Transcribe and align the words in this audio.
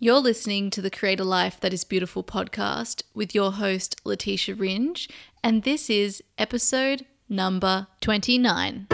You're 0.00 0.18
listening 0.18 0.70
to 0.70 0.82
the 0.82 0.90
Create 0.90 1.20
a 1.20 1.24
Life 1.24 1.60
That 1.60 1.72
Is 1.72 1.84
Beautiful 1.84 2.24
podcast 2.24 3.04
with 3.14 3.32
your 3.32 3.52
host, 3.52 4.00
Letitia 4.04 4.56
Ringe, 4.56 5.08
and 5.42 5.62
this 5.62 5.88
is 5.88 6.20
episode 6.36 7.06
number 7.28 7.86
29. 8.00 8.88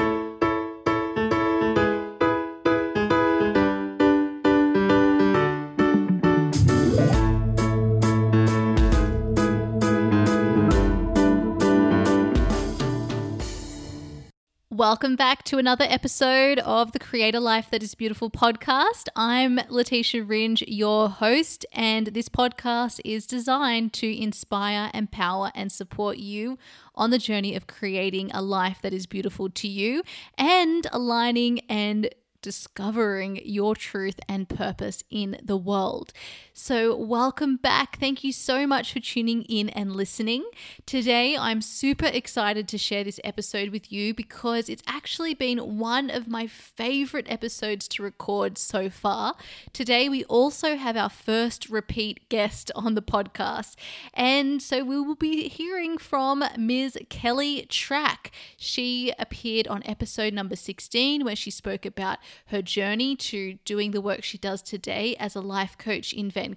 Welcome 14.80 15.14
back 15.14 15.42
to 15.44 15.58
another 15.58 15.84
episode 15.86 16.58
of 16.60 16.92
the 16.92 16.98
Create 16.98 17.34
a 17.34 17.38
Life 17.38 17.68
That 17.70 17.82
Is 17.82 17.94
Beautiful 17.94 18.30
podcast. 18.30 19.08
I'm 19.14 19.60
Letitia 19.68 20.24
Ringe, 20.24 20.62
your 20.66 21.10
host, 21.10 21.66
and 21.74 22.06
this 22.06 22.30
podcast 22.30 22.98
is 23.04 23.26
designed 23.26 23.92
to 23.92 24.06
inspire, 24.10 24.90
empower, 24.94 25.52
and 25.54 25.70
support 25.70 26.16
you 26.16 26.56
on 26.94 27.10
the 27.10 27.18
journey 27.18 27.54
of 27.54 27.66
creating 27.66 28.30
a 28.32 28.40
life 28.40 28.78
that 28.80 28.94
is 28.94 29.04
beautiful 29.04 29.50
to 29.50 29.68
you 29.68 30.02
and 30.38 30.86
aligning 30.94 31.60
and 31.68 32.08
discovering 32.40 33.38
your 33.44 33.76
truth 33.76 34.18
and 34.30 34.48
purpose 34.48 35.04
in 35.10 35.38
the 35.42 35.58
world. 35.58 36.14
So, 36.62 36.94
welcome 36.94 37.56
back. 37.56 37.98
Thank 37.98 38.22
you 38.22 38.32
so 38.32 38.66
much 38.66 38.92
for 38.92 39.00
tuning 39.00 39.44
in 39.44 39.70
and 39.70 39.96
listening. 39.96 40.44
Today, 40.84 41.34
I'm 41.34 41.62
super 41.62 42.04
excited 42.04 42.68
to 42.68 42.76
share 42.76 43.02
this 43.02 43.18
episode 43.24 43.70
with 43.70 43.90
you 43.90 44.12
because 44.12 44.68
it's 44.68 44.82
actually 44.86 45.32
been 45.32 45.78
one 45.78 46.10
of 46.10 46.28
my 46.28 46.46
favorite 46.46 47.24
episodes 47.30 47.88
to 47.88 48.02
record 48.02 48.58
so 48.58 48.90
far. 48.90 49.36
Today, 49.72 50.10
we 50.10 50.22
also 50.24 50.76
have 50.76 50.98
our 50.98 51.08
first 51.08 51.70
repeat 51.70 52.28
guest 52.28 52.70
on 52.76 52.94
the 52.94 53.00
podcast. 53.00 53.74
And 54.12 54.60
so, 54.60 54.84
we 54.84 55.00
will 55.00 55.14
be 55.14 55.48
hearing 55.48 55.96
from 55.96 56.44
Ms. 56.58 56.98
Kelly 57.08 57.66
Trach. 57.70 58.28
She 58.58 59.14
appeared 59.18 59.66
on 59.66 59.82
episode 59.86 60.34
number 60.34 60.56
16, 60.56 61.24
where 61.24 61.34
she 61.34 61.50
spoke 61.50 61.86
about 61.86 62.18
her 62.48 62.60
journey 62.60 63.16
to 63.16 63.54
doing 63.64 63.92
the 63.92 64.02
work 64.02 64.22
she 64.22 64.36
does 64.36 64.60
today 64.60 65.16
as 65.18 65.34
a 65.34 65.40
life 65.40 65.78
coach 65.78 66.12
in 66.12 66.30
Vancouver. 66.30 66.49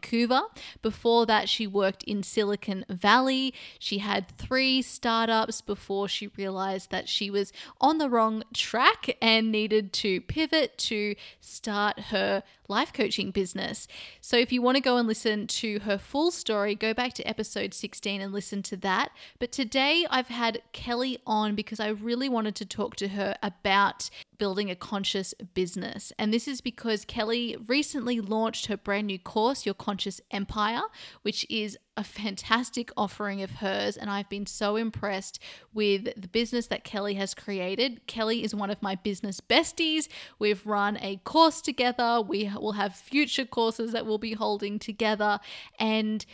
Before 0.82 1.26
that, 1.26 1.50
she 1.50 1.68
worked 1.68 2.04
in 2.04 2.24
Silicon 2.24 2.86
Valley. 2.90 3.54
She 3.80 4.00
had 4.00 4.28
three 4.38 4.82
startups 4.82 5.62
before 5.62 6.08
she 6.08 6.28
realized 6.38 6.92
that 6.92 7.10
she 7.10 7.30
was 7.30 7.52
on 7.80 7.98
the 7.98 8.10
wrong 8.10 8.44
track 8.54 9.18
and 9.22 9.52
needed 9.52 9.94
to 9.94 10.22
pivot 10.22 10.78
to 10.78 11.16
start 11.40 12.00
her 12.12 12.44
life 12.68 12.94
coaching 12.94 13.32
business. 13.32 13.88
So 14.22 14.38
if 14.38 14.52
you 14.52 14.62
want 14.62 14.78
to 14.78 14.82
go 14.82 14.98
and 14.98 15.08
listen 15.08 15.48
to 15.48 15.80
her 15.80 15.98
full 15.98 16.32
story, 16.32 16.76
go 16.76 16.94
back 16.94 17.14
to 17.14 17.24
episode 17.24 17.74
16 17.74 18.22
and 18.22 18.34
listen 18.34 18.64
to 18.64 18.78
that. 18.78 19.12
But 19.40 19.52
today 19.52 20.06
I've 20.10 20.30
had 20.30 20.62
Kelly 20.72 21.20
on 21.28 21.56
because 21.56 21.80
I 21.80 21.90
really 21.90 22.30
wanted 22.30 22.56
to 22.56 22.66
talk 22.66 22.96
to 22.98 23.10
her 23.10 23.36
about 23.44 24.10
building 24.44 24.70
a 24.70 24.76
conscious 24.76 25.34
business. 25.54 26.12
And 26.20 26.34
this 26.34 26.50
is 26.50 26.60
because 26.60 27.06
Kelly 27.06 27.56
recently 27.66 28.20
launched 28.20 28.66
her 28.66 28.76
brand 28.76 29.08
new 29.08 29.18
course, 29.18 29.66
Your 29.66 29.74
Conscious 29.74 30.20
Empire, 30.32 30.82
which 31.22 31.50
is 31.50 31.78
a 31.96 32.04
fantastic 32.04 32.92
offering 32.98 33.42
of 33.42 33.52
hers. 33.52 33.96
And 33.96 34.10
I've 34.10 34.28
been 34.28 34.46
so 34.46 34.76
impressed 34.76 35.40
with 35.74 36.10
the 36.22 36.28
business 36.28 36.68
that 36.68 36.84
Kelly 36.84 37.14
has 37.14 37.34
created. 37.34 38.06
Kelly 38.06 38.44
is 38.44 38.54
one 38.54 38.70
of 38.70 38.82
my 38.82 38.96
business 38.96 39.40
besties. 39.40 40.10
We've 40.40 40.68
run 40.68 40.98
a 41.00 41.22
course 41.24 41.62
together, 41.62 42.20
we 42.20 42.52
will 42.54 42.74
have 42.74 42.94
future 42.94 43.46
courses 43.46 43.94
that 43.94 44.06
we'll 44.06 44.18
be 44.18 44.34
holding 44.34 44.78
together. 44.78 45.40
And 45.80 46.26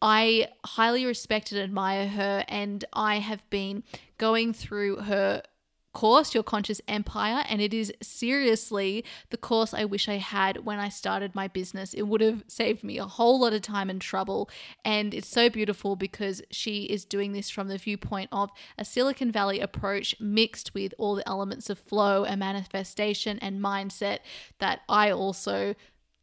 I 0.00 0.48
highly 0.64 1.04
respect 1.04 1.52
and 1.52 1.60
admire 1.60 2.08
her, 2.08 2.46
and 2.48 2.82
I 2.94 3.16
have 3.16 3.44
been 3.50 3.82
going 4.16 4.54
through 4.54 5.00
her 5.00 5.42
course, 5.92 6.34
Your 6.34 6.42
Conscious 6.42 6.80
Empire, 6.86 7.44
and 7.48 7.60
it 7.60 7.74
is 7.74 7.92
seriously 8.02 9.04
the 9.30 9.36
course 9.36 9.74
I 9.74 9.84
wish 9.84 10.08
I 10.08 10.16
had 10.16 10.64
when 10.64 10.78
I 10.78 10.88
started 10.88 11.34
my 11.34 11.48
business. 11.48 11.94
It 11.94 12.02
would 12.02 12.20
have 12.20 12.44
saved 12.48 12.84
me 12.84 12.98
a 12.98 13.06
whole 13.06 13.40
lot 13.40 13.52
of 13.52 13.62
time 13.62 13.90
and 13.90 14.00
trouble. 14.00 14.50
And 14.84 15.14
it's 15.14 15.28
so 15.28 15.48
beautiful 15.48 15.96
because 15.96 16.42
she 16.50 16.84
is 16.84 17.04
doing 17.04 17.32
this 17.32 17.50
from 17.50 17.68
the 17.68 17.78
viewpoint 17.78 18.28
of 18.32 18.50
a 18.76 18.84
Silicon 18.84 19.30
Valley 19.30 19.60
approach 19.60 20.14
mixed 20.20 20.74
with 20.74 20.94
all 20.98 21.14
the 21.14 21.28
elements 21.28 21.70
of 21.70 21.78
flow 21.78 22.24
and 22.24 22.40
manifestation 22.40 23.38
and 23.40 23.60
mindset 23.60 24.18
that 24.58 24.80
I 24.88 25.10
also 25.10 25.74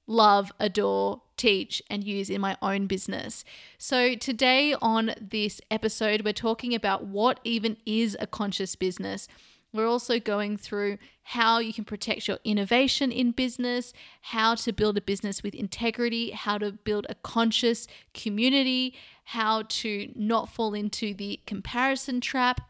love, 0.07 0.51
adore, 0.59 1.21
teach, 1.37 1.81
and 1.89 2.03
use 2.03 2.29
in 2.29 2.41
my 2.41 2.57
own 2.61 2.87
business. 2.87 3.43
So, 3.77 4.15
today 4.15 4.75
on 4.81 5.15
this 5.19 5.61
episode, 5.71 6.21
we're 6.23 6.33
talking 6.33 6.73
about 6.73 7.05
what 7.05 7.39
even 7.43 7.77
is 7.85 8.15
a 8.19 8.27
conscious 8.27 8.75
business. 8.75 9.27
We're 9.75 9.89
also 9.89 10.21
going 10.21 10.55
through 10.55 10.99
how 11.23 11.59
you 11.59 11.73
can 11.73 11.83
protect 11.83 12.29
your 12.29 12.39
innovation 12.45 13.11
in 13.11 13.31
business, 13.31 13.91
how 14.21 14.55
to 14.55 14.71
build 14.71 14.97
a 14.97 15.01
business 15.01 15.43
with 15.43 15.53
integrity, 15.53 16.31
how 16.31 16.57
to 16.59 16.71
build 16.71 17.05
a 17.09 17.15
conscious 17.15 17.85
community, 18.13 18.95
how 19.25 19.63
to 19.67 20.13
not 20.15 20.47
fall 20.47 20.73
into 20.73 21.13
the 21.13 21.41
comparison 21.45 22.21
trap, 22.21 22.61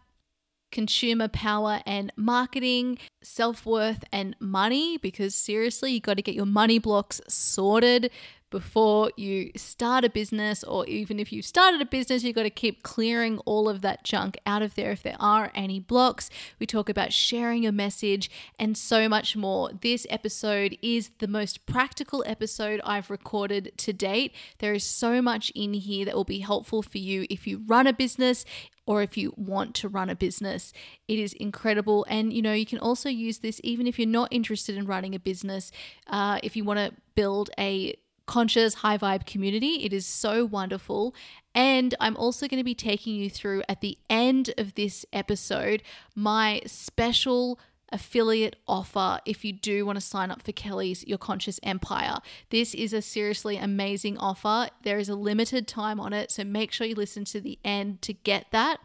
consumer 0.71 1.27
power 1.27 1.81
and 1.85 2.11
marketing, 2.15 2.97
self 3.21 3.67
worth 3.67 4.03
and 4.11 4.35
money, 4.39 4.97
because 4.97 5.35
seriously, 5.35 5.91
you 5.91 5.99
got 5.99 6.17
to 6.17 6.23
get 6.23 6.33
your 6.33 6.47
money 6.47 6.79
blocks 6.79 7.21
sorted 7.27 8.09
before 8.49 9.11
you 9.17 9.51
start 9.55 10.05
a 10.05 10.09
business, 10.09 10.63
or 10.63 10.85
even 10.85 11.19
if 11.19 11.33
you've 11.33 11.45
started 11.45 11.81
a 11.81 11.85
business, 11.85 12.23
you've 12.23 12.35
got 12.35 12.43
to 12.43 12.49
keep 12.49 12.83
clearing 12.83 13.39
all 13.39 13.67
of 13.67 13.81
that 13.81 14.03
junk 14.03 14.37
out 14.45 14.61
of 14.61 14.75
there 14.75 14.91
if 14.91 15.03
there 15.03 15.17
are 15.19 15.51
any 15.53 15.79
blocks. 15.79 16.29
We 16.59 16.65
talk 16.65 16.87
about 16.87 17.11
sharing 17.11 17.65
a 17.65 17.71
message 17.71 18.29
and 18.57 18.77
so 18.77 19.09
much 19.09 19.35
more. 19.35 19.71
This 19.81 20.07
episode 20.09 20.77
is 20.81 21.11
the 21.19 21.27
most 21.27 21.65
practical 21.65 22.23
episode 22.25 22.81
I've 22.83 23.09
recorded 23.09 23.71
to 23.77 23.93
date. 23.93 24.33
There 24.59 24.73
is 24.73 24.83
so 24.83 25.21
much 25.21 25.51
in 25.55 25.73
here 25.73 26.05
that 26.05 26.15
will 26.15 26.23
be 26.23 26.39
helpful 26.39 26.81
for 26.81 26.97
you 26.97 27.25
if 27.29 27.47
you 27.47 27.63
run 27.65 27.87
a 27.87 27.93
business, 27.93 28.45
or 28.87 29.01
if 29.01 29.17
you 29.17 29.33
want 29.35 29.73
to 29.75 29.89
run 29.89 30.09
a 30.09 30.15
business. 30.15 30.71
It 31.07 31.19
is 31.19 31.33
incredible. 31.33 32.05
And 32.07 32.31
you 32.31 32.41
know, 32.41 32.53
you 32.53 32.65
can 32.65 32.79
also 32.79 33.09
use 33.09 33.39
this 33.39 33.59
even 33.63 33.87
if 33.87 33.97
you're 33.97 34.07
not 34.07 34.31
interested 34.31 34.77
in 34.77 34.85
running 34.85 35.15
a 35.15 35.19
business. 35.19 35.71
Uh, 36.07 36.39
if 36.43 36.55
you 36.55 36.63
want 36.63 36.79
to 36.79 36.93
build 37.15 37.49
a 37.57 37.95
conscious 38.25 38.75
high 38.75 38.97
vibe 38.97 39.25
community. 39.25 39.83
It 39.85 39.93
is 39.93 40.05
so 40.05 40.45
wonderful. 40.45 41.15
And 41.53 41.95
I'm 41.99 42.17
also 42.17 42.47
going 42.47 42.59
to 42.59 42.63
be 42.63 42.75
taking 42.75 43.15
you 43.15 43.29
through 43.29 43.63
at 43.69 43.81
the 43.81 43.97
end 44.09 44.53
of 44.57 44.75
this 44.75 45.05
episode 45.13 45.83
my 46.15 46.61
special 46.65 47.59
affiliate 47.91 48.55
offer 48.67 49.19
if 49.25 49.45
you 49.45 49.53
do 49.53 49.85
want 49.85 49.95
to 49.95 50.01
sign 50.01 50.31
up 50.31 50.41
for 50.41 50.51
Kelly's 50.51 51.05
Your 51.07 51.17
Conscious 51.17 51.59
Empire. 51.63 52.17
This 52.49 52.73
is 52.73 52.93
a 52.93 53.01
seriously 53.01 53.57
amazing 53.57 54.17
offer. 54.17 54.69
There 54.83 54.97
is 54.97 55.07
a 55.07 55.15
limited 55.15 55.67
time 55.67 55.99
on 55.99 56.11
it, 56.11 56.31
so 56.31 56.43
make 56.43 56.71
sure 56.71 56.87
you 56.87 56.95
listen 56.95 57.25
to 57.25 57.39
the 57.39 57.59
end 57.63 58.01
to 58.01 58.13
get 58.13 58.47
that. 58.51 58.77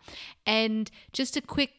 And 0.47 0.91
just 1.13 1.37
a 1.37 1.41
quick 1.41 1.73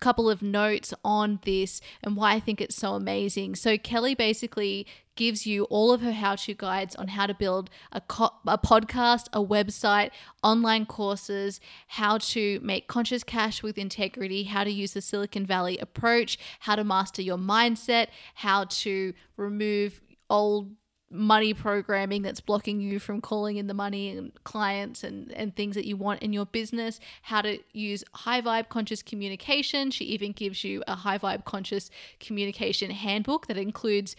couple 0.00 0.30
of 0.30 0.42
notes 0.42 0.94
on 1.04 1.40
this 1.44 1.80
and 2.02 2.16
why 2.16 2.32
I 2.32 2.40
think 2.40 2.60
it's 2.60 2.76
so 2.76 2.94
amazing. 2.94 3.54
So, 3.54 3.76
Kelly 3.76 4.14
basically 4.14 4.86
gives 5.18 5.48
you 5.48 5.64
all 5.64 5.92
of 5.92 6.00
her 6.00 6.12
how 6.12 6.36
to 6.36 6.54
guides 6.54 6.94
on 6.94 7.08
how 7.08 7.26
to 7.26 7.34
build 7.34 7.68
a, 7.90 8.00
co- 8.00 8.30
a 8.46 8.56
podcast, 8.56 9.26
a 9.32 9.44
website, 9.44 10.10
online 10.44 10.86
courses, 10.86 11.60
how 11.88 12.18
to 12.18 12.60
make 12.62 12.86
conscious 12.86 13.24
cash 13.24 13.60
with 13.60 13.76
integrity, 13.76 14.44
how 14.44 14.62
to 14.62 14.70
use 14.70 14.92
the 14.92 15.00
Silicon 15.00 15.44
Valley 15.44 15.76
approach, 15.78 16.38
how 16.60 16.76
to 16.76 16.84
master 16.84 17.20
your 17.20 17.36
mindset, 17.36 18.06
how 18.36 18.64
to 18.66 19.12
remove 19.36 20.00
old 20.30 20.70
money 21.10 21.54
programming 21.54 22.22
that's 22.22 22.40
blocking 22.40 22.80
you 22.80 23.00
from 23.00 23.20
calling 23.20 23.56
in 23.56 23.66
the 23.66 23.74
money 23.74 24.10
and 24.10 24.32
clients 24.44 25.02
and, 25.02 25.32
and 25.32 25.56
things 25.56 25.74
that 25.74 25.86
you 25.86 25.96
want 25.96 26.22
in 26.22 26.32
your 26.32 26.46
business, 26.46 27.00
how 27.22 27.40
to 27.40 27.58
use 27.72 28.04
high 28.12 28.40
vibe 28.40 28.68
conscious 28.68 29.02
communication. 29.02 29.90
She 29.90 30.04
even 30.04 30.32
gives 30.32 30.62
you 30.62 30.84
a 30.86 30.94
high 30.94 31.18
vibe 31.18 31.44
conscious 31.44 31.90
communication 32.20 32.90
handbook 32.90 33.46
that 33.46 33.56
includes 33.56 34.14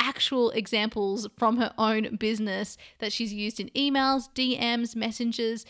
actual 0.00 0.50
examples 0.50 1.28
from 1.38 1.56
her 1.56 1.72
own 1.78 2.16
business 2.16 2.76
that 2.98 3.12
she's 3.12 3.32
used 3.32 3.60
in 3.60 3.68
emails, 3.70 4.28
DMs, 4.34 4.94
messengers, 4.94 5.64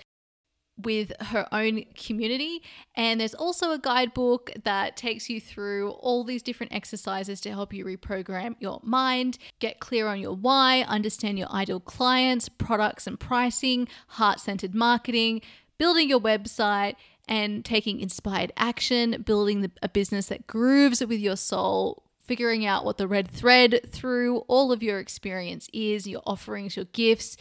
with 0.76 1.12
her 1.20 1.46
own 1.52 1.84
community. 1.94 2.62
And 2.96 3.20
there's 3.20 3.34
also 3.34 3.70
a 3.70 3.78
guidebook 3.78 4.50
that 4.64 4.96
takes 4.96 5.30
you 5.30 5.40
through 5.40 5.90
all 5.90 6.24
these 6.24 6.42
different 6.42 6.72
exercises 6.72 7.40
to 7.42 7.50
help 7.50 7.72
you 7.72 7.84
reprogram 7.84 8.56
your 8.58 8.80
mind, 8.82 9.38
get 9.60 9.78
clear 9.78 10.08
on 10.08 10.20
your 10.20 10.34
why, 10.34 10.82
understand 10.82 11.38
your 11.38 11.50
ideal 11.50 11.80
clients, 11.80 12.48
products 12.48 13.06
and 13.06 13.20
pricing, 13.20 13.86
heart 14.08 14.40
centered 14.40 14.74
marketing, 14.74 15.42
building 15.78 16.08
your 16.08 16.20
website. 16.20 16.94
And 17.26 17.64
taking 17.64 18.00
inspired 18.00 18.52
action, 18.54 19.22
building 19.24 19.72
a 19.82 19.88
business 19.88 20.26
that 20.26 20.46
grooves 20.46 21.00
with 21.00 21.20
your 21.20 21.36
soul, 21.36 22.03
figuring 22.24 22.66
out 22.66 22.84
what 22.84 22.98
the 22.98 23.08
red 23.08 23.28
thread 23.28 23.80
through 23.90 24.38
all 24.48 24.72
of 24.72 24.82
your 24.82 24.98
experience 24.98 25.68
is, 25.72 26.06
your 26.06 26.22
offerings, 26.26 26.76
your 26.76 26.86
gifts. 26.86 27.36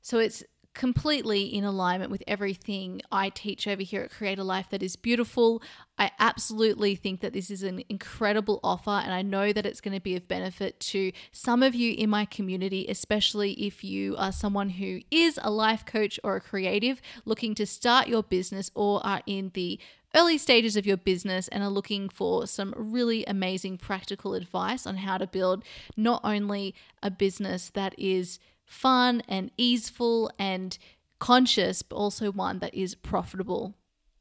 So 0.00 0.18
it's 0.18 0.44
completely 0.74 1.42
in 1.42 1.64
alignment 1.64 2.10
with 2.10 2.22
everything 2.26 3.02
I 3.10 3.28
teach 3.28 3.66
over 3.68 3.82
here 3.82 4.02
at 4.02 4.10
Create 4.10 4.38
a 4.38 4.44
Life 4.44 4.70
that 4.70 4.82
is 4.82 4.96
beautiful. 4.96 5.62
I 5.98 6.10
absolutely 6.18 6.94
think 6.94 7.20
that 7.20 7.34
this 7.34 7.50
is 7.50 7.62
an 7.62 7.84
incredible 7.88 8.58
offer, 8.64 8.90
and 8.90 9.12
I 9.12 9.22
know 9.22 9.52
that 9.52 9.66
it's 9.66 9.80
going 9.80 9.94
to 9.94 10.00
be 10.00 10.16
of 10.16 10.26
benefit 10.26 10.80
to 10.80 11.12
some 11.30 11.62
of 11.62 11.74
you 11.74 11.92
in 11.92 12.08
my 12.08 12.24
community, 12.24 12.86
especially 12.88 13.52
if 13.52 13.84
you 13.84 14.16
are 14.16 14.32
someone 14.32 14.70
who 14.70 15.00
is 15.10 15.38
a 15.42 15.50
life 15.50 15.84
coach 15.84 16.18
or 16.24 16.36
a 16.36 16.40
creative 16.40 17.02
looking 17.24 17.54
to 17.56 17.66
start 17.66 18.08
your 18.08 18.22
business 18.22 18.70
or 18.74 19.04
are 19.04 19.22
in 19.26 19.50
the 19.54 19.78
early 20.14 20.38
stages 20.38 20.76
of 20.76 20.86
your 20.86 20.96
business 20.96 21.48
and 21.48 21.62
are 21.62 21.70
looking 21.70 22.08
for 22.08 22.46
some 22.46 22.74
really 22.76 23.24
amazing 23.26 23.78
practical 23.78 24.34
advice 24.34 24.86
on 24.86 24.98
how 24.98 25.18
to 25.18 25.26
build 25.26 25.64
not 25.96 26.20
only 26.24 26.74
a 27.02 27.10
business 27.10 27.70
that 27.70 27.94
is 27.98 28.38
fun 28.64 29.22
and 29.28 29.50
easeful 29.56 30.30
and 30.38 30.78
conscious, 31.18 31.82
but 31.82 31.96
also 31.96 32.30
one 32.30 32.58
that 32.58 32.74
is 32.74 32.94
profitable. 32.94 33.74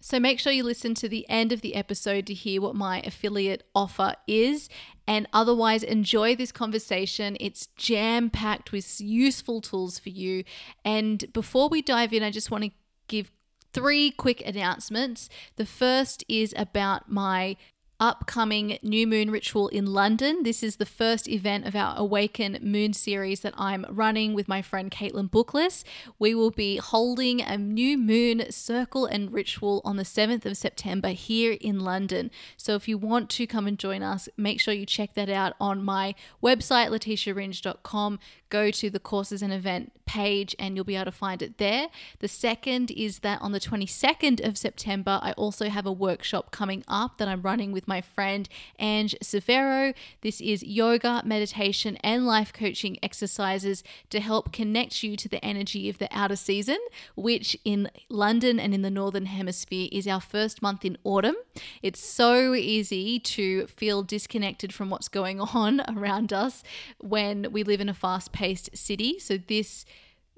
So 0.04 0.20
make 0.20 0.40
sure 0.40 0.52
you 0.52 0.64
listen 0.64 0.96
to 0.96 1.08
the 1.08 1.30
end 1.30 1.52
of 1.52 1.62
the 1.62 1.76
episode 1.76 2.26
to 2.28 2.34
hear 2.34 2.60
what 2.60 2.76
my 2.76 3.02
affiliate 3.02 3.64
offer 3.76 4.16
is. 4.28 4.68
And 5.08 5.28
otherwise, 5.32 5.84
enjoy 5.84 6.36
this 6.36 6.52
conversation. 6.52 7.38
It's 7.40 7.68
jam 7.76 8.32
packed 8.32 8.72
with 8.72 9.00
useful 9.00 9.62
tools 9.62 10.00
for 10.00 10.10
you. 10.10 10.44
And 10.84 11.32
before 11.34 11.70
we 11.70 11.84
dive 11.84 12.14
in, 12.14 12.24
I 12.24 12.32
just 12.32 12.50
want 12.50 12.64
to 12.64 12.72
give 13.08 13.32
three 13.74 14.12
quick 14.12 14.46
announcements. 14.46 15.30
The 15.56 15.66
first 15.66 16.24
is 16.28 16.54
about 16.58 17.10
my 17.12 17.56
upcoming 18.02 18.80
new 18.82 19.06
moon 19.06 19.30
ritual 19.30 19.68
in 19.68 19.86
London. 19.86 20.42
This 20.42 20.64
is 20.64 20.78
the 20.78 20.88
first 20.88 21.30
event 21.30 21.68
of 21.68 21.76
our 21.76 21.94
Awaken 21.96 22.58
Moon 22.60 22.94
series 22.94 23.42
that 23.42 23.54
I'm 23.56 23.86
running 23.90 24.34
with 24.34 24.48
my 24.48 24.64
friend 24.64 24.90
Caitlin 24.90 25.30
Bookless. 25.30 25.84
We 26.18 26.34
will 26.34 26.50
be 26.50 26.78
holding 26.78 27.42
a 27.42 27.60
new 27.60 28.00
moon 28.00 28.52
circle 28.52 29.06
and 29.06 29.32
ritual 29.32 29.82
on 29.86 29.98
the 29.98 30.04
7th 30.04 30.48
of 30.48 30.58
September 30.58 31.10
here 31.10 31.56
in 31.62 31.82
London. 31.82 32.32
So 32.58 32.74
if 32.74 32.88
you 32.88 32.98
want 32.98 33.30
to 33.32 33.46
come 33.46 33.68
and 33.68 33.78
join 33.78 34.02
us, 34.02 34.28
make 34.36 34.60
sure 34.60 34.74
you 34.74 34.88
check 34.88 35.14
that 35.14 35.30
out 35.30 35.54
on 35.60 35.84
my 35.84 36.16
website, 36.44 36.90
letitiaringe.com. 36.90 38.18
Go 38.50 38.72
to 38.72 38.90
the 38.90 39.00
courses 39.00 39.44
and 39.44 39.54
event 39.54 39.92
page 40.12 40.54
and 40.60 40.76
you'll 40.76 40.84
be 40.84 40.96
able 40.96 41.06
to 41.06 41.12
find 41.12 41.42
it 41.42 41.58
there. 41.58 41.88
The 42.20 42.28
second 42.28 42.92
is 42.92 43.20
that 43.20 43.42
on 43.42 43.54
the 43.54 43.62
22nd 43.62 44.46
of 44.46 44.58
September, 44.58 45.20
I 45.22 45.32
also 45.34 45.70
have 45.70 45.86
a 45.86 45.92
workshop 45.92 46.52
coming 46.52 46.84
up 46.88 47.18
that 47.18 47.30
I'm 47.30 47.44
running 47.44 47.72
with 47.72 47.88
my 47.92 48.00
friend 48.00 48.48
Ange 48.80 49.18
Severo. 49.22 49.94
This 50.22 50.40
is 50.40 50.64
yoga, 50.64 51.22
meditation, 51.26 51.98
and 51.98 52.26
life 52.26 52.54
coaching 52.54 52.98
exercises 53.04 53.84
to 54.10 54.22
help 54.22 54.54
connect 54.54 55.04
you 55.04 55.18
to 55.18 55.28
the 55.28 55.44
energy 55.44 55.90
of 55.90 55.98
the 55.98 56.08
outer 56.10 56.38
season, 56.38 56.78
which 57.18 57.58
in 57.66 57.92
London 58.08 58.62
and 58.62 58.74
in 58.74 58.82
the 58.82 58.90
Northern 58.90 59.26
Hemisphere 59.26 59.90
is 59.92 60.08
our 60.08 60.22
first 60.22 60.62
month 60.62 60.86
in 60.86 60.98
autumn. 61.04 61.36
It's 61.82 62.00
so 62.00 62.54
easy 62.54 63.20
to 63.20 63.68
feel 63.68 64.04
disconnected 64.04 64.74
from 64.74 64.90
what's 64.90 65.10
going 65.10 65.42
on 65.64 65.82
around 65.90 66.32
us 66.32 66.64
when 67.02 67.52
we 67.52 67.62
live 67.62 67.82
in 67.82 67.90
a 67.90 67.94
fast 67.94 68.32
paced 68.32 68.70
city. 68.74 69.20
So, 69.20 69.38
this 69.38 69.84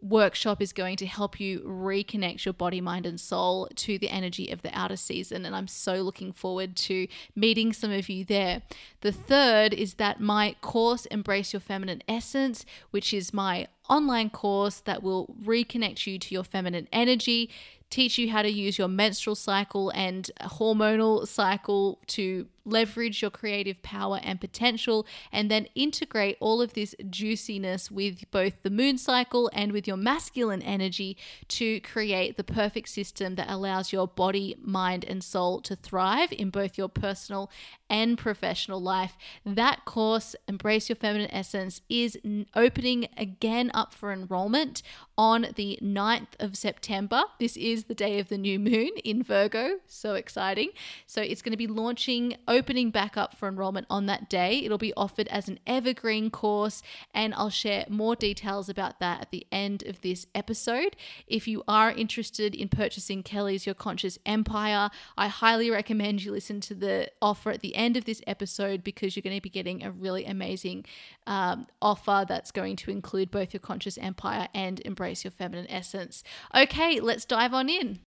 workshop 0.03 0.61
is 0.61 0.73
going 0.73 0.97
to 0.97 1.05
help 1.05 1.39
you 1.39 1.59
reconnect 1.61 2.45
your 2.45 2.53
body, 2.53 2.81
mind, 2.81 3.05
and 3.05 3.19
soul 3.19 3.69
to 3.75 3.97
the 3.97 4.09
energy 4.09 4.49
of 4.49 4.61
the 4.61 4.77
outer 4.77 4.97
season. 4.97 5.45
And 5.45 5.55
I'm 5.55 5.67
so 5.67 5.95
looking 5.95 6.33
forward 6.33 6.75
to 6.77 7.07
meeting 7.35 7.73
some 7.73 7.91
of 7.91 8.09
you 8.09 8.25
there. 8.25 8.61
The 9.01 9.11
third 9.11 9.73
is 9.73 9.95
that 9.95 10.19
my 10.19 10.55
course, 10.61 11.05
Embrace 11.05 11.53
Your 11.53 11.59
Feminine 11.59 12.03
Essence, 12.07 12.65
which 12.91 13.13
is 13.13 13.33
my 13.33 13.67
online 13.89 14.29
course 14.29 14.79
that 14.81 15.01
will 15.01 15.35
reconnect 15.43 16.05
you 16.05 16.19
to 16.19 16.33
your 16.33 16.43
feminine 16.43 16.87
energy, 16.91 17.49
teach 17.89 18.17
you 18.17 18.31
how 18.31 18.41
to 18.41 18.49
use 18.49 18.77
your 18.77 18.87
menstrual 18.87 19.35
cycle 19.35 19.89
and 19.91 20.31
hormonal 20.41 21.27
cycle 21.27 21.99
to 22.07 22.47
leverage 22.65 23.21
your 23.21 23.31
creative 23.31 23.81
power 23.81 24.19
and 24.23 24.39
potential, 24.39 25.05
and 25.31 25.49
then 25.49 25.67
integrate 25.75 26.37
all 26.39 26.61
of 26.61 26.73
this 26.73 26.95
juiciness 27.09 27.91
with 27.91 28.29
both 28.31 28.61
the 28.63 28.69
moon 28.69 28.97
cycle 28.97 29.49
and 29.53 29.71
with 29.71 29.87
your 29.87 29.97
masculine 29.97 30.61
energy 30.61 31.17
to 31.47 31.79
create 31.81 32.37
the 32.37 32.43
perfect 32.43 32.89
system 32.89 33.35
that 33.35 33.49
allows 33.49 33.91
your 33.91 34.07
body, 34.07 34.55
mind, 34.61 35.03
and 35.03 35.23
soul 35.23 35.61
to 35.61 35.75
thrive 35.75 36.31
in 36.31 36.49
both 36.49 36.77
your 36.77 36.89
personal 36.89 37.49
and 37.89 38.17
professional 38.17 38.81
life. 38.81 39.17
That 39.45 39.85
course, 39.85 40.35
Embrace 40.47 40.89
Your 40.89 40.95
Feminine 40.95 41.31
Essence, 41.31 41.81
is 41.89 42.17
opening 42.55 43.07
again 43.17 43.69
up 43.73 43.93
for 43.93 44.11
enrollment 44.11 44.81
on 45.17 45.47
the 45.55 45.77
9th 45.81 46.39
of 46.39 46.57
September. 46.57 47.23
This 47.39 47.55
is 47.55 47.83
the 47.83 47.93
day 47.93 48.19
of 48.19 48.29
the 48.29 48.37
new 48.37 48.57
moon 48.57 48.89
in 49.03 49.21
Virgo. 49.21 49.79
So 49.85 50.15
exciting. 50.15 50.69
So 51.05 51.21
it's 51.21 51.41
going 51.41 51.51
to 51.51 51.57
be 51.57 51.67
launching 51.67 52.35
opening 52.53 52.91
back 52.91 53.17
up 53.17 53.35
for 53.35 53.47
enrollment 53.47 53.87
on 53.89 54.05
that 54.05 54.29
day. 54.29 54.59
It'll 54.63 54.77
be 54.77 54.93
offered 54.95 55.27
as 55.29 55.47
an 55.47 55.59
evergreen 55.65 56.29
course, 56.29 56.83
and 57.13 57.33
I'll 57.33 57.49
share 57.49 57.85
more 57.89 58.15
details 58.15 58.69
about 58.69 58.99
that 58.99 59.21
at 59.21 59.31
the 59.31 59.47
end 59.51 59.83
of 59.87 60.01
this 60.01 60.27
episode. 60.35 60.95
If 61.25 61.47
you 61.47 61.63
are 61.67 61.91
interested 61.91 62.53
in 62.53 62.69
purchasing 62.69 63.23
Kelly's 63.23 63.65
Your 63.65 63.75
Conscious 63.75 64.19
Empire, 64.25 64.91
I 65.17 65.27
highly 65.27 65.71
recommend 65.71 66.23
you 66.23 66.31
listen 66.31 66.61
to 66.61 66.75
the 66.75 67.09
offer 67.21 67.49
at 67.49 67.61
the 67.61 67.75
end 67.75 67.97
of 67.97 68.05
this 68.05 68.21
episode 68.27 68.83
because 68.83 69.15
you're 69.15 69.23
going 69.23 69.35
to 69.37 69.41
be 69.41 69.49
getting 69.49 69.83
a 69.83 69.91
really 69.91 70.25
amazing 70.25 70.85
um, 71.25 71.65
offer 71.81 72.25
that's 72.27 72.51
going 72.51 72.75
to 72.75 72.91
include 72.91 73.31
both 73.31 73.53
your 73.53 73.61
conscious 73.61 73.97
empire 73.97 74.47
and 74.53 74.79
embrace 74.81 75.23
your 75.23 75.31
feminine 75.31 75.69
essence. 75.69 76.23
Okay, 76.55 76.99
let's 76.99 77.25
dive 77.25 77.53
on 77.53 77.69
in. 77.69 77.99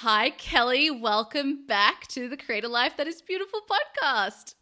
Hi, 0.00 0.28
Kelly. 0.28 0.90
Welcome 0.90 1.64
back 1.66 2.06
to 2.08 2.28
the 2.28 2.36
Create 2.36 2.64
a 2.64 2.68
Life 2.68 2.98
That 2.98 3.06
Is 3.06 3.22
Beautiful 3.22 3.60
podcast. 3.62 4.54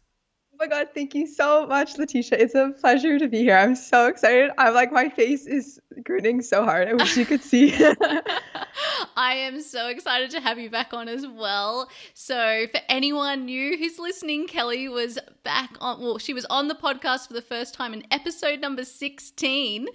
Oh 0.55 0.57
my 0.57 0.67
God, 0.67 0.87
thank 0.93 1.13
you 1.13 1.27
so 1.27 1.67
much, 1.67 1.97
Letitia. 1.97 2.37
It's 2.39 2.55
a 2.55 2.71
pleasure 2.79 3.19
to 3.19 3.27
be 3.27 3.39
here. 3.39 3.57
I'm 3.57 3.75
so 3.75 4.07
excited. 4.07 4.51
I'm 4.57 4.73
like, 4.73 4.89
my 4.89 5.09
face 5.09 5.45
is 5.45 5.81
grinning 6.01 6.41
so 6.41 6.63
hard. 6.63 6.87
I 6.87 6.93
wish 6.93 7.17
you 7.17 7.25
could 7.25 7.43
see. 7.43 7.73
I 9.17 9.33
am 9.35 9.61
so 9.61 9.87
excited 9.89 10.31
to 10.31 10.39
have 10.39 10.57
you 10.57 10.69
back 10.69 10.93
on 10.93 11.09
as 11.09 11.27
well. 11.27 11.89
So, 12.13 12.67
for 12.71 12.79
anyone 12.87 13.45
new 13.45 13.77
who's 13.77 13.99
listening, 13.99 14.47
Kelly 14.47 14.87
was 14.87 15.19
back 15.43 15.75
on, 15.81 16.01
well, 16.01 16.17
she 16.19 16.33
was 16.33 16.45
on 16.45 16.69
the 16.69 16.75
podcast 16.75 17.27
for 17.27 17.33
the 17.33 17.41
first 17.41 17.73
time 17.73 17.93
in 17.93 18.03
episode 18.09 18.61
number 18.61 18.85
16. 18.85 19.87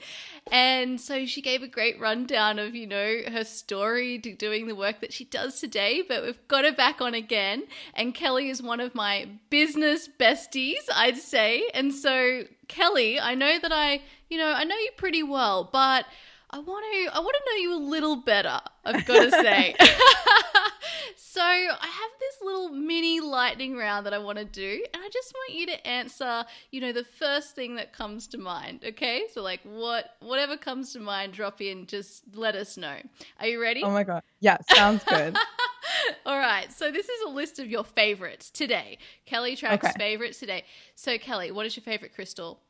And 0.50 1.00
so 1.00 1.26
she 1.26 1.42
gave 1.42 1.62
a 1.62 1.68
great 1.68 2.00
rundown 2.00 2.58
of, 2.58 2.74
you 2.74 2.86
know, 2.86 3.20
her 3.30 3.44
story 3.44 4.18
to 4.20 4.34
doing 4.34 4.66
the 4.66 4.74
work 4.74 5.00
that 5.00 5.12
she 5.12 5.24
does 5.24 5.60
today. 5.60 6.02
But 6.06 6.22
we've 6.22 6.48
got 6.48 6.64
her 6.64 6.72
back 6.72 7.00
on 7.00 7.14
again. 7.14 7.64
And 7.94 8.14
Kelly 8.14 8.48
is 8.48 8.62
one 8.62 8.80
of 8.80 8.94
my 8.94 9.28
business 9.48 10.08
best 10.08 10.49
besties, 10.50 10.82
I'd 10.94 11.18
say. 11.18 11.68
And 11.74 11.92
so, 11.92 12.44
Kelly, 12.68 13.18
I 13.20 13.34
know 13.34 13.58
that 13.58 13.72
I, 13.72 14.02
you 14.28 14.38
know, 14.38 14.52
I 14.52 14.64
know 14.64 14.76
you 14.76 14.90
pretty 14.96 15.22
well, 15.22 15.68
but 15.72 16.06
I 16.50 16.58
want 16.58 16.84
to 16.92 17.16
I 17.16 17.20
want 17.20 17.36
to 17.36 17.42
know 17.50 17.60
you 17.60 17.74
a 17.74 17.82
little 17.82 18.16
better, 18.16 18.60
I've 18.84 19.04
got 19.06 19.24
to 19.24 19.30
say. 19.42 19.74
so, 21.16 21.42
I 21.42 21.86
have 21.86 22.10
this 22.18 22.36
little 22.42 22.70
mini 22.70 23.20
lightning 23.20 23.76
round 23.76 24.06
that 24.06 24.14
I 24.14 24.18
want 24.18 24.38
to 24.38 24.44
do, 24.44 24.84
and 24.92 25.02
I 25.02 25.08
just 25.08 25.32
want 25.32 25.54
you 25.54 25.66
to 25.66 25.86
answer, 25.86 26.44
you 26.70 26.80
know, 26.80 26.92
the 26.92 27.04
first 27.04 27.54
thing 27.54 27.76
that 27.76 27.92
comes 27.92 28.26
to 28.28 28.38
mind, 28.38 28.84
okay? 28.84 29.24
So 29.32 29.42
like 29.42 29.60
what 29.62 30.16
whatever 30.20 30.56
comes 30.56 30.92
to 30.94 31.00
mind, 31.00 31.32
drop 31.32 31.60
in, 31.60 31.86
just 31.86 32.24
let 32.34 32.56
us 32.56 32.76
know. 32.76 32.96
Are 33.38 33.46
you 33.46 33.60
ready? 33.60 33.82
Oh 33.82 33.90
my 33.90 34.04
god. 34.04 34.22
Yeah, 34.40 34.58
sounds 34.74 35.04
good. 35.04 35.36
All 36.26 36.38
right. 36.38 36.72
So 36.72 36.90
this 36.90 37.08
is 37.08 37.22
a 37.26 37.30
list 37.30 37.58
of 37.58 37.68
your 37.68 37.84
favorites 37.84 38.50
today. 38.50 38.98
Kelly 39.26 39.56
Trach's 39.56 39.84
okay. 39.84 39.92
favorites 39.98 40.38
today. 40.38 40.64
So 40.94 41.18
Kelly, 41.18 41.50
what 41.50 41.66
is 41.66 41.76
your 41.76 41.82
favorite 41.82 42.14
crystal? 42.14 42.60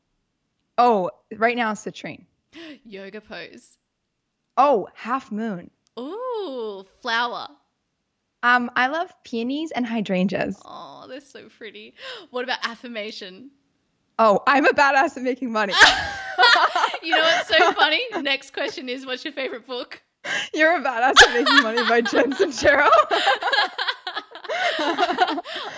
Oh, 0.78 1.10
right 1.36 1.56
now 1.56 1.72
citrine. 1.72 2.24
Yoga 2.84 3.20
pose. 3.20 3.78
Oh, 4.56 4.88
half 4.94 5.30
moon. 5.30 5.70
Ooh, 5.98 6.84
flower. 7.00 7.48
Um, 8.42 8.70
I 8.74 8.86
love 8.86 9.12
peonies 9.24 9.70
and 9.70 9.84
hydrangeas. 9.84 10.60
Oh, 10.64 11.04
they're 11.08 11.20
so 11.20 11.48
pretty. 11.48 11.94
What 12.30 12.44
about 12.44 12.58
affirmation? 12.62 13.50
Oh, 14.18 14.42
I'm 14.46 14.66
a 14.66 14.70
badass 14.70 15.16
at 15.16 15.22
making 15.22 15.50
money. 15.50 15.72
you 17.02 17.14
know 17.14 17.22
what's 17.22 17.48
so 17.48 17.72
funny? 17.74 18.02
Next 18.20 18.52
question 18.52 18.88
is 18.88 19.06
what's 19.06 19.24
your 19.24 19.32
favorite 19.32 19.66
book? 19.66 20.02
You're 20.52 20.76
a 20.76 20.80
badass 20.80 21.22
at 21.26 21.34
making 21.34 21.62
money 21.62 21.82
by 21.88 22.00
Jen 22.00 22.32
Sincero. 22.32 22.88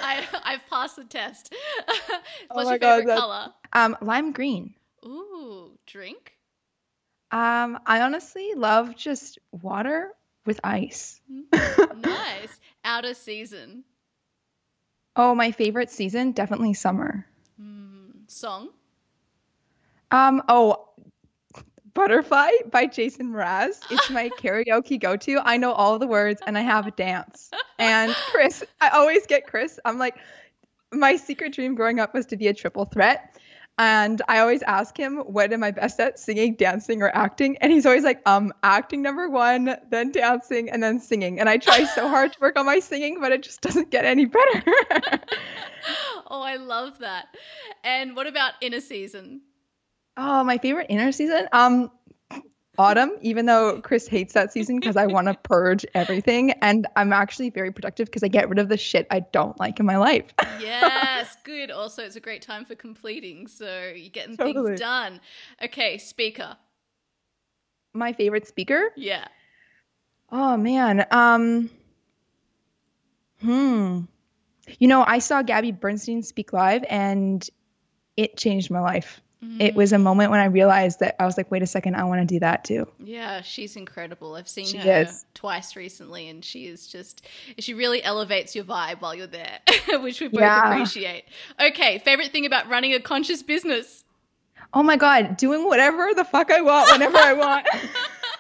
I, 0.05 0.27
I've 0.45 0.67
passed 0.69 0.97
the 0.97 1.05
test. 1.05 1.55
Oh 1.89 2.21
What's 2.51 2.69
oh 2.69 2.71
your 2.71 2.79
favorite 2.81 3.07
God, 3.07 3.19
color? 3.19 3.53
Um, 3.73 3.97
lime 4.01 4.33
green. 4.33 4.75
Ooh, 5.05 5.73
drink? 5.87 6.37
Um, 7.31 7.79
I 7.87 8.03
honestly 8.03 8.53
love 8.57 8.95
just 8.97 9.39
water 9.53 10.11
with 10.45 10.61
ice. 10.65 11.21
nice. 11.53 12.61
Outer 12.85 13.15
season. 13.15 13.85
Oh, 15.17 15.35
my 15.35 15.51
favorite 15.51 15.91
season, 15.91 16.33
definitely 16.33 16.75
summer. 16.75 17.27
Mm, 17.61 18.31
song? 18.31 18.71
Um, 20.11 20.43
oh, 20.49 20.89
Butterfly 21.95 22.51
by 22.71 22.87
Jason 22.87 23.33
Mraz. 23.33 23.81
It's 23.91 24.11
my 24.11 24.31
karaoke 24.31 24.99
go 24.99 25.17
to. 25.17 25.41
I 25.45 25.57
know 25.57 25.73
all 25.73 25.99
the 25.99 26.07
words 26.07 26.41
and 26.47 26.57
I 26.57 26.63
have 26.63 26.87
a 26.87 26.91
dance. 26.91 27.51
And 27.79 28.13
Chris, 28.31 28.65
I 28.81 28.89
always 28.91 29.27
get 29.27 29.47
Chris. 29.47 29.79
I'm 29.85 29.99
like, 29.99 30.17
my 30.93 31.17
secret 31.17 31.53
dream 31.53 31.75
growing 31.75 32.01
up 32.01 32.15
was 32.15 32.27
to 32.27 32.37
be 32.37 32.49
a 32.49 32.55
triple 32.55 32.85
threat. 32.87 33.37
And 33.79 34.21
I 34.29 34.41
always 34.41 34.63
ask 34.63 34.97
him, 34.97 35.17
what 35.19 35.53
am 35.53 35.65
I 35.65 35.71
best 35.71 35.99
at, 35.99 36.19
singing, 36.19 36.55
dancing, 36.57 37.03
or 37.03 37.15
acting? 37.17 37.57
And 37.59 37.73
he's 37.73 37.87
always 37.87 38.05
like, 38.05 38.21
um, 38.27 38.53
acting 38.63 39.01
number 39.01 39.31
one, 39.31 39.77
then 39.91 40.13
dancing, 40.13 40.69
and 40.69 40.83
then 40.83 41.01
singing. 41.01 41.41
And 41.41 41.49
I 41.49 41.57
try 41.57 41.85
so 41.85 42.07
hard 42.15 42.35
to 42.35 42.41
work 42.41 42.59
on 42.59 42.67
my 42.67 42.81
singing, 42.81 43.19
but 43.21 43.33
it 43.33 43.43
just 43.43 43.63
doesn't 43.63 43.91
get 43.91 44.05
any 44.05 44.27
better. 44.27 44.63
oh, 46.31 46.43
I 46.43 46.57
love 46.57 46.99
that. 46.99 47.29
And 47.83 48.15
what 48.15 48.27
about 48.27 48.53
inner 48.61 48.81
season? 48.81 49.41
Oh, 50.17 50.45
my 50.45 50.59
favorite 50.59 50.87
inner 50.89 51.13
season? 51.13 51.49
Um, 51.53 51.91
autumn, 52.79 53.13
even 53.21 53.47
though 53.47 53.81
Chris 53.81 54.07
hates 54.07 54.35
that 54.35 54.53
season 54.53 54.81
because 54.81 54.97
I 54.97 55.07
want 55.07 55.29
to 55.29 55.35
purge 55.43 55.85
everything. 55.95 56.53
And 56.63 56.87
I'm 56.97 57.13
actually 57.13 57.51
very 57.51 57.71
productive 57.71 58.07
because 58.07 58.23
I 58.23 58.29
get 58.29 58.49
rid 58.49 58.59
of 58.59 58.69
the 58.69 58.77
shit 58.77 59.07
I 59.11 59.21
don't 59.21 59.59
like 59.61 59.81
in 59.81 59.87
my 59.87 59.97
life. 59.97 60.27
yes, 60.61 61.37
good. 61.45 61.71
Also, 61.71 62.03
it's 62.03 62.17
a 62.17 62.21
great 62.21 62.43
time 62.43 62.65
for 62.65 62.75
completing. 62.75 63.47
So 63.47 63.93
you're 63.95 64.11
getting 64.11 64.37
totally. 64.37 64.71
things 64.71 64.81
done. 64.81 65.21
Okay, 65.63 65.99
speaker. 65.99 66.57
My 67.95 68.13
favorite 68.13 68.47
speaker? 68.47 68.91
Yeah. 68.97 69.27
Oh 70.31 70.57
man. 70.57 71.07
Um 71.11 71.71
Hmm. 73.41 74.03
You 74.79 74.89
know, 74.89 75.05
I 75.07 75.19
saw 75.19 75.43
Gabby 75.43 75.73
Bernstein 75.73 76.23
speak 76.23 76.53
live 76.53 76.85
and 76.89 77.47
it 78.17 78.37
changed 78.37 78.71
my 78.71 78.81
life 78.81 79.21
it 79.43 79.47
mm-hmm. 79.47 79.77
was 79.77 79.93
a 79.93 79.99
moment 79.99 80.31
when 80.31 80.39
I 80.39 80.45
realized 80.45 81.01
that 81.01 81.21
I 81.21 81.27
was 81.27 81.37
like, 81.37 81.51
wait 81.51 81.63
a 81.63 81.67
second, 81.67 81.97
I 81.97 82.05
want 82.05 82.21
to 82.21 82.35
do 82.35 82.39
that 82.39 82.63
too. 82.63 82.87
Yeah, 83.01 83.41
she's 83.43 83.75
incredible. 83.75 84.37
I've 84.37 84.49
seen 84.49 84.67
she 84.67 84.77
her 84.79 85.03
is. 85.03 85.25
twice 85.35 85.75
recently, 85.75 86.29
and 86.29 86.45
she 86.45 86.67
is 86.67 86.87
just, 86.87 87.27
she 87.59 87.75
really 87.75 88.05
elevates 88.05 88.55
your 88.55 88.65
vibe 88.65 89.01
while 89.01 89.17
you're 89.17 89.27
there, 89.27 89.59
which 90.01 90.21
we 90.21 90.29
both 90.29 90.43
yeah. 90.43 90.73
appreciate. 90.73 91.25
Okay, 91.61 91.99
favorite 91.99 92.31
thing 92.31 92.47
about 92.47 92.69
running 92.69 92.95
a 92.95 93.01
conscious 93.01 93.43
business? 93.43 94.05
Oh 94.73 94.85
my 94.85 94.97
God, 94.97 95.37
doing 95.37 95.65
whatever 95.65 96.15
the 96.15 96.25
fuck 96.25 96.53
I 96.53 96.61
want 96.61 96.93
whenever 96.93 97.19
I 97.19 97.33
want. 97.35 97.67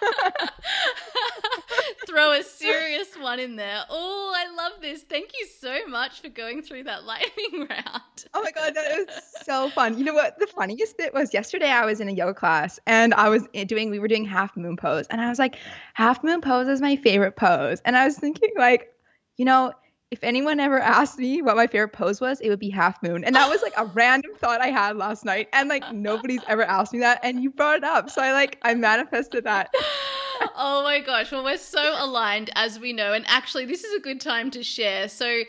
Throw 2.07 2.33
a 2.33 2.43
serious 2.43 3.15
one 3.19 3.39
in 3.39 3.57
there. 3.57 3.83
Oh, 3.89 4.33
I 4.37 4.55
love 4.55 4.73
this. 4.81 5.03
Thank 5.03 5.31
you 5.39 5.47
so 5.47 5.87
much 5.87 6.21
for 6.21 6.29
going 6.29 6.63
through 6.63 6.85
that 6.85 7.05
lightning 7.05 7.67
round. 7.71 8.25
Oh 8.35 8.43
my 8.43 8.51
god, 8.51 8.75
that 8.75 8.97
was 8.97 9.23
so 9.45 9.71
fun. 9.71 9.99
You 9.99 10.05
know 10.05 10.15
what? 10.15 10.39
The 10.39 10.47
funniest 10.47 10.99
bit 10.99 11.15
was 11.15 11.33
yesterday 11.33 11.71
I 11.71 11.85
was 11.85 12.01
in 12.01 12.09
a 12.09 12.13
yoga 12.13 12.35
class 12.35 12.79
and 12.87 13.15
I 13.15 13.29
was 13.29 13.47
doing 13.67 13.91
we 13.91 13.99
were 13.99 14.09
doing 14.09 14.25
half 14.25 14.57
moon 14.57 14.77
pose 14.77 15.07
and 15.09 15.21
I 15.21 15.29
was 15.29 15.39
like, 15.39 15.57
half 15.95 16.23
moon 16.23 16.41
pose 16.41 16.69
is 16.69 16.81
my 16.81 16.97
favorite 16.97 17.37
pose. 17.37 17.81
And 17.85 17.97
I 17.97 18.05
was 18.05 18.19
thinking 18.19 18.51
like, 18.57 18.89
you 19.37 19.45
know, 19.45 19.73
if 20.13 20.23
anyone 20.23 20.61
ever 20.61 20.79
asked 20.79 21.19
me 21.19 21.41
what 21.41 21.57
my 21.57 21.67
favorite 21.67 21.95
pose 21.95 22.21
was, 22.21 22.39
it 22.41 22.51
would 22.51 22.59
be 22.59 22.69
half 22.69 23.03
moon. 23.03 23.25
And 23.25 23.35
that 23.35 23.49
was 23.49 23.63
like 23.63 23.73
a 23.79 23.87
random 23.87 24.33
thought 24.37 24.61
I 24.61 24.67
had 24.67 24.99
last 24.99 25.25
night. 25.25 25.49
And 25.55 25.71
like 25.71 25.91
nobody's 25.91 26.43
ever 26.49 26.65
asked 26.65 26.93
me 26.93 26.99
that. 26.99 27.19
And 27.23 27.43
you 27.43 27.51
brought 27.51 27.79
it 27.79 27.85
up. 27.85 28.11
So 28.11 28.21
I 28.21 28.33
like 28.33 28.59
I 28.61 28.75
manifested 28.75 29.45
that. 29.45 29.73
oh 30.55 30.83
my 30.85 31.01
gosh. 31.01 31.33
Well, 31.33 31.43
we're 31.43 31.57
so 31.57 31.97
aligned 31.99 32.51
as 32.57 32.79
we 32.79 32.93
know. 32.93 33.15
And 33.15 33.25
actually, 33.27 33.65
this 33.65 33.85
is 33.85 33.95
a 33.95 34.01
good 34.01 34.21
time 34.21 34.51
to 34.51 34.63
share. 34.63 35.09
So 35.09 35.45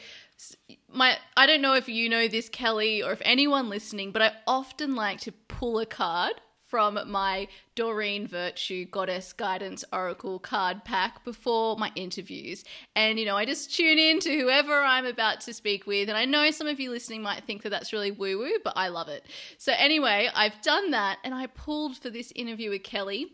my 0.89 1.17
I 1.35 1.45
don't 1.45 1.61
know 1.61 1.73
if 1.73 1.89
you 1.89 2.07
know 2.07 2.29
this 2.29 2.47
Kelly 2.47 3.03
or 3.03 3.11
if 3.11 3.21
anyone 3.25 3.67
listening, 3.67 4.13
but 4.13 4.21
I 4.21 4.31
often 4.47 4.95
like 4.95 5.19
to 5.21 5.33
pull 5.33 5.77
a 5.79 5.85
card 5.85 6.35
from 6.73 6.99
my 7.05 7.47
Doreen 7.75 8.25
Virtue 8.25 8.85
Goddess 8.85 9.31
Guidance 9.31 9.85
Oracle 9.93 10.39
card 10.39 10.83
pack 10.83 11.23
before 11.23 11.77
my 11.77 11.91
interviews. 11.93 12.63
And, 12.95 13.19
you 13.19 13.27
know, 13.27 13.37
I 13.37 13.45
just 13.45 13.75
tune 13.75 13.99
in 13.99 14.19
to 14.21 14.35
whoever 14.35 14.81
I'm 14.81 15.05
about 15.05 15.39
to 15.41 15.53
speak 15.53 15.85
with. 15.85 16.09
And 16.09 16.17
I 16.17 16.25
know 16.25 16.49
some 16.49 16.65
of 16.65 16.79
you 16.79 16.89
listening 16.89 17.21
might 17.21 17.43
think 17.43 17.61
that 17.61 17.69
that's 17.69 17.93
really 17.93 18.09
woo 18.09 18.39
woo, 18.39 18.57
but 18.63 18.73
I 18.75 18.87
love 18.87 19.07
it. 19.07 19.23
So, 19.59 19.71
anyway, 19.77 20.31
I've 20.33 20.59
done 20.63 20.89
that 20.89 21.19
and 21.23 21.35
I 21.35 21.45
pulled 21.45 21.97
for 21.97 22.09
this 22.09 22.33
interview 22.35 22.71
with 22.71 22.81
Kelly, 22.81 23.27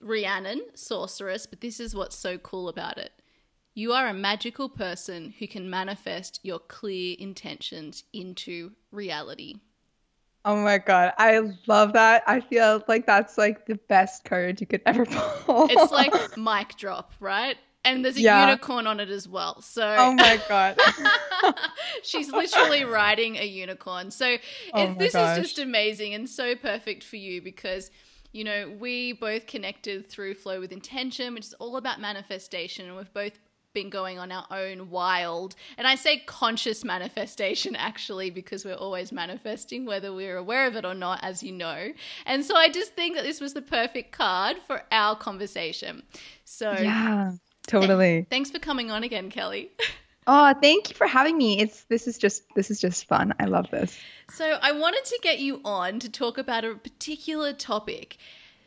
Rhiannon, 0.00 0.62
sorceress. 0.74 1.46
But 1.46 1.62
this 1.62 1.80
is 1.80 1.96
what's 1.96 2.14
so 2.14 2.38
cool 2.38 2.68
about 2.68 2.98
it. 2.98 3.10
You 3.74 3.90
are 3.90 4.06
a 4.06 4.14
magical 4.14 4.68
person 4.68 5.34
who 5.40 5.48
can 5.48 5.68
manifest 5.68 6.38
your 6.44 6.60
clear 6.60 7.16
intentions 7.18 8.04
into 8.12 8.70
reality. 8.92 9.56
Oh 10.44 10.56
my 10.56 10.78
god, 10.78 11.12
I 11.16 11.40
love 11.66 11.94
that. 11.94 12.22
I 12.26 12.40
feel 12.40 12.82
like 12.86 13.06
that's 13.06 13.38
like 13.38 13.66
the 13.66 13.76
best 13.88 14.24
card 14.24 14.60
you 14.60 14.66
could 14.66 14.82
ever 14.84 15.06
pull. 15.10 15.68
It's 15.70 15.92
like 15.92 16.36
mic 16.36 16.76
drop, 16.76 17.12
right? 17.18 17.56
And 17.86 18.04
there's 18.04 18.16
a 18.16 18.20
yeah. 18.20 18.46
unicorn 18.46 18.86
on 18.86 18.98
it 18.98 19.10
as 19.10 19.28
well. 19.28 19.60
So 19.60 19.94
Oh 19.98 20.14
my 20.14 20.40
god. 20.48 20.78
she's 22.02 22.30
literally 22.30 22.84
riding 22.84 23.36
a 23.36 23.44
unicorn. 23.44 24.10
So 24.10 24.36
oh 24.72 24.94
this 24.94 25.12
gosh. 25.12 25.38
is 25.38 25.44
just 25.44 25.58
amazing 25.58 26.14
and 26.14 26.28
so 26.28 26.56
perfect 26.56 27.04
for 27.04 27.16
you 27.16 27.42
because 27.42 27.90
you 28.34 28.42
know, 28.42 28.68
we 28.80 29.12
both 29.12 29.46
connected 29.46 30.08
through 30.10 30.34
Flow 30.34 30.58
with 30.58 30.72
Intention, 30.72 31.34
which 31.34 31.44
is 31.46 31.54
all 31.54 31.76
about 31.76 32.00
manifestation, 32.00 32.86
and 32.86 32.96
we've 32.96 33.14
both 33.14 33.38
been 33.74 33.90
going 33.90 34.18
on 34.18 34.32
our 34.32 34.46
own 34.50 34.88
wild, 34.90 35.54
and 35.76 35.86
I 35.86 35.96
say 35.96 36.18
conscious 36.26 36.84
manifestation 36.84 37.76
actually, 37.76 38.30
because 38.30 38.64
we're 38.64 38.74
always 38.74 39.12
manifesting, 39.12 39.84
whether 39.84 40.12
we're 40.12 40.36
aware 40.36 40.66
of 40.66 40.76
it 40.76 40.84
or 40.84 40.94
not, 40.94 41.22
as 41.22 41.42
you 41.42 41.52
know. 41.52 41.92
And 42.24 42.44
so 42.44 42.56
I 42.56 42.68
just 42.68 42.94
think 42.94 43.16
that 43.16 43.24
this 43.24 43.40
was 43.40 43.52
the 43.52 43.62
perfect 43.62 44.12
card 44.12 44.56
for 44.66 44.82
our 44.90 45.16
conversation. 45.16 46.04
So, 46.44 46.72
yeah, 46.72 47.32
totally. 47.66 48.12
Th- 48.12 48.28
thanks 48.28 48.50
for 48.50 48.58
coming 48.58 48.90
on 48.90 49.04
again, 49.04 49.30
Kelly. 49.30 49.70
Oh, 50.26 50.54
thank 50.54 50.88
you 50.88 50.96
for 50.96 51.06
having 51.06 51.36
me. 51.36 51.58
It's 51.58 51.84
this 51.84 52.06
is 52.06 52.16
just 52.16 52.44
this 52.54 52.70
is 52.70 52.80
just 52.80 53.06
fun. 53.06 53.34
I 53.38 53.44
love 53.44 53.70
this. 53.70 53.98
So, 54.30 54.58
I 54.62 54.72
wanted 54.72 55.04
to 55.04 55.18
get 55.22 55.38
you 55.38 55.60
on 55.66 55.98
to 55.98 56.10
talk 56.10 56.38
about 56.38 56.64
a 56.64 56.74
particular 56.76 57.52
topic 57.52 58.16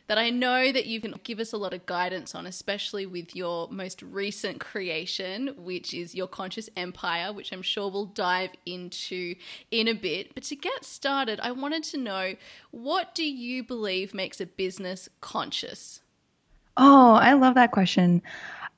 that 0.08 0.18
I 0.18 0.30
know 0.30 0.72
that 0.72 0.86
you 0.86 1.02
can 1.02 1.16
give 1.24 1.40
us 1.40 1.52
a 1.52 1.58
lot 1.58 1.74
of 1.74 1.86
guidance 1.86 2.34
on, 2.34 2.46
especially 2.46 3.06
with 3.06 3.36
your 3.36 3.68
most 3.70 4.02
recent 4.02 4.60
creation, 4.60 5.54
which 5.58 5.94
is 5.94 6.16
your 6.16 6.28
conscious 6.28 6.70
empire, 6.78 7.34
which 7.34 7.52
I'm 7.52 7.62
sure 7.62 7.90
we'll 7.90 8.06
dive 8.06 8.52
into 8.66 9.36
in 9.70 9.88
a 9.88 9.94
bit. 9.94 10.34
But 10.34 10.44
to 10.44 10.56
get 10.56 10.86
started, 10.86 11.40
I 11.42 11.52
wanted 11.52 11.84
to 11.86 11.98
know 11.98 12.36
what 12.72 13.14
do 13.16 13.26
you 13.26 13.64
believe 13.64 14.14
makes 14.14 14.40
a 14.40 14.46
business 14.46 15.10
conscious? 15.20 16.02
Oh, 16.78 17.14
I 17.14 17.34
love 17.34 17.56
that 17.56 17.72
question. 17.72 18.22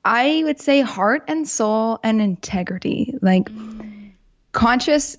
I 0.04 0.42
would 0.44 0.58
say 0.58 0.80
heart 0.80 1.24
and 1.28 1.48
soul 1.48 2.00
and 2.02 2.20
integrity. 2.20 3.14
Like 3.20 3.44
mm. 3.44 4.10
conscious 4.52 5.16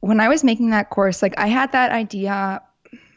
when 0.00 0.20
I 0.20 0.28
was 0.28 0.44
making 0.44 0.70
that 0.70 0.90
course, 0.90 1.22
like 1.22 1.34
I 1.38 1.46
had 1.46 1.72
that 1.72 1.90
idea 1.90 2.62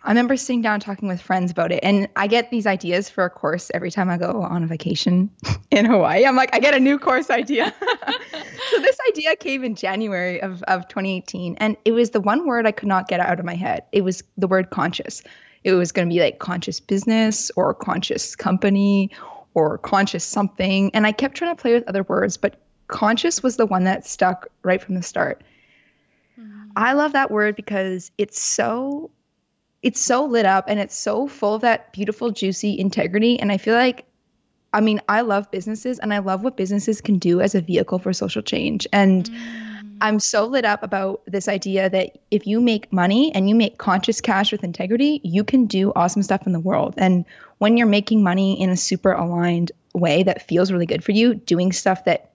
I 0.04 0.10
remember 0.10 0.38
sitting 0.38 0.62
down 0.62 0.80
talking 0.80 1.10
with 1.10 1.22
friends 1.22 1.52
about 1.52 1.72
it, 1.72 1.82
and 1.84 2.08
I 2.16 2.28
get 2.28 2.52
these 2.52 2.66
ideas 2.66 3.10
for 3.10 3.26
a 3.26 3.30
course 3.30 3.70
every 3.74 3.92
time 3.92 4.10
I 4.10 4.18
go 4.18 4.42
on 4.42 4.64
a 4.64 4.68
vacation 4.68 5.30
in 5.72 5.86
Hawaii. 5.86 6.26
I'm 6.26 6.38
like, 6.38 6.56
I 6.56 6.60
get 6.60 6.74
a 6.74 6.80
new 6.80 6.98
course 6.98 7.30
idea. 7.30 7.74
so 8.72 8.82
this 8.82 8.98
idea 9.10 9.36
came 9.36 9.64
in 9.64 9.76
January 9.76 10.42
of, 10.42 10.64
of 10.64 10.88
2018, 10.88 11.56
and 11.58 11.76
it 11.84 11.92
was 11.92 12.12
the 12.12 12.22
one 12.22 12.46
word 12.46 12.66
I 12.66 12.72
could 12.72 12.88
not 12.88 13.08
get 13.10 13.20
out 13.20 13.40
of 13.40 13.46
my 13.46 13.56
head. 13.56 13.84
It 13.92 14.02
was 14.02 14.24
the 14.38 14.48
word 14.48 14.70
conscious. 14.70 15.22
It 15.66 15.74
was 15.74 15.92
going 15.92 16.08
to 16.08 16.14
be 16.14 16.22
like 16.22 16.40
conscious 16.40 16.80
business 16.80 17.52
or 17.58 17.74
conscious 17.74 18.38
company 18.38 19.12
or 19.54 19.78
conscious 19.80 20.24
something. 20.24 20.92
And 20.94 21.06
I 21.06 21.12
kept 21.12 21.36
trying 21.36 21.54
to 21.54 21.62
play 21.62 21.74
with 21.74 21.88
other 21.90 22.04
words, 22.04 22.38
but 22.38 22.56
conscious 22.88 23.44
was 23.44 23.58
the 23.58 23.66
one 23.66 23.84
that 23.84 24.08
stuck 24.08 24.48
right 24.64 24.82
from 24.82 24.96
the 24.96 25.04
start. 25.04 25.44
Mm. 26.40 26.70
I 26.78 26.94
love 26.94 27.12
that 27.12 27.32
word 27.32 27.58
because 27.58 28.12
it's 28.18 28.40
so 28.40 29.12
it's 29.82 30.00
so 30.00 30.26
lit 30.26 30.46
up 30.46 30.66
and 30.68 30.80
it's 30.80 30.96
so 30.96 31.28
full 31.28 31.56
of 31.56 31.62
that 31.62 31.94
beautiful, 31.94 32.32
juicy 32.32 32.78
integrity. 32.78 33.40
And 33.40 33.52
I 33.52 33.58
feel 33.58 33.76
like, 33.76 34.06
I 34.74 34.82
mean, 34.82 35.02
I 35.08 35.22
love 35.22 35.50
businesses 35.52 36.00
and 36.00 36.14
I 36.14 36.20
love 36.20 36.44
what 36.44 36.58
businesses 36.58 37.02
can 37.02 37.18
do 37.18 37.42
as 37.42 37.56
a 37.56 37.62
vehicle 37.62 38.00
for 38.00 38.14
social 38.14 38.42
change. 38.42 38.88
And 38.92 39.30
mm. 39.30 39.96
I'm 40.02 40.20
so 40.20 40.46
lit 40.46 40.66
up 40.66 40.84
about 40.84 41.22
this 41.26 41.48
idea 41.48 41.90
that 41.90 42.20
if 42.32 42.48
you 42.48 42.62
make 42.62 42.92
money 42.92 43.34
and 43.34 43.50
you 43.50 43.56
make 43.56 43.78
conscious 43.78 44.22
cash 44.22 44.52
with 44.52 44.64
integrity, 44.64 45.22
you 45.24 45.44
can 45.44 45.66
do 45.66 45.92
awesome 45.96 46.24
stuff 46.24 46.46
in 46.46 46.54
the 46.54 46.60
world. 46.60 46.96
And 46.98 47.26
when 47.58 47.78
you're 47.78 47.88
making 47.88 48.24
money 48.24 48.62
in 48.62 48.70
a 48.70 48.78
super 48.78 49.12
aligned 49.12 49.72
way 49.94 50.24
that 50.24 50.48
feels 50.48 50.72
really 50.72 50.86
good 50.86 51.04
for 51.04 51.12
you, 51.12 51.34
doing 51.34 51.72
stuff 51.72 52.06
that 52.06 52.32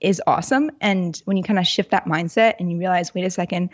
is 0.00 0.22
awesome. 0.26 0.70
And 0.80 1.20
when 1.24 1.36
you 1.36 1.42
kind 1.42 1.58
of 1.58 1.66
shift 1.66 1.90
that 1.90 2.06
mindset 2.06 2.54
and 2.58 2.70
you 2.70 2.78
realize, 2.78 3.14
wait 3.14 3.24
a 3.24 3.30
second, 3.30 3.70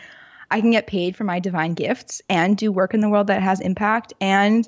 I 0.50 0.60
can 0.60 0.70
get 0.70 0.86
paid 0.86 1.16
for 1.16 1.24
my 1.24 1.40
divine 1.40 1.74
gifts 1.74 2.22
and 2.28 2.56
do 2.56 2.70
work 2.70 2.94
in 2.94 3.00
the 3.00 3.08
world 3.08 3.26
that 3.28 3.42
has 3.42 3.60
impact 3.60 4.12
and, 4.20 4.66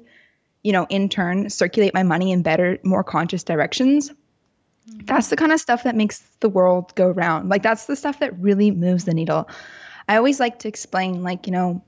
you 0.63 0.73
know, 0.73 0.87
in 0.89 1.09
turn, 1.09 1.51
circulate 1.51 1.95
my 1.95 2.03
money 2.03 2.33
in 2.33 2.43
better, 2.43 2.79
more 2.83 3.05
conscious 3.05 3.45
directions. 3.45 4.11
Mm-hmm. 4.11 5.05
That's 5.05 5.29
the 5.29 5.37
kind 5.37 5.53
of 5.53 5.61
stuff 5.61 5.85
that 5.85 5.95
makes 5.95 6.21
the 6.41 6.49
world 6.49 6.95
go 6.95 7.11
round. 7.11 7.49
Like, 7.49 7.63
that's 7.63 7.87
the 7.87 7.97
stuff 7.97 8.21
that 8.21 8.39
really 8.39 8.71
moves 8.71 9.05
the 9.05 9.15
needle. 9.15 9.49
I 10.09 10.17
always 10.17 10.41
like 10.41 10.61
to 10.61 10.69
explain, 10.69 11.23
like, 11.23 11.47
you 11.47 11.53
know, 11.53 11.85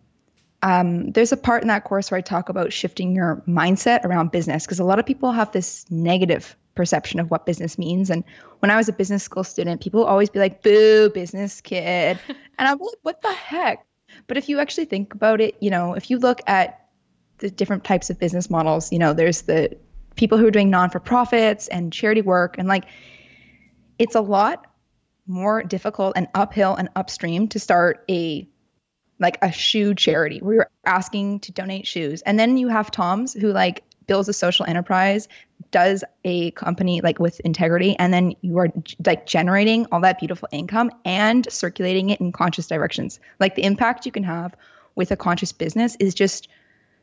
um, 0.63 1.11
there's 1.13 1.33
a 1.33 1.37
part 1.37 1.63
in 1.63 1.69
that 1.69 1.85
course 1.85 2.11
where 2.11 2.19
I 2.19 2.21
talk 2.21 2.51
about 2.51 2.73
shifting 2.73 3.15
your 3.15 3.43
mindset 3.49 4.05
around 4.05 4.31
business 4.31 4.67
because 4.67 4.79
a 4.79 4.85
lot 4.85 4.99
of 4.99 5.07
people 5.07 5.33
have 5.33 5.53
this 5.53 5.91
negative 5.91 6.55
perception 6.81 7.21
of 7.21 7.31
what 7.31 7.45
business 7.45 7.77
means. 7.77 8.09
And 8.09 8.25
when 8.61 8.71
I 8.71 8.77
was 8.79 8.89
a 8.89 8.93
business 8.95 9.23
school 9.23 9.45
student, 9.45 9.83
people 9.83 10.03
always 10.03 10.31
be 10.31 10.39
like, 10.39 10.63
boo, 10.63 11.11
business 11.11 11.61
kid. 11.61 12.19
and 12.29 12.37
I'm 12.57 12.79
like, 12.79 12.97
what 13.03 13.21
the 13.21 13.35
heck? 13.35 13.85
But 14.27 14.39
if 14.39 14.49
you 14.49 14.61
actually 14.61 14.87
think 14.87 15.13
about 15.13 15.43
it, 15.43 15.57
you 15.61 15.69
know, 15.69 15.93
if 15.93 16.09
you 16.09 16.19
look 16.19 16.41
at 16.47 16.89
the 17.37 17.51
different 17.51 17.85
types 17.85 18.09
of 18.09 18.19
business 18.19 18.49
models, 18.49 18.91
you 18.93 18.99
know, 18.99 19.13
there's 19.13 19.43
the 19.43 19.77
people 20.17 20.39
who 20.39 20.47
are 20.47 20.51
doing 20.51 20.71
non 20.71 20.89
for 20.89 21.01
profits 21.01 21.69
and 21.69 21.93
charity 21.93 22.23
work. 22.23 22.57
And 22.57 22.67
like, 22.67 22.87
it's 23.99 24.15
a 24.15 24.23
lot 24.23 24.67
more 25.27 25.63
difficult 25.63 26.15
and 26.17 26.29
uphill 26.33 26.75
and 26.77 26.89
upstream 26.97 27.49
to 27.49 27.59
start 27.59 28.07
a 28.09 28.49
like 29.19 29.37
a 29.43 29.53
shoe 29.53 29.95
charity 29.95 30.39
where 30.39 30.55
you're 30.55 30.71
asking 30.87 31.41
to 31.41 31.53
donate 31.53 31.87
shoes. 31.87 32.23
And 32.23 32.41
then 32.41 32.57
you 32.57 32.69
have 32.69 32.91
Tom's 32.91 33.35
who 33.35 33.53
like 33.53 33.85
builds 34.07 34.31
a 34.31 34.33
social 34.33 34.65
enterprise, 34.65 35.29
does 35.71 36.05
a 36.25 36.51
company 36.53 37.01
like 37.01 37.19
with 37.19 37.41
integrity, 37.41 37.97
and 37.99 38.13
then 38.13 38.35
you 38.41 38.59
are 38.59 38.69
like 39.05 39.27
generating 39.27 39.87
all 39.93 40.01
that 40.01 40.19
beautiful 40.19 40.49
income 40.53 40.91
and 41.05 41.51
circulating 41.51 42.11
it 42.11 42.21
in 42.21 42.33
conscious 42.33 42.67
directions. 42.67 43.21
Like 43.39 43.55
the 43.55 43.65
impact 43.65 44.07
you 44.07 44.13
can 44.13 44.25
have 44.25 44.55
with 44.95 45.11
a 45.11 45.17
conscious 45.17 45.53
business 45.53 45.97
is 46.01 46.15
just 46.15 46.49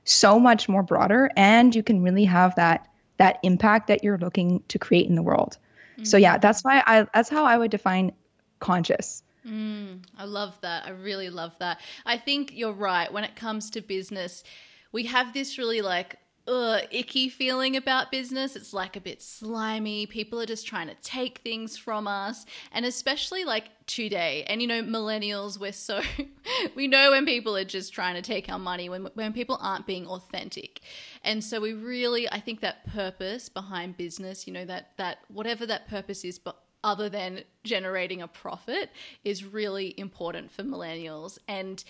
so 0.04 0.40
much 0.40 0.70
more 0.70 0.84
broader 0.84 1.30
and 1.36 1.76
you 1.76 1.84
can 1.84 2.02
really 2.02 2.26
have 2.26 2.56
that 2.56 2.88
that 3.18 3.40
impact 3.44 3.88
that 3.88 4.04
you're 4.04 4.18
looking 4.18 4.64
to 4.68 4.80
create 4.80 5.08
in 5.08 5.16
the 5.16 5.22
world. 5.22 5.58
Mm-hmm. 5.94 6.06
So 6.06 6.18
yeah, 6.18 6.38
that's 6.38 6.64
why 6.64 6.84
I 6.86 7.08
that's 7.14 7.30
how 7.30 7.46
I 7.46 7.58
would 7.58 7.72
define 7.72 8.14
conscious. 8.60 9.24
Mm, 9.46 10.04
I 10.18 10.26
love 10.26 10.60
that. 10.62 10.86
I 10.86 10.90
really 10.90 11.30
love 11.30 11.54
that. 11.60 11.80
I 12.06 12.18
think 12.18 12.52
you're 12.54 12.74
right. 12.74 13.12
When 13.12 13.24
it 13.24 13.36
comes 13.36 13.70
to 13.72 13.82
business, 13.82 14.44
we 14.92 15.04
have 15.04 15.34
this 15.34 15.58
really 15.58 15.82
like 15.82 16.18
ugh, 16.48 16.84
icky 16.92 17.30
feeling 17.30 17.76
about 17.76 18.12
business. 18.12 18.56
It's 18.56 18.74
like 18.74 18.96
a 18.96 19.02
bit 19.02 19.22
slimy. 19.22 20.06
People 20.06 20.40
are 20.40 20.46
just 20.46 20.68
trying 20.68 20.88
to 20.88 20.96
take 21.02 21.40
things 21.40 21.78
from 21.78 22.08
us. 22.08 22.46
And 22.72 22.86
especially 22.86 23.44
like 23.44 23.70
today. 23.88 24.44
And 24.48 24.62
you 24.62 24.68
know, 24.68 24.84
millennials, 24.84 25.60
we're 25.60 25.72
so 25.72 26.02
we 26.76 26.88
know 26.88 27.12
when 27.12 27.26
people 27.26 27.56
are 27.58 27.66
just 27.66 27.94
trying 27.94 28.16
to 28.16 28.22
take 28.22 28.50
our 28.50 28.60
money, 28.60 28.90
when 28.90 29.06
when 29.14 29.34
people 29.34 29.58
aren't 29.62 29.88
being 29.88 30.08
authentic. 30.08 30.82
And 31.24 31.44
so 31.44 31.60
we 31.60 31.74
really 31.74 32.30
I 32.30 32.40
think 32.40 32.62
that 32.62 32.86
purpose 32.88 33.50
behind 33.50 33.98
business, 33.98 34.48
you 34.48 34.54
know, 34.54 34.66
that 34.66 34.92
that 34.98 35.20
whatever 35.30 35.66
that 35.66 35.88
purpose 35.88 36.24
is, 36.24 36.38
but 36.40 36.58
other 36.84 37.10
than 37.10 37.44
generating 37.64 38.22
a 38.22 38.28
profit 38.28 38.92
is 39.24 39.44
really 39.44 39.94
important 39.98 40.52
for 40.52 40.64
millennials. 40.64 41.38
And 41.48 41.84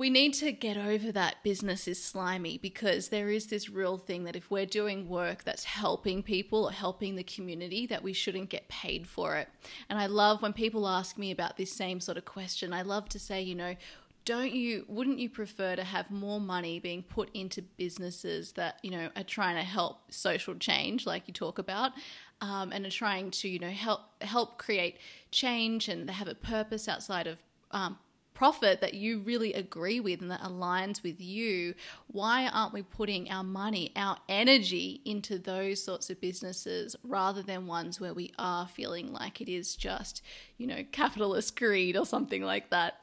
we 0.00 0.08
need 0.08 0.32
to 0.32 0.50
get 0.50 0.78
over 0.78 1.12
that 1.12 1.42
business 1.42 1.86
is 1.86 2.02
slimy 2.02 2.56
because 2.56 3.10
there 3.10 3.28
is 3.28 3.48
this 3.48 3.68
real 3.68 3.98
thing 3.98 4.24
that 4.24 4.34
if 4.34 4.50
we're 4.50 4.64
doing 4.64 5.06
work 5.06 5.44
that's 5.44 5.64
helping 5.64 6.22
people 6.22 6.64
or 6.64 6.72
helping 6.72 7.16
the 7.16 7.22
community 7.22 7.86
that 7.86 8.02
we 8.02 8.14
shouldn't 8.14 8.48
get 8.48 8.66
paid 8.68 9.06
for 9.06 9.36
it. 9.36 9.46
And 9.90 9.98
I 9.98 10.06
love 10.06 10.40
when 10.40 10.54
people 10.54 10.88
ask 10.88 11.18
me 11.18 11.30
about 11.30 11.58
this 11.58 11.74
same 11.74 12.00
sort 12.00 12.16
of 12.16 12.24
question. 12.24 12.72
I 12.72 12.80
love 12.80 13.10
to 13.10 13.18
say, 13.18 13.42
you 13.42 13.54
know, 13.54 13.76
don't 14.24 14.52
you 14.52 14.86
wouldn't 14.88 15.18
you 15.18 15.28
prefer 15.28 15.76
to 15.76 15.84
have 15.84 16.10
more 16.10 16.40
money 16.40 16.80
being 16.80 17.02
put 17.02 17.28
into 17.34 17.60
businesses 17.60 18.52
that 18.52 18.78
you 18.82 18.90
know 18.90 19.10
are 19.16 19.22
trying 19.22 19.56
to 19.56 19.62
help 19.62 20.12
social 20.12 20.54
change 20.54 21.06
like 21.06 21.24
you 21.26 21.34
talk 21.34 21.58
about 21.58 21.92
um, 22.40 22.70
and 22.70 22.86
are 22.86 22.90
trying 22.90 23.30
to 23.30 23.48
you 23.48 23.58
know 23.58 23.70
help 23.70 24.02
help 24.20 24.58
create 24.58 24.98
change 25.30 25.88
and 25.88 26.06
they 26.06 26.12
have 26.12 26.28
a 26.28 26.34
purpose 26.34 26.86
outside 26.86 27.26
of 27.26 27.42
um, 27.70 27.98
profit 28.40 28.80
that 28.80 28.94
you 28.94 29.18
really 29.18 29.52
agree 29.52 30.00
with 30.00 30.22
and 30.22 30.30
that 30.30 30.40
aligns 30.40 31.02
with 31.02 31.20
you, 31.20 31.74
why 32.06 32.48
aren't 32.48 32.72
we 32.72 32.80
putting 32.80 33.30
our 33.30 33.44
money, 33.44 33.92
our 33.96 34.16
energy 34.30 35.02
into 35.04 35.38
those 35.38 35.84
sorts 35.84 36.08
of 36.08 36.18
businesses 36.22 36.96
rather 37.04 37.42
than 37.42 37.66
ones 37.66 38.00
where 38.00 38.14
we 38.14 38.32
are 38.38 38.66
feeling 38.66 39.12
like 39.12 39.42
it 39.42 39.52
is 39.52 39.76
just, 39.76 40.22
you 40.56 40.66
know, 40.66 40.82
capitalist 40.90 41.54
greed 41.54 41.98
or 41.98 42.06
something 42.06 42.42
like 42.42 42.70
that? 42.70 43.02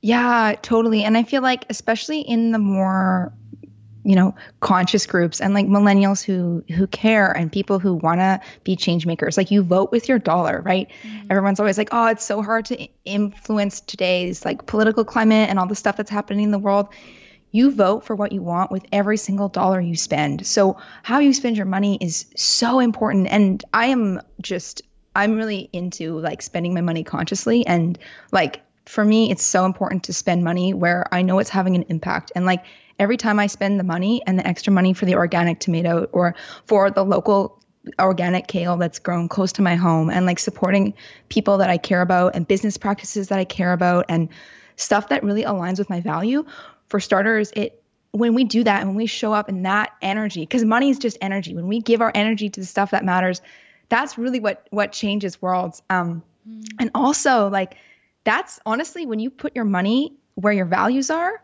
Yeah, 0.00 0.54
totally. 0.62 1.04
And 1.04 1.18
I 1.18 1.24
feel 1.24 1.42
like, 1.42 1.66
especially 1.68 2.22
in 2.22 2.50
the 2.52 2.58
more 2.58 3.34
you 4.04 4.14
know 4.14 4.34
conscious 4.60 5.06
groups 5.06 5.40
and 5.40 5.54
like 5.54 5.66
millennials 5.66 6.22
who 6.22 6.62
who 6.72 6.86
care 6.86 7.32
and 7.32 7.50
people 7.50 7.78
who 7.78 7.94
want 7.94 8.20
to 8.20 8.40
be 8.62 8.76
change 8.76 9.06
makers. 9.06 9.36
Like 9.36 9.50
you 9.50 9.62
vote 9.62 9.90
with 9.90 10.08
your 10.08 10.18
dollar 10.18 10.60
right? 10.60 10.90
Mm-hmm. 11.02 11.26
everyone's 11.30 11.58
always 11.58 11.78
like 11.78 11.88
oh 11.90 12.06
it's 12.08 12.24
so 12.24 12.42
hard 12.42 12.66
to 12.66 12.88
influence 13.04 13.80
today's 13.80 14.44
like 14.44 14.66
political 14.66 15.04
climate 15.04 15.48
and 15.48 15.58
all 15.58 15.66
the 15.66 15.74
stuff 15.74 15.96
that's 15.96 16.10
happening 16.10 16.44
in 16.44 16.50
the 16.50 16.58
world. 16.58 16.88
You 17.50 17.70
vote 17.70 18.04
for 18.04 18.14
what 18.14 18.32
you 18.32 18.42
want 18.42 18.70
with 18.70 18.84
every 18.92 19.16
single 19.16 19.48
dollar 19.48 19.80
you 19.80 19.96
spend. 19.96 20.46
So 20.46 20.76
how 21.02 21.20
you 21.20 21.32
spend 21.32 21.56
your 21.56 21.66
money 21.66 21.96
is 22.00 22.26
so 22.36 22.80
important. 22.80 23.28
And 23.28 23.64
i 23.72 23.86
am 23.86 24.20
just 24.40 24.82
i'm 25.16 25.36
really 25.36 25.70
into 25.72 26.18
like 26.18 26.42
spending 26.42 26.74
my 26.74 26.82
money 26.82 27.04
consciously. 27.04 27.66
And 27.66 27.98
like 28.32 28.60
for 28.84 29.02
me 29.02 29.30
it's 29.30 29.42
so 29.42 29.64
important 29.64 30.04
to 30.04 30.12
spend 30.12 30.44
money 30.44 30.74
where 30.74 31.06
i 31.10 31.22
know 31.22 31.38
it's 31.38 31.48
having 31.48 31.74
an 31.74 31.86
impact. 31.88 32.32
And 32.36 32.44
like 32.44 32.64
every 32.98 33.16
time 33.16 33.38
I 33.38 33.46
spend 33.46 33.78
the 33.78 33.84
money 33.84 34.22
and 34.26 34.38
the 34.38 34.46
extra 34.46 34.72
money 34.72 34.92
for 34.92 35.06
the 35.06 35.14
organic 35.14 35.60
tomato 35.60 36.08
or 36.12 36.34
for 36.66 36.90
the 36.90 37.04
local 37.04 37.60
organic 37.98 38.46
kale 38.46 38.76
that's 38.76 38.98
grown 38.98 39.28
close 39.28 39.52
to 39.52 39.62
my 39.62 39.74
home 39.74 40.10
and 40.10 40.26
like 40.26 40.38
supporting 40.38 40.94
people 41.28 41.58
that 41.58 41.70
I 41.70 41.76
care 41.76 42.00
about 42.00 42.34
and 42.34 42.46
business 42.46 42.76
practices 42.76 43.28
that 43.28 43.38
I 43.38 43.44
care 43.44 43.72
about 43.72 44.06
and 44.08 44.28
stuff 44.76 45.08
that 45.08 45.22
really 45.22 45.44
aligns 45.44 45.78
with 45.78 45.90
my 45.90 46.00
value. 46.00 46.44
For 46.88 47.00
starters, 47.00 47.52
it 47.52 47.82
when 48.12 48.34
we 48.34 48.44
do 48.44 48.62
that 48.62 48.80
and 48.80 48.90
when 48.90 48.96
we 48.96 49.06
show 49.06 49.32
up 49.32 49.48
in 49.48 49.62
that 49.62 49.92
energy, 50.00 50.40
because 50.40 50.64
money 50.64 50.88
is 50.88 50.98
just 50.98 51.18
energy. 51.20 51.52
When 51.54 51.66
we 51.66 51.80
give 51.80 52.00
our 52.00 52.12
energy 52.14 52.48
to 52.48 52.60
the 52.60 52.66
stuff 52.66 52.92
that 52.92 53.04
matters, 53.04 53.42
that's 53.88 54.16
really 54.16 54.40
what 54.40 54.66
what 54.70 54.92
changes 54.92 55.42
worlds. 55.42 55.82
Um, 55.90 56.22
mm. 56.48 56.64
and 56.78 56.90
also 56.94 57.48
like 57.48 57.76
that's 58.22 58.60
honestly 58.64 59.04
when 59.04 59.18
you 59.18 59.30
put 59.30 59.54
your 59.54 59.64
money 59.64 60.16
where 60.36 60.52
your 60.52 60.66
values 60.66 61.10
are, 61.10 61.42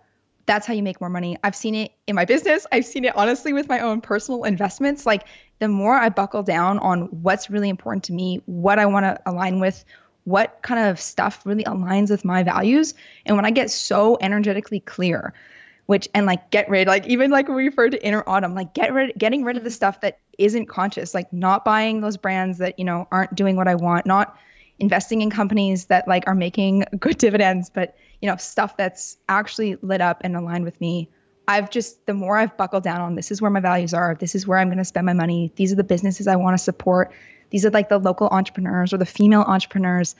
that's 0.51 0.67
how 0.67 0.75
you 0.75 0.83
make 0.83 1.01
more 1.01 1.09
money. 1.09 1.37
I've 1.45 1.55
seen 1.55 1.77
it 1.77 1.93
in 2.09 2.17
my 2.17 2.25
business. 2.25 2.67
I've 2.73 2.85
seen 2.85 3.05
it 3.05 3.17
honestly 3.17 3.53
with 3.53 3.69
my 3.69 3.79
own 3.79 4.01
personal 4.01 4.43
investments. 4.43 5.07
Like 5.07 5.29
the 5.61 5.69
more 5.69 5.95
I 5.95 6.09
buckle 6.09 6.43
down 6.43 6.81
on 6.81 7.03
what's 7.23 7.49
really 7.51 7.69
important 7.69 8.03
to 8.05 8.13
me, 8.13 8.43
what 8.47 8.81
I 8.81 8.87
want 8.87 9.05
to 9.05 9.17
align 9.27 9.61
with, 9.61 9.85
what 10.25 10.59
kind 10.63 10.89
of 10.89 11.01
stuff 11.01 11.43
really 11.45 11.63
aligns 11.63 12.11
with 12.11 12.25
my 12.25 12.43
values, 12.43 12.95
and 13.25 13.37
when 13.37 13.45
I 13.45 13.53
get 13.53 13.71
so 13.71 14.19
energetically 14.21 14.81
clear, 14.81 15.35
which 15.87 16.09
and 16.15 16.27
like 16.27 16.51
get 16.51 16.69
rid, 16.69 16.89
like 16.89 17.07
even 17.07 17.31
like 17.31 17.47
we 17.47 17.67
referred 17.67 17.93
to 17.93 18.05
inner 18.05 18.25
autumn, 18.27 18.57
like 18.57 18.75
get 18.75 18.93
rid, 18.93 19.17
getting 19.17 19.45
rid 19.45 19.57
of 19.57 19.63
the 19.63 19.71
stuff 19.71 20.01
that 20.01 20.19
isn't 20.37 20.67
conscious, 20.67 21.15
like 21.15 21.33
not 21.33 21.65
buying 21.65 22.01
those 22.01 22.17
brands 22.17 22.59
that 22.59 22.77
you 22.77 22.85
know 22.85 23.07
aren't 23.13 23.37
doing 23.37 23.55
what 23.55 23.69
I 23.69 23.77
want, 23.77 24.05
not 24.05 24.37
investing 24.81 25.23
in 25.23 25.31
companies 25.31 25.87
that 25.87 26.09
like 26.09 26.25
are 26.27 26.35
making 26.35 26.87
good 26.99 27.19
dividends, 27.19 27.71
but 27.71 27.95
you 28.21 28.29
know, 28.29 28.37
stuff 28.37 28.77
that's 28.77 29.17
actually 29.29 29.77
lit 29.83 30.01
up 30.01 30.21
and 30.23 30.37
aligned 30.37 30.65
with 30.65 30.81
me. 30.81 31.11
I've 31.49 31.71
just, 31.71 32.07
the 32.07 32.15
more 32.15 32.37
I've 32.37 32.57
buckled 32.57 32.85
down 32.85 33.01
on 33.01 33.15
this 33.15 33.31
is 33.31 33.43
where 33.43 33.51
my 33.51 33.61
values 33.61 33.93
are, 33.93 34.15
this 34.15 34.35
is 34.35 34.47
where 34.47 34.59
I'm 34.59 34.69
going 34.69 34.79
to 34.79 34.85
spend 34.85 35.07
my 35.07 35.13
money, 35.13 35.53
these 35.57 35.73
are 35.73 35.77
the 35.77 35.85
businesses 35.85 36.29
I 36.29 36.37
want 36.37 36.57
to 36.57 36.63
support, 36.63 37.13
these 37.51 37.67
are 37.67 37.71
like 37.71 37.89
the 37.89 37.99
local 37.99 38.29
entrepreneurs 38.29 38.93
or 38.93 38.99
the 38.99 39.07
female 39.07 39.43
entrepreneurs. 39.43 40.15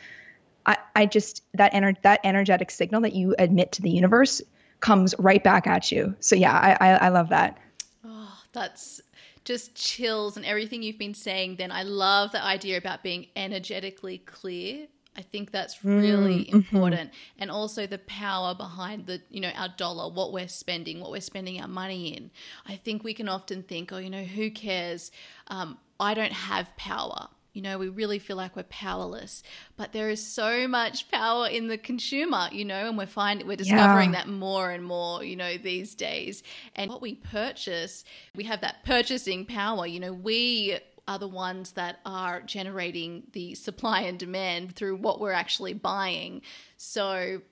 I, 0.67 0.77
I 0.97 1.07
just, 1.07 1.45
that, 1.55 1.73
ener- 1.73 2.01
that 2.03 2.21
energetic 2.25 2.71
signal 2.71 3.03
that 3.03 3.15
you 3.15 3.35
admit 3.39 3.73
to 3.73 3.83
the 3.83 3.91
universe 3.91 4.43
comes 4.81 5.15
right 5.19 5.43
back 5.43 5.67
at 5.67 5.93
you. 5.93 6.17
So 6.21 6.35
yeah, 6.35 6.53
I, 6.53 6.89
I, 6.89 6.95
I 6.95 7.09
love 7.11 7.29
that. 7.29 7.59
Oh, 8.05 8.37
that's 8.53 9.01
just 9.45 9.75
chills 9.75 10.37
and 10.37 10.45
everything 10.45 10.83
you've 10.83 10.99
been 10.99 11.15
saying. 11.15 11.57
Then 11.57 11.71
I 11.71 11.85
love 11.85 12.33
the 12.33 12.43
idea 12.45 12.77
about 12.77 13.03
being 13.03 13.27
energetically 13.37 14.19
clear 14.19 14.89
I 15.17 15.23
think 15.23 15.51
that's 15.51 15.85
really 15.85 16.45
mm, 16.45 16.55
important. 16.55 17.11
Mm-hmm. 17.11 17.43
And 17.43 17.51
also 17.51 17.87
the 17.87 17.99
power 17.99 18.55
behind 18.55 19.07
the, 19.07 19.21
you 19.29 19.41
know, 19.41 19.51
our 19.57 19.69
dollar, 19.69 20.13
what 20.13 20.33
we're 20.33 20.49
spending, 20.49 21.01
what 21.01 21.11
we're 21.11 21.21
spending 21.21 21.61
our 21.61 21.69
money 21.69 22.15
in. 22.17 22.31
I 22.67 22.77
think 22.77 23.03
we 23.03 23.15
can 23.15 23.29
often 23.29 23.63
think, 23.63 23.93
oh, 23.93 23.99
you 23.99 24.11
know, 24.11 24.25
who 24.25 24.51
cares? 24.51 25.11
Um, 25.49 25.79
I 25.99 26.15
don't 26.15 26.33
have 26.33 26.77
power. 26.77 27.29
You 27.53 27.63
know, 27.63 27.79
we 27.79 27.89
really 27.89 28.21
feel 28.21 28.37
like 28.37 28.55
we're 28.55 28.63
powerless, 28.63 29.43
but 29.77 29.93
there 29.93 30.09
is 30.09 30.25
so 30.25 30.69
much 30.69 31.11
power 31.11 31.49
in 31.49 31.67
the 31.67 31.77
consumer, 31.77 32.49
you 32.53 32.65
know, 32.65 32.89
and 32.89 32.97
we're 32.97 33.07
finding 33.07 33.49
we're 33.49 33.57
discovering 33.57 34.13
yeah. 34.13 34.21
that 34.21 34.29
more 34.29 34.71
and 34.71 34.85
more, 34.85 35.25
you 35.25 35.35
know, 35.35 35.59
these 35.59 35.97
days. 35.97 36.45
And 36.77 36.89
what 36.89 37.03
we 37.03 37.17
purchase, 37.17 38.05
we 38.37 38.45
have 38.45 38.61
that 38.61 38.85
purchasing 38.85 39.47
power. 39.47 39.85
You 39.85 39.99
know, 39.99 40.13
we 40.13 40.79
are 41.11 41.19
the 41.19 41.27
ones 41.27 41.73
that 41.73 41.99
are 42.07 42.41
generating 42.41 43.25
the 43.33 43.53
supply 43.57 44.03
and 44.03 44.17
demand 44.17 44.77
through 44.77 44.95
what 44.95 45.21
we're 45.21 45.33
actually 45.33 45.75
buying. 45.75 46.41
So 46.77 47.43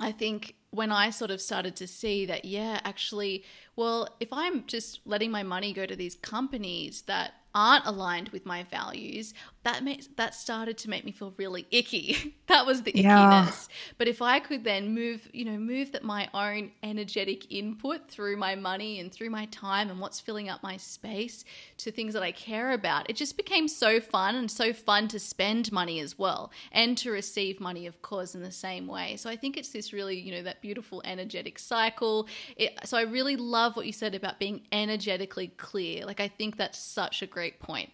I 0.00 0.10
think 0.10 0.56
when 0.70 0.90
I 0.90 1.10
sort 1.10 1.30
of 1.30 1.40
started 1.40 1.76
to 1.76 1.86
see 1.86 2.26
that, 2.26 2.44
yeah, 2.44 2.80
actually, 2.82 3.44
well, 3.80 4.08
if 4.20 4.28
I'm 4.30 4.66
just 4.66 5.00
letting 5.06 5.30
my 5.30 5.42
money 5.42 5.72
go 5.72 5.86
to 5.86 5.96
these 5.96 6.14
companies 6.14 7.00
that 7.06 7.32
aren't 7.54 7.86
aligned 7.86 8.28
with 8.28 8.46
my 8.46 8.62
values, 8.64 9.34
that 9.62 9.84
makes 9.84 10.08
that 10.16 10.34
started 10.34 10.78
to 10.78 10.88
make 10.88 11.04
me 11.04 11.12
feel 11.12 11.34
really 11.36 11.66
icky. 11.70 12.36
that 12.46 12.64
was 12.64 12.82
the 12.82 12.92
ickiness. 12.92 13.02
Yeah. 13.02 13.52
But 13.98 14.08
if 14.08 14.22
I 14.22 14.38
could 14.38 14.64
then 14.64 14.94
move, 14.94 15.28
you 15.32 15.44
know, 15.44 15.58
move 15.58 15.92
that 15.92 16.02
my 16.02 16.28
own 16.32 16.72
energetic 16.82 17.52
input 17.52 18.08
through 18.08 18.36
my 18.36 18.54
money 18.54 19.00
and 19.00 19.12
through 19.12 19.30
my 19.30 19.46
time 19.46 19.90
and 19.90 20.00
what's 20.00 20.20
filling 20.20 20.48
up 20.48 20.62
my 20.62 20.76
space 20.76 21.44
to 21.78 21.90
things 21.90 22.14
that 22.14 22.22
I 22.22 22.32
care 22.32 22.72
about, 22.72 23.10
it 23.10 23.16
just 23.16 23.36
became 23.36 23.68
so 23.68 24.00
fun 24.00 24.34
and 24.34 24.50
so 24.50 24.72
fun 24.72 25.08
to 25.08 25.18
spend 25.18 25.72
money 25.72 26.00
as 26.00 26.18
well 26.18 26.52
and 26.72 26.96
to 26.98 27.10
receive 27.10 27.60
money, 27.60 27.86
of 27.86 28.00
course, 28.02 28.34
in 28.34 28.42
the 28.42 28.52
same 28.52 28.86
way. 28.86 29.16
So 29.16 29.28
I 29.28 29.36
think 29.36 29.56
it's 29.56 29.70
this 29.70 29.92
really, 29.92 30.18
you 30.18 30.32
know, 30.32 30.42
that 30.42 30.62
beautiful 30.62 31.02
energetic 31.04 31.58
cycle. 31.58 32.28
It, 32.56 32.78
so 32.84 32.96
I 32.96 33.02
really 33.02 33.36
love 33.36 33.69
what 33.76 33.86
you 33.86 33.92
said 33.92 34.14
about 34.14 34.38
being 34.38 34.62
energetically 34.72 35.48
clear. 35.48 36.04
Like 36.04 36.20
I 36.20 36.28
think 36.28 36.56
that's 36.56 36.78
such 36.78 37.22
a 37.22 37.26
great 37.26 37.60
point. 37.60 37.90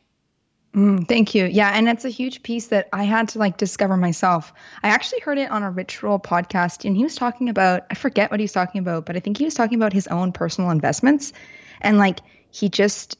Mm, 0.74 1.08
thank 1.08 1.34
you. 1.34 1.46
Yeah, 1.46 1.70
and 1.72 1.88
it's 1.88 2.04
a 2.04 2.10
huge 2.10 2.42
piece 2.42 2.66
that 2.66 2.88
I 2.92 3.04
had 3.04 3.30
to 3.30 3.38
like 3.38 3.56
discover 3.56 3.96
myself. 3.96 4.52
I 4.82 4.88
actually 4.88 5.20
heard 5.20 5.38
it 5.38 5.50
on 5.50 5.62
a 5.62 5.70
Rich 5.70 6.02
Roll 6.02 6.18
podcast, 6.18 6.84
and 6.84 6.94
he 6.94 7.02
was 7.02 7.14
talking 7.14 7.48
about 7.48 7.86
I 7.90 7.94
forget 7.94 8.30
what 8.30 8.40
he 8.40 8.44
was 8.44 8.52
talking 8.52 8.80
about, 8.80 9.06
but 9.06 9.16
I 9.16 9.20
think 9.20 9.38
he 9.38 9.44
was 9.44 9.54
talking 9.54 9.78
about 9.78 9.94
his 9.94 10.06
own 10.06 10.32
personal 10.32 10.70
investments, 10.70 11.32
and 11.80 11.96
like 11.96 12.20
he 12.50 12.68
just 12.68 13.18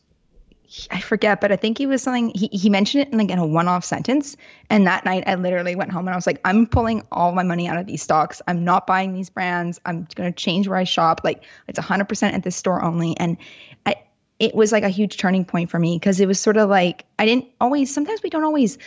I 0.90 1.00
forget, 1.00 1.40
but 1.40 1.52
I 1.52 1.56
think 1.56 1.78
he 1.78 1.86
was 1.86 2.02
something 2.02 2.32
he, 2.34 2.48
he 2.48 2.68
mentioned 2.70 3.02
it 3.02 3.12
in 3.12 3.18
like 3.18 3.30
in 3.30 3.38
a 3.38 3.46
one-off 3.46 3.84
sentence. 3.84 4.36
And 4.68 4.86
that 4.86 5.04
night 5.04 5.24
I 5.26 5.34
literally 5.36 5.76
went 5.76 5.92
home 5.92 6.06
and 6.06 6.14
I 6.14 6.16
was 6.16 6.26
like, 6.26 6.40
I'm 6.44 6.66
pulling 6.66 7.02
all 7.12 7.32
my 7.32 7.42
money 7.42 7.68
out 7.68 7.78
of 7.78 7.86
these 7.86 8.02
stocks. 8.02 8.42
I'm 8.46 8.64
not 8.64 8.86
buying 8.86 9.12
these 9.12 9.30
brands. 9.30 9.80
I'm 9.84 10.06
gonna 10.14 10.32
change 10.32 10.68
where 10.68 10.78
I 10.78 10.84
shop. 10.84 11.20
Like 11.24 11.44
it's 11.68 11.78
hundred 11.78 12.08
percent 12.08 12.34
at 12.34 12.42
this 12.42 12.56
store 12.56 12.82
only. 12.82 13.16
And 13.16 13.36
I 13.84 13.96
it 14.38 14.54
was 14.54 14.72
like 14.72 14.82
a 14.82 14.88
huge 14.88 15.16
turning 15.16 15.44
point 15.44 15.70
for 15.70 15.78
me 15.78 15.96
because 15.98 16.20
it 16.20 16.26
was 16.26 16.40
sort 16.40 16.56
of 16.56 16.68
like 16.68 17.04
I 17.18 17.26
didn't 17.26 17.46
always 17.60 17.92
sometimes 17.92 18.22
we 18.22 18.30
don't 18.30 18.44
always 18.44 18.78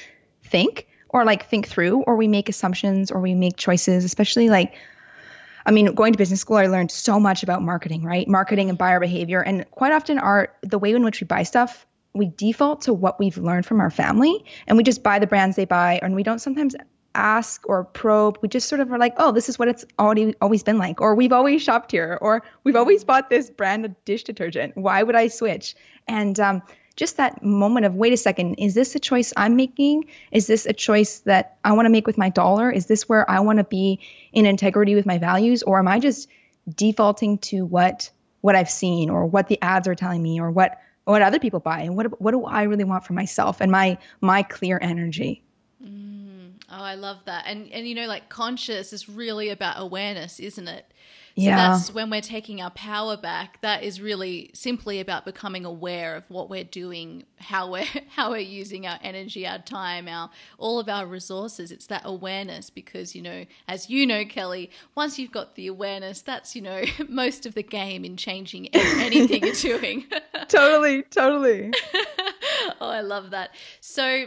think 0.43 0.87
or 1.09 1.25
like 1.25 1.47
think 1.49 1.67
through 1.67 2.03
or 2.03 2.15
we 2.15 2.27
make 2.27 2.49
assumptions 2.49 3.11
or 3.11 3.19
we 3.19 3.33
make 3.33 3.57
choices, 3.57 4.03
especially 4.05 4.49
like 4.49 4.75
I 5.65 5.71
mean, 5.71 5.93
going 5.93 6.13
to 6.13 6.17
business 6.17 6.41
school, 6.41 6.57
I 6.57 6.67
learned 6.67 6.91
so 6.91 7.19
much 7.19 7.43
about 7.43 7.61
marketing, 7.61 8.03
right? 8.03 8.27
Marketing 8.27 8.69
and 8.69 8.77
buyer 8.77 8.99
behavior. 8.99 9.41
And 9.41 9.69
quite 9.71 9.91
often 9.91 10.17
our 10.17 10.53
the 10.61 10.79
way 10.79 10.91
in 10.91 11.03
which 11.03 11.21
we 11.21 11.25
buy 11.25 11.43
stuff, 11.43 11.85
we 12.13 12.27
default 12.37 12.81
to 12.81 12.93
what 12.93 13.19
we've 13.19 13.37
learned 13.37 13.65
from 13.65 13.79
our 13.79 13.89
family 13.89 14.43
and 14.67 14.77
we 14.77 14.83
just 14.83 15.03
buy 15.03 15.19
the 15.19 15.27
brands 15.27 15.55
they 15.55 15.65
buy 15.65 15.99
and 16.01 16.15
we 16.15 16.23
don't 16.23 16.39
sometimes 16.39 16.75
ask 17.15 17.67
or 17.67 17.83
probe. 17.83 18.37
We 18.41 18.47
just 18.47 18.69
sort 18.69 18.81
of 18.81 18.91
are 18.91 18.97
like, 18.97 19.13
oh, 19.17 19.31
this 19.31 19.49
is 19.49 19.59
what 19.59 19.67
it's 19.67 19.85
already 19.97 20.35
always 20.41 20.63
been 20.63 20.77
like, 20.77 21.01
or 21.01 21.15
we've 21.15 21.33
always 21.33 21.61
shopped 21.61 21.91
here, 21.91 22.17
or 22.21 22.43
we've 22.63 22.75
always 22.75 23.03
bought 23.03 23.29
this 23.29 23.49
brand 23.49 23.85
of 23.85 24.05
dish 24.05 24.23
detergent. 24.23 24.77
Why 24.77 25.03
would 25.03 25.15
I 25.15 25.27
switch? 25.27 25.75
And 26.07 26.39
um, 26.39 26.61
just 26.99 27.15
that 27.15 27.41
moment 27.41 27.85
of, 27.85 27.95
wait 27.95 28.11
a 28.11 28.17
second, 28.17 28.55
is 28.55 28.73
this 28.73 28.93
a 28.93 28.99
choice 28.99 29.31
I'm 29.37 29.55
making? 29.55 30.03
Is 30.33 30.47
this 30.47 30.65
a 30.65 30.73
choice 30.73 31.19
that 31.19 31.57
I 31.63 31.71
want 31.71 31.85
to 31.85 31.89
make 31.89 32.05
with 32.05 32.17
my 32.17 32.27
dollar? 32.27 32.69
Is 32.69 32.87
this 32.87 33.07
where 33.07 33.27
I 33.31 33.39
want 33.39 33.57
to 33.59 33.63
be 33.63 34.01
in 34.33 34.45
integrity 34.45 34.95
with 34.95 35.05
my 35.05 35.17
values, 35.17 35.63
or 35.63 35.79
am 35.79 35.87
I 35.87 35.99
just 35.99 36.27
defaulting 36.75 37.37
to 37.37 37.65
what 37.65 38.11
what 38.41 38.57
I've 38.57 38.69
seen, 38.69 39.09
or 39.09 39.25
what 39.25 39.47
the 39.47 39.57
ads 39.61 39.87
are 39.87 39.95
telling 39.95 40.21
me, 40.21 40.41
or 40.41 40.51
what 40.51 40.77
what 41.05 41.21
other 41.21 41.39
people 41.39 41.61
buy, 41.61 41.79
and 41.79 41.95
what 41.95 42.19
what 42.19 42.31
do 42.31 42.43
I 42.43 42.63
really 42.63 42.83
want 42.83 43.05
for 43.05 43.13
myself 43.13 43.61
and 43.61 43.71
my 43.71 43.97
my 44.19 44.43
clear 44.43 44.77
energy? 44.81 45.41
Mm, 45.81 46.51
oh, 46.69 46.83
I 46.83 46.95
love 46.95 47.19
that. 47.23 47.45
And 47.47 47.71
and 47.71 47.87
you 47.87 47.95
know, 47.95 48.07
like 48.07 48.27
conscious 48.27 48.91
is 48.91 49.07
really 49.07 49.47
about 49.47 49.75
awareness, 49.77 50.37
isn't 50.41 50.67
it? 50.67 50.93
So 51.39 51.45
yeah. 51.45 51.55
that's 51.55 51.93
when 51.93 52.09
we're 52.09 52.21
taking 52.21 52.61
our 52.61 52.69
power 52.71 53.15
back. 53.15 53.61
That 53.61 53.83
is 53.83 54.01
really 54.01 54.51
simply 54.53 54.99
about 54.99 55.25
becoming 55.25 55.65
aware 55.65 56.15
of 56.15 56.29
what 56.29 56.49
we're 56.49 56.63
doing, 56.63 57.23
how 57.37 57.71
we're 57.71 57.85
how 58.09 58.31
we're 58.31 58.37
using 58.37 58.85
our 58.85 58.99
energy, 59.01 59.47
our 59.47 59.59
time, 59.59 60.07
our 60.07 60.29
all 60.57 60.79
of 60.79 60.89
our 60.89 61.05
resources. 61.05 61.71
It's 61.71 61.87
that 61.87 62.01
awareness 62.05 62.69
because, 62.69 63.15
you 63.15 63.21
know, 63.21 63.45
as 63.67 63.89
you 63.89 64.05
know, 64.05 64.25
Kelly, 64.25 64.69
once 64.95 65.17
you've 65.17 65.31
got 65.31 65.55
the 65.55 65.67
awareness, 65.67 66.21
that's, 66.21 66.55
you 66.55 66.61
know, 66.61 66.83
most 67.07 67.45
of 67.45 67.55
the 67.55 67.63
game 67.63 68.03
in 68.03 68.17
changing 68.17 68.67
anything 68.73 69.43
you're 69.43 69.53
doing. 69.53 70.05
totally, 70.47 71.03
totally. 71.03 71.71
oh, 72.81 72.89
I 72.89 73.01
love 73.01 73.31
that. 73.31 73.55
So 73.79 74.25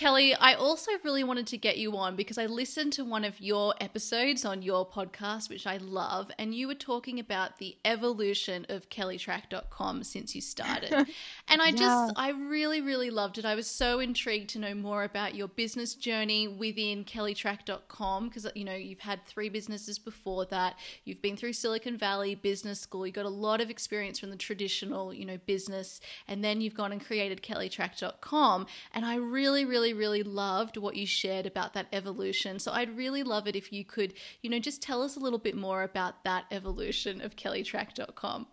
Kelly, 0.00 0.34
I 0.34 0.54
also 0.54 0.92
really 1.04 1.24
wanted 1.24 1.46
to 1.48 1.58
get 1.58 1.76
you 1.76 1.94
on 1.98 2.16
because 2.16 2.38
I 2.38 2.46
listened 2.46 2.94
to 2.94 3.04
one 3.04 3.22
of 3.22 3.38
your 3.38 3.74
episodes 3.82 4.46
on 4.46 4.62
your 4.62 4.88
podcast, 4.88 5.50
which 5.50 5.66
I 5.66 5.76
love, 5.76 6.30
and 6.38 6.54
you 6.54 6.68
were 6.68 6.74
talking 6.74 7.20
about 7.20 7.58
the 7.58 7.76
evolution 7.84 8.64
of 8.70 8.88
kellytrach.com 8.88 10.02
since 10.04 10.34
you 10.34 10.40
started. 10.40 10.90
and 11.48 11.60
I 11.60 11.66
yeah. 11.66 11.72
just, 11.72 12.14
I 12.16 12.30
really, 12.30 12.80
really 12.80 13.10
loved 13.10 13.36
it. 13.36 13.44
I 13.44 13.54
was 13.54 13.66
so 13.66 14.00
intrigued 14.00 14.48
to 14.50 14.58
know 14.58 14.74
more 14.74 15.04
about 15.04 15.34
your 15.34 15.48
business 15.48 15.92
journey 15.94 16.48
within 16.48 17.04
kellytrach.com 17.04 18.28
because, 18.28 18.46
you 18.54 18.64
know, 18.64 18.74
you've 18.74 19.00
had 19.00 19.26
three 19.26 19.50
businesses 19.50 19.98
before 19.98 20.46
that. 20.46 20.76
You've 21.04 21.20
been 21.20 21.36
through 21.36 21.52
Silicon 21.52 21.98
Valley 21.98 22.34
Business 22.34 22.80
School. 22.80 23.06
You 23.06 23.12
got 23.12 23.26
a 23.26 23.28
lot 23.28 23.60
of 23.60 23.68
experience 23.68 24.18
from 24.18 24.30
the 24.30 24.36
traditional, 24.36 25.12
you 25.12 25.26
know, 25.26 25.36
business. 25.44 26.00
And 26.26 26.42
then 26.42 26.62
you've 26.62 26.72
gone 26.72 26.90
and 26.90 27.04
created 27.04 27.42
kellytrach.com. 27.42 28.66
And 28.94 29.04
I 29.04 29.16
really, 29.16 29.66
really 29.66 29.89
really, 29.92 30.20
really 30.20 30.34
loved 30.34 30.76
what 30.76 30.96
you 30.96 31.06
shared 31.06 31.46
about 31.46 31.74
that 31.74 31.86
evolution. 31.92 32.58
So 32.58 32.72
I'd 32.72 32.96
really 32.96 33.22
love 33.22 33.46
it 33.46 33.56
if 33.56 33.72
you 33.72 33.84
could, 33.84 34.14
you 34.42 34.50
know, 34.50 34.58
just 34.58 34.82
tell 34.82 35.02
us 35.02 35.16
a 35.16 35.20
little 35.20 35.38
bit 35.38 35.56
more 35.56 35.82
about 35.82 36.24
that 36.24 36.44
evolution 36.50 37.20
of 37.20 37.36
kellytrach.com. 37.36 38.46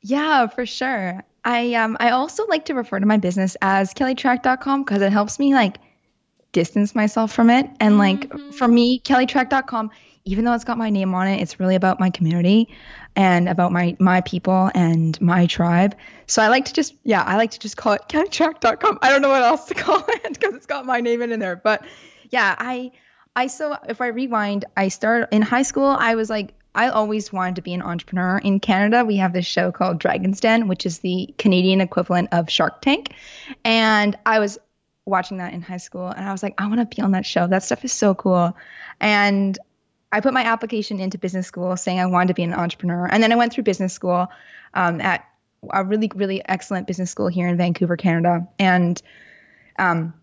Yeah, 0.00 0.46
for 0.48 0.66
sure. 0.66 1.24
I 1.44 1.74
um 1.74 1.96
I 2.00 2.10
also 2.10 2.46
like 2.46 2.66
to 2.66 2.74
refer 2.74 3.00
to 3.00 3.06
my 3.06 3.16
business 3.16 3.56
as 3.62 3.94
kellytrach.com 3.94 4.82
because 4.82 5.02
it 5.02 5.12
helps 5.12 5.38
me 5.38 5.54
like 5.54 5.78
distance 6.52 6.94
myself 6.94 7.32
from 7.32 7.50
it. 7.50 7.70
And 7.80 7.98
like 7.98 8.28
mm-hmm. 8.28 8.50
for 8.50 8.68
me, 8.68 9.00
kellytrach.com, 9.00 9.90
even 10.24 10.44
though 10.44 10.54
it's 10.54 10.64
got 10.64 10.78
my 10.78 10.90
name 10.90 11.14
on 11.14 11.28
it, 11.28 11.40
it's 11.40 11.60
really 11.60 11.74
about 11.74 12.00
my 12.00 12.10
community 12.10 12.68
and 13.14 13.48
about 13.48 13.72
my 13.72 13.96
my 13.98 14.22
people 14.22 14.70
and 14.74 15.20
my 15.20 15.46
tribe. 15.46 15.94
So 16.26 16.42
I 16.42 16.48
like 16.48 16.64
to 16.66 16.72
just 16.72 16.94
yeah, 17.04 17.22
I 17.22 17.36
like 17.36 17.50
to 17.52 17.58
just 17.58 17.76
call 17.76 17.92
it 17.92 18.02
kellytrach.com. 18.08 18.98
I 19.02 19.10
don't 19.10 19.22
know 19.22 19.28
what 19.28 19.42
else 19.42 19.66
to 19.66 19.74
call 19.74 20.04
it 20.08 20.22
because 20.32 20.54
it's 20.54 20.66
got 20.66 20.86
my 20.86 21.00
name 21.00 21.20
in 21.22 21.38
there. 21.38 21.56
But 21.56 21.84
yeah, 22.30 22.54
I 22.58 22.92
I 23.36 23.48
so 23.48 23.76
if 23.88 24.00
I 24.00 24.08
rewind, 24.08 24.64
I 24.76 24.88
started 24.88 25.28
in 25.30 25.42
high 25.42 25.62
school, 25.62 25.86
I 25.98 26.14
was 26.14 26.30
like 26.30 26.54
I 26.74 26.88
always 26.88 27.32
wanted 27.32 27.56
to 27.56 27.62
be 27.62 27.74
an 27.74 27.82
entrepreneur. 27.82 28.38
In 28.38 28.60
Canada, 28.60 29.04
we 29.04 29.16
have 29.16 29.32
this 29.32 29.46
show 29.46 29.70
called 29.70 29.98
Dragon's 29.98 30.40
Den, 30.40 30.68
which 30.68 30.86
is 30.86 31.00
the 31.00 31.32
Canadian 31.38 31.80
equivalent 31.80 32.30
of 32.32 32.50
Shark 32.50 32.80
Tank. 32.80 33.12
And 33.64 34.18
I 34.26 34.40
was 34.40 34.58
watching 35.04 35.36
that 35.36 35.52
in 35.52 35.60
high 35.60 35.76
school 35.76 36.08
and 36.08 36.26
I 36.26 36.32
was 36.32 36.42
like, 36.42 36.54
I 36.58 36.66
want 36.66 36.80
to 36.80 36.96
be 36.96 37.02
on 37.02 37.12
that 37.12 37.26
show. 37.26 37.46
That 37.46 37.62
stuff 37.62 37.84
is 37.84 37.92
so 37.92 38.14
cool. 38.14 38.56
And 39.00 39.58
I 40.14 40.20
put 40.20 40.32
my 40.32 40.44
application 40.44 41.00
into 41.00 41.18
business 41.18 41.48
school 41.48 41.76
saying 41.76 41.98
I 41.98 42.06
wanted 42.06 42.28
to 42.28 42.34
be 42.34 42.44
an 42.44 42.54
entrepreneur. 42.54 43.04
And 43.04 43.20
then 43.20 43.32
I 43.32 43.34
went 43.34 43.52
through 43.52 43.64
business 43.64 43.92
school 43.92 44.28
um, 44.72 45.00
at 45.00 45.28
a 45.72 45.84
really, 45.84 46.08
really 46.14 46.40
excellent 46.46 46.86
business 46.86 47.10
school 47.10 47.26
here 47.26 47.48
in 47.48 47.56
Vancouver, 47.56 47.96
Canada. 47.96 48.46
And 48.56 49.02
um, 49.76 50.14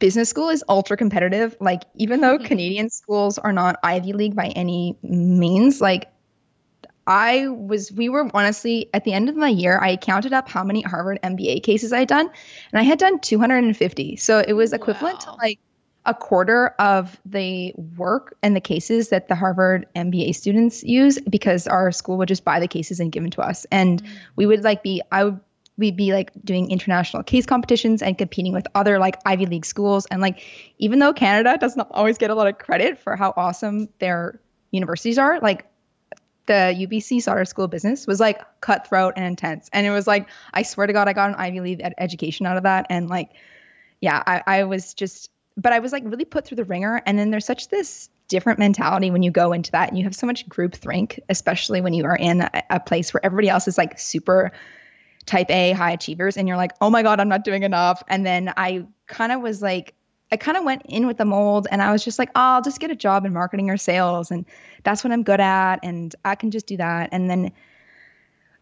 business 0.00 0.28
school 0.28 0.48
is 0.48 0.64
ultra 0.68 0.96
competitive. 0.96 1.56
Like, 1.60 1.84
even 1.94 2.20
though 2.20 2.38
Canadian 2.38 2.90
schools 2.90 3.38
are 3.38 3.52
not 3.52 3.78
Ivy 3.84 4.14
League 4.14 4.34
by 4.34 4.48
any 4.48 4.98
means, 5.00 5.80
like, 5.80 6.10
I 7.06 7.46
was, 7.46 7.92
we 7.92 8.08
were 8.08 8.28
honestly 8.34 8.90
at 8.92 9.04
the 9.04 9.12
end 9.12 9.28
of 9.28 9.36
my 9.36 9.48
year, 9.48 9.78
I 9.80 9.96
counted 9.96 10.32
up 10.32 10.48
how 10.48 10.64
many 10.64 10.82
Harvard 10.82 11.20
MBA 11.22 11.62
cases 11.62 11.92
I 11.92 12.00
had 12.00 12.08
done, 12.08 12.28
and 12.72 12.80
I 12.80 12.82
had 12.82 12.98
done 12.98 13.20
250. 13.20 14.16
So 14.16 14.42
it 14.46 14.54
was 14.54 14.72
equivalent 14.72 15.24
wow. 15.24 15.34
to 15.34 15.38
like 15.38 15.60
a 16.06 16.14
quarter 16.14 16.68
of 16.78 17.20
the 17.26 17.74
work 17.96 18.36
and 18.42 18.56
the 18.56 18.60
cases 18.60 19.10
that 19.10 19.28
the 19.28 19.34
Harvard 19.34 19.86
MBA 19.94 20.34
students 20.34 20.82
use 20.82 21.18
because 21.28 21.66
our 21.66 21.92
school 21.92 22.16
would 22.18 22.28
just 22.28 22.44
buy 22.44 22.58
the 22.58 22.68
cases 22.68 23.00
and 23.00 23.12
give 23.12 23.22
them 23.22 23.30
to 23.30 23.42
us. 23.42 23.66
And 23.70 24.02
mm-hmm. 24.02 24.14
we 24.36 24.46
would 24.46 24.64
like 24.64 24.82
be, 24.82 25.02
I 25.12 25.24
would, 25.24 25.40
we'd 25.76 25.96
be 25.96 26.12
like 26.12 26.30
doing 26.44 26.70
international 26.70 27.22
case 27.22 27.46
competitions 27.46 28.02
and 28.02 28.16
competing 28.16 28.52
with 28.52 28.66
other 28.74 28.98
like 28.98 29.16
Ivy 29.26 29.46
League 29.46 29.66
schools. 29.66 30.06
And 30.06 30.20
like, 30.22 30.42
even 30.78 30.98
though 30.98 31.12
Canada 31.12 31.58
does 31.58 31.76
not 31.76 31.88
always 31.90 32.18
get 32.18 32.30
a 32.30 32.34
lot 32.34 32.46
of 32.46 32.58
credit 32.58 32.98
for 32.98 33.16
how 33.16 33.34
awesome 33.36 33.88
their 33.98 34.40
universities 34.70 35.18
are, 35.18 35.38
like 35.40 35.66
the 36.46 36.74
UBC 36.76 37.22
Sauder 37.22 37.44
School 37.44 37.66
of 37.66 37.70
Business 37.70 38.06
was 38.06 38.20
like 38.20 38.40
cutthroat 38.60 39.14
and 39.16 39.24
intense. 39.24 39.68
And 39.72 39.86
it 39.86 39.90
was 39.90 40.06
like, 40.06 40.28
I 40.52 40.62
swear 40.62 40.86
to 40.86 40.92
God, 40.92 41.08
I 41.08 41.12
got 41.12 41.30
an 41.30 41.36
Ivy 41.36 41.60
League 41.60 41.80
ed- 41.82 41.94
education 41.98 42.46
out 42.46 42.56
of 42.56 42.62
that. 42.64 42.86
And 42.90 43.08
like, 43.08 43.30
yeah, 44.00 44.22
I, 44.26 44.42
I 44.46 44.64
was 44.64 44.94
just 44.94 45.30
but 45.56 45.72
I 45.72 45.78
was 45.78 45.92
like 45.92 46.04
really 46.04 46.24
put 46.24 46.46
through 46.46 46.56
the 46.56 46.64
ringer. 46.64 47.02
And 47.06 47.18
then 47.18 47.30
there's 47.30 47.46
such 47.46 47.68
this 47.68 48.08
different 48.28 48.58
mentality 48.58 49.10
when 49.10 49.22
you 49.22 49.30
go 49.30 49.52
into 49.52 49.72
that 49.72 49.88
and 49.88 49.98
you 49.98 50.04
have 50.04 50.14
so 50.14 50.26
much 50.26 50.48
group 50.48 50.74
think, 50.74 51.20
especially 51.28 51.80
when 51.80 51.92
you 51.92 52.04
are 52.04 52.16
in 52.16 52.42
a, 52.42 52.62
a 52.70 52.80
place 52.80 53.12
where 53.12 53.24
everybody 53.24 53.48
else 53.48 53.66
is 53.68 53.76
like 53.76 53.98
super 53.98 54.52
type 55.26 55.50
A 55.50 55.72
high 55.72 55.92
achievers 55.92 56.36
and 56.36 56.48
you're 56.48 56.56
like, 56.56 56.72
oh 56.80 56.90
my 56.90 57.02
God, 57.02 57.20
I'm 57.20 57.28
not 57.28 57.44
doing 57.44 57.62
enough. 57.62 58.02
And 58.08 58.24
then 58.24 58.52
I 58.56 58.86
kind 59.06 59.32
of 59.32 59.40
was 59.40 59.60
like, 59.60 59.94
I 60.32 60.36
kind 60.36 60.56
of 60.56 60.64
went 60.64 60.82
in 60.84 61.06
with 61.06 61.18
the 61.18 61.24
mold 61.24 61.66
and 61.70 61.82
I 61.82 61.90
was 61.90 62.04
just 62.04 62.18
like, 62.18 62.30
oh, 62.30 62.40
I'll 62.40 62.62
just 62.62 62.78
get 62.78 62.90
a 62.90 62.96
job 62.96 63.26
in 63.26 63.32
marketing 63.32 63.68
or 63.68 63.76
sales. 63.76 64.30
And 64.30 64.46
that's 64.84 65.02
what 65.02 65.12
I'm 65.12 65.24
good 65.24 65.40
at. 65.40 65.80
And 65.82 66.14
I 66.24 66.36
can 66.36 66.52
just 66.52 66.66
do 66.66 66.76
that. 66.76 67.10
And 67.12 67.28
then 67.28 67.52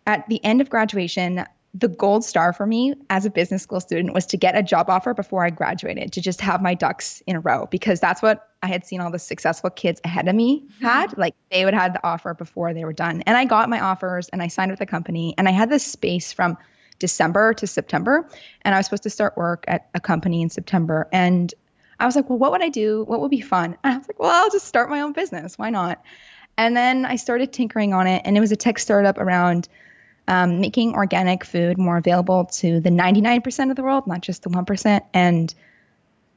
at 0.07 0.27
the 0.29 0.43
end 0.43 0.63
of 0.63 0.71
graduation, 0.71 1.45
the 1.75 1.89
gold 1.89 2.25
star 2.25 2.53
for 2.53 2.67
me 2.67 2.95
as 3.11 3.27
a 3.27 3.31
business 3.31 3.63
school 3.63 3.81
student 3.81 4.15
was 4.15 4.27
to 4.27 4.37
get 4.37 4.57
a 4.57 4.63
job 4.63 4.89
offer 4.89 5.15
before 5.15 5.45
I 5.45 5.51
graduated, 5.51 6.13
to 6.15 6.21
just 6.21 6.41
have 6.41 6.63
my 6.63 6.75
ducks 6.75 7.23
in 7.27 7.37
a 7.37 7.41
row, 7.41 7.67
because 7.71 8.01
that's 8.01 8.23
what 8.23 8.49
I 8.63 8.69
had 8.69 8.87
seen 8.87 9.01
all 9.01 9.11
the 9.11 9.19
successful 9.19 9.71
kids 9.71 10.01
ahead 10.05 10.29
of 10.29 10.35
me 10.35 10.61
mm-hmm. 10.61 10.85
had. 10.85 11.17
Like 11.19 11.35
they 11.51 11.65
would 11.65 11.75
have 11.75 11.93
the 11.93 12.05
offer 12.07 12.35
before 12.35 12.73
they 12.75 12.85
were 12.85 12.93
done. 12.93 13.23
And 13.27 13.37
I 13.37 13.45
got 13.45 13.69
my 13.69 13.81
offers 13.81 14.29
and 14.31 14.43
I 14.43 14.49
signed 14.49 14.71
with 14.71 14.79
the 14.79 14.87
company 14.87 15.35
and 15.37 15.49
I 15.49 15.53
had 15.53 15.71
this 15.71 15.85
space 15.85 16.33
from 16.33 16.57
December 16.99 17.55
to 17.55 17.67
September. 17.67 18.29
And 18.63 18.75
I 18.75 18.79
was 18.79 18.87
supposed 18.87 19.05
to 19.05 19.11
start 19.11 19.37
work 19.37 19.65
at 19.69 19.89
a 19.95 20.01
company 20.01 20.43
in 20.43 20.51
September. 20.51 21.09
And 21.13 21.53
I 22.01 22.07
was 22.07 22.17
like, 22.17 22.29
well, 22.29 22.39
what 22.39 22.51
would 22.53 22.63
I 22.63 22.71
do? 22.71 23.05
What 23.05 23.21
would 23.21 23.31
be 23.31 23.41
fun? 23.41 23.77
And 23.85 23.95
I 23.95 23.99
was 23.99 24.09
like, 24.09 24.19
well, 24.19 24.31
I'll 24.31 24.51
just 24.51 24.67
start 24.67 24.91
my 24.91 25.01
own 25.01 25.13
business. 25.13 25.59
Why 25.59 25.71
not? 25.71 26.03
And 26.57 26.77
then 26.77 27.05
I 27.05 27.17
started 27.17 27.53
tinkering 27.53 27.93
on 27.93 28.07
it. 28.07 28.23
And 28.25 28.37
it 28.37 28.41
was 28.41 28.53
a 28.53 28.57
tech 28.57 28.79
startup 28.79 29.19
around 29.19 29.69
um, 30.29 30.61
making 30.61 30.95
organic 30.95 31.43
food 31.43 31.79
more 31.79 31.97
available 31.97 32.45
to 32.45 32.81
the 32.81 32.91
99% 32.91 33.71
of 33.71 33.77
the 33.77 33.83
world, 33.83 34.07
not 34.07 34.21
just 34.21 34.43
the 34.43 34.51
1%. 34.51 35.01
And 35.15 35.53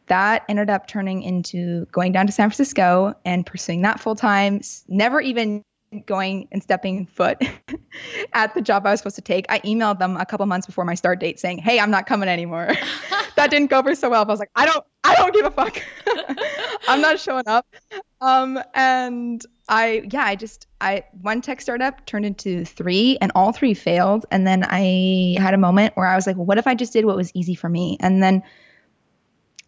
that 0.08 0.43
ended 0.49 0.69
up 0.69 0.88
turning 0.88 1.21
into 1.21 1.86
going 1.91 2.13
down 2.13 2.25
to 2.25 2.32
San 2.32 2.49
Francisco 2.49 3.13
and 3.25 3.45
pursuing 3.45 3.82
that 3.82 3.99
full 3.99 4.15
time, 4.15 4.62
never 4.88 5.21
even 5.21 5.62
going 6.06 6.47
and 6.51 6.63
stepping 6.63 7.06
foot 7.06 7.41
at 8.34 8.54
the 8.54 8.62
job 8.62 8.86
I 8.86 8.91
was 8.91 9.01
supposed 9.01 9.17
to 9.17 9.21
take. 9.21 9.45
I 9.49 9.60
emailed 9.60 9.99
them 9.99 10.17
a 10.17 10.25
couple 10.25 10.45
months 10.45 10.65
before 10.65 10.86
my 10.86 10.95
start 10.95 11.19
date 11.19 11.39
saying, 11.39 11.58
"Hey, 11.60 11.80
I'm 11.80 11.91
not 11.91 12.06
coming 12.06 12.30
anymore." 12.30 12.69
that 13.36 13.49
didn't 13.49 13.69
go 13.69 13.80
over 13.80 13.93
so 13.95 14.10
well. 14.10 14.23
But 14.23 14.32
I 14.32 14.34
was 14.34 14.39
like, 14.39 14.51
"I 14.56 14.65
don't, 14.65 14.86
I 15.04 15.15
don't 15.15 15.34
give 15.34 15.45
a 15.45 15.51
fuck. 15.51 15.82
I'm 16.88 17.01
not 17.01 17.19
showing 17.19 17.47
up." 17.47 17.65
Um, 18.21 18.60
and 18.73 19.45
I, 19.67 20.08
yeah, 20.12 20.23
I 20.23 20.36
just, 20.36 20.67
I 20.80 21.04
one 21.21 21.41
tech 21.41 21.62
startup 21.62 22.06
turned 22.06 22.25
into 22.25 22.63
three, 22.63 23.17
and 23.21 23.32
all 23.36 23.51
three 23.51 23.73
failed. 23.73 24.25
And 24.32 24.47
then 24.47 24.63
I 24.67 25.36
had 25.39 25.54
a 25.54 25.58
moment 25.58 25.95
where 25.95 26.08
I 26.08 26.15
was 26.15 26.25
like, 26.25 26.38
well, 26.38 26.45
"What 26.45 26.58
if 26.58 26.67
I 26.67 26.75
just 26.75 26.93
did 26.93 27.06
what 27.06 27.17
was 27.17 27.32
easy 27.36 27.56
for 27.56 27.67
me?" 27.67 27.97
And 27.99 28.23
then 28.23 28.43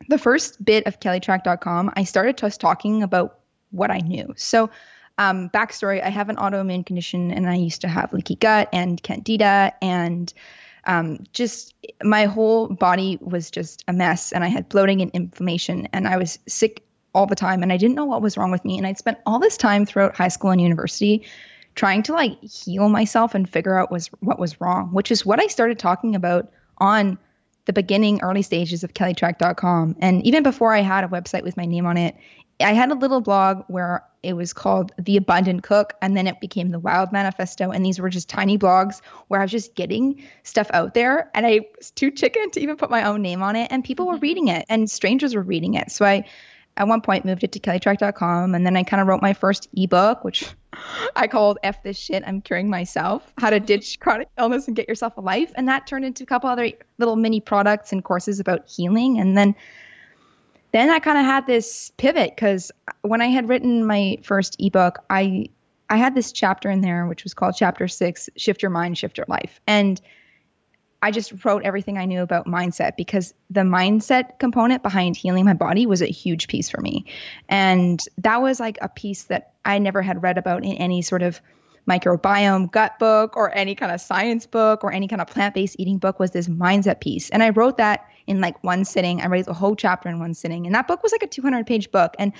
the 0.10 0.18
first 0.18 0.64
bit 0.64 0.86
of 0.88 1.00
KellyTrach.com, 1.00 1.94
I 1.96 2.04
started 2.04 2.38
just 2.38 2.62
talking 2.62 3.04
about 3.04 3.40
what 3.72 3.90
I 3.92 4.00
knew. 4.00 4.34
So 4.38 4.70
um, 5.17 5.49
backstory 5.49 6.04
I 6.04 6.10
have 6.10 6.30
an 6.30 6.38
autoimmune 6.38 6.86
condition 6.86 7.32
and 7.32 7.47
I 7.49 7.56
used 7.56 7.82
to 7.82 7.88
have 7.88 8.13
leaky 8.13 8.36
gut 8.36 8.69
and 8.73 9.02
candida 9.02 9.73
and 9.82 10.34
um, 10.86 11.23
just 11.34 11.73
my 12.04 12.26
whole 12.26 12.67
body 12.67 13.17
was 13.21 13.49
just 13.49 13.84
a 13.88 13.93
mess 13.93 14.32
and 14.32 14.43
I 14.43 14.47
had 14.47 14.69
bloating 14.69 15.02
and 15.02 15.12
inflammation 15.12 15.88
and 15.93 16.08
I 16.08 16.17
was 16.17 16.39
sick 16.47 16.84
all 17.13 17.26
the 17.26 17.36
time 17.36 17.63
and 17.63 17.71
I 17.71 17.78
didn't 17.78 17.95
know 17.95 18.06
what 18.06 18.21
was 18.21 18.38
wrong 18.38 18.52
with 18.52 18.65
me. 18.65 18.78
And 18.78 18.88
I'd 18.88 18.97
spent 18.97 19.19
all 19.26 19.39
this 19.39 19.56
time 19.56 19.86
throughout 19.86 20.15
high 20.15 20.28
school 20.28 20.49
and 20.49 20.60
university 20.60 21.26
trying 21.76 22.04
to 22.04 22.13
like 22.13 22.41
heal 22.41 22.89
myself 22.89 23.34
and 23.34 23.49
figure 23.49 23.78
out 23.78 23.91
was 23.91 24.08
what 24.19 24.39
was 24.39 24.60
wrong, 24.60 24.89
which 24.91 25.12
is 25.12 25.26
what 25.26 25.39
I 25.39 25.47
started 25.47 25.80
talking 25.80 26.15
about 26.15 26.52
on 26.80 27.17
the 27.65 27.73
beginning 27.73 28.19
early 28.21 28.41
stages 28.41 28.84
of 28.84 28.93
kellytrach.com 28.93 29.95
and 29.99 30.26
even 30.26 30.43
before 30.43 30.73
i 30.73 30.82
had 30.82 31.04
a 31.04 31.08
website 31.08 31.43
with 31.43 31.56
my 31.56 31.65
name 31.65 31.86
on 31.86 31.97
it 31.97 32.15
i 32.60 32.74
had 32.74 32.92
a 32.92 32.96
little 32.96 33.22
blog 33.22 33.63
where 33.68 34.04
it 34.22 34.34
was 34.34 34.54
called 34.54 34.92
the 34.98 35.18
abundant 35.18 35.63
cook 35.63 35.94
and 36.02 36.16
then 36.16 36.28
it 36.28 36.39
became 36.39 36.70
the 36.70 36.80
wild 36.80 37.12
manifesto 37.12 37.72
and 37.72 37.86
these 37.86 38.00
were 38.00 38.10
just 38.10 38.30
tiny 38.30 38.58
blogs 38.58 39.02
where 39.28 39.39
i 39.39 39.44
was 39.44 39.52
just 39.52 39.76
getting 39.76 40.24
stuff 40.44 40.70
out 40.74 40.94
there 40.94 41.30
and 41.34 41.46
i 41.46 41.62
was 41.78 41.92
too 41.92 42.12
chicken 42.12 42.50
to 42.52 42.60
even 42.60 42.76
put 42.78 42.89
my 42.89 43.04
own 43.04 43.22
name 43.22 43.44
on 43.44 43.56
it 43.56 43.68
and 43.72 43.84
people 43.84 44.08
were 44.08 44.13
mm-hmm. 44.13 44.22
reading 44.22 44.48
it 44.48 44.66
and 44.70 44.89
strangers 44.89 45.36
were 45.36 45.42
reading 45.42 45.74
it 45.74 45.92
so 45.92 46.06
i 46.06 46.24
at 46.76 46.88
one 46.88 47.02
point 47.02 47.24
moved 47.24 47.44
it 47.44 47.52
to 47.52 47.60
kellytrach.com 47.60 48.56
and 48.56 48.66
then 48.66 48.76
i 48.76 48.84
kind 48.84 49.02
of 49.02 49.08
wrote 49.08 49.22
my 49.22 49.34
first 49.34 49.68
ebook 49.76 50.24
which 50.24 50.46
I 51.16 51.28
called 51.28 51.60
F 51.63 51.84
this 51.84 51.98
shit, 51.98 52.24
I'm 52.26 52.42
curing 52.42 52.70
myself, 52.70 53.34
how 53.38 53.50
to 53.50 53.60
ditch 53.60 54.00
chronic 54.02 54.30
illness 54.38 54.68
and 54.68 54.76
get 54.76 54.88
yourself 54.88 55.18
a 55.18 55.22
life. 55.22 55.52
And 55.56 55.68
that 55.68 55.88
turned 55.88 56.06
into 56.06 56.24
a 56.24 56.26
couple 56.26 56.50
other 56.50 56.72
little 56.98 57.16
mini 57.16 57.39
products 57.39 57.92
and 57.92 58.04
courses 58.04 58.39
about 58.39 58.68
healing. 58.70 59.20
And 59.20 59.38
then 59.38 59.56
then 60.74 60.90
I 60.90 61.00
kind 61.00 61.18
of 61.18 61.26
had 61.26 61.48
this 61.48 61.92
pivot 61.98 62.32
because 62.36 62.72
when 63.02 63.22
I 63.22 63.28
had 63.28 63.48
written 63.48 63.86
my 63.86 64.18
first 64.24 64.58
ebook, 64.60 65.00
I 65.10 65.46
I 65.90 65.98
had 65.98 66.16
this 66.16 66.32
chapter 66.32 66.70
in 66.70 66.82
there 66.82 67.06
which 67.06 67.24
was 67.24 67.34
called 67.34 67.56
chapter 67.56 67.88
six, 67.88 68.30
shift 68.36 68.62
your 68.64 68.72
mind, 68.72 68.98
shift 68.98 69.18
your 69.18 69.28
life. 69.30 69.62
And 69.68 70.02
I 71.04 71.12
just 71.12 71.46
wrote 71.46 71.64
everything 71.64 71.98
I 71.98 72.06
knew 72.06 72.22
about 72.22 72.48
mindset 72.48 72.96
because 72.96 73.34
the 73.50 73.62
mindset 73.62 74.40
component 74.40 74.82
behind 74.82 75.16
healing 75.18 75.46
my 75.46 75.54
body 75.54 75.86
was 75.86 76.02
a 76.02 76.08
huge 76.08 76.48
piece 76.48 76.70
for 76.70 76.82
me. 76.82 77.06
And 77.50 78.00
that 78.20 78.42
was 78.42 78.60
like 78.60 78.78
a 78.82 78.88
piece 78.88 79.24
that 79.24 79.54
I 79.66 79.80
never 79.80 80.02
had 80.02 80.24
read 80.24 80.38
about 80.38 80.64
in 80.64 80.74
any 80.74 81.02
sort 81.02 81.22
of 81.22 81.42
microbiome 81.88 82.72
gut 82.72 82.98
book 83.00 83.36
or 83.36 83.54
any 83.56 83.76
kind 83.76 83.91
of 83.91 84.00
science 84.00 84.46
book 84.46 84.84
or 84.84 84.91
any 84.91 85.08
kind 85.08 85.22
of 85.22 85.28
plant-based 85.28 85.76
eating 85.80 85.98
book 85.98 86.19
was 86.19 86.32
this 86.32 86.48
mindset 86.48 87.02
piece. 87.02 87.30
And 87.30 87.43
I 87.43 87.50
wrote 87.50 87.78
that 87.78 88.08
in 88.28 88.39
like 88.39 88.63
one 88.63 88.86
sitting. 88.86 89.22
I 89.22 89.28
wrote 89.28 89.46
the 89.46 89.54
whole 89.54 89.76
chapter 89.76 90.10
in 90.10 90.19
one 90.19 90.34
sitting. 90.34 90.65
And 90.65 90.74
that 90.76 90.88
book 90.88 91.04
was 91.04 91.12
like 91.12 91.24
a 91.24 91.28
200 91.28 91.67
page 91.67 91.91
book. 91.91 92.15
And 92.19 92.34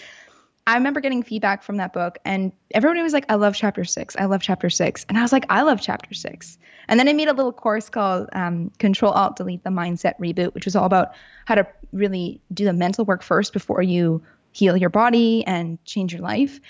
I 0.66 0.76
remember 0.76 1.02
getting 1.02 1.24
feedback 1.24 1.62
from 1.62 1.76
that 1.78 1.92
book, 1.92 2.20
and 2.24 2.54
everybody 2.72 3.02
was 3.02 3.12
like, 3.12 3.26
I 3.28 3.36
love 3.36 3.54
chapter 3.54 3.84
six. 3.84 4.16
I 4.16 4.26
love 4.26 4.42
chapter 4.42 4.70
six. 4.70 5.06
And 5.10 5.18
I 5.18 5.22
was 5.22 5.34
like, 5.34 5.46
I 5.50 5.62
love 5.64 5.82
chapter 5.82 6.14
six. 6.14 6.58
And 6.88 6.98
then 6.98 7.10
I 7.10 7.14
made 7.14 7.28
a 7.28 7.34
little 7.34 7.52
course 7.52 7.90
called 7.90 8.30
um, 8.32 8.72
Control 8.80 9.12
Alt 9.12 9.36
Delete 9.36 9.64
the 9.64 9.72
Mindset 9.72 10.18
Reboot, 10.20 10.54
which 10.54 10.64
was 10.64 10.76
all 10.76 10.86
about 10.86 11.14
how 11.46 11.56
to 11.56 11.68
really 11.92 12.40
do 12.54 12.64
the 12.64 12.72
mental 12.72 13.04
work 13.04 13.24
first 13.24 13.52
before 13.52 13.82
you 13.82 14.24
heal 14.54 14.78
your 14.78 14.90
body 14.90 15.46
and 15.46 15.84
change 15.84 16.14
your 16.14 16.22
life. 16.22 16.62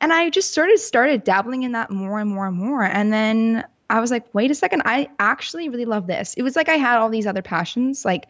And 0.00 0.12
I 0.12 0.30
just 0.30 0.52
sort 0.54 0.70
of 0.70 0.78
started 0.78 1.24
dabbling 1.24 1.62
in 1.62 1.72
that 1.72 1.90
more 1.90 2.20
and 2.20 2.30
more 2.30 2.46
and 2.46 2.56
more. 2.56 2.82
And 2.82 3.12
then 3.12 3.64
I 3.88 4.00
was 4.00 4.10
like, 4.10 4.32
wait 4.34 4.50
a 4.50 4.54
second, 4.54 4.82
I 4.84 5.08
actually 5.18 5.68
really 5.68 5.84
love 5.84 6.06
this. 6.06 6.34
It 6.34 6.42
was 6.42 6.56
like 6.56 6.68
I 6.68 6.74
had 6.74 6.98
all 6.98 7.08
these 7.08 7.26
other 7.26 7.42
passions, 7.42 8.04
like 8.04 8.26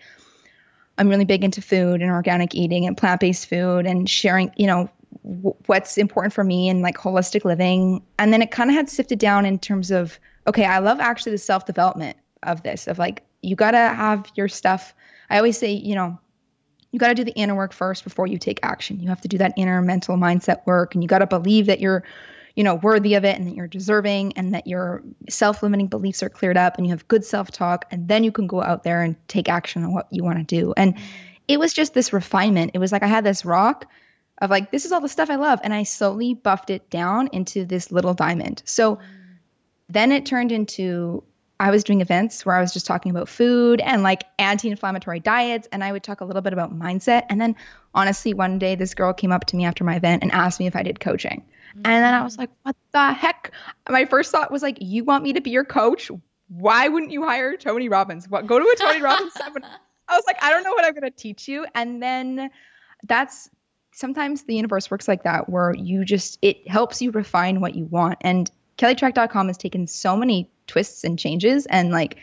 I'm 0.98 1.08
really 1.08 1.24
big 1.24 1.44
into 1.44 1.60
food 1.60 2.02
and 2.02 2.10
organic 2.10 2.54
eating 2.54 2.86
and 2.86 2.96
plant-based 2.96 3.48
food 3.48 3.86
and 3.86 4.08
sharing, 4.08 4.52
you 4.56 4.66
know, 4.66 4.90
what's 5.66 5.98
important 5.98 6.32
for 6.32 6.44
me 6.44 6.68
and 6.68 6.82
like 6.82 6.96
holistic 6.96 7.44
living. 7.44 8.02
And 8.18 8.32
then 8.32 8.42
it 8.42 8.50
kind 8.50 8.70
of 8.70 8.76
had 8.76 8.88
sifted 8.88 9.18
down 9.18 9.44
in 9.46 9.58
terms 9.58 9.90
of, 9.90 10.18
okay, 10.46 10.64
I 10.64 10.78
love 10.78 11.00
actually 11.00 11.32
the 11.32 11.38
self 11.38 11.66
development 11.66 12.16
of 12.42 12.62
this, 12.62 12.86
of 12.86 12.98
like, 12.98 13.22
you 13.42 13.56
got 13.56 13.72
to 13.72 13.78
have 13.78 14.30
your 14.34 14.48
stuff. 14.48 14.94
I 15.30 15.36
always 15.38 15.58
say, 15.58 15.72
you 15.72 15.94
know, 15.94 16.18
you 16.92 16.98
got 16.98 17.08
to 17.08 17.14
do 17.14 17.24
the 17.24 17.32
inner 17.32 17.54
work 17.54 17.72
first 17.72 18.04
before 18.04 18.26
you 18.26 18.38
take 18.38 18.60
action. 18.62 19.00
You 19.00 19.08
have 19.08 19.20
to 19.22 19.28
do 19.28 19.38
that 19.38 19.52
inner 19.56 19.82
mental 19.82 20.16
mindset 20.16 20.66
work 20.66 20.94
and 20.94 21.02
you 21.02 21.08
got 21.08 21.18
to 21.18 21.26
believe 21.26 21.66
that 21.66 21.80
you're, 21.80 22.04
you 22.54 22.64
know, 22.64 22.76
worthy 22.76 23.14
of 23.14 23.24
it 23.24 23.38
and 23.38 23.46
that 23.46 23.54
you're 23.54 23.66
deserving 23.66 24.32
and 24.34 24.54
that 24.54 24.66
your 24.66 25.02
self-limiting 25.28 25.88
beliefs 25.88 26.22
are 26.22 26.28
cleared 26.28 26.56
up 26.56 26.76
and 26.76 26.86
you 26.86 26.90
have 26.90 27.06
good 27.08 27.24
self-talk 27.24 27.84
and 27.90 28.08
then 28.08 28.24
you 28.24 28.32
can 28.32 28.46
go 28.46 28.62
out 28.62 28.82
there 28.82 29.02
and 29.02 29.16
take 29.28 29.48
action 29.48 29.84
on 29.84 29.92
what 29.92 30.06
you 30.10 30.24
want 30.24 30.38
to 30.38 30.44
do. 30.44 30.72
And 30.76 30.94
mm-hmm. 30.94 31.04
it 31.48 31.58
was 31.58 31.72
just 31.72 31.92
this 31.92 32.12
refinement. 32.12 32.70
It 32.74 32.78
was 32.78 32.92
like 32.92 33.02
I 33.02 33.08
had 33.08 33.24
this 33.24 33.44
rock 33.44 33.86
of 34.38 34.50
like 34.50 34.70
this 34.70 34.84
is 34.84 34.92
all 34.92 35.00
the 35.00 35.08
stuff 35.08 35.30
I 35.30 35.36
love 35.36 35.60
and 35.64 35.74
I 35.74 35.82
slowly 35.82 36.34
buffed 36.34 36.70
it 36.70 36.88
down 36.90 37.28
into 37.32 37.64
this 37.64 37.90
little 37.90 38.14
diamond. 38.14 38.62
So 38.64 38.96
mm-hmm. 38.96 39.04
then 39.90 40.12
it 40.12 40.24
turned 40.24 40.52
into 40.52 41.24
I 41.58 41.70
was 41.70 41.84
doing 41.84 42.00
events 42.00 42.44
where 42.44 42.54
I 42.54 42.60
was 42.60 42.72
just 42.72 42.86
talking 42.86 43.10
about 43.10 43.28
food 43.28 43.80
and 43.80 44.02
like 44.02 44.24
anti-inflammatory 44.38 45.20
diets 45.20 45.68
and 45.72 45.82
I 45.82 45.92
would 45.92 46.02
talk 46.02 46.20
a 46.20 46.24
little 46.24 46.42
bit 46.42 46.52
about 46.52 46.78
mindset 46.78 47.24
and 47.28 47.40
then 47.40 47.56
honestly 47.94 48.34
one 48.34 48.58
day 48.58 48.74
this 48.74 48.94
girl 48.94 49.14
came 49.14 49.32
up 49.32 49.46
to 49.46 49.56
me 49.56 49.64
after 49.64 49.82
my 49.82 49.96
event 49.96 50.22
and 50.22 50.32
asked 50.32 50.60
me 50.60 50.66
if 50.66 50.76
I 50.76 50.82
did 50.82 51.00
coaching. 51.00 51.44
Mm-hmm. 51.70 51.86
And 51.86 52.04
then 52.04 52.14
I 52.14 52.22
was 52.22 52.36
like, 52.38 52.50
"What 52.62 52.76
the 52.92 53.12
heck?" 53.12 53.52
My 53.88 54.04
first 54.04 54.32
thought 54.32 54.50
was 54.50 54.62
like, 54.62 54.78
"You 54.80 55.04
want 55.04 55.24
me 55.24 55.32
to 55.34 55.40
be 55.40 55.50
your 55.50 55.64
coach? 55.64 56.10
Why 56.48 56.88
wouldn't 56.88 57.12
you 57.12 57.24
hire 57.24 57.56
Tony 57.56 57.88
Robbins? 57.88 58.28
What 58.28 58.46
go 58.46 58.58
to 58.58 58.64
a 58.64 58.76
Tony 58.76 59.02
Robbins 59.02 59.32
seminar?" 59.36 59.70
I 60.08 60.16
was 60.16 60.24
like, 60.26 60.42
"I 60.42 60.50
don't 60.50 60.62
know 60.62 60.72
what 60.72 60.84
I'm 60.84 60.92
going 60.92 61.02
to 61.02 61.10
teach 61.10 61.48
you." 61.48 61.66
And 61.74 62.02
then 62.02 62.50
that's 63.04 63.50
sometimes 63.92 64.44
the 64.44 64.54
universe 64.54 64.90
works 64.90 65.08
like 65.08 65.24
that 65.24 65.48
where 65.48 65.74
you 65.74 66.04
just 66.04 66.38
it 66.42 66.68
helps 66.68 67.00
you 67.00 67.10
refine 67.10 67.60
what 67.60 67.74
you 67.74 67.86
want 67.86 68.18
and 68.20 68.50
kellytrach.com 68.78 69.46
has 69.48 69.56
taken 69.56 69.86
so 69.86 70.16
many 70.16 70.50
twists 70.66 71.04
and 71.04 71.18
changes 71.18 71.66
and 71.66 71.90
like 71.90 72.16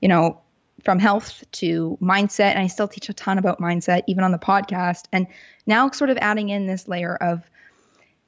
you 0.00 0.08
know 0.08 0.40
from 0.84 0.98
health 0.98 1.44
to 1.52 1.98
mindset 2.00 2.52
and 2.52 2.60
i 2.60 2.66
still 2.66 2.88
teach 2.88 3.08
a 3.08 3.14
ton 3.14 3.38
about 3.38 3.60
mindset 3.60 4.02
even 4.06 4.22
on 4.22 4.32
the 4.32 4.38
podcast 4.38 5.04
and 5.12 5.26
now 5.66 5.90
sort 5.90 6.10
of 6.10 6.18
adding 6.20 6.48
in 6.48 6.66
this 6.66 6.86
layer 6.86 7.16
of 7.16 7.42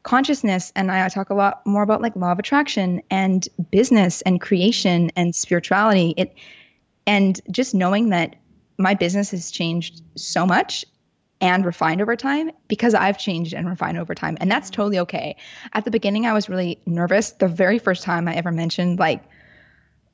consciousness 0.03 0.73
and 0.75 0.91
i 0.91 1.09
talk 1.09 1.31
a 1.31 1.35
lot 1.35 1.65
more 1.67 1.83
about 1.83 2.01
like 2.01 2.17
law 2.17 2.33
of 2.33 2.39
attraction 2.39 3.03
and 3.11 3.49
business 3.71 4.23
and 4.23 4.41
creation 4.41 5.11
and 5.17 5.35
spirituality. 5.35 6.15
It 6.17 6.35
and 7.09 7.41
just 7.51 7.75
knowing 7.75 8.11
that 8.11 8.37
my 8.77 8.95
business 8.95 9.31
has 9.31 9.51
changed 9.51 10.03
so 10.15 10.47
much 10.47 10.85
and 11.41 11.65
refined 11.65 12.01
over 12.01 12.17
time 12.17 12.51
because 12.67 12.95
I've 12.95 13.19
changed 13.19 13.55
and 13.55 13.69
refined 13.69 13.99
over 13.99 14.15
time. 14.15 14.37
And 14.41 14.51
that's 14.51 14.71
totally 14.71 14.99
okay. 15.01 15.37
At 15.73 15.85
the 15.85 15.91
beginning, 15.91 16.27
I 16.27 16.33
was 16.33 16.49
really 16.49 16.81
nervous. 16.87 17.33
The 17.33 17.49
very 17.49 17.79
first 17.79 18.03
time 18.03 18.27
I 18.27 18.35
ever 18.35 18.51
mentioned, 18.51 18.99
like, 18.99 19.23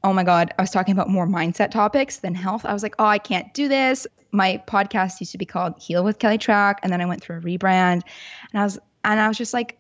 oh 0.02 0.12
my 0.12 0.22
God, 0.22 0.52
I 0.58 0.62
was 0.62 0.70
talking 0.70 0.92
about 0.92 1.08
more 1.08 1.26
mindset 1.26 1.70
topics 1.70 2.18
than 2.18 2.34
health. 2.34 2.66
I 2.66 2.74
was 2.74 2.82
like, 2.82 2.94
oh, 2.98 3.06
I 3.06 3.18
can't 3.18 3.52
do 3.54 3.68
this. 3.68 4.06
My 4.32 4.62
podcast 4.66 5.20
used 5.20 5.32
to 5.32 5.38
be 5.38 5.46
called 5.46 5.80
Heal 5.80 6.04
with 6.04 6.18
Kelly 6.18 6.38
Trach. 6.38 6.76
And 6.82 6.92
then 6.92 7.00
I 7.00 7.06
went 7.06 7.22
through 7.22 7.38
a 7.38 7.40
rebrand 7.40 8.02
and 8.52 8.60
I 8.60 8.64
was, 8.64 8.78
and 9.02 9.18
I 9.18 9.28
was 9.28 9.38
just 9.38 9.54
like, 9.54 9.78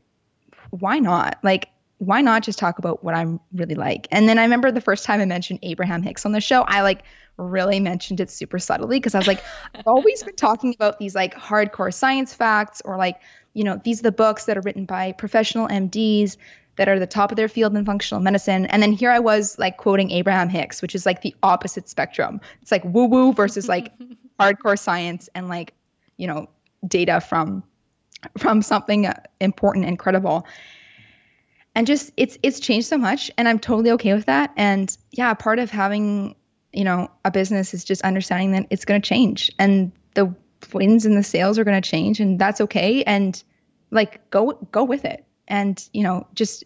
why 0.70 0.98
not? 0.98 1.38
Like, 1.42 1.68
why 1.98 2.22
not 2.22 2.42
just 2.42 2.58
talk 2.58 2.78
about 2.78 3.04
what 3.04 3.14
I'm 3.14 3.38
really 3.52 3.74
like? 3.74 4.08
And 4.10 4.28
then 4.28 4.38
I 4.38 4.42
remember 4.42 4.72
the 4.72 4.80
first 4.80 5.04
time 5.04 5.20
I 5.20 5.26
mentioned 5.26 5.60
Abraham 5.62 6.02
Hicks 6.02 6.24
on 6.24 6.32
the 6.32 6.40
show, 6.40 6.62
I 6.62 6.80
like 6.80 7.02
really 7.36 7.80
mentioned 7.80 8.20
it 8.20 8.30
super 8.30 8.58
subtly 8.58 8.98
because 8.98 9.14
I 9.14 9.18
was 9.18 9.26
like, 9.26 9.42
I've 9.74 9.86
always 9.86 10.22
been 10.22 10.36
talking 10.36 10.74
about 10.74 10.98
these 10.98 11.14
like 11.14 11.34
hardcore 11.34 11.92
science 11.92 12.32
facts 12.32 12.82
or 12.84 12.96
like, 12.96 13.20
you 13.54 13.64
know, 13.64 13.80
these 13.82 14.00
are 14.00 14.04
the 14.04 14.12
books 14.12 14.44
that 14.46 14.56
are 14.56 14.62
written 14.62 14.84
by 14.84 15.12
professional 15.12 15.68
MDs 15.68 16.36
that 16.76 16.88
are 16.88 16.98
the 16.98 17.06
top 17.06 17.30
of 17.30 17.36
their 17.36 17.48
field 17.48 17.76
in 17.76 17.84
functional 17.84 18.22
medicine. 18.22 18.66
And 18.66 18.82
then 18.82 18.92
here 18.92 19.10
I 19.10 19.20
was 19.20 19.58
like 19.58 19.76
quoting 19.76 20.10
Abraham 20.10 20.48
Hicks, 20.48 20.82
which 20.82 20.94
is 20.94 21.06
like 21.06 21.22
the 21.22 21.34
opposite 21.42 21.88
spectrum. 21.88 22.40
It's 22.62 22.72
like 22.72 22.84
woo 22.84 23.06
woo 23.06 23.32
versus 23.32 23.68
like 23.68 23.92
hardcore 24.40 24.78
science 24.78 25.28
and 25.34 25.48
like, 25.48 25.74
you 26.16 26.26
know, 26.26 26.48
data 26.86 27.20
from 27.20 27.62
from 28.38 28.62
something 28.62 29.06
uh, 29.06 29.20
important 29.40 29.84
and 29.84 29.98
credible 29.98 30.46
and 31.74 31.86
just 31.86 32.12
it's 32.16 32.38
it's 32.42 32.60
changed 32.60 32.86
so 32.86 32.96
much 32.96 33.30
and 33.36 33.48
i'm 33.48 33.58
totally 33.58 33.90
okay 33.90 34.14
with 34.14 34.26
that 34.26 34.52
and 34.56 34.96
yeah 35.10 35.34
part 35.34 35.58
of 35.58 35.70
having 35.70 36.34
you 36.74 36.84
know 36.84 37.10
a 37.24 37.30
business 37.30 37.74
is 37.74 37.84
just 37.84 38.02
understanding 38.02 38.52
that 38.52 38.66
it's 38.70 38.84
going 38.84 39.00
to 39.00 39.08
change 39.08 39.50
and 39.58 39.92
the 40.14 40.34
wins 40.72 41.04
and 41.04 41.16
the 41.16 41.22
sales 41.22 41.58
are 41.58 41.64
going 41.64 41.80
to 41.80 41.88
change 41.88 42.20
and 42.20 42.38
that's 42.38 42.60
okay. 42.60 43.02
And 43.04 43.42
like 43.90 44.28
go 44.30 44.52
go 44.72 44.84
with 44.84 45.04
it. 45.04 45.24
And 45.48 45.82
you 45.92 46.02
know 46.02 46.26
just 46.34 46.64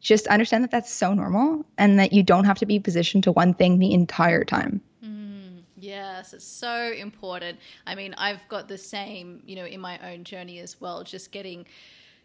just 0.00 0.26
understand 0.28 0.64
that 0.64 0.70
that's 0.70 0.92
so 0.92 1.12
normal 1.12 1.64
and 1.76 1.98
that 1.98 2.12
you 2.12 2.22
don't 2.22 2.44
have 2.44 2.58
to 2.58 2.66
be 2.66 2.78
positioned 2.78 3.24
to 3.24 3.32
one 3.32 3.54
thing 3.54 3.78
the 3.78 3.92
entire 3.92 4.44
time. 4.44 4.80
Mm, 5.04 5.62
yes 5.76 6.32
it's 6.32 6.46
so 6.46 6.92
important. 6.92 7.58
I 7.86 7.94
mean 7.94 8.14
i've 8.18 8.46
got 8.48 8.68
the 8.68 8.78
same 8.78 9.42
you 9.46 9.56
know 9.56 9.64
in 9.64 9.80
my 9.80 9.98
own 10.12 10.24
journey 10.24 10.58
as 10.58 10.80
well 10.80 11.02
just 11.04 11.32
getting 11.32 11.66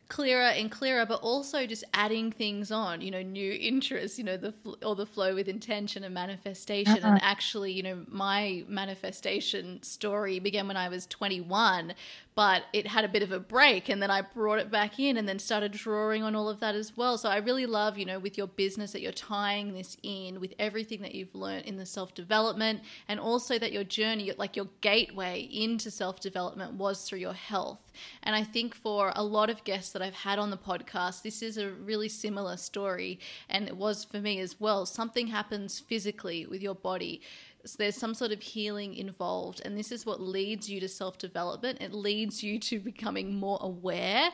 clearer 0.08 0.50
and 0.50 0.70
clearer, 0.72 1.06
but 1.06 1.22
also 1.22 1.66
just 1.66 1.84
adding 1.94 2.32
things 2.32 2.72
on, 2.72 3.02
you 3.02 3.12
know, 3.12 3.22
new 3.22 3.54
interests, 3.60 4.18
you 4.18 4.24
know, 4.24 4.38
the 4.38 4.54
or 4.84 4.96
the 4.96 5.06
flow 5.06 5.34
with 5.34 5.48
intention 5.48 6.04
and 6.04 6.14
manifestation. 6.14 6.98
Uh-huh. 6.98 7.08
And 7.08 7.20
actually, 7.22 7.72
you 7.72 7.84
know, 7.84 8.06
my 8.08 8.64
manifestation 8.68 9.82
story 9.84 10.40
began 10.40 10.68
when 10.68 10.78
I 10.78 10.90
was 10.90 11.08
21, 11.08 11.94
but 12.36 12.64
it 12.74 12.86
had 12.86 13.06
a 13.06 13.08
bit 13.08 13.24
of 13.24 13.32
a 13.32 13.40
break 13.40 13.88
and 13.88 14.02
then 14.02 14.12
I 14.12 14.22
brought 14.22 14.60
it 14.60 14.70
back 14.70 15.00
in 15.00 15.16
and 15.16 15.28
then 15.28 15.40
started 15.40 15.72
drawing 15.72 16.22
on 16.22 16.36
all 16.36 16.50
of 16.50 16.60
that 16.60 16.76
as 16.76 16.96
well. 16.98 17.18
So 17.18 17.30
I 17.30 17.38
really 17.38 17.66
love, 17.66 17.98
you 17.98 18.06
know, 18.06 18.20
with 18.20 18.38
your 18.38 18.48
business 18.48 18.92
that 18.92 19.02
you're 19.02 19.14
tying 19.14 19.74
this 19.74 19.96
in 20.04 20.42
with 20.42 20.54
everything 20.60 21.02
that 21.02 21.16
you've 21.16 21.34
learned 21.34 21.66
in 21.66 21.78
the 21.78 21.86
self-development 21.86 22.82
and 23.08 23.22
also 23.22 23.58
that 23.58 23.72
your 23.72 23.86
journey, 23.86 24.34
like 24.38 24.58
your 24.58 24.68
gateway 24.82 25.48
into 25.50 25.90
self-development 25.90 26.74
was 26.74 27.04
through 27.04 27.20
your 27.20 27.34
health. 27.34 27.94
And 28.22 28.36
I 28.36 28.44
think 28.44 28.76
for 28.76 29.14
a 29.16 29.24
lot 29.24 29.50
of 29.50 29.64
guests 29.64 29.94
that 29.94 30.02
I've 30.02 30.14
had 30.14 30.38
on 30.38 30.50
the 30.50 30.58
podcast, 30.58 31.22
this 31.22 31.42
is 31.42 31.58
a 31.58 31.72
really 31.72 32.10
similar 32.10 32.58
story 32.58 33.18
and 33.48 33.70
it 33.70 33.78
was 33.78 34.04
for 34.04 34.20
me 34.20 34.42
as 34.42 34.60
well. 34.60 34.86
Something 34.86 35.28
happens 35.28 35.80
physically 35.80 36.46
with 36.46 36.62
your 36.62 36.76
body 36.76 37.22
so 37.66 37.76
there's 37.80 37.96
some 37.96 38.14
sort 38.14 38.32
of 38.32 38.42
healing 38.42 38.94
involved 38.96 39.62
and 39.66 39.78
this 39.78 39.92
is 39.92 40.06
what 40.06 40.22
leads 40.22 40.70
you 40.70 40.80
to 40.80 40.88
self-development. 40.88 41.82
It 41.82 41.94
leads 41.94 42.44
you 42.44 42.60
to 42.60 42.80
becoming 42.80 43.36
more 43.36 43.58
aware 43.62 44.30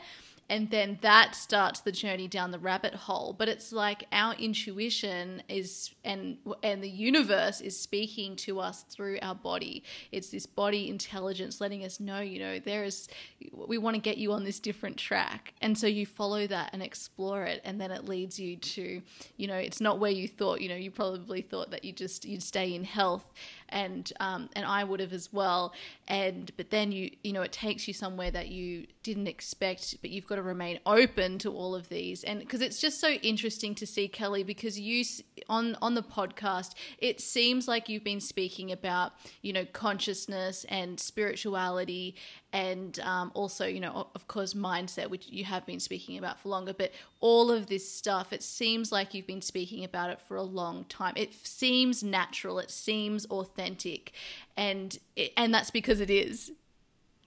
and 0.48 0.70
then 0.70 0.98
that 1.00 1.34
starts 1.34 1.80
the 1.80 1.92
journey 1.92 2.28
down 2.28 2.50
the 2.50 2.58
rabbit 2.58 2.94
hole. 2.94 3.34
But 3.38 3.48
it's 3.48 3.72
like 3.72 4.04
our 4.12 4.34
intuition 4.34 5.42
is 5.48 5.94
and 6.04 6.36
and 6.62 6.82
the 6.82 6.90
universe 6.90 7.60
is 7.60 7.78
speaking 7.78 8.36
to 8.36 8.60
us 8.60 8.84
through 8.90 9.18
our 9.22 9.34
body. 9.34 9.82
It's 10.10 10.30
this 10.30 10.46
body 10.46 10.88
intelligence 10.88 11.60
letting 11.60 11.84
us 11.84 12.00
know 12.00 12.20
you 12.20 12.38
know 12.38 12.58
there 12.58 12.84
is 12.84 13.08
we 13.52 13.78
want 13.78 13.94
to 13.94 14.00
get 14.00 14.18
you 14.18 14.32
on 14.32 14.44
this 14.44 14.60
different 14.60 14.96
track. 14.96 15.54
And 15.62 15.78
so 15.78 15.86
you 15.86 16.04
follow 16.06 16.46
that 16.46 16.70
and 16.72 16.82
explore 16.82 17.44
it 17.44 17.62
and 17.64 17.80
then 17.80 17.90
it 17.90 18.04
leads 18.04 18.38
you 18.38 18.56
to 18.56 19.02
you 19.36 19.46
know 19.46 19.56
it's 19.56 19.80
not 19.80 19.98
where 19.98 20.10
you 20.10 20.28
thought. 20.28 20.60
You 20.60 20.68
know 20.68 20.76
you 20.76 20.90
probably 20.90 21.42
thought 21.42 21.70
that 21.70 21.84
you 21.84 21.92
just 21.92 22.24
you'd 22.24 22.42
stay 22.42 22.74
in 22.74 22.84
health 22.84 23.32
and 23.72 24.12
um, 24.20 24.48
and 24.54 24.64
I 24.64 24.84
would 24.84 25.00
have 25.00 25.12
as 25.12 25.32
well. 25.32 25.72
And 26.06 26.50
but 26.56 26.70
then 26.70 26.92
you 26.92 27.10
you 27.22 27.32
know 27.32 27.42
it 27.42 27.52
takes 27.52 27.88
you 27.88 27.94
somewhere 27.94 28.30
that 28.30 28.48
you 28.48 28.86
didn't 29.02 29.26
expect, 29.26 29.96
but 30.00 30.10
you've 30.10 30.26
got 30.26 30.36
to 30.36 30.42
remain 30.42 30.78
open 30.86 31.38
to 31.38 31.52
all 31.52 31.74
of 31.74 31.88
these. 31.88 32.22
And 32.22 32.40
because 32.40 32.60
it's 32.60 32.80
just 32.80 33.00
so 33.00 33.10
interesting 33.10 33.74
to 33.76 33.86
see 33.86 34.08
Kelly, 34.08 34.44
because 34.44 34.78
you 34.78 35.04
on 35.48 35.76
on 35.82 35.94
the 35.94 36.02
podcast, 36.02 36.74
it 36.98 37.20
seems 37.20 37.66
like 37.66 37.88
you've 37.88 38.04
been 38.04 38.20
speaking 38.20 38.70
about 38.70 39.12
you 39.40 39.52
know 39.52 39.64
consciousness 39.72 40.64
and 40.68 41.00
spirituality 41.00 42.14
and 42.52 42.98
um, 43.00 43.30
also, 43.34 43.66
you 43.66 43.80
know, 43.80 44.08
of 44.14 44.28
course, 44.28 44.52
mindset, 44.52 45.08
which 45.08 45.28
you 45.28 45.44
have 45.44 45.64
been 45.64 45.80
speaking 45.80 46.18
about 46.18 46.38
for 46.40 46.48
longer. 46.48 46.74
But 46.74 46.92
all 47.20 47.50
of 47.50 47.66
this 47.66 47.90
stuff, 47.90 48.32
it 48.32 48.42
seems 48.42 48.92
like 48.92 49.14
you've 49.14 49.26
been 49.26 49.42
speaking 49.42 49.84
about 49.84 50.10
it 50.10 50.20
for 50.20 50.36
a 50.36 50.42
long 50.42 50.84
time. 50.84 51.14
It 51.16 51.32
seems 51.46 52.02
natural. 52.02 52.58
It 52.58 52.70
seems 52.70 53.24
authentic, 53.26 54.12
and 54.56 54.98
it, 55.16 55.32
and 55.36 55.54
that's 55.54 55.70
because 55.70 56.00
it 56.00 56.10
is. 56.10 56.52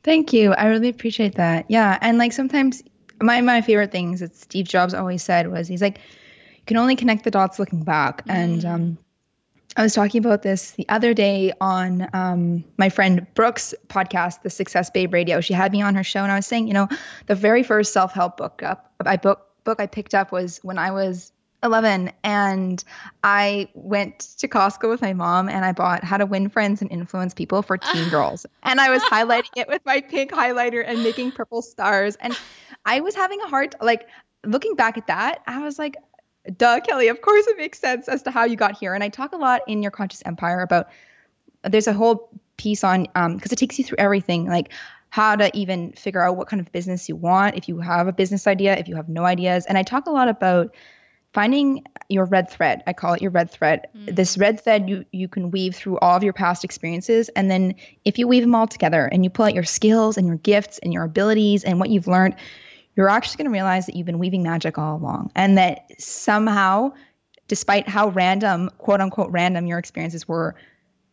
Thank 0.04 0.32
you. 0.32 0.54
I 0.54 0.68
really 0.68 0.90
appreciate 0.90 1.36
that. 1.36 1.66
Yeah, 1.70 1.98
and 2.02 2.20
like 2.20 2.32
sometimes 2.32 2.84
my 3.22 3.42
my 3.42 3.62
favorite 3.62 3.92
things 3.92 4.20
that 4.20 4.36
Steve 4.36 4.68
Jobs 4.68 4.94
always 4.94 5.24
said 5.24 5.52
was 5.52 5.68
he's 5.68 5.82
like, 5.82 5.98
you 5.98 6.64
can 6.68 6.78
only 6.78 6.96
connect 6.96 7.24
the 7.24 7.32
dots 7.32 7.58
looking 7.58 7.84
back, 7.84 8.24
mm. 8.26 8.34
and 8.34 8.66
um, 8.66 8.98
I 9.78 9.84
was 9.84 9.94
talking 9.94 10.24
about 10.24 10.42
this 10.42 10.72
the 10.72 10.88
other 10.88 11.14
day 11.14 11.52
on 11.60 12.08
um, 12.14 12.64
my 12.78 12.90
friend 12.90 13.28
Brooke's 13.34 13.74
podcast, 13.88 14.42
the 14.42 14.50
Success 14.50 14.90
Babe 14.90 15.14
Radio. 15.14 15.42
She 15.42 15.54
had 15.54 15.72
me 15.74 15.82
on 15.82 15.96
her 15.96 16.04
show, 16.04 16.22
and 16.22 16.32
I 16.32 16.38
was 16.38 16.46
saying, 16.46 16.68
you 16.68 16.74
know, 16.74 16.88
the 17.26 17.36
very 17.36 17.62
first 17.62 17.92
self 17.92 18.14
help 18.14 18.38
book 18.38 18.64
up 18.64 18.94
I 19.06 19.18
book 19.18 19.48
book 19.64 19.80
I 19.80 19.88
picked 19.88 20.14
up 20.14 20.32
was 20.32 20.60
when 20.64 20.78
I 20.78 20.92
was 20.92 21.32
11, 21.64 22.12
and 22.24 22.84
I 23.24 23.70
went 23.74 24.20
to 24.38 24.48
Costco 24.48 24.88
with 24.90 25.02
my 25.02 25.14
mom, 25.14 25.50
and 25.50 25.66
I 25.66 25.72
bought 25.72 26.04
How 26.04 26.18
to 26.18 26.26
Win 26.26 26.48
Friends 26.48 26.82
and 26.82 26.92
Influence 26.92 27.34
People 27.34 27.62
for 27.62 27.78
Teen 27.78 28.10
Girls, 28.10 28.46
and 28.64 28.80
I 28.80 28.90
was 28.90 29.02
highlighting 29.04 29.58
it 29.58 29.68
with 29.68 29.82
my 29.86 30.00
pink 30.00 30.32
highlighter 30.32 30.84
and 30.86 31.04
making 31.04 31.32
purple 31.32 31.62
stars, 31.62 32.16
and 32.22 32.38
I 32.86 33.02
was 33.02 33.16
having 33.16 33.42
a 33.42 33.48
hard 33.48 33.76
like 33.82 34.08
looking 34.46 34.76
back 34.76 34.98
at 34.98 35.08
that. 35.08 35.42
I 35.48 35.60
was 35.60 35.78
like, 35.80 35.98
duh, 36.58 36.80
Kelly, 36.82 37.08
of 37.08 37.22
course 37.22 37.48
it 37.48 37.58
makes 37.58 37.80
sense 37.80 38.08
as 38.08 38.22
to 38.24 38.32
how 38.32 38.46
you 38.46 38.56
got 38.56 38.78
here. 38.78 38.94
And 38.94 39.04
I 39.04 39.10
talk 39.10 39.34
a 39.34 39.38
lot 39.38 39.62
in 39.68 39.82
your 39.82 39.92
conscious 39.92 40.22
empire 40.26 40.62
about 40.62 40.90
there's 41.64 41.88
a 41.88 41.94
whole 41.94 42.30
piece 42.58 42.84
on 42.84 43.04
because 43.04 43.16
um, 43.16 43.40
it 43.52 43.58
takes 43.58 43.78
you 43.78 43.84
through 43.84 43.98
everything 44.00 44.48
like 44.48 44.72
how 45.10 45.36
to 45.36 45.56
even 45.56 45.92
figure 45.94 46.22
out 46.22 46.38
what 46.38 46.48
kind 46.48 46.60
of 46.60 46.72
business 46.72 47.10
you 47.10 47.16
want 47.16 47.56
if 47.56 47.68
you 47.68 47.80
have 47.80 48.08
a 48.08 48.14
business 48.14 48.48
idea 48.48 48.76
if 48.78 48.88
you 48.88 48.96
have 48.96 49.10
no 49.10 49.24
ideas 49.24 49.66
and 49.66 49.78
i 49.78 49.84
talk 49.84 50.06
a 50.08 50.12
lot 50.12 50.30
about 50.30 50.74
finding 51.34 51.84
your 52.08 52.26
red 52.26 52.50
thread 52.50 52.82
i 52.88 52.94
call 52.94 53.14
it 53.14 53.22
your 53.22 53.32
red 53.32 53.50
thread 53.50 53.88
mm. 53.96 54.16
this 54.16 54.38
red 54.38 54.60
thread 54.60 54.90
you 54.90 55.06
you 55.12 55.28
can 55.28 55.52
weave 55.52 55.76
through 55.76 55.98
all 56.00 56.16
of 56.16 56.24
your 56.24 56.34
past 56.34 56.64
experiences 56.64 57.30
and 57.36 57.52
then 57.52 57.76
if 58.06 58.18
you 58.18 58.28
weave 58.28 58.44
them 58.44 58.56
all 58.56 58.68
together 58.68 59.06
and 59.06 59.24
you 59.24 59.30
pull 59.30 59.46
out 59.46 59.54
your 59.54 59.64
skills 59.64 60.18
and 60.18 60.28
your 60.28 60.38
gifts 60.38 60.80
and 60.80 60.94
your 60.94 61.04
abilities 61.04 61.64
and 61.64 61.80
what 61.80 61.90
you've 61.90 62.08
learned 62.08 62.36
you're 62.96 63.10
actually 63.10 63.38
going 63.38 63.52
to 63.52 63.54
realize 63.54 63.86
that 63.86 63.96
you've 63.96 64.06
been 64.06 64.20
weaving 64.20 64.44
magic 64.44 64.78
all 64.78 64.98
along 64.98 65.32
and 65.36 65.58
that 65.58 65.86
somehow, 66.00 66.92
despite 67.48 67.88
how 67.88 68.10
random, 68.10 68.70
quote 68.78 69.02
unquote, 69.02 69.32
random 69.32 69.68
your 69.68 69.80
experiences 69.80 70.28
were, 70.28 70.56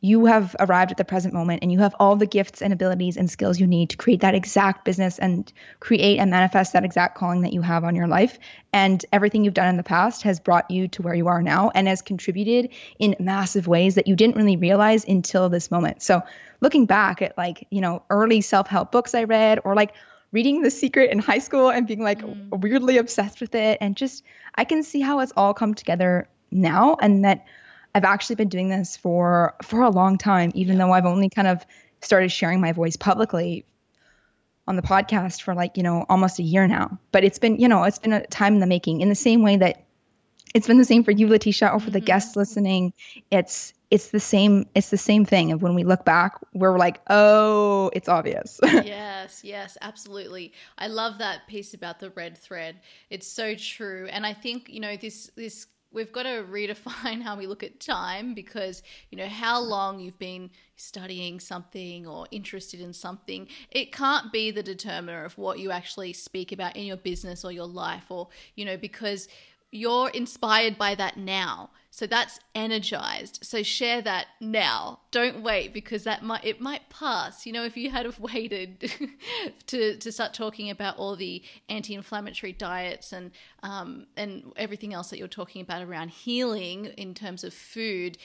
you 0.04 0.26
have 0.26 0.56
arrived 0.58 0.90
at 0.90 0.96
the 0.96 1.04
present 1.04 1.32
moment 1.32 1.62
and 1.62 1.70
you 1.70 1.78
have 1.78 1.94
all 2.00 2.16
the 2.16 2.26
gifts 2.26 2.60
and 2.60 2.72
abilities 2.72 3.16
and 3.16 3.30
skills 3.30 3.60
you 3.60 3.68
need 3.68 3.88
to 3.88 3.96
create 3.96 4.20
that 4.20 4.34
exact 4.34 4.84
business 4.84 5.16
and 5.20 5.52
create 5.78 6.18
and 6.18 6.28
manifest 6.28 6.72
that 6.72 6.84
exact 6.84 7.16
calling 7.16 7.42
that 7.42 7.52
you 7.52 7.62
have 7.62 7.84
on 7.84 7.94
your 7.94 8.08
life. 8.08 8.36
And 8.72 9.04
everything 9.12 9.44
you've 9.44 9.54
done 9.54 9.68
in 9.68 9.76
the 9.76 9.84
past 9.84 10.22
has 10.24 10.40
brought 10.40 10.68
you 10.68 10.88
to 10.88 11.02
where 11.02 11.14
you 11.14 11.28
are 11.28 11.40
now 11.40 11.70
and 11.76 11.86
has 11.86 12.02
contributed 12.02 12.70
in 12.98 13.14
massive 13.20 13.68
ways 13.68 13.94
that 13.94 14.08
you 14.08 14.16
didn't 14.16 14.34
really 14.34 14.56
realize 14.56 15.04
until 15.04 15.48
this 15.48 15.70
moment. 15.70 16.02
So, 16.02 16.20
looking 16.60 16.84
back 16.84 17.22
at 17.22 17.38
like, 17.38 17.66
you 17.70 17.80
know, 17.80 18.02
early 18.10 18.40
self 18.40 18.66
help 18.66 18.90
books 18.90 19.14
I 19.14 19.22
read 19.22 19.60
or 19.64 19.76
like 19.76 19.94
reading 20.32 20.62
The 20.62 20.70
Secret 20.70 21.10
in 21.10 21.18
high 21.18 21.38
school 21.38 21.70
and 21.70 21.86
being 21.86 22.02
like 22.02 22.22
mm. 22.22 22.50
weirdly 22.50 22.98
obsessed 22.98 23.40
with 23.40 23.54
it. 23.54 23.78
And 23.80 23.96
just, 23.96 24.24
I 24.54 24.64
can 24.64 24.82
see 24.82 25.00
how 25.00 25.20
it's 25.20 25.32
all 25.36 25.54
come 25.54 25.74
together 25.74 26.28
now 26.50 26.96
and 27.00 27.24
that 27.24 27.46
I've 27.94 28.04
actually 28.04 28.36
been 28.36 28.48
doing 28.48 28.68
this 28.68 28.96
for 28.96 29.54
for 29.62 29.82
a 29.82 29.90
long 29.90 30.18
time, 30.18 30.50
even 30.54 30.76
yeah. 30.76 30.86
though 30.86 30.92
I've 30.92 31.06
only 31.06 31.28
kind 31.28 31.48
of 31.48 31.64
started 32.00 32.30
sharing 32.30 32.60
my 32.60 32.72
voice 32.72 32.96
publicly 32.96 33.64
on 34.66 34.76
the 34.76 34.82
podcast 34.82 35.42
for 35.42 35.54
like, 35.54 35.76
you 35.76 35.82
know, 35.82 36.06
almost 36.08 36.38
a 36.38 36.42
year 36.42 36.66
now. 36.66 36.98
But 37.10 37.24
it's 37.24 37.38
been, 37.38 37.58
you 37.58 37.68
know, 37.68 37.82
it's 37.84 37.98
been 37.98 38.12
a 38.12 38.26
time 38.26 38.54
in 38.54 38.60
the 38.60 38.66
making 38.66 39.00
in 39.00 39.08
the 39.08 39.14
same 39.14 39.42
way 39.42 39.56
that 39.56 39.81
it's 40.54 40.66
been 40.66 40.78
the 40.78 40.84
same 40.84 41.04
for 41.04 41.10
you, 41.10 41.28
Letitia, 41.28 41.68
or 41.68 41.78
for 41.78 41.86
mm-hmm. 41.86 41.92
the 41.92 42.00
guests 42.00 42.36
listening. 42.36 42.92
It's 43.30 43.72
it's 43.92 44.08
the 44.08 44.20
same 44.20 44.66
it's 44.74 44.88
the 44.88 44.96
same 44.96 45.26
thing 45.26 45.52
of 45.52 45.60
when 45.60 45.74
we 45.74 45.84
look 45.84 46.02
back 46.02 46.38
we're 46.54 46.78
like 46.78 46.98
oh 47.10 47.90
it's 47.92 48.08
obvious 48.08 48.58
yes 48.64 49.44
yes 49.44 49.76
absolutely 49.82 50.50
i 50.78 50.86
love 50.86 51.18
that 51.18 51.46
piece 51.46 51.74
about 51.74 52.00
the 52.00 52.08
red 52.12 52.38
thread 52.38 52.80
it's 53.10 53.26
so 53.26 53.54
true 53.54 54.08
and 54.10 54.24
i 54.24 54.32
think 54.32 54.70
you 54.70 54.80
know 54.80 54.96
this 54.96 55.30
this 55.36 55.66
we've 55.92 56.10
got 56.10 56.22
to 56.22 56.44
redefine 56.50 57.22
how 57.22 57.36
we 57.36 57.46
look 57.46 57.62
at 57.62 57.80
time 57.80 58.34
because 58.34 58.82
you 59.10 59.18
know 59.18 59.28
how 59.28 59.60
long 59.60 60.00
you've 60.00 60.18
been 60.18 60.50
studying 60.76 61.38
something 61.38 62.06
or 62.06 62.26
interested 62.30 62.80
in 62.80 62.92
something 62.92 63.46
it 63.70 63.92
can't 63.92 64.32
be 64.32 64.50
the 64.50 64.62
determiner 64.62 65.24
of 65.24 65.36
what 65.36 65.58
you 65.58 65.70
actually 65.70 66.12
speak 66.12 66.50
about 66.50 66.74
in 66.76 66.84
your 66.84 66.96
business 66.96 67.44
or 67.44 67.52
your 67.52 67.66
life 67.66 68.10
or 68.10 68.28
you 68.56 68.64
know 68.64 68.76
because 68.76 69.28
you're 69.72 70.10
inspired 70.10 70.78
by 70.78 70.94
that 70.94 71.16
now. 71.16 71.70
So 71.90 72.06
that's 72.06 72.40
energized. 72.54 73.40
So 73.42 73.62
share 73.62 74.00
that 74.02 74.28
now. 74.40 75.00
Don't 75.10 75.42
wait 75.42 75.74
because 75.74 76.04
that 76.04 76.22
might 76.22 76.44
it 76.44 76.60
might 76.60 76.88
pass. 76.88 77.44
You 77.44 77.52
know, 77.52 77.64
if 77.64 77.76
you 77.76 77.90
had 77.90 78.06
have 78.06 78.18
waited 78.32 78.90
to 79.66 79.96
to 79.96 80.12
start 80.12 80.32
talking 80.32 80.70
about 80.70 80.96
all 80.96 81.16
the 81.16 81.42
anti-inflammatory 81.68 82.52
diets 82.52 83.12
and 83.12 83.30
um, 83.62 84.06
and 84.16 84.52
everything 84.56 84.94
else 84.94 85.10
that 85.10 85.18
you're 85.18 85.28
talking 85.28 85.60
about 85.60 85.82
around 85.82 86.10
healing 86.10 86.86
in 86.96 87.12
terms 87.12 87.44
of 87.44 87.52
food, 87.52 88.16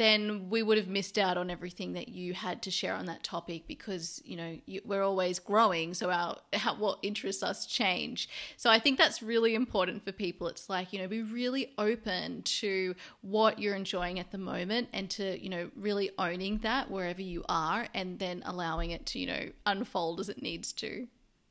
then 0.00 0.48
we 0.48 0.62
would 0.62 0.78
have 0.78 0.88
missed 0.88 1.18
out 1.18 1.36
on 1.36 1.50
everything 1.50 1.92
that 1.92 2.08
you 2.08 2.32
had 2.32 2.62
to 2.62 2.70
share 2.70 2.94
on 2.94 3.04
that 3.04 3.22
topic 3.22 3.64
because 3.68 4.22
you 4.24 4.34
know 4.34 4.58
you, 4.64 4.80
we're 4.86 5.02
always 5.02 5.38
growing 5.38 5.92
so 5.92 6.10
our, 6.10 6.38
what 6.78 6.98
interests 7.02 7.42
us 7.42 7.66
change. 7.66 8.26
So 8.56 8.70
i 8.70 8.78
think 8.78 8.96
that's 8.96 9.22
really 9.22 9.54
important 9.54 10.02
for 10.02 10.12
people. 10.12 10.48
It's 10.48 10.70
like 10.70 10.94
you 10.94 10.98
know 10.98 11.06
be 11.06 11.22
really 11.22 11.74
open 11.76 12.40
to 12.60 12.94
what 13.20 13.58
you're 13.58 13.74
enjoying 13.74 14.18
at 14.18 14.30
the 14.30 14.38
moment 14.38 14.88
and 14.94 15.10
to 15.10 15.38
you 15.38 15.50
know 15.50 15.70
really 15.76 16.10
owning 16.18 16.58
that 16.58 16.90
wherever 16.90 17.20
you 17.20 17.44
are 17.50 17.86
and 17.92 18.18
then 18.18 18.42
allowing 18.46 18.92
it 18.92 19.04
to 19.06 19.18
you 19.18 19.26
know 19.26 19.50
unfold 19.66 20.18
as 20.18 20.30
it 20.30 20.40
needs 20.40 20.72
to. 20.72 21.06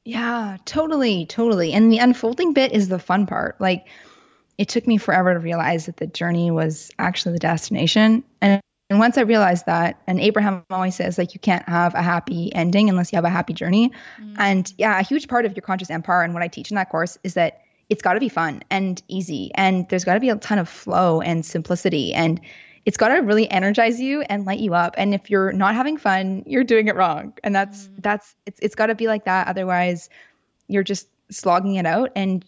Yeah 0.05 0.57
totally 0.65 1.27
totally. 1.27 1.71
And 1.73 1.91
the 1.91 1.99
unfolding 1.99 2.53
bit 2.53 2.71
is 2.71 2.87
the 2.87 2.97
fun 2.97 3.27
part. 3.27 3.61
Like 3.61 3.85
it 4.59 4.67
took 4.67 4.85
me 4.85 4.97
forever 4.97 5.33
to 5.33 5.39
realize 5.39 5.85
that 5.85 5.95
the 5.95 6.05
journey 6.05 6.51
was 6.51 6.91
actually 6.99 7.31
the 7.31 7.39
destination. 7.39 8.25
And, 8.41 8.61
and 8.89 8.99
once 8.99 9.17
I 9.17 9.21
realized 9.21 9.65
that, 9.67 10.01
and 10.05 10.19
Abraham 10.19 10.65
always 10.69 10.95
says, 10.95 11.17
like, 11.17 11.33
you 11.33 11.39
can't 11.39 11.67
have 11.69 11.95
a 11.95 12.01
happy 12.01 12.53
ending 12.53 12.89
unless 12.89 13.13
you 13.13 13.15
have 13.15 13.23
a 13.23 13.29
happy 13.29 13.53
journey. 13.53 13.93
Mm. 14.21 14.35
And 14.37 14.73
yeah, 14.77 14.99
a 14.99 15.01
huge 15.01 15.29
part 15.29 15.45
of 15.45 15.55
your 15.55 15.61
conscious 15.61 15.89
empire 15.89 16.23
and 16.23 16.33
what 16.33 16.43
I 16.43 16.49
teach 16.49 16.71
in 16.71 16.75
that 16.75 16.89
course 16.89 17.17
is 17.23 17.35
that 17.35 17.61
it's 17.87 18.01
got 18.01 18.15
to 18.15 18.19
be 18.19 18.27
fun 18.27 18.61
and 18.69 19.01
easy. 19.07 19.49
And 19.55 19.87
there's 19.87 20.03
got 20.03 20.15
to 20.15 20.19
be 20.19 20.27
a 20.27 20.35
ton 20.35 20.59
of 20.59 20.67
flow 20.67 21.21
and 21.21 21.45
simplicity. 21.45 22.13
And 22.13 22.41
it's 22.85 22.97
got 22.97 23.07
to 23.07 23.19
really 23.19 23.49
energize 23.49 23.97
you 24.01 24.23
and 24.23 24.45
light 24.45 24.59
you 24.59 24.73
up. 24.73 24.93
And 24.97 25.13
if 25.13 25.29
you're 25.29 25.53
not 25.53 25.73
having 25.73 25.95
fun, 25.95 26.43
you're 26.45 26.65
doing 26.65 26.89
it 26.89 26.97
wrong. 26.97 27.31
And 27.45 27.55
that's, 27.55 27.87
mm. 27.87 28.03
that's, 28.03 28.35
it's, 28.45 28.59
it's 28.61 28.75
got 28.75 28.87
to 28.87 28.95
be 28.95 29.07
like 29.07 29.23
that. 29.23 29.47
Otherwise, 29.47 30.09
you're 30.67 30.83
just 30.83 31.07
slogging 31.31 31.75
it 31.75 31.85
out 31.85 32.11
and 32.13 32.43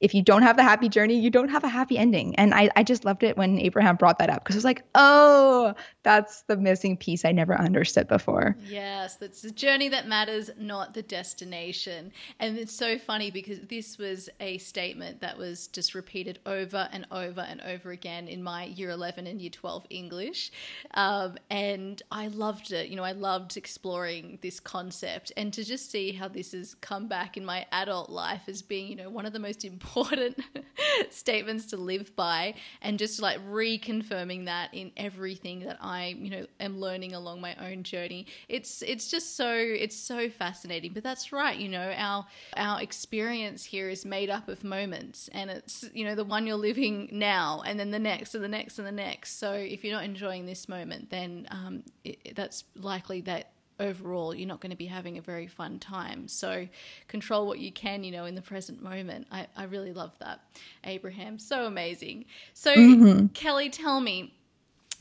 if 0.00 0.14
you 0.14 0.22
don't 0.22 0.42
have 0.42 0.56
the 0.56 0.62
happy 0.62 0.88
journey, 0.88 1.18
you 1.18 1.30
don't 1.30 1.48
have 1.48 1.64
a 1.64 1.68
happy 1.68 1.96
ending. 1.96 2.34
And 2.36 2.52
I, 2.52 2.70
I 2.76 2.82
just 2.82 3.04
loved 3.04 3.22
it 3.22 3.36
when 3.36 3.58
Abraham 3.58 3.96
brought 3.96 4.18
that 4.18 4.30
up 4.30 4.42
because 4.42 4.56
I 4.56 4.58
was 4.58 4.64
like, 4.64 4.82
oh, 4.94 5.74
that's 6.02 6.42
the 6.42 6.56
missing 6.56 6.96
piece 6.96 7.24
I 7.24 7.32
never 7.32 7.58
understood 7.58 8.08
before. 8.08 8.56
Yes, 8.66 9.16
that's 9.16 9.42
the 9.42 9.50
journey 9.50 9.88
that 9.88 10.06
matters, 10.06 10.50
not 10.58 10.94
the 10.94 11.02
destination. 11.02 12.12
And 12.38 12.58
it's 12.58 12.74
so 12.74 12.98
funny 12.98 13.30
because 13.30 13.60
this 13.60 13.98
was 13.98 14.28
a 14.40 14.58
statement 14.58 15.20
that 15.20 15.38
was 15.38 15.68
just 15.68 15.94
repeated 15.94 16.38
over 16.44 16.88
and 16.92 17.06
over 17.10 17.40
and 17.40 17.60
over 17.62 17.90
again 17.90 18.28
in 18.28 18.42
my 18.42 18.64
year 18.64 18.90
11 18.90 19.26
and 19.26 19.40
year 19.40 19.50
12 19.50 19.86
English. 19.90 20.50
Um, 20.94 21.36
and 21.50 22.02
I 22.10 22.28
loved 22.28 22.72
it. 22.72 22.88
You 22.88 22.96
know, 22.96 23.04
I 23.04 23.12
loved 23.12 23.56
exploring 23.56 24.38
this 24.42 24.60
concept 24.60 25.32
and 25.36 25.52
to 25.54 25.64
just 25.64 25.90
see 25.90 26.12
how 26.12 26.28
this 26.28 26.52
has 26.52 26.74
come 26.74 27.06
back 27.06 27.36
in 27.36 27.44
my 27.44 27.66
adult 27.72 28.10
life 28.10 28.42
as 28.48 28.60
being, 28.60 28.88
you 28.88 28.96
know, 28.96 29.08
one 29.08 29.24
of 29.24 29.32
the 29.32 29.38
most 29.38 29.64
important 29.64 29.93
important 29.94 30.38
statements 31.10 31.66
to 31.66 31.76
live 31.76 32.14
by 32.16 32.54
and 32.82 32.98
just 32.98 33.20
like 33.20 33.38
reconfirming 33.48 34.46
that 34.46 34.70
in 34.72 34.90
everything 34.96 35.60
that 35.60 35.78
I, 35.80 36.16
you 36.18 36.30
know, 36.30 36.46
am 36.60 36.80
learning 36.80 37.14
along 37.14 37.40
my 37.40 37.54
own 37.56 37.82
journey. 37.82 38.26
It's 38.48 38.82
it's 38.82 39.08
just 39.10 39.36
so 39.36 39.52
it's 39.54 39.96
so 39.96 40.28
fascinating. 40.28 40.92
But 40.92 41.04
that's 41.04 41.32
right, 41.32 41.56
you 41.56 41.68
know, 41.68 41.92
our 41.96 42.26
our 42.56 42.82
experience 42.82 43.64
here 43.64 43.88
is 43.88 44.04
made 44.04 44.30
up 44.30 44.48
of 44.48 44.64
moments 44.64 45.28
and 45.32 45.50
it's, 45.50 45.84
you 45.94 46.04
know, 46.04 46.14
the 46.14 46.24
one 46.24 46.46
you're 46.46 46.56
living 46.56 47.08
now 47.12 47.62
and 47.64 47.78
then 47.78 47.90
the 47.90 47.98
next 47.98 48.34
and 48.34 48.42
the 48.42 48.48
next 48.48 48.78
and 48.78 48.86
the 48.86 48.92
next. 48.92 49.38
So 49.38 49.52
if 49.52 49.84
you're 49.84 49.94
not 49.94 50.04
enjoying 50.04 50.46
this 50.46 50.68
moment, 50.68 51.10
then 51.10 51.46
um, 51.50 51.82
it, 52.04 52.34
that's 52.34 52.64
likely 52.76 53.20
that 53.22 53.53
overall 53.80 54.34
you're 54.34 54.48
not 54.48 54.60
going 54.60 54.70
to 54.70 54.76
be 54.76 54.86
having 54.86 55.18
a 55.18 55.22
very 55.22 55.46
fun 55.46 55.78
time. 55.78 56.28
So 56.28 56.68
control 57.08 57.46
what 57.46 57.58
you 57.58 57.72
can, 57.72 58.04
you 58.04 58.12
know, 58.12 58.24
in 58.24 58.34
the 58.34 58.42
present 58.42 58.82
moment. 58.82 59.26
I, 59.30 59.46
I 59.56 59.64
really 59.64 59.92
love 59.92 60.12
that. 60.20 60.40
Abraham, 60.84 61.38
so 61.38 61.66
amazing. 61.66 62.26
So 62.52 62.74
mm-hmm. 62.74 63.26
Kelly, 63.28 63.70
tell 63.70 64.00
me, 64.00 64.34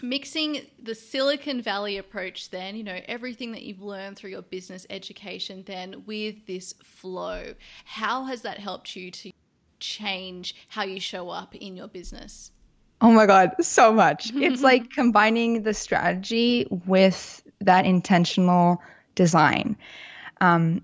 mixing 0.02 0.66
the 0.82 0.96
Silicon 0.96 1.62
Valley 1.62 1.98
approach 1.98 2.50
then, 2.50 2.76
you 2.76 2.84
know, 2.84 3.00
everything 3.08 3.52
that 3.52 3.64
you've 3.64 3.82
learned 3.82 4.18
through 4.18 4.32
your 4.32 4.42
business 4.42 4.88
education 4.90 5.64
then 5.66 6.04
with 6.06 6.48
this 6.48 6.74
flow, 6.84 7.54
how 7.86 8.26
has 8.26 8.42
that 8.42 8.60
helped 8.60 8.96
you 8.96 9.12
to 9.12 9.32
change 9.80 10.56
how 10.70 10.84
you 10.84 11.00
show 11.00 11.30
up 11.30 11.56
in 11.56 11.76
your 11.76 11.88
business? 11.88 12.52
Oh 13.04 13.12
my 13.12 13.26
God, 13.26 13.54
so 13.60 13.92
much. 13.92 14.32
it's 14.34 14.62
like 14.64 14.90
combining 14.92 15.64
the 15.64 15.74
strategy 15.74 16.66
with 16.88 17.44
that 17.60 17.86
intentional 17.86 18.82
design. 19.16 19.76
Um, 20.40 20.82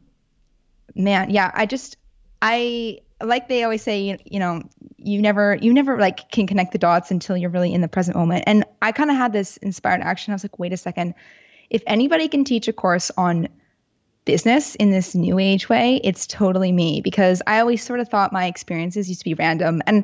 man, 0.95 1.29
yeah, 1.29 1.49
I 1.53 1.65
just, 1.65 1.95
I, 2.41 2.99
like 3.23 3.47
they 3.47 3.63
always 3.63 3.81
say, 3.81 4.01
you, 4.01 4.17
you 4.25 4.37
know, 4.37 4.61
you 4.97 5.21
never, 5.21 5.57
you 5.61 5.73
never 5.73 5.97
like 5.97 6.29
can 6.29 6.45
connect 6.45 6.73
the 6.73 6.77
dots 6.77 7.09
until 7.09 7.37
you're 7.37 7.49
really 7.49 7.73
in 7.73 7.79
the 7.79 7.87
present 7.87 8.17
moment. 8.17 8.43
And 8.47 8.65
I 8.81 8.91
kind 8.91 9.09
of 9.09 9.15
had 9.15 9.31
this 9.31 9.55
inspired 9.57 10.01
action. 10.01 10.33
I 10.33 10.35
was 10.35 10.43
like, 10.43 10.59
wait 10.59 10.73
a 10.73 10.77
second. 10.77 11.13
If 11.69 11.83
anybody 11.87 12.27
can 12.27 12.43
teach 12.43 12.67
a 12.67 12.73
course 12.73 13.11
on 13.15 13.47
business 14.25 14.75
in 14.75 14.91
this 14.91 15.15
new 15.15 15.39
age 15.39 15.69
way, 15.69 16.01
it's 16.03 16.27
totally 16.27 16.73
me 16.73 16.99
because 16.99 17.41
I 17.47 17.61
always 17.61 17.81
sort 17.81 18.01
of 18.01 18.09
thought 18.09 18.33
my 18.33 18.45
experiences 18.45 19.07
used 19.07 19.21
to 19.21 19.25
be 19.25 19.35
random. 19.35 19.81
And 19.87 20.03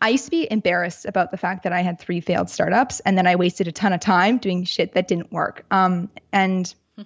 I 0.00 0.10
used 0.10 0.24
to 0.26 0.30
be 0.30 0.50
embarrassed 0.50 1.06
about 1.06 1.30
the 1.30 1.36
fact 1.36 1.64
that 1.64 1.72
I 1.72 1.80
had 1.80 1.98
three 1.98 2.20
failed 2.20 2.50
startups 2.50 3.00
and 3.00 3.18
then 3.18 3.26
I 3.26 3.36
wasted 3.36 3.68
a 3.68 3.72
ton 3.72 3.92
of 3.92 4.00
time 4.00 4.38
doing 4.38 4.64
shit 4.64 4.92
that 4.94 5.08
didn't 5.08 5.32
work. 5.32 5.64
Um, 5.70 6.08
and 6.32 6.72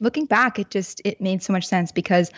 looking 0.00 0.26
back, 0.26 0.58
it 0.58 0.70
just 0.70 1.00
it 1.04 1.20
made 1.20 1.42
so 1.42 1.52
much 1.52 1.66
sense 1.66 1.92
because, 1.92 2.30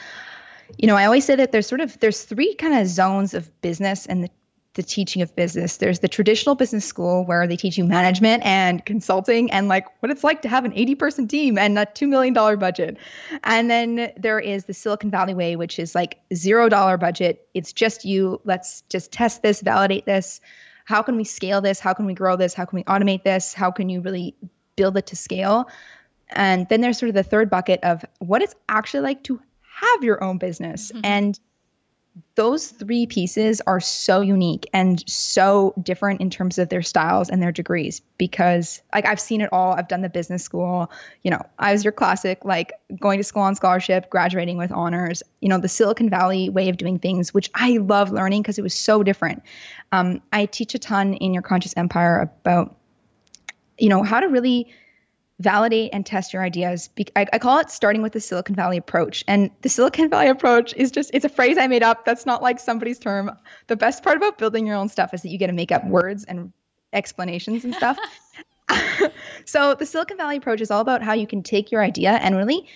you 0.78 0.86
know, 0.86 0.96
I 0.96 1.04
always 1.04 1.24
say 1.24 1.36
that 1.36 1.52
there's 1.52 1.66
sort 1.66 1.80
of 1.80 1.98
there's 2.00 2.22
three 2.22 2.54
kind 2.54 2.74
of 2.74 2.86
zones 2.86 3.34
of 3.34 3.60
business, 3.60 4.06
and 4.06 4.24
the 4.24 4.30
the 4.76 4.82
teaching 4.82 5.22
of 5.22 5.34
business. 5.34 5.78
There's 5.78 5.98
the 5.98 6.08
traditional 6.08 6.54
business 6.54 6.84
school 6.84 7.24
where 7.24 7.46
they 7.46 7.56
teach 7.56 7.76
you 7.76 7.84
management 7.84 8.44
and 8.44 8.84
consulting 8.84 9.50
and 9.50 9.68
like 9.68 9.86
what 10.00 10.12
it's 10.12 10.22
like 10.22 10.42
to 10.42 10.48
have 10.48 10.64
an 10.64 10.72
80 10.74 10.94
person 10.94 11.28
team 11.28 11.58
and 11.58 11.78
a 11.78 11.86
$2 11.86 12.08
million 12.08 12.32
budget. 12.32 12.98
And 13.42 13.70
then 13.70 14.12
there 14.16 14.38
is 14.38 14.66
the 14.66 14.74
Silicon 14.74 15.10
Valley 15.10 15.34
way, 15.34 15.56
which 15.56 15.78
is 15.78 15.94
like 15.94 16.20
zero 16.32 16.68
dollar 16.68 16.96
budget. 16.96 17.48
It's 17.54 17.72
just 17.72 18.04
you. 18.04 18.40
Let's 18.44 18.82
just 18.82 19.10
test 19.10 19.42
this, 19.42 19.62
validate 19.62 20.06
this. 20.06 20.40
How 20.84 21.02
can 21.02 21.16
we 21.16 21.24
scale 21.24 21.60
this? 21.60 21.80
How 21.80 21.94
can 21.94 22.06
we 22.06 22.14
grow 22.14 22.36
this? 22.36 22.54
How 22.54 22.64
can 22.64 22.76
we 22.76 22.84
automate 22.84 23.24
this? 23.24 23.52
How 23.52 23.72
can 23.72 23.88
you 23.88 24.02
really 24.02 24.36
build 24.76 24.96
it 24.96 25.06
to 25.06 25.16
scale? 25.16 25.68
And 26.28 26.68
then 26.68 26.80
there's 26.80 26.98
sort 26.98 27.08
of 27.08 27.14
the 27.14 27.22
third 27.22 27.50
bucket 27.50 27.80
of 27.82 28.04
what 28.18 28.42
it's 28.42 28.54
actually 28.68 29.00
like 29.00 29.24
to 29.24 29.40
have 29.62 30.04
your 30.04 30.22
own 30.22 30.38
business. 30.38 30.92
Mm-hmm. 30.92 31.00
And 31.04 31.40
those 32.34 32.68
three 32.68 33.06
pieces 33.06 33.60
are 33.66 33.80
so 33.80 34.22
unique 34.22 34.66
and 34.72 35.06
so 35.08 35.74
different 35.82 36.20
in 36.20 36.30
terms 36.30 36.58
of 36.58 36.68
their 36.70 36.80
styles 36.80 37.28
and 37.28 37.42
their 37.42 37.52
degrees 37.52 38.00
because 38.16 38.80
like 38.94 39.06
I've 39.06 39.20
seen 39.20 39.42
it 39.42 39.50
all. 39.52 39.72
I've 39.72 39.88
done 39.88 40.00
the 40.00 40.08
business 40.08 40.42
school, 40.42 40.90
you 41.22 41.30
know, 41.30 41.42
I 41.58 41.72
was 41.72 41.84
your 41.84 41.92
classic 41.92 42.44
like 42.44 42.72
going 42.98 43.18
to 43.18 43.24
school 43.24 43.42
on 43.42 43.54
scholarship, 43.54 44.08
graduating 44.08 44.56
with 44.56 44.72
honors, 44.72 45.22
you 45.40 45.48
know, 45.48 45.58
the 45.58 45.68
Silicon 45.68 46.08
Valley 46.08 46.48
way 46.48 46.70
of 46.70 46.78
doing 46.78 46.98
things, 46.98 47.34
which 47.34 47.50
I 47.54 47.78
love 47.78 48.10
learning 48.12 48.42
because 48.42 48.58
it 48.58 48.62
was 48.62 48.74
so 48.74 49.02
different. 49.02 49.42
Um, 49.92 50.22
I 50.32 50.46
teach 50.46 50.74
a 50.74 50.78
ton 50.78 51.14
in 51.14 51.34
your 51.34 51.42
conscious 51.42 51.74
empire 51.76 52.20
about, 52.20 52.76
you 53.78 53.90
know, 53.90 54.02
how 54.02 54.20
to 54.20 54.28
really 54.28 54.68
validate 55.40 55.90
and 55.92 56.06
test 56.06 56.32
your 56.32 56.42
ideas. 56.42 56.88
I, 57.14 57.26
I, 57.32 57.38
call 57.38 57.58
it 57.58 57.70
starting 57.70 58.00
with 58.00 58.12
the 58.12 58.20
Silicon 58.20 58.54
Valley 58.54 58.78
approach. 58.78 59.22
And 59.28 59.50
the 59.60 59.68
Silicon 59.68 60.08
Valley 60.08 60.28
approach 60.28 60.72
is 60.76 60.90
just, 60.90 61.10
it's 61.12 61.26
a 61.26 61.28
phrase 61.28 61.58
I 61.58 61.66
made 61.66 61.82
up. 61.82 62.06
That's 62.06 62.24
not 62.24 62.42
like 62.42 62.58
somebody's 62.58 62.98
term. 62.98 63.30
The 63.66 63.76
best 63.76 64.02
part 64.02 64.16
about 64.16 64.38
building 64.38 64.66
your 64.66 64.76
own 64.76 64.88
stuff 64.88 65.12
is 65.12 65.22
that 65.22 65.28
you 65.28 65.36
get 65.36 65.48
to 65.48 65.52
make 65.52 65.72
up 65.72 65.86
words 65.86 66.24
and 66.24 66.52
explanations 66.92 67.64
and 67.64 67.74
stuff. 67.74 67.98
so 69.44 69.74
the 69.74 69.84
Silicon 69.84 70.16
Valley 70.16 70.36
approach 70.36 70.62
is 70.62 70.70
all 70.70 70.80
about 70.80 71.02
how 71.02 71.12
you 71.12 71.26
can 71.26 71.42
take 71.42 71.70
your 71.70 71.82
idea 71.82 72.12
and 72.12 72.34
really 72.34 72.66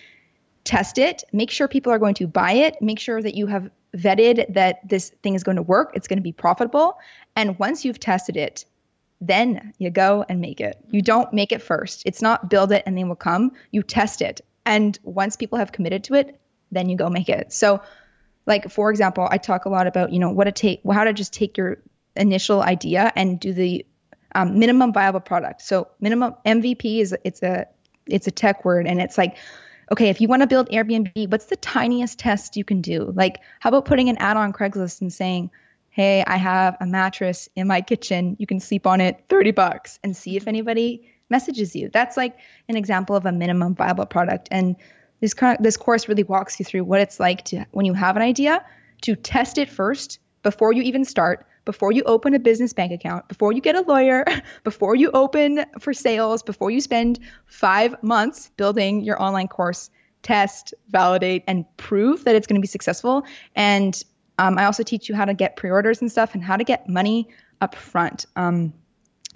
test 0.64 0.98
it, 0.98 1.24
make 1.32 1.50
sure 1.50 1.66
people 1.66 1.90
are 1.92 1.98
going 1.98 2.14
to 2.14 2.26
buy 2.26 2.52
it, 2.52 2.80
make 2.82 2.98
sure 2.98 3.22
that 3.22 3.34
you 3.34 3.46
have 3.46 3.70
vetted 3.96 4.52
that 4.52 4.86
this 4.86 5.10
thing 5.22 5.34
is 5.34 5.42
going 5.42 5.56
to 5.56 5.62
work, 5.62 5.92
it's 5.94 6.06
going 6.06 6.18
to 6.18 6.22
be 6.22 6.32
profitable. 6.32 6.98
And 7.34 7.58
once 7.58 7.84
you've 7.84 7.98
tested 7.98 8.36
it, 8.36 8.66
then 9.20 9.72
you 9.78 9.90
go 9.90 10.24
and 10.28 10.40
make 10.40 10.60
it. 10.60 10.78
You 10.90 11.02
don't 11.02 11.32
make 11.32 11.52
it 11.52 11.62
first. 11.62 12.02
It's 12.06 12.22
not 12.22 12.48
build 12.48 12.72
it 12.72 12.82
and 12.86 12.96
they 12.96 13.04
will 13.04 13.16
come. 13.16 13.52
You 13.70 13.82
test 13.82 14.22
it. 14.22 14.40
And 14.64 14.98
once 15.02 15.36
people 15.36 15.58
have 15.58 15.72
committed 15.72 16.04
to 16.04 16.14
it, 16.14 16.40
then 16.72 16.88
you 16.88 16.96
go 16.96 17.10
make 17.10 17.28
it. 17.28 17.52
So, 17.52 17.82
like 18.46 18.70
for 18.70 18.90
example, 18.90 19.28
I 19.30 19.38
talk 19.38 19.64
a 19.64 19.68
lot 19.68 19.86
about, 19.86 20.12
you 20.12 20.18
know, 20.18 20.30
what 20.30 20.44
to 20.44 20.52
take, 20.52 20.80
how 20.90 21.04
to 21.04 21.12
just 21.12 21.32
take 21.32 21.56
your 21.56 21.78
initial 22.16 22.62
idea 22.62 23.12
and 23.14 23.38
do 23.38 23.52
the 23.52 23.84
um, 24.34 24.58
minimum 24.58 24.92
viable 24.92 25.20
product. 25.20 25.62
So 25.62 25.88
minimum 26.00 26.34
MVP 26.46 27.00
is 27.00 27.14
it's 27.24 27.42
a 27.42 27.66
it's 28.06 28.26
a 28.26 28.30
tech 28.30 28.64
word 28.64 28.86
and 28.86 29.00
it's 29.00 29.18
like 29.18 29.36
okay, 29.92 30.08
if 30.08 30.20
you 30.20 30.28
want 30.28 30.40
to 30.40 30.46
build 30.46 30.68
Airbnb, 30.68 31.32
what's 31.32 31.46
the 31.46 31.56
tiniest 31.56 32.16
test 32.16 32.56
you 32.56 32.62
can 32.62 32.80
do? 32.80 33.12
Like 33.14 33.40
how 33.58 33.70
about 33.70 33.86
putting 33.86 34.08
an 34.08 34.16
ad 34.18 34.36
on 34.36 34.52
Craigslist 34.52 35.00
and 35.00 35.12
saying, 35.12 35.50
hey, 36.00 36.24
I 36.26 36.38
have 36.38 36.78
a 36.80 36.86
mattress 36.86 37.46
in 37.56 37.66
my 37.66 37.82
kitchen. 37.82 38.34
You 38.38 38.46
can 38.46 38.58
sleep 38.58 38.86
on 38.86 39.02
it, 39.02 39.22
30 39.28 39.50
bucks, 39.50 39.98
and 40.02 40.16
see 40.16 40.34
if 40.34 40.48
anybody 40.48 41.06
messages 41.28 41.76
you. 41.76 41.90
That's 41.92 42.16
like 42.16 42.38
an 42.70 42.76
example 42.78 43.16
of 43.16 43.26
a 43.26 43.32
minimum 43.32 43.74
viable 43.74 44.06
product. 44.06 44.48
And 44.50 44.76
this 45.20 45.34
this 45.60 45.76
course 45.76 46.08
really 46.08 46.22
walks 46.22 46.58
you 46.58 46.64
through 46.64 46.84
what 46.84 47.02
it's 47.02 47.20
like 47.20 47.44
to 47.46 47.66
when 47.72 47.84
you 47.84 47.92
have 47.92 48.16
an 48.16 48.22
idea 48.22 48.64
to 49.02 49.14
test 49.14 49.58
it 49.58 49.68
first 49.68 50.20
before 50.42 50.72
you 50.72 50.80
even 50.84 51.04
start, 51.04 51.46
before 51.66 51.92
you 51.92 52.02
open 52.04 52.32
a 52.32 52.38
business 52.38 52.72
bank 52.72 52.92
account, 52.92 53.28
before 53.28 53.52
you 53.52 53.60
get 53.60 53.76
a 53.76 53.82
lawyer, 53.82 54.24
before 54.64 54.94
you 54.94 55.10
open 55.10 55.66
for 55.80 55.92
sales, 55.92 56.42
before 56.42 56.70
you 56.70 56.80
spend 56.80 57.20
5 57.44 58.02
months 58.02 58.50
building 58.56 59.02
your 59.02 59.22
online 59.22 59.48
course, 59.48 59.90
test, 60.22 60.72
validate 60.88 61.44
and 61.46 61.66
prove 61.76 62.24
that 62.24 62.34
it's 62.34 62.46
going 62.46 62.58
to 62.58 62.62
be 62.62 62.68
successful 62.68 63.24
and 63.54 64.02
um, 64.40 64.56
I 64.56 64.64
also 64.64 64.82
teach 64.82 65.08
you 65.10 65.14
how 65.14 65.26
to 65.26 65.34
get 65.34 65.56
pre-orders 65.56 66.00
and 66.00 66.10
stuff 66.10 66.34
and 66.34 66.42
how 66.42 66.56
to 66.56 66.64
get 66.64 66.88
money 66.88 67.28
up 67.60 67.74
front. 67.74 68.24
Um, 68.36 68.72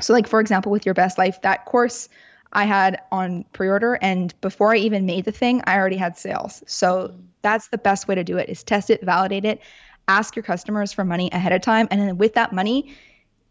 so 0.01 0.15
like 0.15 0.27
for 0.27 0.41
example, 0.41 0.73
with 0.73 0.87
your 0.87 0.95
best 0.95 1.19
life, 1.19 1.43
that 1.43 1.67
course 1.67 2.09
I 2.55 2.65
had 2.65 3.03
on 3.13 3.45
pre-order 3.53 3.99
and 4.01 4.35
before 4.41 4.73
I 4.73 4.79
even 4.79 5.05
made 5.05 5.27
the 5.27 5.33
thing, 5.33 5.61
I 5.67 5.77
already 5.77 5.99
had 5.99 6.17
sales. 6.17 6.63
So 6.67 7.15
that's 7.43 7.69
the 7.69 7.77
best 7.77 8.09
way 8.09 8.15
to 8.15 8.25
do 8.25 8.39
it 8.39 8.49
is 8.49 8.63
test 8.63 8.89
it, 8.89 9.03
validate 9.03 9.45
it, 9.45 9.61
ask 10.09 10.37
your 10.37 10.43
customers 10.43 10.91
for 10.95 11.05
money 11.05 11.29
ahead 11.33 11.53
of 11.53 11.61
time 11.61 11.87
and 11.91 12.01
then 12.01 12.17
with 12.17 12.35
that 12.35 12.55
money, 12.55 12.97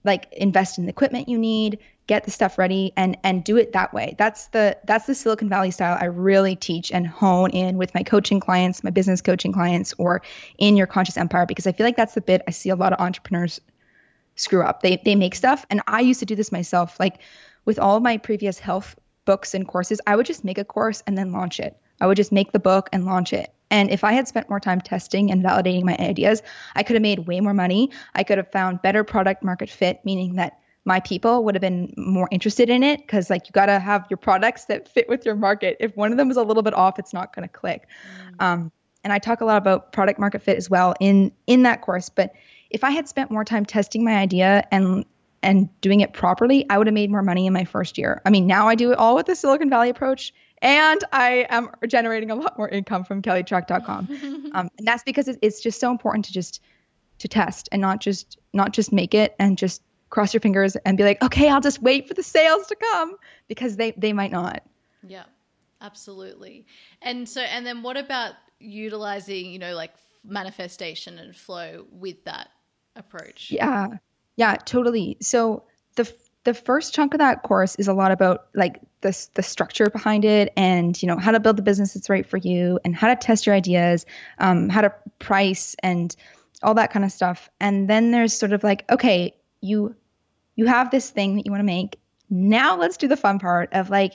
like 0.04 0.32
invest 0.34 0.78
in 0.78 0.86
the 0.86 0.90
equipment 0.90 1.30
you 1.30 1.38
need, 1.38 1.80
get 2.08 2.24
the 2.26 2.32
stuff 2.32 2.58
ready 2.58 2.92
and 2.98 3.18
and 3.24 3.44
do 3.44 3.58
it 3.58 3.74
that 3.74 3.94
way. 3.94 4.16
That's 4.18 4.48
the 4.48 4.78
that's 4.86 5.06
the 5.06 5.16
silicon 5.16 5.50
valley 5.50 5.72
style 5.72 5.98
i 6.00 6.06
really 6.06 6.56
teach 6.56 6.92
and 6.92 7.08
hone 7.08 7.52
in 7.52 7.78
with 7.78 7.94
my 7.94 8.04
coaching 8.04 8.40
clients 8.40 8.84
my 8.84 8.90
business 8.90 9.22
coaching 9.22 9.54
clients 9.54 9.94
or 9.98 10.22
in 10.58 10.76
your 10.76 10.88
conscious 10.88 11.18
empire 11.18 11.46
because 11.46 11.68
i 11.68 11.72
feel 11.72 11.86
like 11.86 11.96
that's 11.96 12.14
the 12.14 12.22
bit 12.22 12.42
i 12.48 12.52
see 12.52 12.70
a 12.70 12.76
lot 12.76 12.94
of 12.94 13.00
entrepreneurs 13.00 13.62
screw 14.36 14.64
up. 14.64 14.82
They 14.82 15.02
they 15.04 15.16
make 15.16 15.36
stuff 15.36 15.66
and 15.70 15.82
i 15.88 16.02
used 16.02 16.20
to 16.20 16.26
do 16.26 16.36
this 16.36 16.52
myself. 16.52 17.00
Like 17.00 17.20
with 17.66 17.80
all 17.80 18.00
my 18.00 18.18
previous 18.18 18.60
health 18.60 18.96
books 19.26 19.54
and 19.54 19.68
courses 19.68 20.02
i 20.06 20.16
would 20.16 20.26
just 20.26 20.44
make 20.44 20.58
a 20.58 20.66
course 20.66 21.02
and 21.08 21.18
then 21.18 21.32
launch 21.32 21.60
it 21.60 21.78
i 22.04 22.08
would 22.08 22.18
just 22.18 22.32
make 22.32 22.52
the 22.52 22.60
book 22.60 22.90
and 22.94 23.06
launch 23.06 23.34
it 23.34 23.54
and 23.74 23.90
if 23.90 24.04
I 24.04 24.12
had 24.12 24.28
spent 24.28 24.52
more 24.52 24.60
time 24.60 24.82
testing 24.82 25.32
and 25.32 25.44
validating 25.44 25.84
my 25.84 25.98
ideas, 25.98 26.44
I 26.76 26.84
could 26.84 26.94
have 26.94 27.02
made 27.02 27.26
way 27.26 27.40
more 27.40 27.56
money. 27.56 27.90
I 28.14 28.24
could 28.24 28.38
have 28.38 28.52
found 28.52 28.84
better 28.84 29.04
product 29.04 29.44
market 29.44 29.68
fit, 29.68 30.00
meaning 30.06 30.36
that 30.36 30.60
my 30.86 31.00
people 31.00 31.44
would 31.44 31.56
have 31.56 31.62
been 31.62 31.94
more 31.98 32.28
interested 32.32 32.70
in 32.70 32.84
it 32.84 33.00
because 33.02 33.30
like 33.30 33.48
you 33.48 33.52
got 33.52 33.68
to 33.68 33.80
have 33.80 34.06
your 34.10 34.18
products 34.18 34.66
that 34.66 34.88
fit 34.88 35.08
with 35.08 35.26
your 35.26 35.36
market 35.36 35.78
if 35.80 35.96
one 35.96 36.12
of 36.12 36.18
them 36.18 36.30
is 36.30 36.38
a 36.38 36.44
little 36.44 36.64
bit 36.64 36.74
off 36.74 37.00
it's 37.00 37.14
not 37.14 37.36
going 37.36 37.48
to 37.48 37.52
click 37.52 37.88
mm. 38.18 38.44
um, 38.44 38.72
and 39.04 39.14
i 39.14 39.20
talk 39.20 39.42
a 39.42 39.46
lot 39.46 39.58
about 39.58 39.94
product 39.94 40.20
market 40.20 40.42
fit 40.42 40.58
as 40.58 40.70
well 40.70 40.94
in 41.00 41.32
in 41.48 41.64
that 41.64 41.82
course 41.82 42.10
but 42.10 42.34
if 42.70 42.84
i 42.84 42.90
had 42.90 43.08
spent 43.08 43.32
more 43.32 43.46
time 43.46 43.66
testing 43.66 44.04
my 44.04 44.16
idea 44.16 44.64
and 44.72 45.06
and 45.42 45.70
doing 45.82 46.02
it 46.02 46.14
properly 46.14 46.66
i 46.70 46.78
would 46.78 46.88
have 46.88 46.94
made 46.94 47.10
more 47.10 47.24
money 47.24 47.48
in 47.48 47.54
my 47.54 47.64
first 47.64 47.98
year 47.98 48.22
i 48.26 48.30
mean 48.30 48.46
now 48.46 48.68
i 48.68 48.76
do 48.76 48.92
it 48.92 48.98
all 48.98 49.16
with 49.16 49.26
the 49.26 49.36
silicon 49.36 49.70
valley 49.70 49.90
approach 49.90 50.34
and 50.64 51.04
i 51.12 51.46
am 51.50 51.70
generating 51.88 52.32
a 52.32 52.36
lot 52.36 52.58
more 52.58 52.70
income 52.70 53.04
from 53.04 53.22
kellytrach.com 53.22 54.08
um, 54.56 54.70
and 54.78 54.88
that's 54.88 55.04
because 55.04 55.28
it's 55.28 55.62
just 55.62 55.80
so 55.80 55.92
important 55.92 56.26
to 56.26 56.34
just 56.34 56.62
to 57.20 57.28
test 57.28 57.70
and 57.72 57.82
not 57.82 58.02
just 58.02 58.38
not 58.54 58.74
just 58.74 58.92
make 58.92 59.14
it 59.14 59.36
and 59.40 59.58
just 59.58 59.82
cross 60.14 60.32
your 60.32 60.42
fingers 60.42 60.76
and 60.86 60.96
be 60.96 61.04
like, 61.04 61.22
okay, 61.24 61.50
I'll 61.50 61.60
just 61.60 61.82
wait 61.82 62.08
for 62.08 62.14
the 62.14 62.22
sales 62.22 62.68
to 62.68 62.76
come 62.76 63.16
because 63.48 63.78
they 63.78 63.92
they 63.98 64.14
might 64.14 64.32
not. 64.32 64.62
Yeah, 65.06 65.24
absolutely. 65.82 66.68
And 67.02 67.28
so, 67.28 67.42
and 67.42 67.66
then 67.66 67.82
what 67.82 67.98
about 67.98 68.36
utilizing, 68.60 69.48
you 69.48 69.58
know, 69.58 69.74
like 69.74 69.92
manifestation 70.24 71.18
and 71.18 71.36
flow 71.36 71.88
with 71.92 72.24
that 72.26 72.50
approach? 72.96 73.50
Yeah, 73.50 73.88
yeah, 74.36 74.56
totally. 74.58 75.18
So 75.20 75.64
the 75.96 76.14
the 76.44 76.54
first 76.54 76.94
chunk 76.94 77.14
of 77.14 77.20
that 77.20 77.44
course 77.44 77.76
is 77.76 77.88
a 77.88 77.94
lot 77.94 78.12
about 78.12 78.48
like 78.54 78.80
the 79.02 79.28
the 79.34 79.44
structure 79.44 79.90
behind 79.90 80.26
it 80.26 80.52
and 80.58 81.02
you 81.02 81.08
know 81.08 81.18
how 81.18 81.32
to 81.32 81.40
build 81.40 81.58
the 81.58 81.62
business 81.62 81.94
that's 81.94 82.10
right 82.10 82.26
for 82.26 82.38
you 82.38 82.80
and 82.84 82.96
how 82.96 83.08
to 83.08 83.16
test 83.16 83.46
your 83.46 83.56
ideas 83.56 84.06
um, 84.40 84.70
how 84.70 84.82
to 84.82 84.94
price 85.20 85.76
and 85.84 86.16
all 86.62 86.74
that 86.74 86.92
kind 86.92 87.06
of 87.06 87.12
stuff 87.12 87.50
and 87.60 87.90
then 87.90 88.12
there's 88.12 88.34
sort 88.34 88.54
of 88.54 88.64
like 88.64 88.90
okay 88.92 89.34
you 89.62 89.96
you 90.56 90.66
have 90.66 90.92
this 90.92 91.10
thing 91.10 91.36
that 91.36 91.46
you 91.46 91.52
want 91.52 91.62
to 91.62 91.66
make. 91.66 92.00
Now 92.30 92.78
let's 92.78 92.98
do 92.98 93.08
the 93.08 93.18
fun 93.18 93.40
part 93.40 93.70
of 93.74 93.90
like 93.90 94.14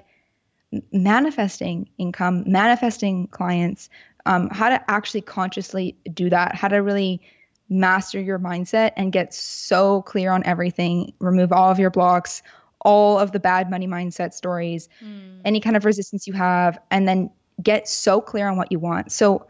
manifesting 0.93 1.89
income, 1.99 2.45
manifesting 2.47 3.27
clients, 3.29 3.89
um, 4.27 4.49
how 4.51 4.69
to 4.69 4.91
actually 4.91 5.23
consciously 5.23 5.97
do 6.13 6.31
that, 6.31 6.55
how 6.55 6.69
to 6.69 6.77
really 6.77 7.21
master 7.69 8.21
your 8.21 8.39
mindset 8.39 8.93
and 8.97 9.13
get 9.13 9.35
so 9.35 10.03
clear 10.03 10.31
on 10.31 10.45
everything, 10.45 11.13
remove 11.19 11.53
all 11.53 11.71
of 11.71 11.79
your 11.79 11.91
blocks, 11.91 12.43
all 12.81 13.19
of 13.19 13.33
the 13.33 13.41
bad 13.41 13.71
money 13.71 13.87
mindset 13.87 14.33
stories, 14.33 14.89
mm. 15.05 15.41
any 15.45 15.61
kind 15.61 15.77
of 15.77 15.85
resistance 15.85 16.27
you 16.27 16.33
have, 16.33 16.79
and 16.91 17.07
then 17.07 17.31
get 17.63 17.89
so 17.89 18.21
clear 18.21 18.49
on 18.49 18.57
what 18.57 18.71
you 18.73 18.79
want. 18.79 19.13
So 19.13 19.47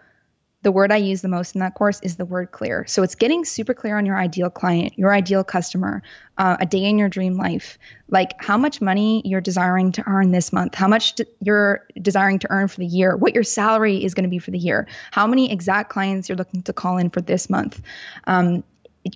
the 0.62 0.72
word 0.72 0.90
I 0.90 0.96
use 0.96 1.22
the 1.22 1.28
most 1.28 1.54
in 1.54 1.60
that 1.60 1.74
course 1.74 2.00
is 2.02 2.16
the 2.16 2.24
word 2.24 2.50
clear. 2.50 2.84
So 2.86 3.02
it's 3.02 3.14
getting 3.14 3.44
super 3.44 3.74
clear 3.74 3.96
on 3.96 4.04
your 4.04 4.18
ideal 4.18 4.50
client, 4.50 4.98
your 4.98 5.14
ideal 5.14 5.44
customer, 5.44 6.02
uh, 6.36 6.56
a 6.58 6.66
day 6.66 6.84
in 6.84 6.98
your 6.98 7.08
dream 7.08 7.36
life, 7.36 7.78
like 8.08 8.32
how 8.42 8.58
much 8.58 8.80
money 8.80 9.22
you're 9.24 9.40
desiring 9.40 9.92
to 9.92 10.04
earn 10.08 10.32
this 10.32 10.52
month, 10.52 10.74
how 10.74 10.88
much 10.88 11.14
d- 11.14 11.26
you're 11.40 11.86
desiring 12.02 12.40
to 12.40 12.50
earn 12.50 12.66
for 12.66 12.80
the 12.80 12.86
year, 12.86 13.16
what 13.16 13.34
your 13.34 13.44
salary 13.44 14.02
is 14.02 14.14
going 14.14 14.24
to 14.24 14.30
be 14.30 14.38
for 14.38 14.50
the 14.50 14.58
year, 14.58 14.88
how 15.12 15.26
many 15.26 15.52
exact 15.52 15.90
clients 15.90 16.28
you're 16.28 16.36
looking 16.36 16.62
to 16.62 16.72
call 16.72 16.98
in 16.98 17.10
for 17.10 17.20
this 17.20 17.48
month. 17.48 17.80
Um, 18.26 18.64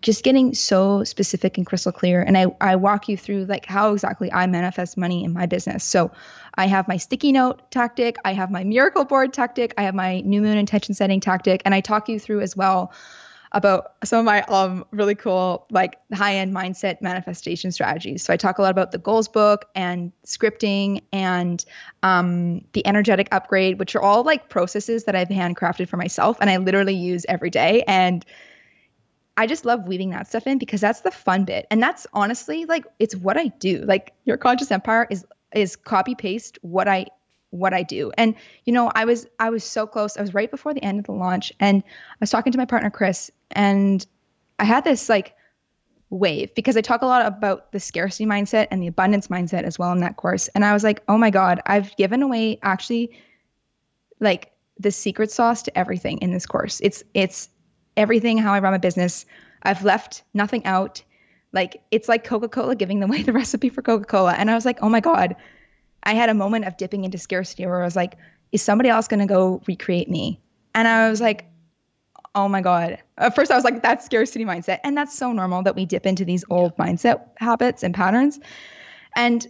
just 0.01 0.25
getting 0.25 0.55
so 0.55 1.05
specific 1.05 1.57
and 1.59 1.67
crystal 1.67 1.93
clear 1.93 2.23
and 2.23 2.39
I, 2.39 2.47
I 2.61 2.77
walk 2.77 3.09
you 3.09 3.17
through 3.17 3.45
like 3.47 3.67
how 3.67 3.93
exactly 3.93 4.33
i 4.33 4.47
manifest 4.47 4.97
money 4.97 5.25
in 5.25 5.33
my 5.33 5.47
business 5.47 5.85
so 5.85 6.11
i 6.55 6.67
have 6.67 6.89
my 6.89 6.97
sticky 6.97 7.33
note 7.33 7.71
tactic 7.71 8.17
i 8.25 8.33
have 8.33 8.51
my 8.51 8.65
miracle 8.65 9.05
board 9.05 9.33
tactic 9.33 9.75
i 9.77 9.83
have 9.83 9.95
my 9.95 10.21
new 10.21 10.41
moon 10.41 10.57
intention 10.57 10.95
setting 10.95 11.21
tactic 11.21 11.63
and 11.65 11.75
i 11.75 11.81
talk 11.81 12.09
you 12.09 12.19
through 12.19 12.41
as 12.41 12.57
well 12.57 12.93
about 13.53 13.93
some 14.03 14.19
of 14.19 14.25
my 14.25 14.43
um 14.45 14.85
really 14.91 15.15
cool 15.15 15.67
like 15.71 15.99
high 16.13 16.37
end 16.37 16.55
mindset 16.55 17.01
manifestation 17.01 17.71
strategies. 17.71 18.23
So 18.23 18.33
I 18.33 18.37
talk 18.37 18.59
a 18.59 18.63
lot 18.63 18.71
about 18.71 18.93
the 18.93 18.99
goals 18.99 19.29
book 19.29 19.67
and 19.75 20.11
scripting 20.27 21.03
and 21.13 21.63
um, 22.03 22.65
the 22.73 22.87
energetic 22.87 23.29
upgrade, 23.31 23.79
which 23.79 23.95
are 23.95 24.03
all 24.03 24.23
like 24.25 24.49
processes 24.49 25.05
that 25.05 25.15
I've 25.15 25.29
handcrafted 25.29 25.89
for 25.89 25.99
myself 25.99 26.39
and 26.41 26.49
I 26.49 26.57
literally 26.57 26.95
use 26.95 27.27
every 27.29 27.51
day. 27.51 27.85
And 27.87 28.25
I 29.37 29.47
just 29.47 29.65
love 29.65 29.89
weaving 29.89 30.11
that 30.11 30.29
stuff 30.29 30.47
in 30.47 30.59
because 30.59 30.81
that's 30.81 31.01
the 31.01 31.11
fun 31.11 31.45
bit. 31.45 31.67
And 31.71 31.83
that's 31.83 32.07
honestly 32.13 32.65
like 32.67 32.87
it's 32.99 33.17
what 33.17 33.37
I 33.37 33.49
do. 33.49 33.79
Like 33.87 34.13
your 34.25 34.37
conscious 34.37 34.71
empire 34.71 35.07
is 35.11 35.25
is 35.55 35.77
copy 35.77 36.15
paste 36.15 36.59
what 36.63 36.89
I 36.89 37.07
what 37.51 37.75
I 37.75 37.83
do. 37.83 38.13
And 38.17 38.35
you 38.65 38.73
know, 38.73 38.91
I 38.95 39.05
was 39.05 39.27
I 39.39 39.51
was 39.51 39.65
so 39.65 39.87
close. 39.87 40.17
I 40.17 40.21
was 40.21 40.35
right 40.35 40.51
before 40.51 40.75
the 40.75 40.85
end 40.85 40.99
of 40.99 41.07
the 41.07 41.13
launch 41.13 41.53
and 41.61 41.83
I 41.87 42.17
was 42.21 42.31
talking 42.31 42.53
to 42.53 42.59
my 42.59 42.65
partner 42.65 42.91
Chris 42.91 43.31
and 43.51 44.07
I 44.59 44.65
had 44.65 44.85
this 44.85 45.09
like 45.09 45.35
wave 46.11 46.55
because 46.55 46.77
I 46.77 46.83
talk 46.83 47.01
a 47.01 47.07
lot 47.07 47.25
about 47.25 47.73
the 47.73 47.81
scarcity 47.81 48.27
mindset 48.27 48.69
and 48.71 48.83
the 48.83 48.87
abundance 48.87 49.29
mindset 49.29 49.63
as 49.63 49.79
well 49.79 49.93
in 49.93 50.01
that 50.01 50.17
course. 50.17 50.49
And 50.49 50.65
I 50.65 50.75
was 50.75 50.85
like, 50.85 51.03
"Oh 51.09 51.17
my 51.17 51.31
god, 51.31 51.61
I've 51.65 51.97
given 51.97 52.23
away 52.23 52.59
actually 52.63 53.13
like 54.21 54.53
the 54.79 54.91
secret 54.91 55.31
sauce 55.31 55.63
to 55.63 55.79
everything 55.79 56.19
in 56.19 56.33
this 56.33 56.47
course. 56.47 56.81
It's 56.83 57.03
it's 57.15 57.49
everything 57.97 58.39
how 58.39 58.53
I 58.53 58.61
run 58.61 58.73
my 58.73 58.79
business. 58.79 59.27
I've 59.63 59.85
left 59.85 60.23
nothing 60.35 60.65
out. 60.65 61.03
Like 61.53 61.83
it's 61.91 62.09
like 62.09 62.25
Coca-Cola 62.25 62.77
giving 62.77 63.03
away 63.03 63.23
the 63.23 63.33
recipe 63.43 63.69
for 63.69 63.83
Coca-Cola. 63.83 64.33
And 64.33 64.51
I 64.51 64.55
was 64.55 64.65
like, 64.65 64.79
oh 64.83 64.89
my 64.89 65.01
God. 65.01 65.37
I 66.05 66.15
had 66.15 66.29
a 66.29 66.35
moment 66.35 66.65
of 66.65 66.77
dipping 66.77 67.05
into 67.05 67.19
scarcity 67.19 67.65
where 67.67 67.81
I 67.81 67.85
was 67.85 67.95
like, 67.95 68.17
is 68.51 68.61
somebody 68.63 68.89
else 68.89 69.09
gonna 69.09 69.27
go 69.27 69.63
recreate 69.67 70.11
me? 70.11 70.41
And 70.75 70.89
I 70.89 71.11
was 71.11 71.21
like, 71.21 71.47
oh 72.35 72.49
my 72.49 72.61
God. 72.61 72.99
At 73.19 73.35
first 73.35 73.51
I 73.51 73.55
was 73.55 73.65
like, 73.65 73.83
that's 73.83 74.05
scarcity 74.05 74.45
mindset. 74.45 74.81
And 74.85 74.97
that's 74.97 75.17
so 75.17 75.33
normal 75.33 75.63
that 75.63 75.77
we 75.77 75.85
dip 75.85 76.07
into 76.07 76.25
these 76.25 76.45
old 76.51 76.77
mindset 76.77 77.23
habits 77.37 77.83
and 77.83 77.95
patterns. 77.95 78.41
And 79.15 79.47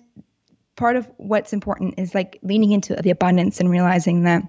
part 0.76 0.96
of 0.96 1.08
what's 1.16 1.52
important 1.52 1.94
is 1.98 2.14
like 2.14 2.38
leaning 2.42 2.72
into 2.72 2.94
the 2.96 3.10
abundance 3.10 3.60
and 3.60 3.70
realizing 3.70 4.24
that 4.24 4.42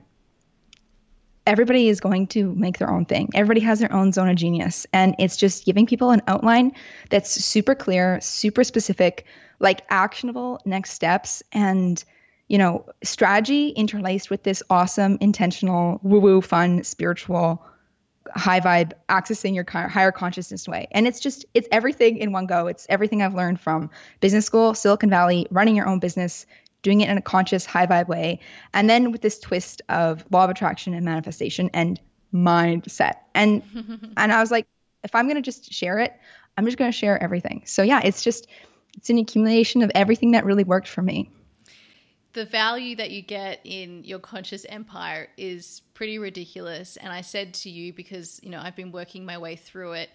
everybody 1.46 1.90
is 1.90 2.00
going 2.00 2.28
to 2.28 2.54
make 2.56 2.78
their 2.78 2.90
own 2.90 3.06
thing. 3.06 3.30
Everybody 3.34 3.62
has 3.62 3.80
their 3.80 3.94
own 3.94 4.12
zone 4.12 4.30
of 4.30 4.36
genius. 4.36 4.88
And 4.94 5.16
it's 5.20 5.38
just 5.38 5.66
giving 5.66 5.86
people 5.86 6.12
an 6.12 6.22
outline 6.28 6.72
that's 7.10 7.32
super 7.32 7.76
clear, 7.76 8.20
super 8.22 8.64
specific, 8.64 9.26
like 9.60 9.82
actionable 9.90 10.60
next 10.66 10.92
steps 10.92 11.44
and 11.52 12.04
you 12.48 12.58
know, 12.58 12.86
strategy 13.04 13.70
interlaced 13.70 14.30
with 14.30 14.44
this 14.44 14.62
awesome, 14.70 15.18
intentional, 15.22 16.00
woo 16.04 16.20
woo, 16.20 16.42
fun, 16.42 16.84
spiritual, 16.84 17.66
high 18.36 18.60
vibe, 18.60 18.92
accessing 19.10 19.56
your 19.56 19.66
higher 19.88 20.12
consciousness 20.12 20.68
way. 20.68 20.88
And 20.92 21.08
it's 21.08 21.20
just, 21.20 21.46
it's 21.54 21.68
everything 21.72 22.18
in 22.18 22.32
one 22.32 22.46
go. 22.46 22.68
It's 22.68 22.86
everything 22.90 23.22
I've 23.22 23.34
learned 23.34 23.60
from 23.60 23.90
business 24.20 24.46
school, 24.46 24.74
Silicon 24.74 25.10
Valley, 25.10 25.48
running 25.52 25.76
your 25.76 25.88
own 25.88 26.00
business, 26.00 26.46
doing 26.84 27.02
it 27.02 27.10
in 27.10 27.18
a 27.18 27.22
conscious, 27.22 27.66
high 27.66 27.88
vibe 27.88 28.08
way. 28.08 28.40
And 28.74 28.90
then 28.90 29.12
with 29.12 29.22
this 29.22 29.40
twist 29.40 29.82
of 29.90 30.24
law 30.30 30.44
of 30.44 30.52
attraction 30.52 30.94
and 30.94 31.04
manifestation 31.04 31.72
and 31.74 32.00
mindset. 32.34 33.16
And 33.34 33.64
and 34.18 34.32
I 34.32 34.40
was 34.40 34.52
like, 34.52 34.68
if 35.04 35.16
I'm 35.16 35.26
going 35.26 35.36
to 35.36 35.42
just 35.42 35.74
share 35.74 36.00
it, 36.00 36.14
I'm 36.58 36.66
just 36.66 36.78
going 36.78 36.92
to 36.92 36.98
share 36.98 37.22
everything. 37.22 37.64
So 37.66 37.82
yeah, 37.82 38.02
it's 38.04 38.22
just 38.22 38.48
it's 38.96 39.10
an 39.10 39.18
accumulation 39.18 39.82
of 39.82 39.92
everything 39.96 40.32
that 40.32 40.46
really 40.46 40.64
worked 40.64 40.88
for 40.88 41.02
me. 41.02 41.32
The 42.34 42.46
value 42.46 42.96
that 42.96 43.12
you 43.12 43.22
get 43.22 43.60
in 43.64 44.04
your 44.04 44.20
conscious 44.20 44.66
empire 44.68 45.30
is 45.38 45.82
pretty 45.94 46.18
ridiculous. 46.18 46.98
And 46.98 47.14
I 47.14 47.22
said 47.22 47.54
to 47.56 47.70
you, 47.70 47.94
because, 47.94 48.40
you 48.44 48.50
know, 48.50 48.60
I've 48.60 48.76
been 48.76 48.92
working 48.92 49.24
my 49.24 49.38
way 49.38 49.56
through 49.56 49.94
it, 49.94 50.10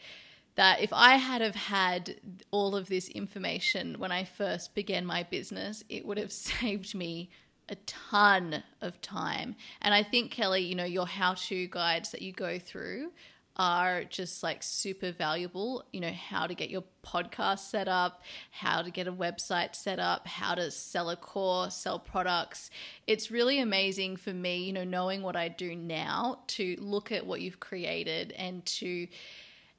that 0.59 0.81
if 0.81 0.93
I 0.93 1.19
had 1.19 1.41
have 1.41 1.55
had 1.55 2.17
all 2.51 2.75
of 2.75 2.89
this 2.89 3.09
information 3.09 3.95
when 4.01 4.11
I 4.11 4.25
first 4.25 4.75
began 4.75 5.07
my 5.07 5.23
business, 5.23 5.85
it 5.89 6.05
would 6.05 6.19
have 6.19 6.33
saved 6.51 6.97
me 6.97 7.31
a 7.69 7.77
ton 7.87 8.65
of 8.81 9.01
time. 9.01 9.55
And 9.81 9.95
I 9.95 10.03
think, 10.03 10.33
Kelly, 10.33 10.63
you 10.63 10.75
know, 10.75 10.85
your 10.85 11.07
how 11.07 11.35
to 11.35 11.69
guides 11.69 12.11
that 12.11 12.23
you 12.23 12.33
go 12.33 12.59
through 12.59 13.13
are 13.57 14.03
just 14.03 14.43
like 14.43 14.65
super 14.65 15.13
valuable. 15.13 15.85
You 15.93 16.01
know, 16.01 16.11
how 16.11 16.49
to 16.49 16.55
get 16.55 16.71
your 16.71 16.83
podcast 17.07 17.61
set 17.61 17.87
up, 17.87 18.23
how 18.51 18.83
to 18.83 18.91
get 18.91 19.07
a 19.07 19.13
website 19.13 19.77
set 19.77 20.01
up, 20.01 20.27
how 20.27 20.57
to 20.57 20.73
sell 20.73 21.09
a 21.11 21.17
course, 21.17 21.77
sell 21.77 22.01
products. 22.01 22.69
It's 23.07 23.31
really 23.31 23.61
amazing 23.61 24.17
for 24.17 24.33
me, 24.33 24.65
you 24.65 24.73
know, 24.73 24.85
knowing 24.85 25.23
what 25.23 25.37
I 25.37 25.47
do 25.47 25.77
now 25.77 26.41
to 26.49 26.77
look 26.81 27.13
at 27.13 27.27
what 27.27 27.43
you've 27.43 27.61
created 27.61 28.33
and 28.33 28.67
to 28.67 29.07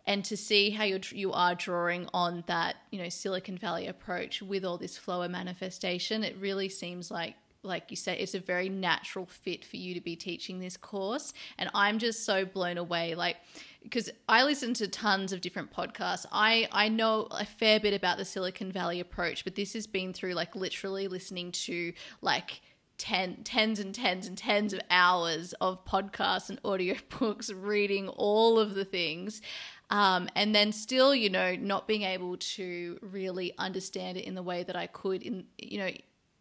and 0.10 0.26
to 0.26 0.36
see 0.36 0.72
how 0.72 0.84
you're 0.84 1.00
you 1.12 1.32
are 1.32 1.56
drawing 1.56 2.10
on 2.14 2.44
that 2.48 2.78
you 2.90 3.02
know 3.02 3.08
Silicon 3.08 3.58
Valley 3.58 3.88
approach 3.88 4.42
with 4.42 4.66
all 4.66 4.78
this 4.78 4.98
flow 4.98 5.22
of 5.22 5.32
manifestation. 5.32 6.24
It 6.24 6.36
really 6.38 6.68
seems 6.68 7.10
like 7.12 7.36
like 7.62 7.86
you 7.90 7.98
said, 7.98 8.18
it's 8.20 8.36
a 8.36 8.40
very 8.40 8.70
natural 8.70 9.26
fit 9.26 9.66
for 9.66 9.76
you 9.76 9.94
to 9.94 10.02
be 10.02 10.16
teaching 10.16 10.60
this 10.60 10.78
course. 10.78 11.34
And 11.58 11.70
I'm 11.74 12.00
just 12.00 12.26
so 12.26 12.46
blown 12.46 12.78
away. 12.78 13.16
Like, 13.16 13.36
because 13.84 14.10
I 14.30 14.44
listen 14.44 14.74
to 14.76 14.88
tons 14.88 15.34
of 15.34 15.42
different 15.42 15.74
podcasts. 15.74 16.26
I, 16.32 16.70
I 16.72 16.88
know 16.88 17.28
a 17.32 17.44
fair 17.46 17.82
bit 17.82 17.94
about 17.94 18.18
the 18.18 18.24
Silicon 18.24 18.72
Valley 18.72 19.02
approach, 19.02 19.44
but 19.44 19.56
this 19.56 19.74
has 19.74 19.88
been 19.88 20.14
through 20.14 20.36
like 20.36 20.56
literally 20.56 21.10
listening 21.10 21.52
to 21.52 21.92
like 22.22 22.62
ten, 22.98 23.38
tens 23.44 23.80
and 23.80 23.94
tens 23.96 24.28
and 24.28 24.38
tens 24.38 24.74
of 24.74 24.80
hours 24.90 25.54
of 25.60 25.84
podcasts 25.86 26.50
and 26.50 26.62
audiobooks, 26.64 27.52
reading 27.62 28.08
all 28.10 28.58
of 28.58 28.76
the 28.76 28.86
things. 28.86 29.42
Um, 29.90 30.30
and 30.36 30.54
then 30.54 30.72
still, 30.72 31.16
you 31.16 31.30
know, 31.30 31.56
not 31.56 31.88
being 31.88 32.04
able 32.04 32.38
to 32.38 33.00
really 33.02 33.54
understand 33.58 34.18
it 34.18 34.26
in 34.26 34.36
the 34.36 34.44
way 34.44 34.64
that 34.64 34.76
I 34.76 34.86
could 34.88 35.24
in, 35.24 35.46
you 35.58 35.80
know, 35.80 35.90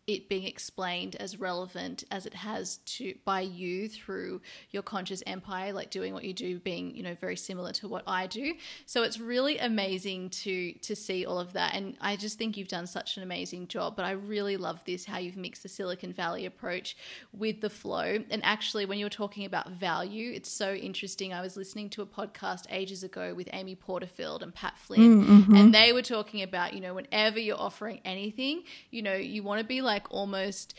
it 0.08 0.26
being 0.26 0.44
explained 0.44 1.16
as 1.16 1.38
relevant 1.38 2.02
as 2.10 2.24
it 2.24 2.32
has 2.32 2.78
to 2.78 3.14
by 3.26 3.42
you 3.42 3.90
through 3.90 4.40
your 4.70 4.82
conscious 4.82 5.22
empire 5.26 5.70
like 5.70 5.90
doing 5.90 6.14
what 6.14 6.24
you 6.24 6.32
do 6.32 6.58
being 6.58 6.96
you 6.96 7.02
know 7.02 7.14
very 7.20 7.36
similar 7.36 7.72
to 7.72 7.86
what 7.86 8.02
I 8.06 8.26
do. 8.26 8.54
So 8.86 9.02
it's 9.02 9.20
really 9.20 9.58
amazing 9.58 10.30
to 10.30 10.72
to 10.72 10.96
see 10.96 11.26
all 11.26 11.38
of 11.38 11.52
that. 11.52 11.74
And 11.74 11.94
I 12.00 12.16
just 12.16 12.38
think 12.38 12.56
you've 12.56 12.68
done 12.68 12.86
such 12.86 13.18
an 13.18 13.22
amazing 13.22 13.68
job. 13.68 13.96
But 13.96 14.06
I 14.06 14.12
really 14.12 14.56
love 14.56 14.82
this 14.86 15.04
how 15.04 15.18
you've 15.18 15.36
mixed 15.36 15.62
the 15.62 15.68
Silicon 15.68 16.14
Valley 16.14 16.46
approach 16.46 16.96
with 17.36 17.60
the 17.60 17.70
flow. 17.70 18.18
And 18.30 18.42
actually 18.44 18.86
when 18.86 18.98
you're 18.98 19.10
talking 19.10 19.44
about 19.44 19.72
value 19.72 20.32
it's 20.34 20.50
so 20.50 20.72
interesting. 20.72 21.34
I 21.34 21.42
was 21.42 21.54
listening 21.54 21.90
to 21.90 22.02
a 22.02 22.06
podcast 22.06 22.64
ages 22.70 23.04
ago 23.04 23.34
with 23.34 23.50
Amy 23.52 23.74
Porterfield 23.74 24.42
and 24.42 24.54
Pat 24.54 24.78
Flynn 24.78 25.22
mm-hmm. 25.22 25.54
and 25.54 25.74
they 25.74 25.92
were 25.92 26.00
talking 26.00 26.42
about 26.42 26.72
you 26.72 26.80
know 26.80 26.94
whenever 26.94 27.38
you're 27.38 27.60
offering 27.60 28.00
anything 28.06 28.62
you 28.90 29.02
know 29.02 29.14
you 29.14 29.42
want 29.42 29.60
to 29.60 29.66
be 29.66 29.82
like 29.82 29.97
like 29.98 30.12
almost 30.12 30.74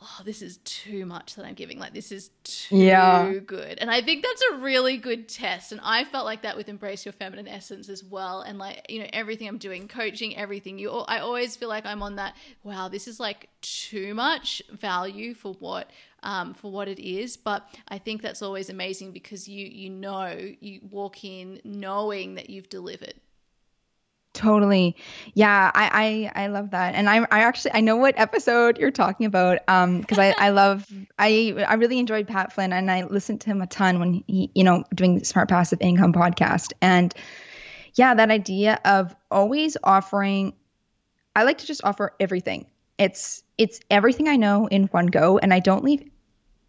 oh, 0.00 0.22
this 0.24 0.42
is 0.42 0.58
too 0.58 1.04
much 1.04 1.34
that 1.34 1.44
I'm 1.44 1.54
giving. 1.54 1.78
Like, 1.78 1.92
this 1.92 2.12
is 2.12 2.30
too 2.44 2.76
yeah. 2.76 3.32
good. 3.44 3.78
And 3.78 3.90
I 3.90 4.00
think 4.00 4.22
that's 4.22 4.42
a 4.52 4.56
really 4.58 4.96
good 4.96 5.28
test. 5.28 5.72
And 5.72 5.80
I 5.82 6.04
felt 6.04 6.24
like 6.24 6.42
that 6.42 6.56
with 6.56 6.68
Embrace 6.68 7.04
Your 7.04 7.12
Feminine 7.12 7.48
Essence 7.48 7.88
as 7.88 8.04
well. 8.04 8.42
And 8.42 8.58
like, 8.58 8.86
you 8.88 9.00
know, 9.00 9.08
everything 9.12 9.48
I'm 9.48 9.58
doing, 9.58 9.88
coaching, 9.88 10.36
everything, 10.36 10.78
you, 10.78 10.90
I 10.90 11.18
always 11.18 11.56
feel 11.56 11.68
like 11.68 11.84
I'm 11.84 12.02
on 12.02 12.16
that, 12.16 12.36
wow, 12.62 12.88
this 12.88 13.08
is 13.08 13.18
like 13.18 13.48
too 13.60 14.14
much 14.14 14.62
value 14.70 15.34
for 15.34 15.54
what. 15.54 15.90
Um, 16.20 16.52
for 16.52 16.72
what 16.72 16.88
it 16.88 16.98
is, 16.98 17.36
but 17.36 17.72
I 17.86 17.98
think 17.98 18.22
that's 18.22 18.42
always 18.42 18.70
amazing 18.70 19.12
because 19.12 19.46
you 19.48 19.64
you 19.64 19.88
know 19.88 20.36
you 20.58 20.80
walk 20.90 21.22
in 21.22 21.60
knowing 21.62 22.34
that 22.34 22.50
you've 22.50 22.68
delivered 22.68 23.14
Totally. 24.38 24.94
Yeah, 25.34 25.72
I, 25.74 26.30
I 26.36 26.44
I 26.44 26.46
love 26.46 26.70
that. 26.70 26.94
And 26.94 27.10
I 27.10 27.26
I 27.28 27.40
actually 27.40 27.72
I 27.74 27.80
know 27.80 27.96
what 27.96 28.14
episode 28.16 28.78
you're 28.78 28.92
talking 28.92 29.26
about 29.26 29.58
um 29.66 30.00
because 30.00 30.16
I 30.16 30.32
I 30.38 30.50
love 30.50 30.86
I 31.18 31.64
I 31.66 31.74
really 31.74 31.98
enjoyed 31.98 32.28
Pat 32.28 32.52
Flynn 32.52 32.72
and 32.72 32.88
I 32.88 33.02
listened 33.02 33.40
to 33.40 33.50
him 33.50 33.60
a 33.60 33.66
ton 33.66 33.98
when 33.98 34.22
he 34.28 34.52
you 34.54 34.62
know 34.62 34.84
doing 34.94 35.18
the 35.18 35.24
Smart 35.24 35.48
Passive 35.48 35.80
Income 35.80 36.12
podcast 36.12 36.72
and 36.80 37.12
yeah, 37.94 38.14
that 38.14 38.30
idea 38.30 38.78
of 38.84 39.16
always 39.28 39.76
offering 39.82 40.52
I 41.34 41.42
like 41.42 41.58
to 41.58 41.66
just 41.66 41.82
offer 41.82 42.14
everything. 42.20 42.66
It's 42.96 43.42
it's 43.58 43.80
everything 43.90 44.28
I 44.28 44.36
know 44.36 44.68
in 44.68 44.84
one 44.84 45.06
go 45.06 45.38
and 45.38 45.52
I 45.52 45.58
don't 45.58 45.82
leave 45.82 46.08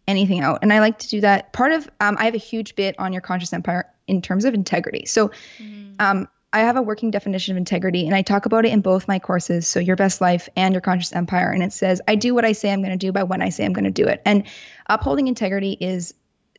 anything 0.08 0.40
out. 0.40 0.58
And 0.62 0.72
I 0.72 0.80
like 0.80 0.98
to 0.98 1.08
do 1.08 1.20
that. 1.20 1.52
Part 1.52 1.70
of 1.70 1.88
um 2.00 2.16
I 2.18 2.24
have 2.24 2.34
a 2.34 2.38
huge 2.38 2.74
bit 2.74 2.98
on 2.98 3.12
your 3.12 3.22
conscious 3.22 3.52
empire 3.52 3.88
in 4.08 4.22
terms 4.22 4.44
of 4.44 4.54
integrity. 4.54 5.06
So 5.06 5.30
mm. 5.58 5.94
um 6.00 6.26
I 6.52 6.60
have 6.60 6.76
a 6.76 6.82
working 6.82 7.10
definition 7.10 7.52
of 7.52 7.58
integrity 7.58 8.06
and 8.06 8.14
I 8.14 8.22
talk 8.22 8.44
about 8.46 8.64
it 8.64 8.72
in 8.72 8.80
both 8.80 9.06
my 9.06 9.18
courses, 9.18 9.68
so 9.68 9.78
Your 9.78 9.96
Best 9.96 10.20
Life 10.20 10.48
and 10.56 10.74
Your 10.74 10.80
Conscious 10.80 11.12
Empire. 11.12 11.50
And 11.50 11.62
it 11.62 11.72
says, 11.72 12.00
I 12.08 12.16
do 12.16 12.34
what 12.34 12.44
I 12.44 12.52
say 12.52 12.72
I'm 12.72 12.82
going 12.82 12.90
to 12.90 13.06
do 13.06 13.12
by 13.12 13.22
when 13.22 13.40
I 13.40 13.50
say 13.50 13.64
I'm 13.64 13.72
going 13.72 13.84
to 13.84 13.90
do 13.90 14.06
it. 14.06 14.20
And 14.24 14.44
upholding 14.88 15.28
integrity 15.28 15.76
is 15.80 16.12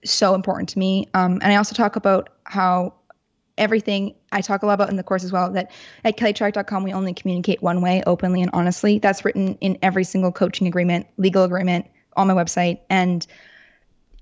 so 0.05 0.33
important 0.33 0.69
to 0.69 0.79
me. 0.79 1.07
Um, 1.13 1.39
and 1.41 1.51
I 1.51 1.57
also 1.57 1.75
talk 1.75 1.97
about 1.97 2.29
how 2.45 2.93
everything 3.57 4.15
I 4.31 4.41
talk 4.41 4.63
a 4.63 4.65
lot 4.65 4.73
about 4.73 4.89
in 4.89 4.95
the 4.95 5.03
course 5.03 5.25
as 5.25 5.31
well 5.31 5.51
that 5.51 5.71
at 6.05 6.17
kellytrach.com 6.17 6.83
we 6.83 6.93
only 6.93 7.13
communicate 7.13 7.61
one 7.61 7.81
way, 7.81 8.01
openly 8.07 8.41
and 8.41 8.49
honestly. 8.53 8.97
That's 8.99 9.25
written 9.25 9.55
in 9.55 9.77
every 9.81 10.05
single 10.05 10.31
coaching 10.31 10.67
agreement, 10.67 11.07
legal 11.17 11.43
agreement 11.43 11.85
on 12.15 12.27
my 12.27 12.33
website. 12.33 12.79
And 12.89 13.27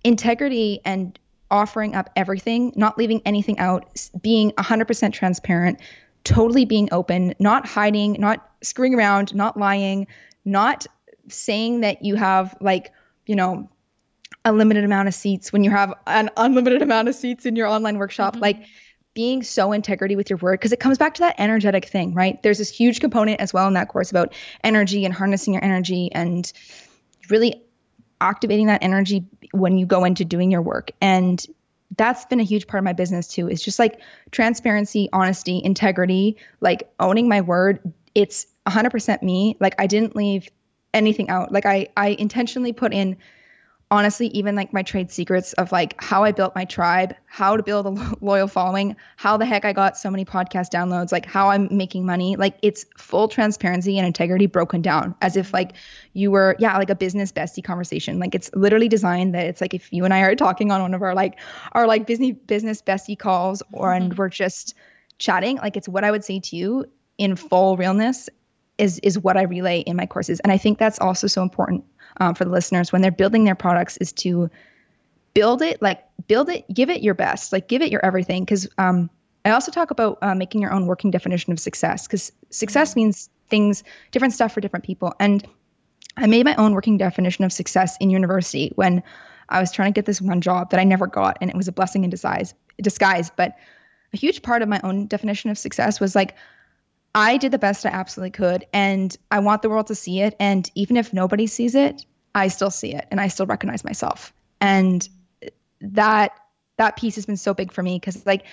integrity 0.04 0.82
and 0.84 1.18
offering 1.52 1.96
up 1.96 2.10
everything, 2.16 2.74
not 2.76 2.98
leaving 2.98 3.22
anything 3.26 3.60
out, 3.60 4.10
being 4.22 4.52
100% 4.52 5.14
transparent, 5.14 5.80
totally 6.24 6.66
being 6.66 6.90
open, 6.92 7.34
not 7.40 7.66
hiding, 7.66 8.18
not 8.20 8.50
screwing 8.62 8.96
around, 8.96 9.34
not 9.34 9.58
lying, 9.58 10.08
not 10.46 10.86
saying 11.28 11.82
that 11.82 12.04
you 12.04 12.16
have 12.16 12.56
like, 12.60 12.92
you 13.26 13.36
know, 13.36 13.70
a 14.46 14.54
limited 14.54 14.84
amount 14.84 15.08
of 15.08 15.14
seats 15.14 15.52
when 15.52 15.64
you 15.64 15.70
have 15.70 15.94
an 16.08 16.30
unlimited 16.38 16.82
amount 16.82 17.08
of 17.08 17.16
seats 17.16 17.46
in 17.46 17.56
your 17.56 17.68
online 17.68 17.98
workshop. 17.98 18.34
Mm-hmm. 18.34 18.44
Like 18.44 18.66
being 19.14 19.44
so 19.44 19.72
integrity 19.72 20.16
with 20.16 20.30
your 20.30 20.38
word 20.38 20.60
because 20.60 20.72
it 20.72 20.80
comes 20.80 20.98
back 20.98 21.16
to 21.16 21.22
that 21.22 21.36
energetic 21.40 21.86
thing, 21.86 22.14
right? 22.14 22.42
There's 22.42 22.58
this 22.58 22.70
huge 22.70 23.00
component 23.00 23.42
as 23.42 23.54
well 23.54 23.68
in 23.68 23.74
that 23.74 23.90
course 23.90 24.12
about 24.12 24.34
energy 24.64 25.04
and 25.04 25.14
harnessing 25.14 25.54
your 25.54 25.64
energy 25.64 26.12
and 26.12 26.52
really 27.30 27.64
activating 28.22 28.68
that 28.68 28.84
energy 28.84 29.26
when 29.52 29.78
you 29.78 29.86
go 29.86 30.04
into 30.06 30.26
doing 30.26 30.52
your 30.52 30.62
work. 30.62 30.92
And 31.02 31.44
that's 31.98 32.26
been 32.26 32.40
a 32.40 32.44
huge 32.44 32.68
part 32.68 32.80
of 32.80 32.86
my 32.86 32.94
business 32.94 33.28
too. 33.28 33.48
It's 33.50 33.64
just 33.64 33.80
like 33.80 34.00
transparency, 34.32 35.10
honesty, 35.12 35.62
integrity, 35.64 36.38
like 36.62 36.92
owning 37.00 37.28
my 37.28 37.42
word. 37.42 37.94
It's 38.14 38.46
100% 38.68 39.24
me. 39.24 39.58
Like 39.60 39.76
I 39.80 39.88
didn't 39.88 40.16
leave 40.16 40.50
anything 40.94 41.30
out. 41.30 41.52
Like 41.52 41.66
I 41.66 41.88
I 41.96 42.10
intentionally 42.10 42.74
put 42.74 42.94
in 42.94 43.18
honestly 43.92 44.28
even 44.28 44.56
like 44.56 44.72
my 44.72 44.84
trade 44.84 45.12
secrets 45.12 45.54
of 45.54 45.72
like 45.72 45.96
how 46.02 46.24
I 46.24 46.32
built 46.32 46.54
my 46.56 46.66
tribe, 46.66 47.16
how 47.26 47.58
to 47.58 47.64
build 47.64 47.88
a 47.88 48.18
loyal 48.22 48.48
following, 48.48 48.96
how 49.18 49.36
the 49.38 49.46
heck 49.46 49.66
I 49.66 49.74
got 49.74 49.98
so 49.98 50.12
many 50.12 50.26
podcast 50.26 50.70
downloads, 50.70 51.12
like 51.12 51.26
how 51.26 51.50
I'm 51.50 51.68
making 51.76 52.06
money. 52.06 52.36
Like 52.36 52.58
it's 52.62 52.86
full 52.98 53.28
transparency 53.28 53.98
and 53.98 54.06
integrity 54.06 54.46
broken 54.46 54.82
down 54.82 55.16
as 55.22 55.36
if 55.36 55.54
like 55.54 55.74
you 56.14 56.30
were 56.30 56.56
yeah, 56.60 56.78
like 56.78 56.92
a 56.92 56.96
business 56.96 57.32
bestie 57.32 57.64
conversation. 57.64 58.20
Like 58.20 58.36
it's 58.36 58.52
literally 58.54 58.88
designed 58.88 59.34
that 59.34 59.48
it's 59.48 59.62
like 59.62 59.74
if 59.74 59.92
you 59.92 60.06
and 60.06 60.14
I 60.14 60.22
are 60.22 60.36
talking 60.36 60.72
on 60.72 60.82
one 60.82 60.94
of 60.94 61.02
our 61.02 61.16
like 61.16 61.40
our 61.72 61.88
like 61.88 62.06
business 62.06 62.36
business 62.46 62.82
bestie 62.82 63.18
calls 63.18 63.64
or 63.72 63.92
and 63.92 64.12
mm-hmm. 64.12 64.18
we're 64.18 64.30
just 64.30 64.76
chatting, 65.18 65.58
like 65.58 65.78
it's 65.78 65.90
what 65.90 66.04
I 66.04 66.12
would 66.12 66.24
say 66.24 66.40
to 66.40 66.56
you 66.56 66.86
in 67.18 67.36
full 67.36 67.76
realness 67.76 68.30
is 68.78 69.00
is 69.00 69.18
what 69.18 69.36
I 69.36 69.44
relay 69.44 69.80
in 69.80 69.96
my 69.96 70.06
courses. 70.06 70.40
And 70.42 70.52
I 70.52 70.58
think 70.58 70.78
that's 70.78 71.00
also 71.00 71.26
so 71.26 71.42
important 71.42 71.86
um, 72.18 72.36
for 72.36 72.46
the 72.46 72.52
listeners 72.52 72.92
when 72.92 73.02
they're 73.02 73.12
building 73.12 73.44
their 73.44 73.56
products 73.56 73.98
is 73.98 74.12
to 74.14 74.50
build 75.34 75.62
it 75.62 75.82
like 75.82 76.04
build 76.28 76.50
it 76.50 76.66
give 76.74 76.90
it 76.90 77.02
your 77.02 77.14
best 77.14 77.54
like 77.54 77.68
give 77.68 77.82
it 77.82 77.92
your 77.92 78.04
everything. 78.06 78.44
Because 78.44 78.68
um, 78.78 79.10
i 79.46 79.52
also 79.52 79.72
talk 79.72 79.92
about 79.92 80.18
uh, 80.22 80.36
making 80.36 80.62
your 80.62 80.72
own 80.72 80.86
working 80.86 81.12
definition 81.12 81.54
of 81.54 81.60
success 81.60 82.08
because 82.08 82.32
success 82.50 82.92
mm-hmm. 82.92 83.02
means 83.02 83.30
things 83.48 83.84
different 84.12 84.34
stuff 84.34 84.54
for 84.54 84.62
different 84.62 84.86
people. 84.86 85.14
And 85.20 85.46
i 86.18 86.28
made 86.28 86.46
my 86.46 86.56
own 86.56 86.74
working 86.74 86.98
definition 86.98 87.46
of 87.46 87.54
success 87.54 87.98
in 88.00 88.10
university 88.10 88.72
when 88.76 89.04
i 89.50 89.60
was 89.60 89.72
trying 89.72 89.94
to 89.94 89.98
get 89.98 90.06
this 90.06 90.22
one 90.22 90.42
job 90.42 90.72
that 90.72 90.80
i 90.80 90.84
never 90.84 91.08
got 91.08 91.38
and 91.42 91.50
it 91.50 91.56
was 91.56 91.68
a 91.68 91.72
blessing 91.72 92.04
in 92.04 92.10
disguise 92.10 92.54
disguise. 92.82 93.32
But 93.36 93.56
a 94.14 94.18
huge 94.18 94.42
part 94.42 94.62
of 94.62 94.70
my 94.70 94.80
own 94.84 95.08
definition 95.08 95.50
of 95.50 95.58
success 95.58 96.00
was 96.00 96.16
like 96.16 96.36
I 97.16 97.38
did 97.38 97.52
the 97.52 97.60
best 97.60 97.86
I 97.86 97.90
absolutely 97.90 98.32
could, 98.32 98.66
and 98.74 99.16
I 99.32 99.40
want 99.40 99.62
the 99.62 99.70
world 99.70 99.88
to 99.88 99.96
see 99.96 100.22
it. 100.22 100.36
And 100.40 100.70
even 100.76 100.98
if 100.98 101.14
nobody 101.14 101.48
sees 101.48 101.76
it, 101.76 102.06
I 102.36 102.48
still 102.48 102.72
see 102.72 102.94
it, 102.94 103.08
and 103.12 103.20
I 103.20 103.28
still 103.28 103.46
recognize 103.46 103.84
myself. 103.84 104.34
And 104.62 105.08
that 105.82 106.32
that 106.78 106.96
piece 106.96 107.16
has 107.16 107.26
been 107.26 107.38
so 107.38 107.54
big 107.54 107.72
for 107.72 107.84
me 107.84 107.98
because 108.00 108.26
like 108.26 108.46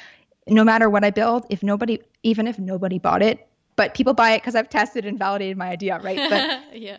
no 0.49 0.65
matter 0.65 0.89
what 0.89 1.05
I 1.05 1.11
build, 1.11 1.47
if 1.51 1.63
nobody, 1.63 2.01
even 2.23 2.47
if 2.47 2.59
nobody 2.59 2.99
bought 2.99 3.23
it, 3.23 3.47
but 3.75 3.95
people 3.95 4.15
buy 4.15 4.33
it 4.33 4.39
because 4.39 4.55
I've 4.55 4.69
tested 4.69 5.05
and 5.05 5.19
validated 5.19 5.57
my 5.57 5.69
idea, 5.69 5.99
right? 6.01 6.17
But 6.31 6.61
yeah. 6.79 6.99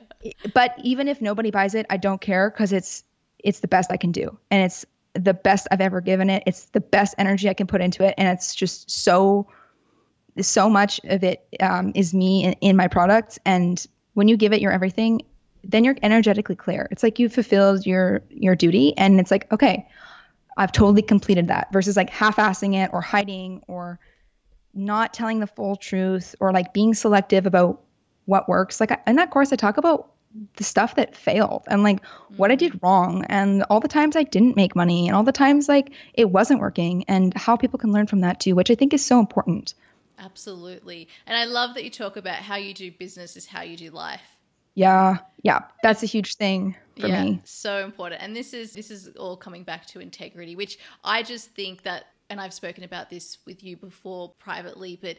But 0.53 0.75
even 0.83 1.07
if 1.07 1.21
nobody 1.21 1.51
buys 1.51 1.73
it, 1.73 1.85
I 1.89 1.97
don't 1.97 2.21
care 2.21 2.49
because 2.49 2.71
it's 2.71 3.03
it's 3.39 3.59
the 3.59 3.67
best 3.67 3.91
I 3.91 3.97
can 3.97 4.11
do, 4.11 4.37
and 4.51 4.63
it's 4.63 4.85
the 5.13 5.33
best 5.33 5.67
I've 5.71 5.81
ever 5.81 6.01
given 6.01 6.29
it. 6.29 6.43
It's 6.45 6.65
the 6.65 6.81
best 6.81 7.15
energy 7.17 7.49
I 7.49 7.53
can 7.53 7.67
put 7.67 7.81
into 7.81 8.05
it, 8.05 8.15
and 8.17 8.27
it's 8.27 8.53
just 8.53 8.89
so 8.89 9.47
so 10.45 10.69
much 10.69 10.99
of 11.05 11.23
it 11.23 11.45
um, 11.59 11.91
is 11.95 12.13
me 12.13 12.43
in, 12.43 12.53
in 12.61 12.75
my 12.75 12.87
products. 12.87 13.39
And 13.45 13.85
when 14.13 14.27
you 14.27 14.37
give 14.37 14.53
it 14.53 14.61
your 14.61 14.71
everything, 14.71 15.21
then 15.63 15.83
you're 15.83 15.95
energetically 16.01 16.55
clear. 16.55 16.87
It's 16.91 17.03
like 17.03 17.19
you've 17.19 17.33
fulfilled 17.33 17.85
your 17.85 18.21
your 18.29 18.55
duty, 18.55 18.97
and 18.97 19.19
it's 19.19 19.31
like 19.31 19.51
okay, 19.51 19.87
I've 20.55 20.71
totally 20.71 21.01
completed 21.01 21.47
that. 21.47 21.71
Versus 21.71 21.97
like 21.97 22.09
half-assing 22.09 22.75
it 22.75 22.91
or 22.93 23.01
hiding 23.01 23.61
or 23.67 23.99
not 24.73 25.13
telling 25.13 25.39
the 25.39 25.47
full 25.47 25.75
truth 25.75 26.35
or 26.39 26.53
like 26.53 26.73
being 26.73 26.93
selective 26.93 27.45
about 27.45 27.81
what 28.25 28.47
works. 28.47 28.79
Like 28.79 28.91
in 29.07 29.15
that 29.17 29.31
course, 29.31 29.51
I 29.51 29.55
talk 29.55 29.77
about 29.77 30.11
the 30.57 30.63
stuff 30.63 30.95
that 30.95 31.15
failed 31.15 31.63
and 31.67 31.83
like 31.83 32.01
mm-hmm. 32.01 32.35
what 32.35 32.51
I 32.51 32.55
did 32.55 32.73
mm. 32.73 32.83
wrong 32.83 33.25
and 33.25 33.63
all 33.69 33.79
the 33.79 33.87
times 33.87 34.15
I 34.15 34.23
didn't 34.23 34.55
make 34.55 34.75
money 34.75 35.07
and 35.07 35.15
all 35.15 35.23
the 35.23 35.31
times 35.31 35.67
like 35.67 35.91
it 36.13 36.29
wasn't 36.29 36.59
working 36.59 37.05
and 37.07 37.33
how 37.35 37.55
people 37.55 37.79
can 37.79 37.91
learn 37.91 38.07
from 38.07 38.21
that 38.21 38.39
too, 38.39 38.53
which 38.53 38.69
I 38.69 38.75
think 38.75 38.93
is 38.93 39.03
so 39.03 39.19
important. 39.19 39.73
Absolutely. 40.19 41.07
And 41.25 41.37
I 41.37 41.45
love 41.45 41.75
that 41.75 41.83
you 41.83 41.89
talk 41.89 42.17
about 42.17 42.37
how 42.37 42.55
you 42.55 42.73
do 42.73 42.91
business 42.91 43.37
is 43.37 43.45
how 43.45 43.61
you 43.61 43.77
do 43.77 43.91
life. 43.91 44.37
Yeah. 44.73 45.17
Yeah. 45.43 45.61
That's 45.83 46.03
a 46.03 46.05
huge 46.05 46.35
thing 46.35 46.75
for 46.99 47.07
yeah, 47.07 47.23
me. 47.23 47.41
So 47.45 47.83
important. 47.83 48.21
And 48.21 48.35
this 48.35 48.53
is 48.53 48.73
this 48.73 48.91
is 48.91 49.09
all 49.15 49.37
coming 49.37 49.63
back 49.63 49.85
to 49.87 49.99
integrity, 49.99 50.55
which 50.55 50.77
I 51.03 51.23
just 51.23 51.51
think 51.51 51.83
that 51.83 52.05
and 52.29 52.41
I've 52.41 52.53
spoken 52.53 52.83
about 52.83 53.09
this 53.09 53.37
with 53.45 53.63
you 53.63 53.77
before 53.77 54.33
privately, 54.39 54.99
but 55.01 55.17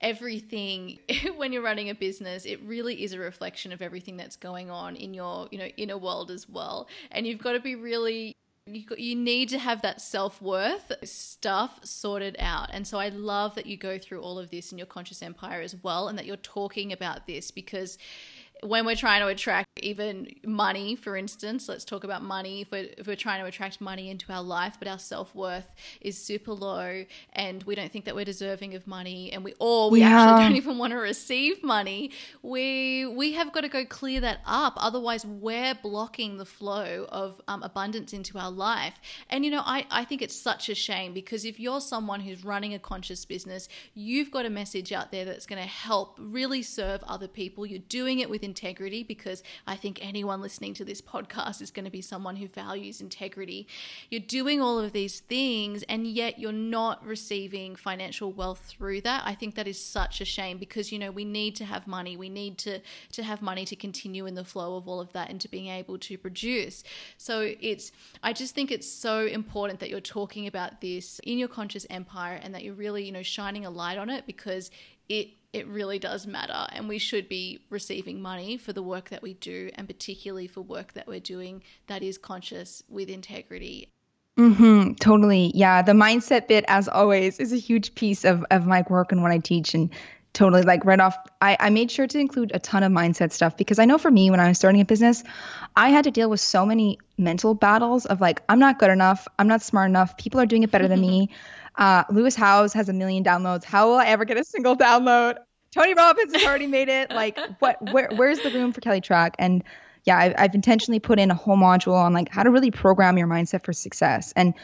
everything 0.00 0.98
when 1.36 1.52
you're 1.52 1.62
running 1.62 1.88
a 1.88 1.94
business 1.94 2.44
it 2.44 2.60
really 2.62 3.02
is 3.02 3.12
a 3.12 3.18
reflection 3.18 3.72
of 3.72 3.80
everything 3.80 4.16
that's 4.16 4.36
going 4.36 4.70
on 4.70 4.96
in 4.96 5.14
your 5.14 5.48
you 5.50 5.56
know 5.56 5.68
inner 5.76 5.96
world 5.96 6.30
as 6.30 6.48
well 6.48 6.88
and 7.12 7.26
you've 7.26 7.38
got 7.38 7.52
to 7.52 7.60
be 7.60 7.74
really 7.76 8.34
you, 8.66 8.84
you 8.96 9.14
need 9.14 9.50
to 9.50 9.58
have 9.58 9.82
that 9.82 10.00
self-worth 10.00 10.92
stuff 11.02 11.80
sorted 11.84 12.36
out. 12.38 12.70
And 12.72 12.86
so 12.86 12.98
i 12.98 13.08
love 13.08 13.54
that 13.56 13.66
you 13.66 13.76
go 13.76 13.98
through 13.98 14.22
all 14.22 14.38
of 14.38 14.50
this 14.50 14.72
in 14.72 14.78
your 14.78 14.86
conscious 14.86 15.22
empire 15.22 15.60
as 15.60 15.76
well 15.82 16.08
and 16.08 16.18
that 16.18 16.26
you're 16.26 16.36
talking 16.36 16.92
about 16.92 17.26
this 17.26 17.50
because 17.50 17.98
when 18.64 18.86
we're 18.86 18.96
trying 18.96 19.20
to 19.20 19.26
attract 19.26 19.68
even 19.82 20.26
money, 20.46 20.96
for 20.96 21.16
instance, 21.16 21.68
let's 21.68 21.84
talk 21.84 22.02
about 22.02 22.22
money. 22.22 22.62
If 22.62 22.70
we're, 22.70 22.88
if 22.96 23.06
we're 23.06 23.14
trying 23.14 23.40
to 23.40 23.46
attract 23.46 23.80
money 23.80 24.08
into 24.08 24.32
our 24.32 24.42
life, 24.42 24.76
but 24.78 24.88
our 24.88 24.98
self 24.98 25.34
worth 25.34 25.70
is 26.00 26.16
super 26.16 26.52
low 26.52 27.04
and 27.34 27.62
we 27.64 27.74
don't 27.74 27.92
think 27.92 28.06
that 28.06 28.14
we're 28.14 28.24
deserving 28.24 28.74
of 28.74 28.86
money 28.86 29.30
and 29.32 29.44
we 29.44 29.54
or 29.58 29.90
we 29.90 30.00
yeah. 30.00 30.22
actually 30.22 30.44
don't 30.44 30.56
even 30.62 30.78
want 30.78 30.92
to 30.92 30.96
receive 30.96 31.62
money, 31.62 32.10
we 32.42 33.06
we 33.06 33.32
have 33.32 33.52
got 33.52 33.62
to 33.62 33.68
go 33.68 33.84
clear 33.84 34.20
that 34.20 34.40
up. 34.46 34.74
Otherwise, 34.76 35.26
we're 35.26 35.74
blocking 35.74 36.38
the 36.38 36.46
flow 36.46 37.06
of 37.10 37.40
um, 37.48 37.62
abundance 37.62 38.14
into 38.14 38.38
our 38.38 38.50
life. 38.50 38.94
And 39.28 39.44
you 39.44 39.50
know, 39.50 39.62
I, 39.64 39.86
I 39.90 40.04
think 40.04 40.22
it's 40.22 40.40
such 40.40 40.70
a 40.70 40.74
shame 40.74 41.12
because 41.12 41.44
if 41.44 41.60
you're 41.60 41.80
someone 41.80 42.20
who's 42.20 42.44
running 42.44 42.72
a 42.72 42.78
conscious 42.78 43.26
business, 43.26 43.68
you've 43.92 44.30
got 44.30 44.46
a 44.46 44.50
message 44.50 44.92
out 44.92 45.12
there 45.12 45.26
that's 45.26 45.44
going 45.44 45.60
to 45.60 45.68
help 45.68 46.16
really 46.18 46.62
serve 46.62 47.02
other 47.02 47.28
people. 47.28 47.66
You're 47.66 47.80
doing 47.80 48.20
it 48.20 48.30
with 48.30 48.42
integrity 48.54 49.02
because 49.02 49.42
I 49.66 49.74
think 49.74 49.98
anyone 50.00 50.40
listening 50.40 50.74
to 50.74 50.84
this 50.84 51.00
podcast 51.00 51.60
is 51.60 51.72
going 51.72 51.86
to 51.86 51.90
be 51.90 52.00
someone 52.00 52.36
who 52.36 52.46
values 52.46 53.00
integrity. 53.00 53.66
You're 54.10 54.20
doing 54.20 54.60
all 54.60 54.78
of 54.78 54.92
these 54.92 55.18
things 55.18 55.82
and 55.88 56.06
yet 56.06 56.38
you're 56.38 56.52
not 56.52 57.04
receiving 57.04 57.74
financial 57.74 58.30
wealth 58.30 58.60
through 58.68 59.00
that. 59.00 59.22
I 59.24 59.34
think 59.34 59.56
that 59.56 59.66
is 59.66 59.84
such 59.84 60.20
a 60.20 60.24
shame 60.24 60.58
because 60.58 60.92
you 60.92 61.00
know 61.00 61.10
we 61.10 61.24
need 61.24 61.56
to 61.56 61.64
have 61.64 61.88
money. 61.88 62.16
We 62.16 62.28
need 62.28 62.58
to 62.58 62.78
to 63.12 63.22
have 63.24 63.42
money 63.42 63.64
to 63.64 63.74
continue 63.74 64.26
in 64.26 64.36
the 64.36 64.44
flow 64.44 64.76
of 64.76 64.86
all 64.86 65.00
of 65.00 65.12
that 65.14 65.30
and 65.30 65.40
to 65.40 65.48
being 65.48 65.66
able 65.66 65.98
to 65.98 66.16
produce. 66.16 66.84
So 67.18 67.52
it's 67.60 67.90
I 68.22 68.32
just 68.32 68.54
think 68.54 68.70
it's 68.70 68.88
so 68.88 69.26
important 69.26 69.80
that 69.80 69.90
you're 69.90 70.00
talking 70.00 70.46
about 70.46 70.80
this 70.80 71.18
in 71.24 71.38
your 71.38 71.48
conscious 71.48 71.86
empire 71.90 72.38
and 72.40 72.54
that 72.54 72.62
you're 72.62 72.74
really, 72.74 73.04
you 73.04 73.12
know, 73.12 73.24
shining 73.24 73.66
a 73.66 73.70
light 73.70 73.98
on 73.98 74.10
it 74.10 74.26
because 74.26 74.70
it 75.08 75.28
it 75.52 75.68
really 75.68 76.00
does 76.00 76.26
matter 76.26 76.66
and 76.72 76.88
we 76.88 76.98
should 76.98 77.28
be 77.28 77.64
receiving 77.70 78.20
money 78.20 78.56
for 78.56 78.72
the 78.72 78.82
work 78.82 79.10
that 79.10 79.22
we 79.22 79.34
do 79.34 79.70
and 79.76 79.86
particularly 79.86 80.48
for 80.48 80.62
work 80.62 80.92
that 80.94 81.06
we're 81.06 81.20
doing 81.20 81.62
that 81.86 82.02
is 82.02 82.18
conscious 82.18 82.82
with 82.88 83.08
integrity 83.08 83.88
Mm-hmm, 84.36 84.94
totally. 84.94 85.52
Yeah. 85.54 85.82
The 85.82 85.92
mindset 85.92 86.48
bit, 86.48 86.64
as 86.66 86.88
always, 86.88 87.38
is 87.38 87.52
a 87.52 87.56
huge 87.56 87.94
piece 87.94 88.24
of, 88.24 88.44
of 88.50 88.66
my 88.66 88.84
work 88.88 89.12
and 89.12 89.22
what 89.22 89.30
I 89.30 89.38
teach. 89.38 89.74
And 89.74 89.90
totally, 90.32 90.62
like, 90.62 90.84
right 90.84 90.98
off, 90.98 91.16
I, 91.40 91.56
I 91.60 91.70
made 91.70 91.90
sure 91.90 92.08
to 92.08 92.18
include 92.18 92.50
a 92.52 92.58
ton 92.58 92.82
of 92.82 92.90
mindset 92.90 93.30
stuff 93.30 93.56
because 93.56 93.78
I 93.78 93.84
know 93.84 93.96
for 93.96 94.10
me, 94.10 94.30
when 94.30 94.40
I 94.40 94.48
was 94.48 94.58
starting 94.58 94.80
a 94.80 94.84
business, 94.84 95.22
I 95.76 95.90
had 95.90 96.04
to 96.04 96.10
deal 96.10 96.28
with 96.28 96.40
so 96.40 96.66
many 96.66 96.98
mental 97.16 97.54
battles 97.54 98.06
of 98.06 98.20
like, 98.20 98.42
I'm 98.48 98.58
not 98.58 98.80
good 98.80 98.90
enough. 98.90 99.28
I'm 99.38 99.46
not 99.46 99.62
smart 99.62 99.88
enough. 99.88 100.16
People 100.16 100.40
are 100.40 100.46
doing 100.46 100.64
it 100.64 100.70
better 100.72 100.88
than 100.88 101.00
me. 101.00 101.30
Uh, 101.76 102.04
Lewis 102.10 102.34
Howes 102.34 102.72
has 102.72 102.88
a 102.88 102.92
million 102.92 103.24
downloads. 103.24 103.64
How 103.64 103.88
will 103.88 103.96
I 103.96 104.06
ever 104.06 104.24
get 104.24 104.36
a 104.36 104.44
single 104.44 104.76
download? 104.76 105.38
Tony 105.72 105.94
Robbins 105.94 106.32
has 106.32 106.44
already 106.44 106.68
made 106.68 106.88
it. 106.88 107.10
Like, 107.10 107.38
what? 107.58 107.92
Where? 107.92 108.08
Where's 108.14 108.40
the 108.40 108.50
room 108.50 108.72
for 108.72 108.80
Kelly 108.80 109.00
Trach? 109.00 109.34
And 109.38 109.64
yeah, 110.04 110.18
I've, 110.18 110.34
I've 110.38 110.54
intentionally 110.54 111.00
put 111.00 111.18
in 111.18 111.30
a 111.30 111.34
whole 111.34 111.56
module 111.56 111.94
on 111.94 112.12
like 112.12 112.28
how 112.28 112.42
to 112.42 112.50
really 112.50 112.70
program 112.70 113.18
your 113.18 113.26
mindset 113.26 113.64
for 113.64 113.72
success. 113.72 114.32
And 114.36 114.54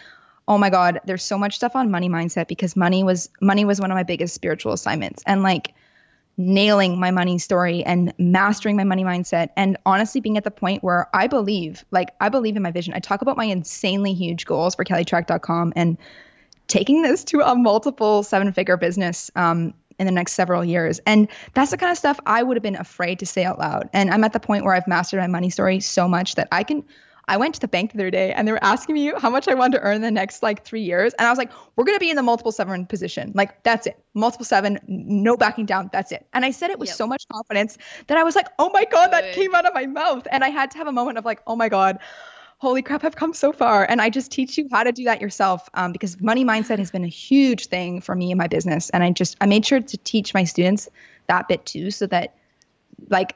oh 0.46 0.58
my 0.58 0.70
God, 0.70 1.00
there's 1.06 1.22
so 1.22 1.38
much 1.38 1.56
stuff 1.56 1.74
on 1.74 1.90
money 1.90 2.08
mindset 2.08 2.46
because 2.46 2.76
money 2.76 3.02
was 3.02 3.28
money 3.40 3.64
was 3.64 3.80
one 3.80 3.90
of 3.90 3.94
my 3.94 4.02
biggest 4.02 4.34
spiritual 4.34 4.72
assignments. 4.72 5.22
And 5.26 5.42
like 5.42 5.74
nailing 6.36 6.98
my 6.98 7.10
money 7.10 7.38
story 7.38 7.84
and 7.84 8.14
mastering 8.18 8.76
my 8.76 8.84
money 8.84 9.04
mindset 9.04 9.50
and 9.56 9.76
honestly 9.84 10.20
being 10.20 10.38
at 10.38 10.44
the 10.44 10.50
point 10.50 10.82
where 10.82 11.08
I 11.14 11.26
believe, 11.26 11.84
like 11.90 12.14
I 12.20 12.28
believe 12.30 12.56
in 12.56 12.62
my 12.62 12.70
vision. 12.70 12.94
I 12.94 13.00
talk 13.00 13.20
about 13.20 13.36
my 13.36 13.44
insanely 13.44 14.14
huge 14.14 14.46
goals 14.46 14.74
for 14.74 14.84
kellytrach.com 14.84 15.72
and 15.76 15.98
taking 16.70 17.02
this 17.02 17.24
to 17.24 17.40
a 17.40 17.54
multiple 17.54 18.22
seven 18.22 18.52
figure 18.52 18.76
business 18.76 19.30
um, 19.36 19.74
in 19.98 20.06
the 20.06 20.12
next 20.12 20.32
several 20.32 20.64
years. 20.64 21.00
And 21.04 21.28
that's 21.52 21.72
the 21.72 21.76
kind 21.76 21.92
of 21.92 21.98
stuff 21.98 22.18
I 22.24 22.42
would 22.42 22.56
have 22.56 22.62
been 22.62 22.76
afraid 22.76 23.18
to 23.18 23.26
say 23.26 23.44
out 23.44 23.58
loud. 23.58 23.90
And 23.92 24.10
I'm 24.10 24.24
at 24.24 24.32
the 24.32 24.40
point 24.40 24.64
where 24.64 24.72
I've 24.72 24.86
mastered 24.86 25.20
my 25.20 25.26
money 25.26 25.50
story 25.50 25.80
so 25.80 26.08
much 26.08 26.36
that 26.36 26.48
I 26.50 26.62
can. 26.62 26.84
I 27.28 27.36
went 27.36 27.54
to 27.54 27.60
the 27.60 27.68
bank 27.68 27.92
the 27.92 27.98
other 27.98 28.10
day 28.10 28.32
and 28.32 28.48
they 28.48 28.50
were 28.50 28.64
asking 28.64 28.96
me 28.96 29.12
how 29.16 29.30
much 29.30 29.46
I 29.46 29.54
wanted 29.54 29.78
to 29.78 29.84
earn 29.84 29.96
in 29.96 30.02
the 30.02 30.10
next 30.10 30.42
like 30.42 30.64
three 30.64 30.80
years. 30.80 31.12
And 31.14 31.28
I 31.28 31.30
was 31.30 31.38
like, 31.38 31.52
we're 31.76 31.84
going 31.84 31.94
to 31.94 32.00
be 32.00 32.10
in 32.10 32.16
the 32.16 32.24
multiple 32.24 32.50
seven 32.50 32.86
position. 32.86 33.30
Like, 33.36 33.62
that's 33.62 33.86
it. 33.86 34.02
Multiple 34.14 34.44
seven, 34.44 34.80
no 34.88 35.36
backing 35.36 35.64
down. 35.64 35.90
That's 35.92 36.10
it. 36.10 36.26
And 36.32 36.44
I 36.44 36.50
said 36.50 36.70
it 36.70 36.80
with 36.80 36.88
yep. 36.88 36.96
so 36.96 37.06
much 37.06 37.28
confidence 37.28 37.78
that 38.08 38.18
I 38.18 38.24
was 38.24 38.34
like, 38.34 38.48
oh 38.58 38.70
my 38.70 38.84
God, 38.84 39.12
that 39.12 39.32
came 39.32 39.54
out 39.54 39.64
of 39.64 39.74
my 39.74 39.86
mouth. 39.86 40.26
And 40.32 40.42
I 40.42 40.48
had 40.48 40.72
to 40.72 40.78
have 40.78 40.88
a 40.88 40.92
moment 40.92 41.18
of 41.18 41.24
like, 41.24 41.40
oh 41.46 41.54
my 41.54 41.68
God, 41.68 42.00
holy 42.60 42.82
crap, 42.82 43.04
I've 43.04 43.16
come 43.16 43.32
so 43.32 43.52
far. 43.52 43.86
And 43.88 44.02
I 44.02 44.10
just 44.10 44.30
teach 44.30 44.58
you 44.58 44.68
how 44.70 44.82
to 44.82 44.92
do 44.92 45.04
that 45.04 45.20
yourself 45.20 45.68
um, 45.72 45.92
because 45.92 46.20
money 46.20 46.44
mindset 46.44 46.78
has 46.78 46.90
been 46.90 47.04
a 47.04 47.08
huge 47.08 47.66
thing 47.66 48.02
for 48.02 48.14
me 48.14 48.30
in 48.30 48.36
my 48.36 48.48
business. 48.48 48.90
And 48.90 49.02
I 49.02 49.10
just, 49.10 49.36
I 49.40 49.46
made 49.46 49.64
sure 49.64 49.80
to 49.80 49.96
teach 49.98 50.34
my 50.34 50.44
students 50.44 50.88
that 51.26 51.48
bit 51.48 51.64
too, 51.64 51.90
so 51.90 52.06
that 52.08 52.34
like 53.08 53.34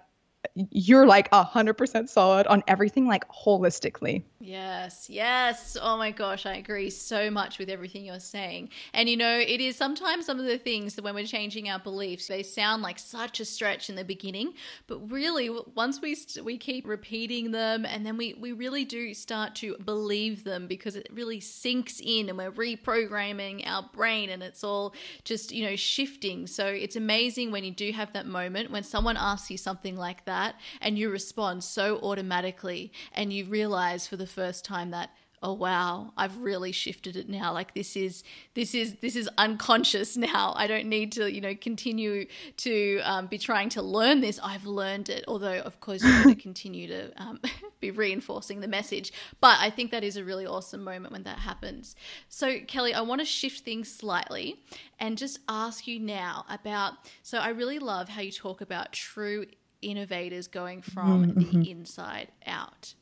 you're 0.55 1.07
like 1.07 1.29
a 1.33 1.43
hundred 1.43 1.75
percent 1.75 2.11
solid 2.11 2.47
on 2.47 2.63
everything 2.67 3.07
like 3.07 3.29
holistically. 3.29 4.25
Yes, 4.41 5.09
yes. 5.09 5.77
Oh 5.81 5.97
my 5.97 6.11
gosh, 6.11 6.45
I 6.45 6.57
agree 6.57 6.91
so 6.91 7.31
much 7.31 7.59
with 7.59 7.71
everything 7.71 8.05
you're 8.05 8.21
saying. 8.21 8.69
And 8.93 9.09
you 9.09 9.17
know, 9.17 9.39
it 9.39 9.61
is 9.61 9.75
sometimes 9.77 10.27
some 10.27 10.39
of 10.39 10.45
the 10.45 10.59
things 10.59 10.97
that 10.97 11.05
when 11.05 11.15
we're 11.15 11.27
changing 11.27 11.71
our 11.71 11.79
beliefs, 11.79 12.27
they 12.27 12.43
sound 12.43 12.83
like 12.83 12.99
such 12.99 13.41
a 13.41 13.45
stretch 13.45 13.89
in 13.89 13.97
the 13.97 14.05
beginning, 14.05 14.53
but 14.87 15.11
really 15.11 15.49
once 15.75 16.03
we 16.03 16.17
we 16.43 16.59
keep 16.59 16.87
repeating 16.87 17.53
them 17.53 17.87
and 17.87 18.05
then 18.05 18.17
we 18.17 18.35
we 18.35 18.53
really 18.53 18.85
do 18.85 19.15
start 19.15 19.55
to 19.57 19.77
believe 19.79 20.45
them 20.45 20.67
because 20.67 20.95
it 20.95 21.09
really 21.13 21.41
sinks 21.41 22.01
in 22.05 22.29
and 22.29 22.37
we're 22.37 22.53
reprogramming 22.53 23.67
our 23.67 23.89
brain 23.95 24.29
and 24.29 24.43
it's 24.43 24.63
all 24.63 24.95
just, 25.25 25.53
you 25.53 25.65
know, 25.65 25.77
shifting. 25.77 26.47
So 26.47 26.67
it's 26.67 26.97
amazing 26.97 27.51
when 27.51 27.65
you 27.65 27.71
do 27.73 27.93
have 27.93 28.13
that 28.13 28.27
moment 28.27 28.71
when 28.71 28.83
someone 28.83 29.17
asks 29.17 29.51
you 29.51 29.57
something 29.57 29.97
like 29.97 30.25
that 30.27 30.34
that 30.35 30.57
and 30.81 30.99
you 30.99 31.11
respond 31.11 31.63
so 31.63 31.99
automatically 31.99 32.93
and 33.13 33.33
you 33.33 33.45
realize 33.45 34.07
for 34.07 34.17
the 34.17 34.27
first 34.27 34.65
time 34.65 34.91
that 34.91 35.11
oh 35.45 35.53
wow 35.53 36.13
i've 36.17 36.37
really 36.39 36.73
shifted 36.73 37.17
it 37.17 37.29
now. 37.29 37.53
Like 37.53 37.75
this 37.75 37.97
is 37.97 38.25
this 38.55 38.75
is 38.75 38.97
this 39.03 39.15
is 39.15 39.29
unconscious 39.39 40.17
now. 40.33 40.55
I 40.57 40.67
don't 40.67 40.87
need 40.87 41.13
to 41.13 41.31
you 41.33 41.41
know 41.41 41.55
continue 41.55 42.27
to 42.59 43.01
um, 43.05 43.27
be 43.27 43.39
trying 43.39 43.69
to 43.71 43.83
learn 43.83 44.21
this. 44.21 44.41
I've 44.43 44.65
learned 44.65 45.09
it. 45.11 45.25
Although 45.29 45.59
of 45.61 45.81
course 45.81 46.03
you're 46.03 46.23
going 46.23 46.35
to 46.41 46.43
continue 46.43 46.89
to 46.89 47.23
um, 47.23 47.41
be 47.81 47.91
reinforcing 47.91 48.61
the 48.61 48.69
message. 48.69 49.13
But 49.41 49.59
i 49.61 49.69
think 49.71 49.91
that 49.91 50.03
is 50.03 50.17
a 50.17 50.25
really 50.25 50.47
awesome 50.47 50.83
moment 50.83 51.13
when 51.13 51.25
that 51.25 51.39
happens. 51.39 51.95
So 52.29 52.61
kelly 52.67 52.95
i 52.95 53.03
want 53.03 53.21
to 53.21 53.27
shift 53.27 53.61
things 53.61 53.93
slightly 53.93 54.57
and 54.99 55.19
just 55.19 55.39
ask 55.49 55.87
you 55.87 56.01
now 56.01 56.45
about 56.49 56.95
so 57.23 57.39
i 57.39 57.49
really 57.49 57.79
love 57.79 58.09
how 58.09 58.23
you 58.23 58.33
talk 58.33 58.61
about 58.61 58.93
true 58.93 59.45
innovators 59.85 60.47
going 60.47 60.83
from 60.83 61.27
mm-hmm. 61.27 61.61
the 61.61 61.71
inside 61.71 62.29
out. 62.47 62.95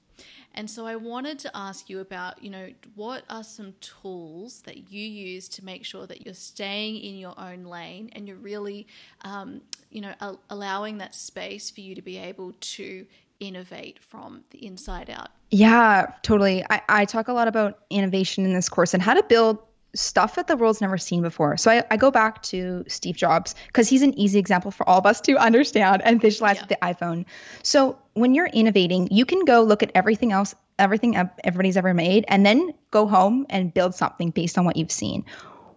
And 0.55 0.69
so 0.69 0.87
I 0.87 0.97
wanted 0.97 1.39
to 1.41 1.57
ask 1.57 1.89
you 1.89 2.01
about, 2.01 2.43
you 2.43 2.51
know, 2.51 2.69
what 2.95 3.25
are 3.31 3.43
some 3.43 3.75
tools 3.81 4.61
that 4.63 4.93
you 4.93 5.07
use 5.07 5.49
to 5.51 5.65
make 5.65 5.85
sure 5.85 6.07
that 6.07 6.27
you're 6.27 6.35
staying 6.35 6.97
in 6.97 7.17
your 7.17 7.39
own 7.41 7.65
lane 7.65 8.11
and 8.13 8.29
you're 8.29 8.37
really, 8.37 8.87
um, 9.23 9.63
you 9.91 10.03
know, 10.03 10.13
a- 10.21 10.37
allowing 10.51 10.99
that 10.99 11.15
space 11.15 11.71
for 11.71 11.81
you 11.81 11.95
to 11.95 12.03
be 12.03 12.19
able 12.19 12.53
to 12.61 13.07
innovate 13.41 13.99
from 14.03 14.45
the 14.51 14.65
inside 14.65 15.09
out? 15.09 15.29
Yeah, 15.51 16.13
totally. 16.23 16.65
I, 16.69 16.83
I 16.89 17.05
talk 17.07 17.29
a 17.29 17.33
lot 17.33 17.49
about 17.49 17.81
innovation 17.91 18.45
in 18.45 18.53
this 18.53 18.69
course 18.69 18.95
and 18.95 19.03
how 19.03 19.15
to 19.15 19.23
build 19.23 19.59
stuff 19.95 20.37
that 20.37 20.47
the 20.47 20.57
world's 20.57 20.81
never 20.81 20.97
seen 20.97 21.23
before. 21.23 21.57
So 21.57 21.71
I, 21.71 21.85
I 21.91 21.97
go 21.97 22.11
back 22.11 22.43
to 22.45 22.85
Steve 22.89 23.17
Jobs 23.17 23.55
because 23.67 23.89
he's 23.89 24.03
an 24.03 24.19
easy 24.19 24.39
example 24.39 24.71
for 24.71 24.89
all 24.89 24.99
of 24.99 25.07
us 25.07 25.21
to 25.23 25.37
understand 25.37 26.03
and 26.03 26.21
visualize 26.21 26.57
yeah. 26.57 26.63
with 26.63 26.69
the 26.71 26.79
iPhone. 26.83 27.27
So 27.63 27.99
when 28.15 28.35
you're 28.35 28.47
innovating, 28.47 29.09
you 29.11 29.27
can 29.27 29.45
go 29.45 29.63
look 29.63 29.83
at 29.83 29.93
everything 29.95 30.33
else, 30.33 30.55
everything 30.79 31.17
everybody's 31.45 31.77
ever 31.77 31.93
made, 31.93 32.25
and 32.29 32.45
then 32.45 32.73
go 32.91 33.07
home 33.07 33.47
and 33.51 33.73
build 33.73 33.95
something 33.95 34.31
based 34.31 34.57
on 34.57 34.65
what 34.65 34.77
you've 34.77 34.93
seen. 34.93 35.27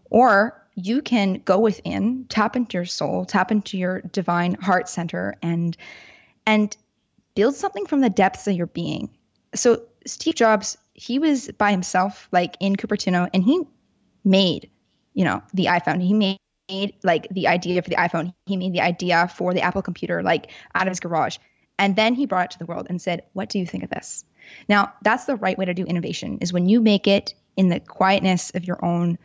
Or 0.09 0.61
you 0.75 1.01
can 1.01 1.41
go 1.45 1.59
within, 1.59 2.25
tap 2.29 2.55
into 2.55 2.77
your 2.77 2.85
soul, 2.85 3.25
tap 3.25 3.51
into 3.51 3.77
your 3.77 4.01
divine 4.01 4.55
heart 4.55 4.89
center 4.89 5.35
and 5.41 5.75
and 6.45 6.75
build 7.33 7.55
something 7.55 7.85
from 7.85 8.01
the 8.01 8.09
depths 8.09 8.47
of 8.47 8.55
your 8.55 8.67
being. 8.67 9.09
So 9.55 9.81
Steve 10.05 10.35
Jobs, 10.35 10.77
he 10.93 11.19
was 11.19 11.49
by 11.49 11.71
himself, 11.71 12.27
like 12.31 12.55
in 12.59 12.75
Cupertino, 12.75 13.29
and 13.33 13.43
he 13.43 13.65
made, 14.25 14.69
you 15.13 15.23
know, 15.23 15.41
the 15.53 15.65
iPhone. 15.65 16.01
He 16.01 16.13
made 16.13 16.37
like 17.03 17.27
the 17.29 17.47
idea 17.47 17.81
for 17.81 17.89
the 17.89 17.95
iPhone. 17.95 18.33
He 18.47 18.57
made 18.57 18.73
the 18.73 18.81
idea 18.81 19.27
for 19.27 19.53
the 19.53 19.61
Apple 19.61 19.81
computer, 19.81 20.23
like 20.23 20.51
out 20.73 20.87
of 20.87 20.91
his 20.91 20.99
garage. 20.99 21.37
And 21.77 21.95
then 21.95 22.15
he 22.15 22.25
brought 22.25 22.45
it 22.45 22.51
to 22.51 22.59
the 22.59 22.65
world 22.65 22.87
and 22.89 23.01
said, 23.01 23.23
What 23.33 23.49
do 23.49 23.59
you 23.59 23.65
think 23.65 23.83
of 23.83 23.89
this? 23.89 24.25
Now, 24.67 24.93
that's 25.01 25.25
the 25.25 25.35
right 25.35 25.57
way 25.57 25.65
to 25.65 25.73
do 25.73 25.83
innovation 25.83 26.39
is 26.41 26.53
when 26.53 26.67
you 26.67 26.81
make 26.81 27.07
it 27.07 27.33
in 27.57 27.69
the 27.69 27.79
quietness 27.79 28.51
of 28.55 28.65
your 28.65 28.83
own 28.83 29.17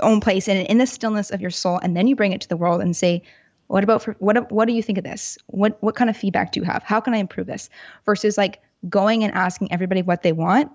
own 0.00 0.20
place 0.20 0.48
and 0.48 0.66
in 0.66 0.78
the 0.78 0.86
stillness 0.86 1.30
of 1.30 1.40
your 1.40 1.50
soul, 1.50 1.78
and 1.78 1.96
then 1.96 2.08
you 2.08 2.16
bring 2.16 2.32
it 2.32 2.40
to 2.40 2.48
the 2.48 2.56
world 2.56 2.80
and 2.80 2.96
say, 2.96 3.22
what 3.68 3.84
about 3.84 4.02
for 4.02 4.16
what 4.18 4.52
what 4.52 4.66
do 4.66 4.74
you 4.74 4.82
think 4.82 4.98
of 4.98 5.04
this? 5.04 5.38
What 5.46 5.82
what 5.82 5.94
kind 5.94 6.10
of 6.10 6.16
feedback 6.16 6.52
do 6.52 6.60
you 6.60 6.64
have? 6.64 6.82
How 6.82 7.00
can 7.00 7.14
I 7.14 7.18
improve 7.18 7.46
this? 7.46 7.70
Versus 8.04 8.36
like 8.36 8.60
going 8.88 9.24
and 9.24 9.32
asking 9.32 9.72
everybody 9.72 10.02
what 10.02 10.22
they 10.22 10.32
want 10.32 10.70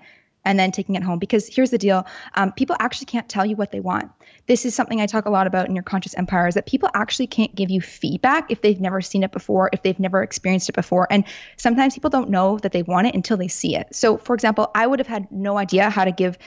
and 0.45 0.59
then 0.59 0.71
taking 0.71 0.95
it 0.95 1.03
home. 1.03 1.19
Because 1.19 1.47
here's 1.47 1.71
the 1.71 1.77
deal: 1.77 2.05
um, 2.35 2.51
people 2.51 2.75
actually 2.79 3.05
can't 3.05 3.27
tell 3.27 3.45
you 3.45 3.55
what 3.55 3.71
they 3.71 3.79
want. 3.79 4.11
This 4.47 4.65
is 4.65 4.73
something 4.73 5.01
I 5.01 5.05
talk 5.05 5.25
a 5.25 5.29
lot 5.29 5.47
about 5.47 5.67
in 5.67 5.75
your 5.75 5.83
conscious 5.83 6.15
empire: 6.15 6.47
is 6.47 6.55
that 6.55 6.65
people 6.65 6.89
actually 6.93 7.27
can't 7.27 7.53
give 7.55 7.69
you 7.69 7.81
feedback 7.81 8.51
if 8.51 8.61
they've 8.61 8.79
never 8.79 9.01
seen 9.01 9.23
it 9.23 9.31
before, 9.31 9.69
if 9.73 9.83
they've 9.83 9.99
never 9.99 10.23
experienced 10.23 10.69
it 10.69 10.75
before, 10.75 11.07
and 11.09 11.23
sometimes 11.57 11.93
people 11.93 12.09
don't 12.09 12.29
know 12.29 12.57
that 12.59 12.71
they 12.71 12.83
want 12.83 13.07
it 13.07 13.15
until 13.15 13.37
they 13.37 13.47
see 13.47 13.75
it. 13.75 13.93
So, 13.93 14.17
for 14.17 14.33
example, 14.33 14.71
I 14.75 14.87
would 14.87 14.99
have 14.99 15.07
had 15.07 15.31
no 15.31 15.57
idea 15.57 15.89
how 15.89 16.05
to 16.05 16.11
give 16.11 16.37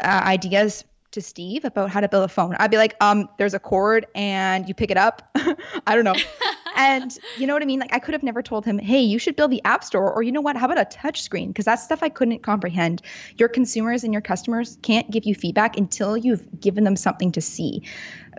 uh, 0.00 0.22
ideas 0.24 0.84
to 1.12 1.22
Steve 1.22 1.64
about 1.64 1.90
how 1.90 2.00
to 2.00 2.08
build 2.08 2.24
a 2.24 2.28
phone. 2.28 2.54
I'd 2.58 2.70
be 2.70 2.76
like, 2.76 2.94
um, 3.00 3.28
there's 3.38 3.54
a 3.54 3.58
cord 3.58 4.06
and 4.14 4.68
you 4.68 4.74
pick 4.74 4.90
it 4.90 4.96
up. 4.96 5.30
I 5.86 5.94
don't 5.94 6.04
know. 6.04 6.14
and 6.78 7.18
you 7.36 7.46
know 7.48 7.54
what 7.54 7.62
I 7.62 7.66
mean? 7.66 7.80
Like 7.80 7.92
I 7.92 7.98
could 7.98 8.14
have 8.14 8.22
never 8.22 8.40
told 8.40 8.64
him, 8.64 8.78
hey, 8.78 9.00
you 9.00 9.18
should 9.18 9.34
build 9.34 9.50
the 9.50 9.60
app 9.64 9.82
store 9.82 10.12
or 10.12 10.22
you 10.22 10.30
know 10.30 10.40
what, 10.40 10.56
how 10.56 10.66
about 10.66 10.80
a 10.80 10.84
touch 10.84 11.22
screen? 11.22 11.48
Because 11.48 11.64
that's 11.64 11.82
stuff 11.82 12.04
I 12.04 12.08
couldn't 12.08 12.44
comprehend. 12.44 13.02
Your 13.36 13.48
consumers 13.48 14.04
and 14.04 14.12
your 14.12 14.22
customers 14.22 14.78
can't 14.82 15.10
give 15.10 15.26
you 15.26 15.34
feedback 15.34 15.76
until 15.76 16.16
you've 16.16 16.60
given 16.60 16.84
them 16.84 16.94
something 16.94 17.32
to 17.32 17.40
see. 17.40 17.82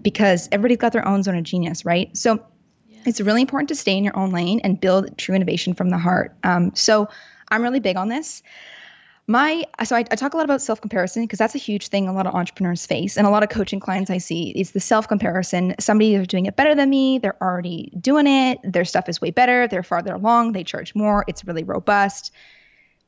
Because 0.02 0.48
everybody's 0.54 0.78
got 0.78 0.94
their 0.94 1.06
own 1.06 1.22
zone 1.22 1.38
of 1.38 1.44
genius, 1.44 1.84
right? 1.84 2.16
So 2.18 2.42
yes. 2.88 3.02
it's 3.06 3.22
really 3.22 3.42
important 3.42 3.68
to 3.70 3.76
stay 3.76 3.98
in 3.98 4.06
your 4.06 4.18
own 4.18 4.32
lane 4.32 4.62
and 4.64 4.80
build 4.80 5.18
true 5.18 5.36
innovation 5.36 5.74
from 5.74 5.90
the 5.90 5.98
heart. 5.98 6.34
Um, 6.44 6.72
so 6.76 7.10
I'm 7.50 7.62
really 7.62 7.82
big 7.82 7.98
on 7.98 8.08
this 8.08 8.42
my 9.30 9.64
so 9.84 9.96
I, 9.96 10.00
I, 10.00 10.16
talk 10.16 10.34
a 10.34 10.38
lot 10.38 10.44
about 10.44 10.60
self 10.60 10.82
comparison 10.82 11.24
because 11.24 11.38
that's 11.38 11.54
a 11.54 11.60
huge 11.60 11.90
thing 11.90 12.08
a 12.08 12.14
lot 12.14 12.26
of 12.26 12.34
entrepreneurs 12.34 12.88
face 12.88 13.16
and 13.16 13.28
a 13.28 13.30
lot 13.30 13.44
of 13.44 13.50
coaching 13.50 13.80
clients 13.80 14.10
i 14.10 14.18
see 14.18 14.50
is 14.50 14.72
the 14.72 14.80
self 14.80 15.08
comparison 15.08 15.76
somebody 15.80 16.16
is 16.16 16.28
doing 16.28 16.48
it 16.48 16.56
better 16.56 16.74
than 16.74 16.90
me 16.90 17.20
they're 17.20 17.42
already 17.42 17.94
doing 18.02 18.26
it 18.26 18.60
their 18.64 18.84
stuff 18.84 19.08
is 19.08 19.22
way 19.22 19.30
better 19.30 19.68
they're 19.68 19.84
farther 19.84 20.16
along 20.16 20.54
they 20.54 20.64
charge 20.64 20.96
more 20.96 21.24
it's 21.28 21.46
really 21.46 21.64
robust 21.64 22.34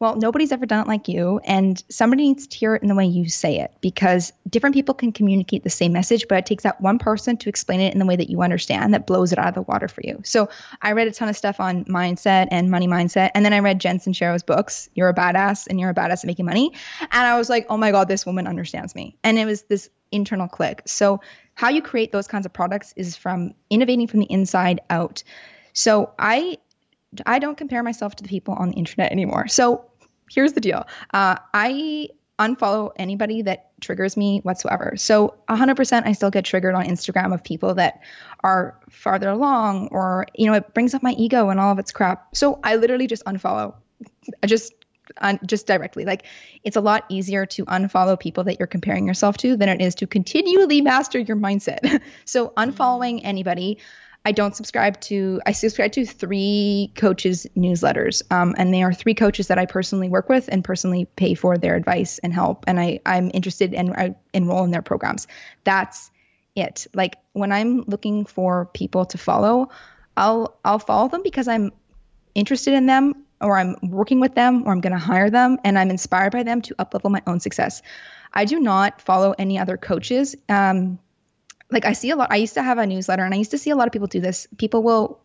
well, 0.01 0.15
nobody's 0.15 0.51
ever 0.51 0.65
done 0.65 0.81
it 0.81 0.87
like 0.87 1.07
you, 1.07 1.39
and 1.43 1.81
somebody 1.87 2.23
needs 2.23 2.47
to 2.47 2.57
hear 2.57 2.73
it 2.73 2.81
in 2.81 2.87
the 2.87 2.95
way 2.95 3.05
you 3.05 3.29
say 3.29 3.59
it 3.59 3.71
because 3.81 4.33
different 4.49 4.73
people 4.73 4.95
can 4.95 5.11
communicate 5.11 5.63
the 5.63 5.69
same 5.69 5.93
message, 5.93 6.25
but 6.27 6.39
it 6.39 6.47
takes 6.47 6.63
that 6.63 6.81
one 6.81 6.97
person 6.97 7.37
to 7.37 7.49
explain 7.49 7.81
it 7.81 7.93
in 7.93 7.99
the 7.99 8.05
way 8.07 8.15
that 8.15 8.27
you 8.27 8.41
understand 8.41 8.95
that 8.95 9.05
blows 9.05 9.31
it 9.31 9.37
out 9.37 9.49
of 9.49 9.53
the 9.53 9.61
water 9.61 9.87
for 9.87 10.01
you. 10.03 10.19
So 10.25 10.49
I 10.81 10.93
read 10.93 11.07
a 11.07 11.11
ton 11.11 11.29
of 11.29 11.37
stuff 11.37 11.59
on 11.59 11.85
mindset 11.85 12.47
and 12.49 12.71
money 12.71 12.87
mindset, 12.87 13.29
and 13.35 13.45
then 13.45 13.53
I 13.53 13.59
read 13.59 13.79
Jen 13.79 13.99
Sincero's 13.99 14.41
books, 14.41 14.89
You're 14.95 15.09
a 15.09 15.13
Badass 15.13 15.67
and 15.67 15.79
You're 15.79 15.91
a 15.91 15.93
Badass 15.93 16.23
at 16.23 16.25
Making 16.25 16.47
Money. 16.47 16.73
And 16.99 17.27
I 17.27 17.37
was 17.37 17.47
like, 17.47 17.67
oh 17.69 17.77
my 17.77 17.91
God, 17.91 18.07
this 18.07 18.25
woman 18.25 18.47
understands 18.47 18.95
me. 18.95 19.19
And 19.23 19.37
it 19.37 19.45
was 19.45 19.61
this 19.61 19.87
internal 20.11 20.47
click. 20.47 20.81
So 20.87 21.21
how 21.53 21.69
you 21.69 21.83
create 21.83 22.11
those 22.11 22.27
kinds 22.27 22.47
of 22.47 22.53
products 22.53 22.91
is 22.95 23.15
from 23.15 23.53
innovating 23.69 24.07
from 24.07 24.21
the 24.21 24.31
inside 24.31 24.81
out. 24.89 25.23
So 25.73 26.11
I 26.17 26.57
I 27.25 27.39
don't 27.39 27.57
compare 27.57 27.83
myself 27.83 28.15
to 28.15 28.23
the 28.23 28.29
people 28.29 28.53
on 28.53 28.69
the 28.69 28.75
internet 28.75 29.11
anymore. 29.11 29.47
So 29.47 29.90
here's 30.31 30.53
the 30.53 30.61
deal. 30.61 30.87
Uh, 31.13 31.35
I 31.53 32.09
unfollow 32.39 32.91
anybody 32.95 33.43
that 33.43 33.69
triggers 33.81 34.17
me 34.17 34.39
whatsoever. 34.39 34.93
So 34.95 35.35
100% 35.47 36.05
I 36.05 36.13
still 36.13 36.31
get 36.31 36.43
triggered 36.43 36.73
on 36.73 36.85
Instagram 36.85 37.33
of 37.33 37.43
people 37.43 37.75
that 37.75 38.01
are 38.43 38.79
farther 38.89 39.29
along 39.29 39.89
or 39.91 40.25
you 40.33 40.47
know 40.47 40.53
it 40.53 40.73
brings 40.73 40.93
up 40.95 41.03
my 41.03 41.11
ego 41.11 41.49
and 41.49 41.59
all 41.59 41.71
of 41.71 41.77
its 41.79 41.91
crap. 41.91 42.35
So 42.35 42.59
I 42.63 42.77
literally 42.77 43.07
just 43.07 43.23
unfollow. 43.25 43.75
I 44.41 44.47
just 44.47 44.73
un- 45.17 45.39
just 45.45 45.67
directly. 45.67 46.05
Like 46.05 46.25
it's 46.63 46.77
a 46.77 46.81
lot 46.81 47.05
easier 47.09 47.45
to 47.47 47.65
unfollow 47.65 48.19
people 48.19 48.43
that 48.45 48.59
you're 48.59 48.67
comparing 48.67 49.05
yourself 49.05 49.37
to 49.37 49.55
than 49.55 49.69
it 49.69 49.81
is 49.81 49.95
to 49.95 50.07
continually 50.07 50.81
master 50.81 51.19
your 51.19 51.37
mindset. 51.37 52.01
so 52.25 52.49
unfollowing 52.57 53.21
anybody 53.23 53.77
I 54.23 54.31
don't 54.31 54.55
subscribe 54.55 54.99
to. 55.01 55.41
I 55.45 55.51
subscribe 55.51 55.93
to 55.93 56.05
three 56.05 56.91
coaches 56.95 57.47
newsletters, 57.57 58.21
um, 58.31 58.53
and 58.57 58.73
they 58.73 58.83
are 58.83 58.93
three 58.93 59.15
coaches 59.15 59.47
that 59.47 59.57
I 59.57 59.65
personally 59.65 60.09
work 60.09 60.29
with 60.29 60.47
and 60.51 60.63
personally 60.63 61.05
pay 61.15 61.33
for 61.33 61.57
their 61.57 61.75
advice 61.75 62.19
and 62.19 62.31
help. 62.31 62.63
And 62.67 62.79
I 62.79 62.99
I'm 63.05 63.31
interested 63.33 63.73
and 63.73 63.93
I 63.93 64.15
enroll 64.33 64.63
in 64.63 64.71
their 64.71 64.83
programs. 64.83 65.27
That's 65.63 66.11
it. 66.55 66.85
Like 66.93 67.15
when 67.33 67.51
I'm 67.51 67.81
looking 67.87 68.25
for 68.25 68.65
people 68.73 69.05
to 69.05 69.17
follow, 69.17 69.69
I'll 70.15 70.57
I'll 70.63 70.79
follow 70.79 71.07
them 71.09 71.23
because 71.23 71.47
I'm 71.47 71.71
interested 72.35 72.75
in 72.75 72.85
them 72.85 73.25
or 73.41 73.57
I'm 73.57 73.75
working 73.81 74.19
with 74.19 74.35
them 74.35 74.63
or 74.65 74.71
I'm 74.71 74.81
going 74.81 74.93
to 74.93 74.99
hire 74.99 75.29
them 75.29 75.57
and 75.63 75.77
I'm 75.79 75.89
inspired 75.89 76.31
by 76.31 76.43
them 76.43 76.61
to 76.61 76.75
uplevel 76.75 77.09
my 77.09 77.21
own 77.25 77.39
success. 77.39 77.81
I 78.33 78.45
do 78.45 78.59
not 78.59 79.01
follow 79.01 79.33
any 79.37 79.57
other 79.57 79.77
coaches. 79.77 80.35
Um, 80.47 80.99
like 81.71 81.85
I 81.85 81.93
see 81.93 82.09
a 82.09 82.15
lot. 82.15 82.31
I 82.31 82.37
used 82.37 82.55
to 82.55 82.63
have 82.63 82.77
a 82.77 82.85
newsletter, 82.85 83.23
and 83.23 83.33
I 83.33 83.37
used 83.37 83.51
to 83.51 83.57
see 83.57 83.69
a 83.69 83.75
lot 83.75 83.87
of 83.87 83.93
people 83.93 84.07
do 84.07 84.19
this. 84.19 84.47
People 84.57 84.83
will 84.83 85.19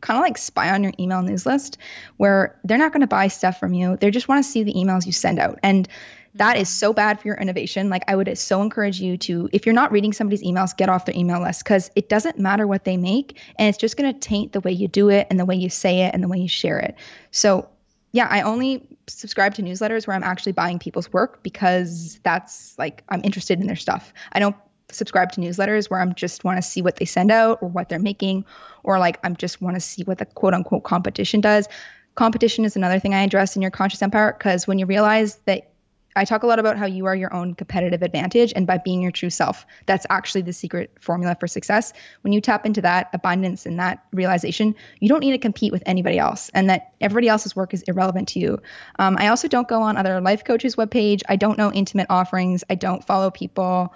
kind 0.00 0.18
of 0.18 0.22
like 0.22 0.36
spy 0.36 0.70
on 0.70 0.82
your 0.82 0.92
email 0.98 1.22
news 1.22 1.46
list, 1.46 1.78
where 2.16 2.58
they're 2.64 2.78
not 2.78 2.92
going 2.92 3.02
to 3.02 3.06
buy 3.06 3.28
stuff 3.28 3.60
from 3.60 3.72
you. 3.72 3.96
They 3.96 4.10
just 4.10 4.28
want 4.28 4.44
to 4.44 4.50
see 4.50 4.64
the 4.64 4.74
emails 4.74 5.06
you 5.06 5.12
send 5.12 5.38
out, 5.38 5.58
and 5.62 5.88
that 6.34 6.56
is 6.56 6.68
so 6.68 6.92
bad 6.92 7.20
for 7.20 7.28
your 7.28 7.36
innovation. 7.36 7.90
Like 7.90 8.04
I 8.08 8.16
would 8.16 8.38
so 8.38 8.62
encourage 8.62 9.00
you 9.00 9.18
to, 9.18 9.50
if 9.52 9.66
you're 9.66 9.74
not 9.74 9.92
reading 9.92 10.14
somebody's 10.14 10.42
emails, 10.42 10.74
get 10.74 10.88
off 10.88 11.04
their 11.04 11.14
email 11.14 11.42
list 11.42 11.62
because 11.62 11.90
it 11.94 12.08
doesn't 12.08 12.38
matter 12.38 12.66
what 12.66 12.84
they 12.84 12.96
make, 12.96 13.38
and 13.56 13.68
it's 13.68 13.78
just 13.78 13.96
going 13.96 14.12
to 14.12 14.18
taint 14.18 14.52
the 14.52 14.60
way 14.60 14.72
you 14.72 14.88
do 14.88 15.10
it 15.10 15.26
and 15.30 15.38
the 15.38 15.44
way 15.44 15.56
you 15.56 15.68
say 15.68 16.00
it 16.00 16.14
and 16.14 16.22
the 16.22 16.28
way 16.28 16.38
you 16.38 16.48
share 16.48 16.78
it. 16.78 16.96
So 17.30 17.68
yeah, 18.12 18.28
I 18.30 18.42
only 18.42 18.86
subscribe 19.06 19.54
to 19.54 19.62
newsletters 19.62 20.06
where 20.06 20.14
I'm 20.14 20.22
actually 20.22 20.52
buying 20.52 20.78
people's 20.78 21.12
work 21.12 21.42
because 21.42 22.20
that's 22.22 22.78
like 22.78 23.02
I'm 23.08 23.22
interested 23.24 23.60
in 23.60 23.66
their 23.66 23.76
stuff. 23.76 24.12
I 24.32 24.38
don't 24.38 24.56
subscribe 24.92 25.32
to 25.32 25.40
newsletters 25.40 25.90
where 25.90 26.00
I'm 26.00 26.14
just 26.14 26.44
want 26.44 26.58
to 26.58 26.62
see 26.62 26.82
what 26.82 26.96
they 26.96 27.04
send 27.04 27.30
out 27.30 27.58
or 27.62 27.68
what 27.68 27.88
they're 27.88 27.98
making, 27.98 28.44
or 28.82 28.98
like 28.98 29.18
I'm 29.24 29.36
just 29.36 29.60
want 29.60 29.76
to 29.76 29.80
see 29.80 30.04
what 30.04 30.18
the 30.18 30.26
quote 30.26 30.54
unquote 30.54 30.84
competition 30.84 31.40
does. 31.40 31.68
Competition 32.14 32.64
is 32.64 32.76
another 32.76 32.98
thing 32.98 33.14
I 33.14 33.22
address 33.22 33.56
in 33.56 33.62
your 33.62 33.70
conscious 33.70 34.02
empire 34.02 34.34
because 34.36 34.66
when 34.66 34.78
you 34.78 34.86
realize 34.86 35.36
that 35.46 35.72
I 36.14 36.24
talk 36.26 36.42
a 36.42 36.46
lot 36.46 36.58
about 36.58 36.76
how 36.76 36.86
you 36.86 37.06
are 37.06 37.16
your 37.16 37.32
own 37.32 37.54
competitive 37.54 38.02
advantage, 38.02 38.52
and 38.54 38.66
by 38.66 38.78
being 38.78 39.00
your 39.00 39.12
true 39.12 39.30
self, 39.30 39.64
that's 39.86 40.06
actually 40.10 40.42
the 40.42 40.52
secret 40.52 40.90
formula 41.00 41.36
for 41.38 41.46
success. 41.46 41.92
When 42.20 42.32
you 42.32 42.40
tap 42.40 42.66
into 42.66 42.82
that 42.82 43.08
abundance 43.14 43.64
and 43.64 43.78
that 43.78 44.04
realization, 44.12 44.74
you 45.00 45.08
don't 45.08 45.20
need 45.20 45.32
to 45.32 45.38
compete 45.38 45.72
with 45.72 45.82
anybody 45.86 46.18
else, 46.18 46.50
and 46.52 46.68
that 46.68 46.92
everybody 47.00 47.28
else's 47.28 47.56
work 47.56 47.72
is 47.72 47.82
irrelevant 47.82 48.28
to 48.28 48.40
you. 48.40 48.58
Um, 48.98 49.16
I 49.18 49.28
also 49.28 49.48
don't 49.48 49.68
go 49.68 49.82
on 49.82 49.96
other 49.96 50.20
life 50.20 50.44
coaches' 50.44 50.76
webpage. 50.76 51.22
I 51.28 51.36
don't 51.36 51.56
know 51.56 51.72
intimate 51.72 52.08
offerings. 52.10 52.62
I 52.68 52.74
don't 52.74 53.04
follow 53.04 53.30
people 53.30 53.94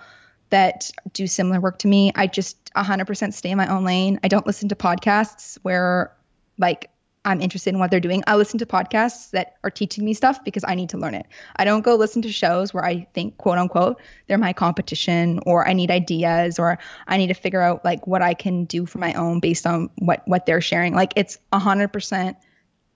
that 0.51 0.91
do 1.13 1.27
similar 1.27 1.61
work 1.61 1.79
to 1.81 1.89
me. 1.89 2.13
I 2.15 2.27
just 2.27 2.73
100% 2.75 3.33
stay 3.33 3.51
in 3.51 3.57
my 3.57 3.69
own 3.69 3.85
lane. 3.85 4.21
I 4.23 4.29
don't 4.29 4.47
listen 4.47 4.69
to 4.69 4.77
podcasts 4.77 5.59
where 5.63 6.15
like 6.59 6.91
I'm 7.27 7.41
interested 7.41 7.71
in 7.75 7.81
what 7.81 7.91
they're 7.91 7.99
doing. 7.99 8.23
I 8.29 8.37
listen 8.37 8.61
to 8.61 8.67
podcasts 8.67 9.31
that 9.31 9.55
are 9.65 9.71
teaching 9.71 10.05
me 10.05 10.15
stuff 10.15 10.45
because 10.45 10.63
I 10.67 10.77
need 10.77 10.91
to 10.91 10.97
learn 10.97 11.15
it. 11.15 11.27
I 11.57 11.65
don't 11.65 11.83
go 11.85 11.97
listen 11.97 12.23
to 12.23 12.31
shows 12.31 12.73
where 12.73 12.85
I 12.85 13.09
think 13.15 13.37
quote 13.37 13.59
unquote 13.59 14.01
they're 14.29 14.39
my 14.39 14.53
competition 14.53 15.41
or 15.45 15.67
I 15.67 15.73
need 15.73 15.91
ideas 15.91 16.61
or 16.61 16.79
I 17.09 17.17
need 17.17 17.27
to 17.27 17.35
figure 17.35 17.61
out 17.61 17.85
like 17.85 18.07
what 18.07 18.23
I 18.23 18.35
can 18.35 18.65
do 18.65 18.87
for 18.87 18.99
my 18.99 19.13
own 19.15 19.41
based 19.41 19.67
on 19.67 19.91
what 19.99 20.23
what 20.27 20.47
they're 20.47 20.61
sharing. 20.61 20.95
Like 20.95 21.15
it's 21.17 21.39
100% 21.53 22.37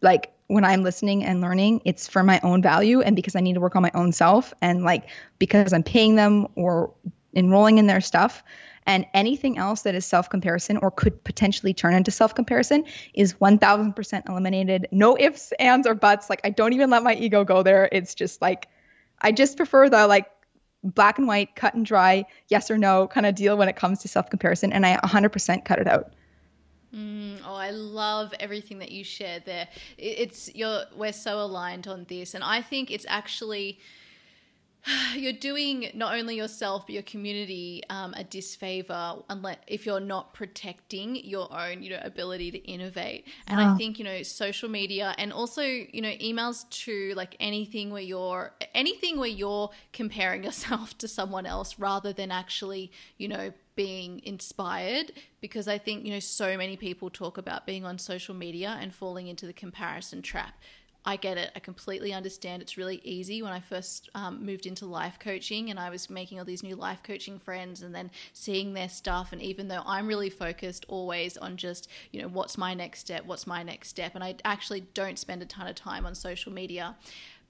like 0.00 0.32
when 0.46 0.64
I'm 0.64 0.82
listening 0.82 1.24
and 1.24 1.40
learning, 1.40 1.82
it's 1.84 2.06
for 2.06 2.22
my 2.22 2.40
own 2.42 2.62
value 2.62 3.00
and 3.00 3.16
because 3.16 3.34
I 3.34 3.40
need 3.40 3.54
to 3.54 3.60
work 3.60 3.74
on 3.74 3.82
my 3.82 3.90
own 3.94 4.12
self 4.12 4.54
and 4.62 4.84
like 4.84 5.08
because 5.40 5.72
I'm 5.72 5.82
paying 5.82 6.14
them 6.14 6.46
or 6.54 6.94
enrolling 7.34 7.78
in 7.78 7.86
their 7.86 8.00
stuff. 8.00 8.42
And 8.86 9.06
anything 9.14 9.58
else 9.58 9.82
that 9.82 9.94
is 9.94 10.06
self 10.06 10.30
comparison 10.30 10.78
or 10.78 10.90
could 10.90 11.22
potentially 11.22 11.74
turn 11.74 11.94
into 11.94 12.10
self 12.10 12.34
comparison 12.34 12.84
is 13.14 13.34
1000% 13.34 14.28
eliminated. 14.28 14.88
No 14.90 15.16
ifs, 15.18 15.52
ands, 15.58 15.86
or 15.86 15.94
buts. 15.94 16.30
Like, 16.30 16.40
I 16.44 16.50
don't 16.50 16.72
even 16.72 16.90
let 16.90 17.02
my 17.02 17.14
ego 17.14 17.44
go 17.44 17.62
there. 17.62 17.88
It's 17.92 18.14
just 18.14 18.40
like, 18.40 18.68
I 19.20 19.32
just 19.32 19.56
prefer 19.56 19.88
the 19.88 20.06
like 20.06 20.30
black 20.82 21.18
and 21.18 21.28
white, 21.28 21.54
cut 21.56 21.74
and 21.74 21.84
dry, 21.84 22.24
yes 22.48 22.70
or 22.70 22.78
no 22.78 23.06
kind 23.06 23.26
of 23.26 23.34
deal 23.34 23.56
when 23.56 23.68
it 23.68 23.76
comes 23.76 24.00
to 24.00 24.08
self 24.08 24.30
comparison. 24.30 24.72
And 24.72 24.86
I 24.86 24.96
100% 24.96 25.64
cut 25.64 25.78
it 25.78 25.86
out. 25.86 26.12
Mm, 26.94 27.38
oh, 27.46 27.54
I 27.54 27.70
love 27.70 28.34
everything 28.40 28.80
that 28.80 28.90
you 28.90 29.04
shared 29.04 29.44
there. 29.44 29.68
It's 29.96 30.52
you're 30.54 30.84
we're 30.96 31.12
so 31.12 31.38
aligned 31.40 31.86
on 31.86 32.04
this, 32.08 32.34
and 32.34 32.42
I 32.42 32.62
think 32.62 32.90
it's 32.90 33.06
actually 33.08 33.78
you're 35.16 35.32
doing 35.32 35.90
not 35.94 36.14
only 36.14 36.36
yourself 36.36 36.86
but 36.86 36.94
your 36.94 37.02
community 37.02 37.82
um, 37.90 38.14
a 38.16 38.24
disfavor 38.24 39.16
unless 39.28 39.58
if 39.66 39.86
you're 39.86 40.00
not 40.00 40.32
protecting 40.34 41.16
your 41.16 41.52
own 41.52 41.82
you 41.82 41.90
know 41.90 42.00
ability 42.02 42.50
to 42.50 42.58
innovate. 42.58 43.26
And 43.46 43.60
i 43.60 43.76
think 43.76 43.98
you 43.98 44.04
know 44.04 44.22
social 44.22 44.68
media 44.68 45.14
and 45.18 45.32
also 45.32 45.62
you 45.62 46.00
know 46.00 46.12
emails 46.12 46.68
to 46.84 47.12
like 47.16 47.36
anything 47.40 47.90
where 47.90 48.02
you're 48.02 48.52
anything 48.74 49.18
where 49.18 49.28
you're 49.28 49.70
comparing 49.92 50.44
yourself 50.48 50.96
to 50.98 51.08
someone 51.08 51.46
else 51.46 51.78
rather 51.78 52.12
than 52.12 52.30
actually 52.30 52.92
you 53.18 53.28
know 53.28 53.52
being 53.80 54.20
inspired. 54.24 55.10
Because 55.40 55.66
I 55.66 55.78
think, 55.78 56.04
you 56.04 56.12
know, 56.12 56.20
so 56.20 56.58
many 56.58 56.76
people 56.76 57.08
talk 57.08 57.38
about 57.38 57.64
being 57.64 57.86
on 57.86 57.98
social 57.98 58.34
media 58.34 58.76
and 58.78 58.94
falling 58.94 59.26
into 59.26 59.46
the 59.46 59.54
comparison 59.54 60.20
trap. 60.20 60.52
I 61.04 61.16
get 61.16 61.38
it. 61.38 61.50
I 61.56 61.60
completely 61.60 62.12
understand. 62.12 62.60
It's 62.60 62.76
really 62.76 63.00
easy 63.04 63.40
when 63.42 63.52
I 63.52 63.60
first 63.60 64.10
um, 64.14 64.44
moved 64.44 64.66
into 64.66 64.84
life 64.84 65.18
coaching 65.18 65.70
and 65.70 65.78
I 65.78 65.88
was 65.88 66.10
making 66.10 66.38
all 66.38 66.44
these 66.44 66.62
new 66.62 66.76
life 66.76 67.02
coaching 67.02 67.38
friends 67.38 67.82
and 67.82 67.94
then 67.94 68.10
seeing 68.34 68.74
their 68.74 68.88
stuff. 68.88 69.32
And 69.32 69.40
even 69.40 69.68
though 69.68 69.82
I'm 69.86 70.06
really 70.06 70.28
focused 70.28 70.84
always 70.88 71.38
on 71.38 71.56
just, 71.56 71.88
you 72.12 72.20
know, 72.20 72.28
what's 72.28 72.58
my 72.58 72.74
next 72.74 73.00
step? 73.00 73.24
What's 73.24 73.46
my 73.46 73.62
next 73.62 73.88
step? 73.88 74.14
And 74.14 74.22
I 74.22 74.36
actually 74.44 74.80
don't 74.92 75.18
spend 75.18 75.42
a 75.42 75.46
ton 75.46 75.66
of 75.66 75.74
time 75.74 76.04
on 76.04 76.14
social 76.14 76.52
media. 76.52 76.96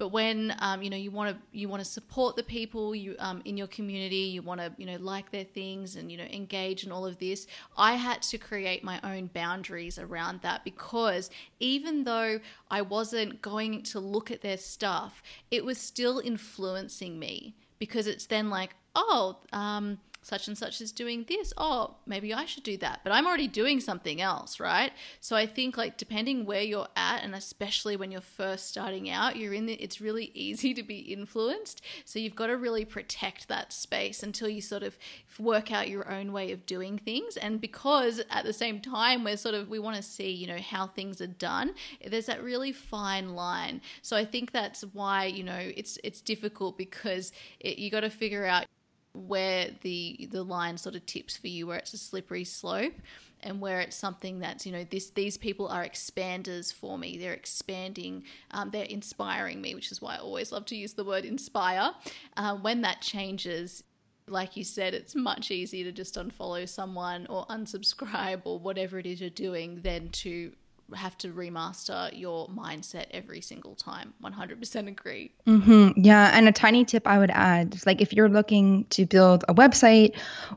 But 0.01 0.13
when 0.13 0.57
um, 0.61 0.83
you 0.83 0.89
know 0.89 0.97
you 0.97 1.11
want 1.11 1.37
to 1.37 1.43
you 1.53 1.69
want 1.69 1.85
to 1.85 1.89
support 1.89 2.35
the 2.35 2.43
people 2.43 2.95
you 2.95 3.17
um, 3.19 3.43
in 3.45 3.59
your 3.59 3.67
community, 3.67 4.31
you 4.35 4.41
want 4.41 4.59
to 4.63 4.73
you 4.79 4.87
know 4.87 4.97
like 4.97 5.31
their 5.31 5.45
things 5.45 5.97
and 5.97 6.11
you 6.11 6.17
know 6.17 6.25
engage 6.25 6.85
in 6.85 6.91
all 6.91 7.05
of 7.05 7.19
this. 7.19 7.47
I 7.77 7.97
had 7.97 8.23
to 8.23 8.39
create 8.39 8.83
my 8.83 8.99
own 9.05 9.27
boundaries 9.35 9.99
around 9.99 10.41
that 10.41 10.65
because 10.65 11.29
even 11.59 12.05
though 12.05 12.41
I 12.71 12.81
wasn't 12.81 13.43
going 13.43 13.83
to 13.83 14.01
look 14.01 14.31
at 14.31 14.41
their 14.41 14.57
stuff, 14.57 15.23
it 15.51 15.67
was 15.67 15.77
still 15.77 16.19
influencing 16.19 17.19
me 17.19 17.55
because 17.79 18.07
it's 18.07 18.25
then 18.25 18.49
like 18.49 18.75
oh. 18.97 19.37
Um, 19.53 19.99
such 20.23 20.49
and 20.49 20.57
such 20.57 20.81
is 20.81 20.93
doing 20.93 21.25
this. 21.29 21.53
Oh, 21.57 21.97
maybe 22.07 22.35
I 22.35 22.45
should 22.45 22.63
do 22.63 22.77
that. 22.79 23.01
But 23.03 23.13
I'm 23.13 23.27
already 23.27 23.49
doing 23.49 23.81
something 23.81 24.21
else, 24.21 24.61
right? 24.61 24.93
So 25.21 25.35
I 25.35 25.47
think 25.47 25.77
like 25.77 25.97
depending 25.97 26.45
where 26.45 26.63
you're 26.63 26.89
at 26.95 27.23
and 27.23 27.35
especially 27.35 27.97
when 27.97 28.11
you're 28.11 28.21
first 28.21 28.69
starting 28.69 29.09
out, 29.09 29.37
you're 29.37 29.55
in 29.55 29.67
the, 29.67 29.75
it's 29.75 30.01
really 30.01 30.31
easy 30.35 30.75
to 30.75 30.83
be 30.83 30.99
influenced. 30.99 31.83
So 32.05 32.19
you've 32.19 32.35
got 32.35 32.49
to 32.49 32.57
really 32.57 32.85
protect 32.85 33.49
that 33.49 33.73
space 33.73 34.23
until 34.23 34.49
you 34.49 34.61
sort 34.61 34.83
of 34.83 34.99
work 35.39 35.73
out 35.73 35.89
your 35.89 36.11
own 36.11 36.33
way 36.33 36.53
of 36.53 36.67
doing 36.67 36.99
things. 36.99 37.37
And 37.37 37.61
because 37.61 38.21
at 38.31 38.45
the 38.45 38.53
same 38.53 38.81
time 38.81 39.25
we're 39.25 39.37
sort 39.37 39.55
of 39.55 39.69
we 39.69 39.79
want 39.79 39.97
to 39.97 40.03
see, 40.03 40.31
you 40.31 40.47
know, 40.47 40.59
how 40.59 40.87
things 40.87 41.21
are 41.21 41.27
done, 41.27 41.75
there's 42.07 42.27
that 42.27 42.43
really 42.43 42.73
fine 42.73 43.35
line. 43.35 43.81
So 44.03 44.17
I 44.17 44.25
think 44.25 44.53
that's 44.53 44.83
why, 44.93 45.25
you 45.25 45.45
know, 45.45 45.59
it's 45.59 45.99
it's 46.05 46.21
difficult 46.21 46.77
because 46.77 47.33
it, 47.61 47.79
you 47.79 47.91
got 47.91 48.01
to 48.01 48.11
figure 48.11 48.45
out 48.45 48.67
where 49.13 49.71
the 49.83 50.29
the 50.31 50.43
line 50.43 50.79
sort 50.79 50.95
of 50.95 51.05
tips 51.07 51.37
for 51.37 51.49
you 51.49 51.67
where 51.67 51.79
it's 51.79 51.95
a 51.95 51.99
slippery 51.99 52.45
slope 52.45 52.95
and 53.43 53.61
where 53.61 53.81
it's 53.81 53.97
something 53.97 54.39
that's 54.39 54.65
you 54.67 54.73
know 54.73 54.85
this 54.85 55.11
these 55.11 55.37
people 55.37 55.69
are 55.69 55.85
expanders 55.85 56.73
for 56.73 56.99
me. 56.99 57.19
They're 57.19 57.33
expanding 57.33 58.25
um, 58.53 58.71
they're 58.71 58.85
inspiring 58.85 59.61
me 59.61 59.75
which 59.75 59.91
is 59.91 60.01
why 60.01 60.15
i 60.15 60.19
always 60.19 60.53
love 60.53 60.65
to 60.67 60.77
use 60.77 60.95
the 60.95 61.05
word 61.05 61.25
inspire. 61.25 61.93
Uh, 62.37 62.57
when 62.57 62.83
that 62.83 63.01
changes 63.01 63.83
like 64.27 64.57
you 64.57 64.63
said 64.63 64.95
it's 64.95 65.17
much 65.17 65.51
easier 65.51 65.85
to 65.85 65.93
just 65.93 66.15
unfollow 66.15 66.69
someone 66.69 67.27
or 67.29 67.47
unsubscribe 67.47 68.43
or 68.45 68.59
whatever 68.59 68.99
it 68.99 69.07
is 69.07 69.21
you're 69.21 69.31
doing 69.31 69.81
than 69.83 70.09
to 70.11 70.53
have 70.95 71.17
to 71.19 71.29
remaster 71.29 72.17
your 72.19 72.49
mindset 72.49 73.07
every 73.11 73.41
single 73.41 73.75
time. 73.75 74.15
100% 74.23 74.89
agree. 74.89 75.33
Mm-hmm. 75.47 76.01
Yeah. 76.01 76.31
And 76.33 76.49
a 76.49 76.53
tiny 76.53 76.85
tip 76.85 77.07
I 77.07 77.19
would 77.19 77.31
add 77.31 77.85
like 77.87 78.01
if 78.01 78.13
you're 78.13 78.29
looking 78.29 78.85
to 78.91 79.07
build 79.07 79.45
a 79.49 79.55
website 79.55 80.17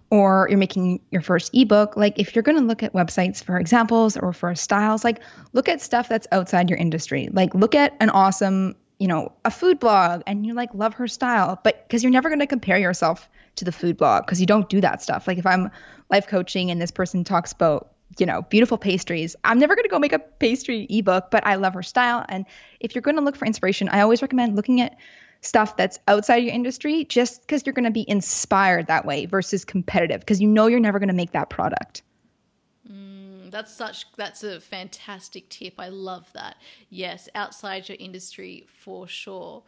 or 0.09 0.47
you're 0.49 0.57
making 0.57 1.01
your 1.11 1.21
first 1.21 1.51
ebook, 1.53 1.95
like 1.97 2.19
if 2.19 2.35
you're 2.35 2.43
going 2.43 2.57
to 2.57 2.63
look 2.63 2.83
at 2.83 2.93
websites 2.93 3.43
for 3.43 3.57
examples 3.57 4.17
or 4.17 4.33
for 4.33 4.53
styles, 4.55 5.03
like 5.03 5.19
look 5.53 5.69
at 5.69 5.81
stuff 5.81 6.09
that's 6.09 6.27
outside 6.31 6.69
your 6.69 6.79
industry. 6.79 7.29
Like 7.31 7.53
look 7.55 7.75
at 7.75 7.95
an 7.99 8.09
awesome, 8.09 8.75
you 8.99 9.07
know, 9.07 9.31
a 9.45 9.51
food 9.51 9.79
blog 9.79 10.21
and 10.27 10.45
you 10.45 10.53
like 10.53 10.73
love 10.73 10.95
her 10.95 11.07
style, 11.07 11.59
but 11.63 11.87
because 11.87 12.03
you're 12.03 12.11
never 12.11 12.29
going 12.29 12.39
to 12.39 12.47
compare 12.47 12.77
yourself 12.77 13.29
to 13.55 13.65
the 13.65 13.71
food 13.71 13.97
blog 13.97 14.25
because 14.25 14.39
you 14.39 14.47
don't 14.47 14.69
do 14.69 14.81
that 14.81 15.01
stuff. 15.01 15.27
Like 15.27 15.37
if 15.37 15.45
I'm 15.45 15.69
life 16.09 16.27
coaching 16.27 16.71
and 16.71 16.81
this 16.81 16.91
person 16.91 17.23
talks 17.23 17.51
about 17.51 17.92
you 18.19 18.25
know, 18.25 18.41
beautiful 18.43 18.77
pastries. 18.77 19.35
I'm 19.43 19.59
never 19.59 19.75
going 19.75 19.83
to 19.83 19.89
go 19.89 19.99
make 19.99 20.13
a 20.13 20.19
pastry 20.19 20.87
ebook, 20.89 21.31
but 21.31 21.45
I 21.45 21.55
love 21.55 21.73
her 21.73 21.83
style. 21.83 22.25
And 22.29 22.45
if 22.79 22.95
you're 22.95 23.01
going 23.01 23.17
to 23.17 23.21
look 23.21 23.35
for 23.35 23.45
inspiration, 23.45 23.89
I 23.89 24.01
always 24.01 24.21
recommend 24.21 24.55
looking 24.55 24.81
at 24.81 24.97
stuff 25.41 25.75
that's 25.75 25.99
outside 26.07 26.37
your 26.37 26.53
industry 26.53 27.03
just 27.05 27.41
because 27.41 27.65
you're 27.65 27.73
going 27.73 27.85
to 27.85 27.91
be 27.91 28.05
inspired 28.09 28.87
that 28.87 29.05
way 29.05 29.25
versus 29.25 29.65
competitive 29.65 30.21
because 30.21 30.41
you 30.41 30.47
know 30.47 30.67
you're 30.67 30.79
never 30.79 30.99
going 30.99 31.09
to 31.09 31.15
make 31.15 31.31
that 31.31 31.49
product. 31.49 32.01
Mm, 32.89 33.51
that's 33.51 33.73
such 33.73 34.05
that's 34.15 34.43
a 34.43 34.59
fantastic 34.59 35.49
tip. 35.49 35.75
I 35.77 35.89
love 35.89 36.31
that. 36.33 36.57
Yes, 36.89 37.29
outside 37.35 37.89
your 37.89 37.97
industry 37.99 38.65
for 38.67 39.07
sure. 39.07 39.63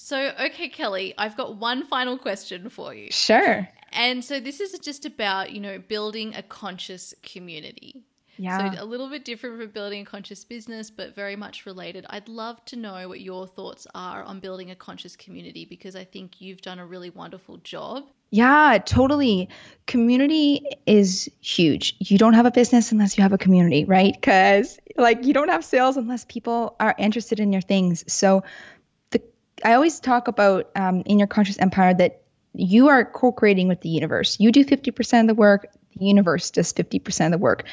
So, 0.00 0.32
okay, 0.40 0.68
Kelly, 0.68 1.12
I've 1.18 1.36
got 1.36 1.56
one 1.56 1.84
final 1.84 2.16
question 2.16 2.70
for 2.70 2.94
you. 2.94 3.10
Sure. 3.10 3.68
And 3.90 4.24
so 4.24 4.38
this 4.38 4.60
is 4.60 4.78
just 4.78 5.04
about, 5.04 5.50
you 5.50 5.60
know, 5.60 5.80
building 5.80 6.36
a 6.36 6.42
conscious 6.42 7.14
community. 7.24 8.04
Yeah. 8.36 8.76
So 8.76 8.84
a 8.84 8.86
little 8.86 9.10
bit 9.10 9.24
different 9.24 9.60
from 9.60 9.70
building 9.70 10.02
a 10.02 10.04
conscious 10.04 10.44
business, 10.44 10.88
but 10.88 11.16
very 11.16 11.34
much 11.34 11.66
related. 11.66 12.06
I'd 12.10 12.28
love 12.28 12.64
to 12.66 12.76
know 12.76 13.08
what 13.08 13.20
your 13.20 13.48
thoughts 13.48 13.88
are 13.92 14.22
on 14.22 14.38
building 14.38 14.70
a 14.70 14.76
conscious 14.76 15.16
community 15.16 15.64
because 15.64 15.96
I 15.96 16.04
think 16.04 16.40
you've 16.40 16.62
done 16.62 16.78
a 16.78 16.86
really 16.86 17.10
wonderful 17.10 17.56
job. 17.58 18.04
Yeah, 18.30 18.78
totally. 18.84 19.48
Community 19.86 20.64
is 20.86 21.28
huge. 21.40 21.96
You 21.98 22.18
don't 22.18 22.34
have 22.34 22.46
a 22.46 22.52
business 22.52 22.92
unless 22.92 23.18
you 23.18 23.22
have 23.22 23.32
a 23.32 23.38
community, 23.38 23.84
right? 23.84 24.14
Because 24.14 24.78
like 24.96 25.24
you 25.24 25.34
don't 25.34 25.48
have 25.48 25.64
sales 25.64 25.96
unless 25.96 26.24
people 26.26 26.76
are 26.78 26.94
interested 26.98 27.40
in 27.40 27.52
your 27.52 27.62
things. 27.62 28.04
So 28.06 28.44
I 29.64 29.74
always 29.74 30.00
talk 30.00 30.28
about 30.28 30.70
um, 30.76 31.02
in 31.06 31.18
your 31.18 31.28
conscious 31.28 31.58
empire 31.58 31.94
that 31.94 32.22
you 32.54 32.88
are 32.88 33.04
co-creating 33.04 33.68
with 33.68 33.80
the 33.80 33.88
universe. 33.88 34.38
You 34.40 34.50
do 34.52 34.64
50% 34.64 35.20
of 35.20 35.26
the 35.26 35.34
work, 35.34 35.66
the 35.96 36.06
universe 36.06 36.50
does 36.50 36.72
50% 36.72 37.26
of 37.26 37.32
the 37.32 37.38
work. 37.38 37.64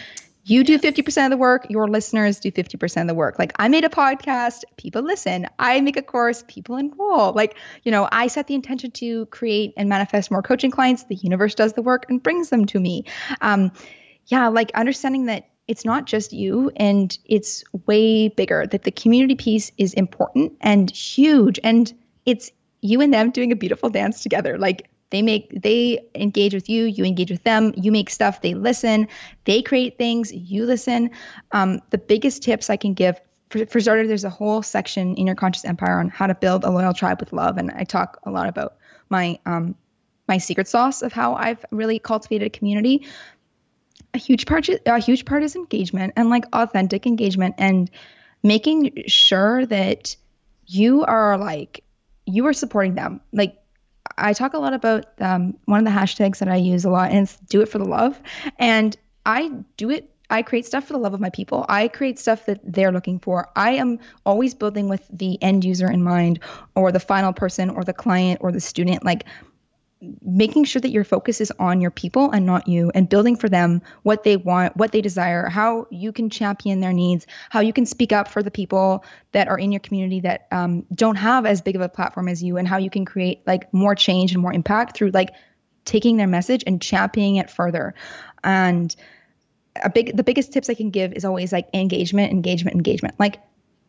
You 0.47 0.63
do 0.63 0.77
50% 0.77 1.25
of 1.25 1.31
the 1.31 1.37
work, 1.37 1.65
your 1.69 1.87
listeners 1.87 2.39
do 2.39 2.51
50% 2.51 3.01
of 3.01 3.07
the 3.07 3.15
work. 3.15 3.39
Like 3.39 3.51
I 3.57 3.67
made 3.67 3.83
a 3.83 3.89
podcast, 3.89 4.63
people 4.77 5.01
listen. 5.01 5.47
I 5.57 5.81
make 5.81 5.97
a 5.97 6.03
course, 6.03 6.43
people 6.47 6.75
enroll. 6.77 7.33
Like, 7.33 7.57
you 7.83 7.91
know, 7.91 8.07
I 8.11 8.27
set 8.27 8.45
the 8.45 8.53
intention 8.53 8.91
to 8.91 9.25
create 9.27 9.73
and 9.75 9.89
manifest 9.89 10.29
more 10.29 10.43
coaching 10.43 10.69
clients. 10.69 11.05
The 11.05 11.15
universe 11.15 11.55
does 11.55 11.73
the 11.73 11.81
work 11.81 12.05
and 12.09 12.21
brings 12.21 12.49
them 12.49 12.65
to 12.67 12.79
me. 12.79 13.05
Um, 13.41 13.71
yeah, 14.27 14.47
like 14.49 14.71
understanding 14.75 15.25
that 15.25 15.49
it's 15.67 15.85
not 15.85 16.05
just 16.05 16.31
you 16.31 16.71
and 16.75 17.17
it's 17.25 17.63
way 17.87 18.29
bigger, 18.29 18.67
that 18.67 18.83
the 18.83 18.91
community 18.91 19.35
piece 19.35 19.71
is 19.77 19.93
important 19.93 20.53
and 20.61 20.91
huge. 20.91 21.59
And 21.63 21.93
it's 22.25 22.51
you 22.81 23.01
and 23.01 23.13
them 23.13 23.31
doing 23.31 23.51
a 23.51 23.55
beautiful 23.55 23.89
dance 23.89 24.21
together. 24.21 24.57
Like 24.57 24.89
they 25.09 25.21
make 25.21 25.61
they 25.61 25.99
engage 26.13 26.53
with 26.53 26.69
you, 26.69 26.85
you 26.85 27.03
engage 27.03 27.31
with 27.31 27.43
them, 27.43 27.73
you 27.77 27.91
make 27.91 28.09
stuff, 28.09 28.41
they 28.41 28.53
listen, 28.53 29.07
they 29.45 29.61
create 29.61 29.97
things, 29.97 30.31
you 30.33 30.65
listen. 30.65 31.09
Um, 31.51 31.79
the 31.89 31.97
biggest 31.97 32.43
tips 32.43 32.69
I 32.69 32.77
can 32.77 32.93
give 32.93 33.19
for, 33.49 33.65
for 33.65 33.81
there's 33.81 34.23
a 34.23 34.29
whole 34.29 34.61
section 34.61 35.15
in 35.15 35.27
your 35.27 35.35
conscious 35.35 35.65
empire 35.65 35.99
on 35.99 36.09
how 36.09 36.27
to 36.27 36.35
build 36.35 36.63
a 36.63 36.71
loyal 36.71 36.93
tribe 36.93 37.19
with 37.19 37.33
love, 37.33 37.57
and 37.57 37.71
I 37.71 37.83
talk 37.83 38.19
a 38.23 38.31
lot 38.31 38.49
about 38.49 38.75
my 39.09 39.39
um, 39.45 39.75
my 40.27 40.37
secret 40.37 40.67
sauce 40.67 41.01
of 41.01 41.13
how 41.13 41.35
I've 41.35 41.63
really 41.71 41.99
cultivated 41.99 42.47
a 42.47 42.49
community. 42.49 43.05
A 44.15 44.17
huge 44.17 44.45
part, 44.45 44.69
a 44.69 44.99
huge 44.99 45.25
part 45.25 45.43
is 45.43 45.57
engagement 45.57 46.13
and 46.15 46.29
like 46.29 46.45
authentic 46.53 47.05
engagement 47.05 47.55
and 47.57 47.91
making 48.43 49.03
sure 49.07 49.65
that 49.65 50.15
you 50.67 51.03
are 51.03 51.37
like 51.37 51.83
you 52.25 52.45
are 52.45 52.53
supporting 52.53 52.95
them. 52.95 53.19
Like 53.33 53.57
I 54.17 54.31
talk 54.31 54.53
a 54.53 54.57
lot 54.57 54.73
about 54.73 55.07
um, 55.19 55.57
one 55.65 55.79
of 55.79 55.85
the 55.85 55.99
hashtags 55.99 56.37
that 56.37 56.47
I 56.47 56.55
use 56.55 56.85
a 56.85 56.89
lot, 56.89 57.11
and 57.11 57.23
it's 57.27 57.35
do 57.49 57.59
it 57.61 57.67
for 57.67 57.77
the 57.77 57.83
love. 57.83 58.17
And 58.57 58.95
I 59.25 59.51
do 59.75 59.89
it 59.89 60.09
I 60.29 60.41
create 60.41 60.65
stuff 60.65 60.85
for 60.85 60.93
the 60.93 60.99
love 60.99 61.13
of 61.13 61.19
my 61.19 61.29
people. 61.29 61.65
I 61.69 61.87
create 61.87 62.17
stuff 62.17 62.45
that 62.45 62.59
they're 62.63 62.91
looking 62.91 63.19
for. 63.19 63.49
I 63.55 63.71
am 63.71 63.99
always 64.25 64.55
building 64.55 64.89
with 64.89 65.07
the 65.11 65.41
end 65.43 65.63
user 65.63 65.89
in 65.91 66.03
mind 66.03 66.39
or 66.75 66.91
the 66.91 66.99
final 66.99 67.33
person 67.33 67.69
or 67.69 67.83
the 67.83 67.93
client 67.93 68.39
or 68.41 68.51
the 68.51 68.61
student 68.61 69.03
like 69.03 69.25
making 70.21 70.65
sure 70.65 70.79
that 70.79 70.89
your 70.89 71.03
focus 71.03 71.41
is 71.41 71.51
on 71.59 71.81
your 71.81 71.91
people 71.91 72.31
and 72.31 72.45
not 72.45 72.67
you 72.67 72.91
and 72.93 73.09
building 73.09 73.35
for 73.35 73.49
them 73.49 73.81
what 74.03 74.23
they 74.23 74.37
want, 74.37 74.75
what 74.77 74.91
they 74.91 75.01
desire, 75.01 75.47
how 75.47 75.87
you 75.91 76.11
can 76.11 76.29
champion 76.29 76.79
their 76.79 76.93
needs, 76.93 77.27
how 77.49 77.59
you 77.59 77.73
can 77.73 77.85
speak 77.85 78.11
up 78.11 78.27
for 78.27 78.43
the 78.43 78.51
people 78.51 79.03
that 79.31 79.47
are 79.47 79.57
in 79.57 79.71
your 79.71 79.79
community 79.79 80.21
that 80.21 80.47
um, 80.51 80.85
don't 80.93 81.15
have 81.15 81.45
as 81.45 81.61
big 81.61 81.75
of 81.75 81.81
a 81.81 81.89
platform 81.89 82.27
as 82.27 82.43
you 82.43 82.57
and 82.57 82.67
how 82.67 82.77
you 82.77 82.89
can 82.89 83.05
create 83.05 83.41
like 83.45 83.73
more 83.73 83.95
change 83.95 84.33
and 84.33 84.41
more 84.41 84.53
impact 84.53 84.95
through 84.95 85.11
like 85.11 85.31
taking 85.85 86.17
their 86.17 86.27
message 86.27 86.63
and 86.65 86.81
championing 86.81 87.37
it 87.37 87.49
further. 87.49 87.93
And 88.43 88.95
a 89.83 89.89
big 89.89 90.15
the 90.15 90.23
biggest 90.23 90.53
tips 90.53 90.69
I 90.69 90.73
can 90.73 90.89
give 90.89 91.13
is 91.13 91.25
always 91.25 91.51
like 91.51 91.67
engagement, 91.73 92.31
engagement, 92.31 92.75
engagement. 92.75 93.15
Like 93.19 93.39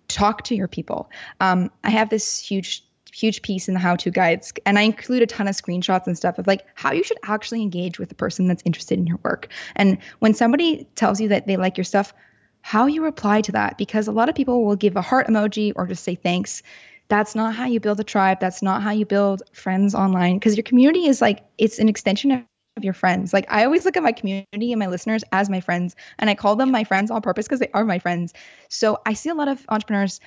talk 0.08 0.44
to 0.44 0.54
your 0.54 0.68
people. 0.68 1.10
Um, 1.40 1.70
I 1.82 1.90
have 1.90 2.10
this 2.10 2.38
huge 2.38 2.85
huge 3.16 3.40
piece 3.40 3.66
in 3.68 3.74
the 3.74 3.80
how 3.80 3.96
to 3.96 4.10
guides 4.10 4.52
and 4.66 4.78
i 4.78 4.82
include 4.82 5.22
a 5.22 5.26
ton 5.26 5.48
of 5.48 5.54
screenshots 5.54 6.06
and 6.06 6.16
stuff 6.16 6.38
of 6.38 6.46
like 6.46 6.66
how 6.74 6.92
you 6.92 7.02
should 7.02 7.16
actually 7.24 7.62
engage 7.62 7.98
with 7.98 8.10
the 8.10 8.14
person 8.14 8.46
that's 8.46 8.62
interested 8.66 8.98
in 8.98 9.06
your 9.06 9.18
work 9.22 9.48
and 9.74 9.98
when 10.18 10.34
somebody 10.34 10.86
tells 10.96 11.20
you 11.20 11.28
that 11.28 11.46
they 11.46 11.56
like 11.56 11.78
your 11.78 11.84
stuff 11.84 12.12
how 12.60 12.86
you 12.86 13.02
reply 13.02 13.40
to 13.40 13.52
that 13.52 13.78
because 13.78 14.06
a 14.06 14.12
lot 14.12 14.28
of 14.28 14.34
people 14.34 14.64
will 14.64 14.76
give 14.76 14.96
a 14.96 15.02
heart 15.02 15.28
emoji 15.28 15.72
or 15.76 15.86
just 15.86 16.04
say 16.04 16.14
thanks 16.14 16.62
that's 17.08 17.34
not 17.34 17.54
how 17.54 17.64
you 17.64 17.80
build 17.80 17.98
a 18.00 18.04
tribe 18.04 18.38
that's 18.38 18.62
not 18.62 18.82
how 18.82 18.90
you 18.90 19.06
build 19.06 19.42
friends 19.52 19.94
online 19.94 20.34
because 20.34 20.56
your 20.56 20.64
community 20.64 21.06
is 21.06 21.22
like 21.22 21.42
it's 21.56 21.78
an 21.78 21.88
extension 21.88 22.32
of 22.32 22.42
of 22.76 22.84
your 22.84 22.92
friends. 22.92 23.32
Like 23.32 23.50
I 23.50 23.64
always 23.64 23.84
look 23.84 23.96
at 23.96 24.02
my 24.02 24.12
community 24.12 24.72
and 24.72 24.78
my 24.78 24.86
listeners 24.86 25.24
as 25.32 25.48
my 25.48 25.60
friends, 25.60 25.96
and 26.18 26.28
I 26.28 26.34
call 26.34 26.56
them 26.56 26.70
my 26.70 26.84
friends 26.84 27.10
on 27.10 27.22
purpose 27.22 27.46
because 27.46 27.60
they 27.60 27.70
are 27.72 27.84
my 27.84 27.98
friends. 27.98 28.34
So 28.68 29.00
I 29.06 29.14
see 29.14 29.30
a 29.30 29.34
lot 29.34 29.48
of 29.48 29.64
entrepreneurs 29.68 30.20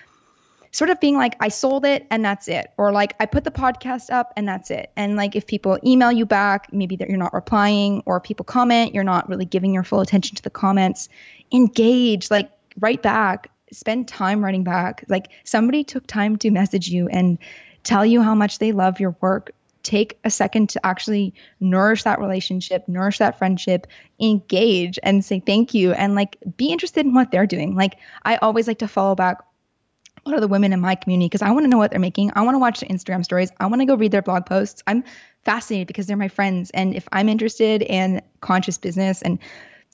sort 0.71 0.89
of 0.89 0.99
being 0.99 1.15
like, 1.15 1.35
I 1.39 1.49
sold 1.49 1.85
it 1.85 2.05
and 2.11 2.23
that's 2.23 2.47
it, 2.47 2.71
or 2.77 2.91
like 2.91 3.15
I 3.19 3.25
put 3.25 3.43
the 3.43 3.51
podcast 3.51 4.09
up 4.11 4.33
and 4.35 4.47
that's 4.47 4.71
it. 4.71 4.91
And 4.95 5.15
like 5.15 5.35
if 5.35 5.47
people 5.47 5.79
email 5.85 6.11
you 6.11 6.25
back, 6.25 6.71
maybe 6.71 6.95
that 6.97 7.09
you're 7.09 7.17
not 7.17 7.33
replying, 7.33 8.03
or 8.05 8.19
people 8.19 8.43
comment, 8.43 8.93
you're 8.93 9.03
not 9.03 9.27
really 9.29 9.45
giving 9.45 9.73
your 9.73 9.83
full 9.83 10.01
attention 10.01 10.35
to 10.35 10.43
the 10.43 10.49
comments. 10.49 11.09
Engage, 11.51 12.29
like 12.29 12.49
write 12.79 13.01
back, 13.01 13.49
spend 13.71 14.07
time 14.07 14.43
writing 14.43 14.63
back. 14.63 15.03
Like 15.07 15.29
somebody 15.43 15.83
took 15.83 16.05
time 16.07 16.37
to 16.37 16.51
message 16.51 16.89
you 16.89 17.07
and 17.09 17.37
tell 17.83 18.05
you 18.05 18.21
how 18.21 18.35
much 18.35 18.59
they 18.59 18.71
love 18.71 18.99
your 18.99 19.15
work 19.21 19.51
take 19.81 20.19
a 20.23 20.29
second 20.29 20.69
to 20.69 20.85
actually 20.85 21.33
nourish 21.59 22.03
that 22.03 22.19
relationship, 22.19 22.87
nourish 22.87 23.17
that 23.19 23.37
friendship, 23.37 23.87
engage 24.19 24.99
and 25.03 25.23
say 25.23 25.39
thank 25.39 25.73
you 25.73 25.93
and 25.93 26.15
like 26.15 26.37
be 26.57 26.71
interested 26.71 27.05
in 27.05 27.13
what 27.13 27.31
they're 27.31 27.47
doing. 27.47 27.75
Like 27.75 27.97
I 28.23 28.35
always 28.37 28.67
like 28.67 28.79
to 28.79 28.87
follow 28.87 29.15
back 29.15 29.37
a 30.25 30.29
lot 30.29 30.35
of 30.35 30.41
the 30.41 30.47
women 30.47 30.73
in 30.73 30.79
my 30.79 30.95
community 30.95 31.27
because 31.27 31.41
I 31.41 31.51
want 31.51 31.63
to 31.63 31.69
know 31.69 31.77
what 31.77 31.91
they're 31.91 31.99
making. 31.99 32.31
I 32.35 32.41
want 32.41 32.55
to 32.55 32.59
watch 32.59 32.79
their 32.79 32.89
Instagram 32.89 33.23
stories. 33.23 33.51
I 33.59 33.67
want 33.67 33.81
to 33.81 33.85
go 33.85 33.95
read 33.95 34.11
their 34.11 34.21
blog 34.21 34.45
posts. 34.45 34.83
I'm 34.87 35.03
fascinated 35.43 35.87
because 35.87 36.07
they're 36.07 36.17
my 36.17 36.27
friends 36.27 36.69
and 36.71 36.95
if 36.95 37.07
I'm 37.11 37.29
interested 37.29 37.81
in 37.81 38.21
conscious 38.41 38.77
business 38.77 39.21
and 39.21 39.39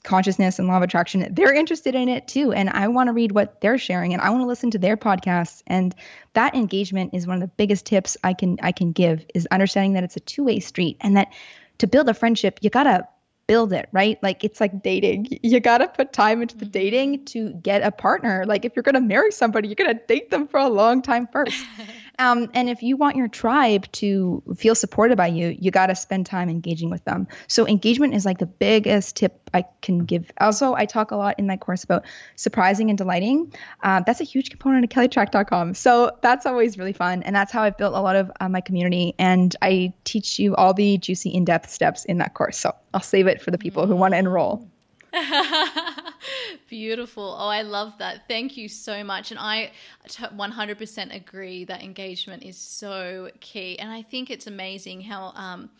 consciousness 0.02 0.58
and 0.58 0.68
law 0.68 0.76
of 0.76 0.82
attraction, 0.82 1.26
they're 1.32 1.52
interested 1.52 1.94
in 1.94 2.08
it 2.08 2.28
too. 2.28 2.52
And 2.52 2.70
I 2.70 2.88
want 2.88 3.08
to 3.08 3.12
read 3.12 3.32
what 3.32 3.60
they're 3.60 3.78
sharing 3.78 4.12
and 4.12 4.22
I 4.22 4.30
want 4.30 4.42
to 4.42 4.46
listen 4.46 4.70
to 4.70 4.78
their 4.78 4.96
podcasts. 4.96 5.62
And 5.66 5.94
that 6.34 6.54
engagement 6.54 7.12
is 7.12 7.26
one 7.26 7.36
of 7.36 7.40
the 7.40 7.54
biggest 7.56 7.86
tips 7.86 8.16
I 8.24 8.32
can 8.32 8.56
I 8.62 8.72
can 8.72 8.92
give 8.92 9.26
is 9.34 9.46
understanding 9.50 9.94
that 9.94 10.04
it's 10.04 10.16
a 10.16 10.20
two-way 10.20 10.60
street 10.60 10.96
and 11.00 11.16
that 11.16 11.32
to 11.78 11.86
build 11.86 12.08
a 12.08 12.14
friendship, 12.14 12.58
you 12.62 12.70
gotta 12.70 13.06
build 13.46 13.72
it, 13.72 13.88
right? 13.92 14.20
Like 14.22 14.44
it's 14.44 14.60
like 14.60 14.82
dating. 14.82 15.28
You 15.42 15.60
got 15.60 15.78
to 15.78 15.88
put 15.88 16.12
time 16.12 16.42
into 16.42 16.56
the 16.56 16.64
mm-hmm. 16.64 16.72
dating 16.72 17.24
to 17.26 17.52
get 17.54 17.82
a 17.82 17.90
partner. 17.90 18.44
Like 18.46 18.64
if 18.64 18.74
you're 18.74 18.82
going 18.82 18.94
to 18.94 19.00
marry 19.00 19.30
somebody, 19.30 19.68
you're 19.68 19.76
going 19.76 19.96
to 19.96 20.02
date 20.06 20.30
them 20.30 20.46
for 20.48 20.58
a 20.58 20.68
long 20.68 21.02
time 21.02 21.28
first. 21.32 21.64
Um, 22.18 22.50
and 22.54 22.68
if 22.68 22.82
you 22.82 22.96
want 22.96 23.16
your 23.16 23.28
tribe 23.28 23.90
to 23.92 24.42
feel 24.56 24.74
supported 24.74 25.16
by 25.16 25.26
you, 25.28 25.56
you 25.58 25.70
got 25.70 25.86
to 25.86 25.94
spend 25.94 26.26
time 26.26 26.48
engaging 26.48 26.90
with 26.90 27.04
them. 27.04 27.26
So 27.48 27.66
engagement 27.66 28.14
is 28.14 28.24
like 28.24 28.38
the 28.38 28.46
biggest 28.46 29.16
tip 29.16 29.50
I 29.52 29.64
can 29.82 30.04
give. 30.04 30.30
Also, 30.40 30.74
I 30.74 30.86
talk 30.86 31.10
a 31.10 31.16
lot 31.16 31.38
in 31.38 31.46
my 31.46 31.56
course 31.56 31.84
about 31.84 32.04
surprising 32.36 32.90
and 32.90 32.98
delighting. 32.98 33.52
Uh, 33.82 34.02
that's 34.06 34.20
a 34.20 34.24
huge 34.24 34.50
component 34.50 34.84
of 34.84 34.90
kellytrach.com. 34.90 35.74
So 35.74 36.16
that's 36.22 36.46
always 36.46 36.78
really 36.78 36.92
fun. 36.92 37.22
And 37.22 37.34
that's 37.34 37.52
how 37.52 37.62
I've 37.62 37.76
built 37.76 37.94
a 37.94 38.00
lot 38.00 38.16
of 38.16 38.30
uh, 38.40 38.48
my 38.48 38.60
community. 38.60 39.14
And 39.18 39.54
I 39.62 39.92
teach 40.04 40.38
you 40.38 40.54
all 40.56 40.74
the 40.74 40.98
juicy 40.98 41.30
in-depth 41.30 41.70
steps 41.70 42.04
in 42.04 42.18
that 42.18 42.34
course. 42.34 42.58
So 42.58 42.74
I'll 42.94 43.00
save 43.00 43.26
it 43.26 43.42
for 43.42 43.50
the 43.50 43.58
people 43.58 43.86
who 43.86 43.96
want 43.96 44.14
to 44.14 44.18
enroll. 44.18 44.68
Beautiful. 46.68 47.36
Oh, 47.38 47.48
I 47.48 47.62
love 47.62 47.94
that. 47.98 48.28
Thank 48.28 48.56
you 48.56 48.68
so 48.68 49.04
much. 49.04 49.30
And 49.30 49.40
I 49.40 49.72
100% 50.08 51.14
agree 51.14 51.64
that 51.64 51.82
engagement 51.82 52.42
is 52.42 52.56
so 52.56 53.30
key. 53.40 53.78
And 53.78 53.90
I 53.90 54.02
think 54.02 54.30
it's 54.30 54.46
amazing 54.46 55.02
how, 55.02 55.32
um, 55.34 55.70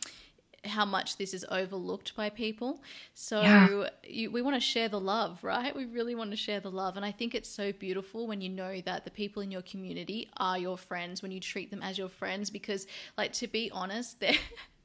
how 0.65 0.85
much 0.85 1.17
this 1.17 1.35
is 1.35 1.45
overlooked 1.51 2.17
by 2.17 2.31
people. 2.31 2.83
So 3.15 3.41
yeah. 3.41 3.89
you, 4.07 4.31
we 4.31 4.43
want 4.43 4.57
to 4.57 4.61
share 4.61 4.89
the 4.89 5.01
love, 5.01 5.43
right? 5.43 5.75
We 5.75 5.85
really 5.85 6.15
want 6.15 6.31
to 6.31 6.37
share 6.37 6.61
the 6.61 6.71
love. 6.71 6.97
And 6.97 7.05
I 7.05 7.13
think 7.13 7.35
it's 7.35 7.49
so 7.49 7.73
beautiful 7.73 8.27
when 8.27 8.41
you 8.41 8.49
know 8.49 8.81
that 8.83 9.05
the 9.05 9.11
people 9.11 9.43
in 9.43 9.51
your 9.51 9.63
community 9.63 10.31
are 10.37 10.59
your 10.59 10.79
friends, 10.79 11.23
when 11.23 11.33
you 11.33 11.41
treat 11.41 11.71
them 11.71 11.83
as 11.83 11.99
your 11.99 12.09
friends, 12.09 12.51
because, 12.51 12.87
like, 13.17 13.33
to 13.35 13.47
be 13.47 13.71
honest, 13.73 14.21
they're. 14.21 14.35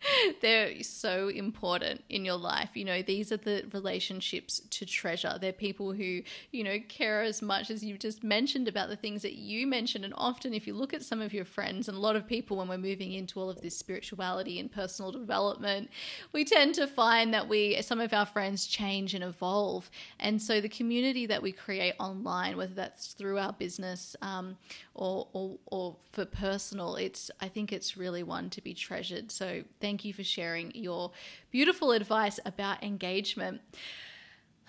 they're 0.41 0.81
so 0.83 1.27
important 1.29 2.03
in 2.09 2.25
your 2.25 2.35
life. 2.35 2.69
You 2.73 2.85
know, 2.85 3.01
these 3.01 3.31
are 3.31 3.37
the 3.37 3.65
relationships 3.71 4.61
to 4.69 4.85
treasure. 4.85 5.37
They're 5.39 5.53
people 5.53 5.93
who, 5.93 6.21
you 6.51 6.63
know, 6.63 6.77
care 6.87 7.21
as 7.21 7.41
much 7.41 7.69
as 7.69 7.83
you've 7.83 7.99
just 7.99 8.23
mentioned 8.23 8.67
about 8.67 8.89
the 8.89 8.95
things 8.95 9.21
that 9.21 9.33
you 9.33 9.67
mentioned. 9.67 10.05
And 10.05 10.13
often, 10.17 10.53
if 10.53 10.65
you 10.65 10.73
look 10.73 10.93
at 10.93 11.03
some 11.03 11.21
of 11.21 11.33
your 11.33 11.45
friends, 11.45 11.87
and 11.87 11.97
a 11.97 12.01
lot 12.01 12.15
of 12.15 12.27
people, 12.27 12.57
when 12.57 12.67
we're 12.67 12.77
moving 12.77 13.13
into 13.13 13.39
all 13.39 13.49
of 13.49 13.61
this 13.61 13.77
spirituality 13.77 14.59
and 14.59 14.71
personal 14.71 15.11
development, 15.11 15.89
we 16.33 16.43
tend 16.43 16.75
to 16.75 16.87
find 16.87 17.33
that 17.33 17.47
we, 17.47 17.81
some 17.81 17.99
of 17.99 18.13
our 18.13 18.25
friends 18.25 18.65
change 18.65 19.13
and 19.13 19.23
evolve. 19.23 19.89
And 20.19 20.41
so 20.41 20.61
the 20.61 20.69
community 20.69 21.25
that 21.27 21.41
we 21.41 21.51
create 21.51 21.93
online, 21.99 22.57
whether 22.57 22.73
that's 22.73 23.13
through 23.13 23.37
our 23.37 23.53
business 23.53 24.15
um, 24.21 24.57
or, 24.93 25.27
or, 25.33 25.57
or 25.67 25.97
for 26.11 26.25
personal, 26.25 26.95
it's, 26.95 27.29
I 27.39 27.47
think 27.47 27.71
it's 27.71 27.97
really 27.97 28.23
one 28.23 28.49
to 28.51 28.61
be 28.61 28.73
treasured. 28.73 29.31
So 29.31 29.63
thank 29.79 29.90
thank 29.91 30.05
you 30.05 30.13
for 30.13 30.23
sharing 30.23 30.71
your 30.73 31.11
beautiful 31.51 31.91
advice 31.91 32.39
about 32.45 32.81
engagement. 32.81 33.59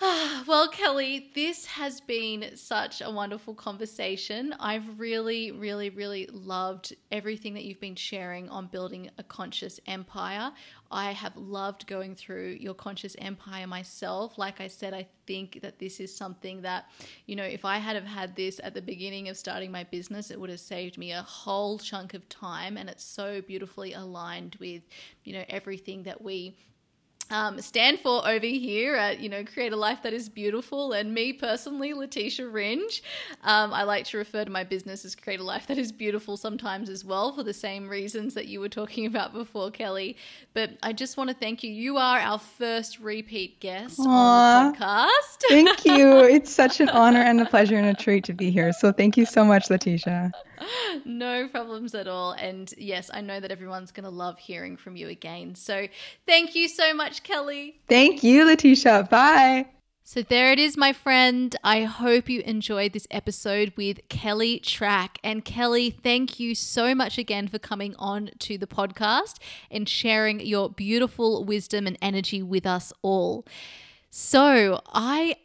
Ah, 0.01 0.43
well, 0.49 0.69
Kelly, 0.69 1.31
this 1.35 1.67
has 1.67 2.01
been 2.01 2.57
such 2.57 3.01
a 3.01 3.11
wonderful 3.11 3.55
conversation. 3.55 4.53
I've 4.59 4.99
really, 4.99 5.53
really, 5.53 5.91
really 5.91 6.27
loved 6.33 6.95
everything 7.13 7.55
that 7.55 7.65
you've 7.65 7.81
been 7.81 7.95
sharing 7.95 8.49
on 8.49 8.67
building 8.67 9.11
a 9.19 9.23
conscious 9.23 9.79
empire. 9.87 10.51
I 10.91 11.13
have 11.13 11.37
loved 11.37 11.87
going 11.87 12.17
through 12.17 12.57
your 12.59 12.75
conscious 12.75 13.15
empire 13.21 13.67
myself. 13.69 14.39
Like 14.39 14.61
I 14.61 14.67
said, 14.67 14.93
I 14.93 15.07
think 15.27 15.61
that 15.63 15.79
this 15.79 16.01
is 16.01 16.15
something 16.15 16.63
that, 16.63 16.87
you 17.27 17.37
know, 17.37 17.45
if 17.45 17.65
I 17.65 17.79
had 17.79 17.95
have 17.95 18.05
had 18.05 18.35
this 18.35 18.61
at 18.65 18.75
the 18.75 18.83
beginning 18.83 19.29
of 19.29 19.37
starting 19.37 19.71
my 19.71 19.85
business, 19.85 20.33
it 20.33 20.41
would 20.41 20.51
have 20.51 20.61
saved 20.61 20.99
me 20.99 21.13
a 21.13 21.23
whole 21.23 21.79
chunk 21.79 22.15
of 22.15 22.29
time. 22.29 22.77
And 22.77 22.91
it's 22.91 23.05
so 23.05 23.41
beautifully 23.41 23.93
aligned 23.93 24.57
with, 24.59 24.83
you 25.23 25.33
know, 25.33 25.45
everything 25.49 26.03
that 26.05 26.21
we 26.21 26.57
um, 27.31 27.61
stand 27.61 27.99
for 27.99 28.27
over 28.27 28.47
here 28.47 28.95
at 28.95 29.21
you 29.21 29.29
know 29.29 29.45
create 29.45 29.73
a 29.73 29.77
life 29.77 30.03
that 30.03 30.13
is 30.13 30.29
beautiful. 30.29 30.93
And 30.93 31.15
me 31.15 31.33
personally 31.33 31.95
letitia 31.95 32.49
ringe 32.49 33.03
um, 33.43 33.73
i 33.73 33.83
like 33.83 34.05
to 34.07 34.19
refer 34.19 34.45
to 34.45 34.51
my 34.51 34.65
business 34.65 35.05
as 35.05 35.15
create 35.15 35.41
a 35.41 35.45
life 35.45 35.67
that 35.67 35.79
is 35.79 35.93
beautiful 35.93 36.37
sometimes 36.37 36.89
as 36.89 37.05
well 37.05 37.33
for 37.33 37.43
the 37.43 37.55
same 37.55 37.89
reasons 37.89 38.35
that 38.35 38.47
you 38.47 38.61
were 38.61 38.69
talking 38.69 39.07
about 39.13 39.33
before 39.33 39.71
kelly. 39.71 40.17
But 40.55 40.73
i 40.83 40.93
just 40.93 41.17
want 41.17 41.31
to 41.31 41.35
thank 41.35 41.63
you. 41.63 41.73
You 41.73 41.97
are 41.97 42.19
our 42.19 42.39
first 42.39 43.01
repeat 43.01 43.61
guest 43.61 43.99
Aww, 43.99 44.07
on 44.07 44.73
the 44.73 44.79
podcast. 44.79 45.43
Thank 45.49 45.85
you. 45.85 46.21
It's 46.33 46.53
such 46.53 46.81
an 46.81 46.89
honor 46.89 47.21
and 47.21 47.41
a 47.41 47.45
pleasure 47.45 47.77
and 47.77 47.87
a 47.87 47.95
treat 47.95 48.25
to 48.25 48.33
be 48.33 48.51
here. 48.51 48.73
So 48.73 48.91
thank 48.91 49.17
you 49.17 49.27
so 49.27 49.45
much 49.45 49.71
letitia 49.71 50.33
no 51.05 51.49
problems 51.49 51.95
at 51.95 52.07
all 52.07 52.33
and 52.33 52.75
yes 52.77 53.11
i 53.13 53.21
know 53.21 53.41
that 53.41 53.51
everyone's 53.51 53.91
going 53.91 54.05
to 54.05 54.11
love 54.11 54.39
hearing 54.39 54.77
from 54.77 54.97
you 54.97 55.09
again 55.09 55.55
so 55.55 55.87
thank 56.27 56.55
you 56.55 56.69
so 56.69 56.93
much 56.95 57.23
Kelly. 57.23 57.81
Thank 57.89 58.23
you, 58.23 58.45
Letitia. 58.45 59.09
Bye. 59.11 59.67
So 60.05 60.23
there 60.23 60.53
it 60.53 60.59
is, 60.59 60.77
my 60.77 60.93
friend. 60.93 61.55
I 61.63 61.85
hope 61.85 62.29
you 62.29 62.41
enjoyed 62.41 62.93
this 62.93 63.07
episode 63.11 63.73
with 63.77 64.01
Kelly 64.09 64.61
Trach. 64.61 65.17
And 65.23 65.45
Kelly, 65.45 65.91
thank 65.91 66.41
you 66.41 66.55
so 66.55 66.95
much 66.95 67.19
again 67.19 67.49
for 67.49 67.59
coming 67.59 67.95
on 67.99 68.31
to 68.41 68.59
the 68.59 68.67
podcast 68.67 69.37
and 69.71 69.89
sharing 69.89 70.41
your 70.41 70.69
beautiful 70.69 71.45
wisdom 71.45 71.87
and 71.87 71.97
energy 72.03 72.43
with 72.43 72.67
us 72.67 72.93
all. 73.01 73.47
So 74.11 74.83
I 74.93 75.37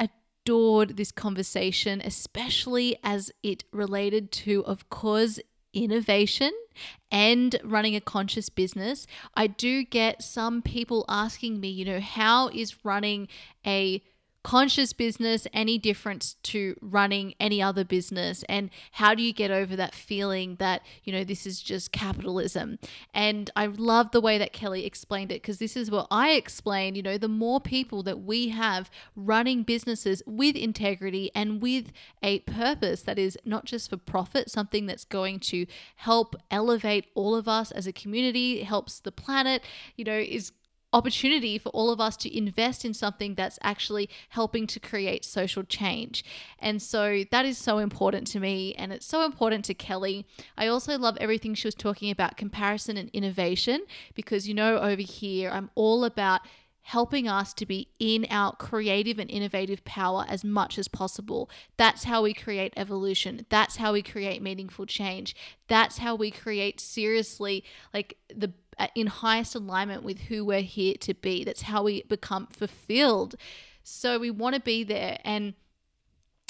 adored 0.48 0.96
this 0.96 1.12
conversation, 1.12 2.02
especially 2.06 2.98
as 3.04 3.34
it 3.44 3.66
related 3.74 4.32
to, 4.32 4.64
of 4.66 4.90
course, 4.90 5.42
innovation 5.74 6.52
and 7.12 7.60
running 7.66 7.98
a 7.98 8.00
conscious 8.00 8.48
business, 8.48 9.06
I 9.36 9.48
do 9.48 9.84
get 9.84 10.24
some 10.24 10.62
people 10.62 11.04
asking 11.10 11.60
me, 11.60 11.68
you 11.68 11.84
know, 11.84 12.00
how 12.00 12.48
is 12.48 12.86
running 12.86 13.28
a 13.66 14.02
conscious 14.48 14.94
business 14.94 15.46
any 15.52 15.78
different 15.78 16.36
to 16.42 16.74
running 16.82 17.34
any 17.38 17.62
other 17.62 17.84
business? 17.84 18.46
And 18.48 18.70
how 18.94 19.14
do 19.14 19.22
you 19.22 19.34
get 19.34 19.52
over 19.52 19.76
that 19.76 19.94
feeling 19.94 20.56
that, 20.56 20.84
you 21.04 21.12
know, 21.12 21.26
this 21.26 21.46
is 21.46 21.62
just 21.62 21.92
capitalism? 21.92 22.80
And 23.14 23.52
I 23.58 23.66
love 23.66 24.12
the 24.12 24.22
way 24.22 24.38
that 24.38 24.54
Kelly 24.54 24.86
explained 24.86 25.34
it 25.34 25.42
because 25.42 25.58
this 25.58 25.76
is 25.76 25.92
what 25.92 26.08
I 26.10 26.30
explained. 26.30 26.96
You 26.96 27.04
know, 27.04 27.18
the 27.18 27.28
more 27.28 27.60
people 27.60 28.04
that 28.04 28.22
we 28.22 28.48
have 28.48 28.90
running 29.18 29.64
businesses 29.64 30.24
with 30.26 30.56
integrity 30.56 31.30
and 31.36 31.62
with 31.62 31.92
a 32.24 32.40
purpose 32.40 33.02
that 33.02 33.20
is 33.20 33.38
not 33.44 33.66
just 33.66 33.90
for 33.90 33.98
profit, 33.98 34.50
something 34.50 34.86
that's 34.86 35.04
going 35.04 35.42
to 35.42 35.66
help 35.98 36.38
elevate 36.50 37.08
all 37.16 37.36
of 37.36 37.50
us 37.50 37.72
as 37.72 37.86
a 37.86 37.92
community, 37.92 38.64
helps 38.64 39.02
the 39.02 39.12
planet, 39.12 39.62
you 39.98 40.06
know, 40.06 40.18
is 40.18 40.54
opportunity 40.94 41.58
for 41.58 41.70
all 41.70 41.90
of 41.90 42.00
us 42.00 42.16
to 42.18 42.38
invest 42.38 42.86
in 42.86 42.94
something 42.94 43.36
that's 43.36 43.60
actually 43.62 44.10
helping 44.30 44.66
to 44.68 44.80
create 44.80 45.26
social 45.26 45.64
change. 45.64 46.24
And 46.60 46.82
so 46.82 47.24
that 47.32 47.46
is 47.46 47.58
so 47.58 47.78
important 47.80 48.28
to 48.28 48.40
me 48.40 48.74
and 48.76 48.94
it's 48.94 49.06
so 49.06 49.26
important 49.26 49.66
to 49.66 49.74
Kelly. 49.74 50.26
I 50.58 50.68
also 50.68 50.98
love 50.98 51.18
everything 51.20 51.54
she 51.54 51.68
was 51.68 51.76
talking 51.76 52.10
about 52.10 52.38
comparison 52.38 52.98
and 52.98 53.10
innovation 53.10 53.86
because 54.14 54.48
you 54.48 54.54
know 54.54 54.78
over 54.78 55.02
here 55.02 55.50
I'm 55.52 55.70
all 55.76 56.06
about 56.06 56.42
helping 56.88 57.28
us 57.28 57.54
to 57.54 57.66
be 57.66 57.90
in 58.00 58.26
our 58.30 58.56
creative 58.56 59.20
and 59.20 59.30
innovative 59.30 59.84
power 59.84 60.26
as 60.30 60.46
much 60.46 60.78
as 60.78 60.88
possible. 60.88 61.50
That's 61.76 62.06
how 62.06 62.24
we 62.24 62.34
create 62.34 62.74
evolution. 62.78 63.46
That's 63.50 63.76
how 63.76 63.92
we 63.92 64.02
create 64.02 64.42
meaningful 64.42 64.86
change. 64.86 65.36
That's 65.68 65.98
how 65.98 66.16
we 66.16 66.32
create 66.32 66.80
seriously 66.80 67.66
like 67.94 68.16
the 68.34 68.54
in 68.96 69.08
highest 69.08 69.56
alignment 69.56 70.04
with 70.04 70.22
who 70.22 70.46
we're 70.46 70.62
here 70.62 70.96
to 71.02 71.14
be. 71.14 71.44
That's 71.44 71.64
how 71.64 71.84
we 71.84 72.04
become 72.04 72.48
fulfilled. 72.48 73.36
So 73.84 74.20
we 74.20 74.32
want 74.32 74.56
to 74.56 74.62
be 74.62 74.84
there 74.84 75.20
and 75.24 75.54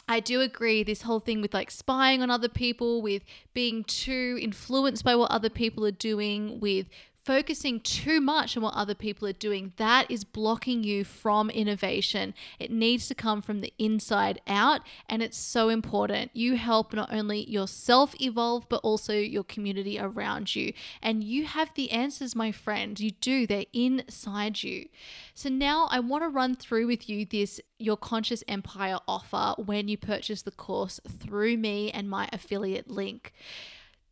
I 0.10 0.22
do 0.22 0.40
agree 0.40 0.84
this 0.84 1.02
whole 1.02 1.20
thing 1.20 1.42
with 1.42 1.54
like 1.54 1.70
spying 1.70 2.22
on 2.22 2.32
other 2.32 2.48
people, 2.48 3.02
with 3.02 3.24
being 3.54 3.84
too 3.84 4.40
influenced 4.42 5.04
by 5.04 5.16
what 5.16 5.32
other 5.32 5.50
people 5.50 5.86
are 5.86 5.92
doing, 5.92 6.62
with 6.62 6.88
focusing 7.28 7.82
too 7.82 8.22
much 8.22 8.56
on 8.56 8.64
what 8.64 8.74
other 8.74 8.96
people 8.96 9.28
are 9.28 9.34
doing, 9.34 9.74
that 9.76 10.10
is 10.10 10.24
blocking 10.24 10.82
you 10.82 11.04
from 11.04 11.50
innovation. 11.50 12.34
It 12.58 12.72
needs 12.72 13.10
to 13.10 13.16
come 13.16 13.42
from 13.42 13.60
the 13.60 13.74
inside 13.78 14.40
out, 14.48 14.80
and 15.10 15.22
it's 15.22 15.38
so 15.38 15.68
important. 15.68 16.32
You 16.34 16.56
help 16.56 16.94
not 16.94 17.12
only 17.12 17.44
yourself 17.50 18.16
evolve, 18.22 18.70
but 18.70 18.80
also 18.82 19.12
your 19.12 19.44
community 19.44 20.00
around 20.00 20.56
you. 20.56 20.72
And 21.02 21.22
you 21.22 21.46
have 21.46 21.70
the 21.76 21.92
answers, 21.92 22.34
my 22.34 22.54
friend. 22.54 22.98
You 22.98 23.12
do, 23.12 23.46
they're 23.46 23.66
inside 23.74 24.64
you. 24.64 24.88
So 25.34 25.50
now 25.50 25.90
I 25.92 26.00
want 26.00 26.24
to 26.24 26.30
run 26.30 26.56
through 26.56 26.88
with 26.88 27.10
you 27.10 27.26
this 27.26 27.60
Your 27.78 27.98
Conscious 27.98 28.42
Empire 28.48 29.00
offer 29.06 29.54
when 29.62 29.90
you 29.90 29.98
purchase 29.98 30.44
the 30.44 30.52
course 30.52 31.02
through 31.06 31.58
me 31.58 31.92
and 31.92 32.10
my 32.10 32.30
affiliate 32.32 32.90
link. 32.90 33.34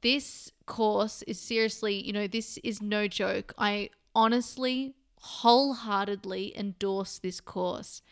This 0.06 0.52
course 0.68 1.24
is 1.24 1.40
seriously, 1.40 1.96
you 1.96 2.14
know, 2.14 2.28
this 2.28 2.60
is 2.64 2.80
no 2.80 3.08
joke. 3.08 3.56
I 3.58 3.90
honestly, 4.14 4.94
wholeheartedly 5.18 6.56
endorse 6.56 7.18
this 7.18 7.42
course. 7.42 8.04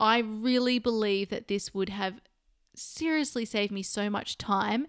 I 0.00 0.18
really 0.18 0.80
believe 0.80 1.28
that 1.28 1.46
this 1.46 1.72
would 1.72 1.90
have 1.90 2.20
seriously 2.74 3.44
saved 3.44 3.70
me 3.70 3.84
so 3.84 4.10
much 4.10 4.36
time 4.36 4.88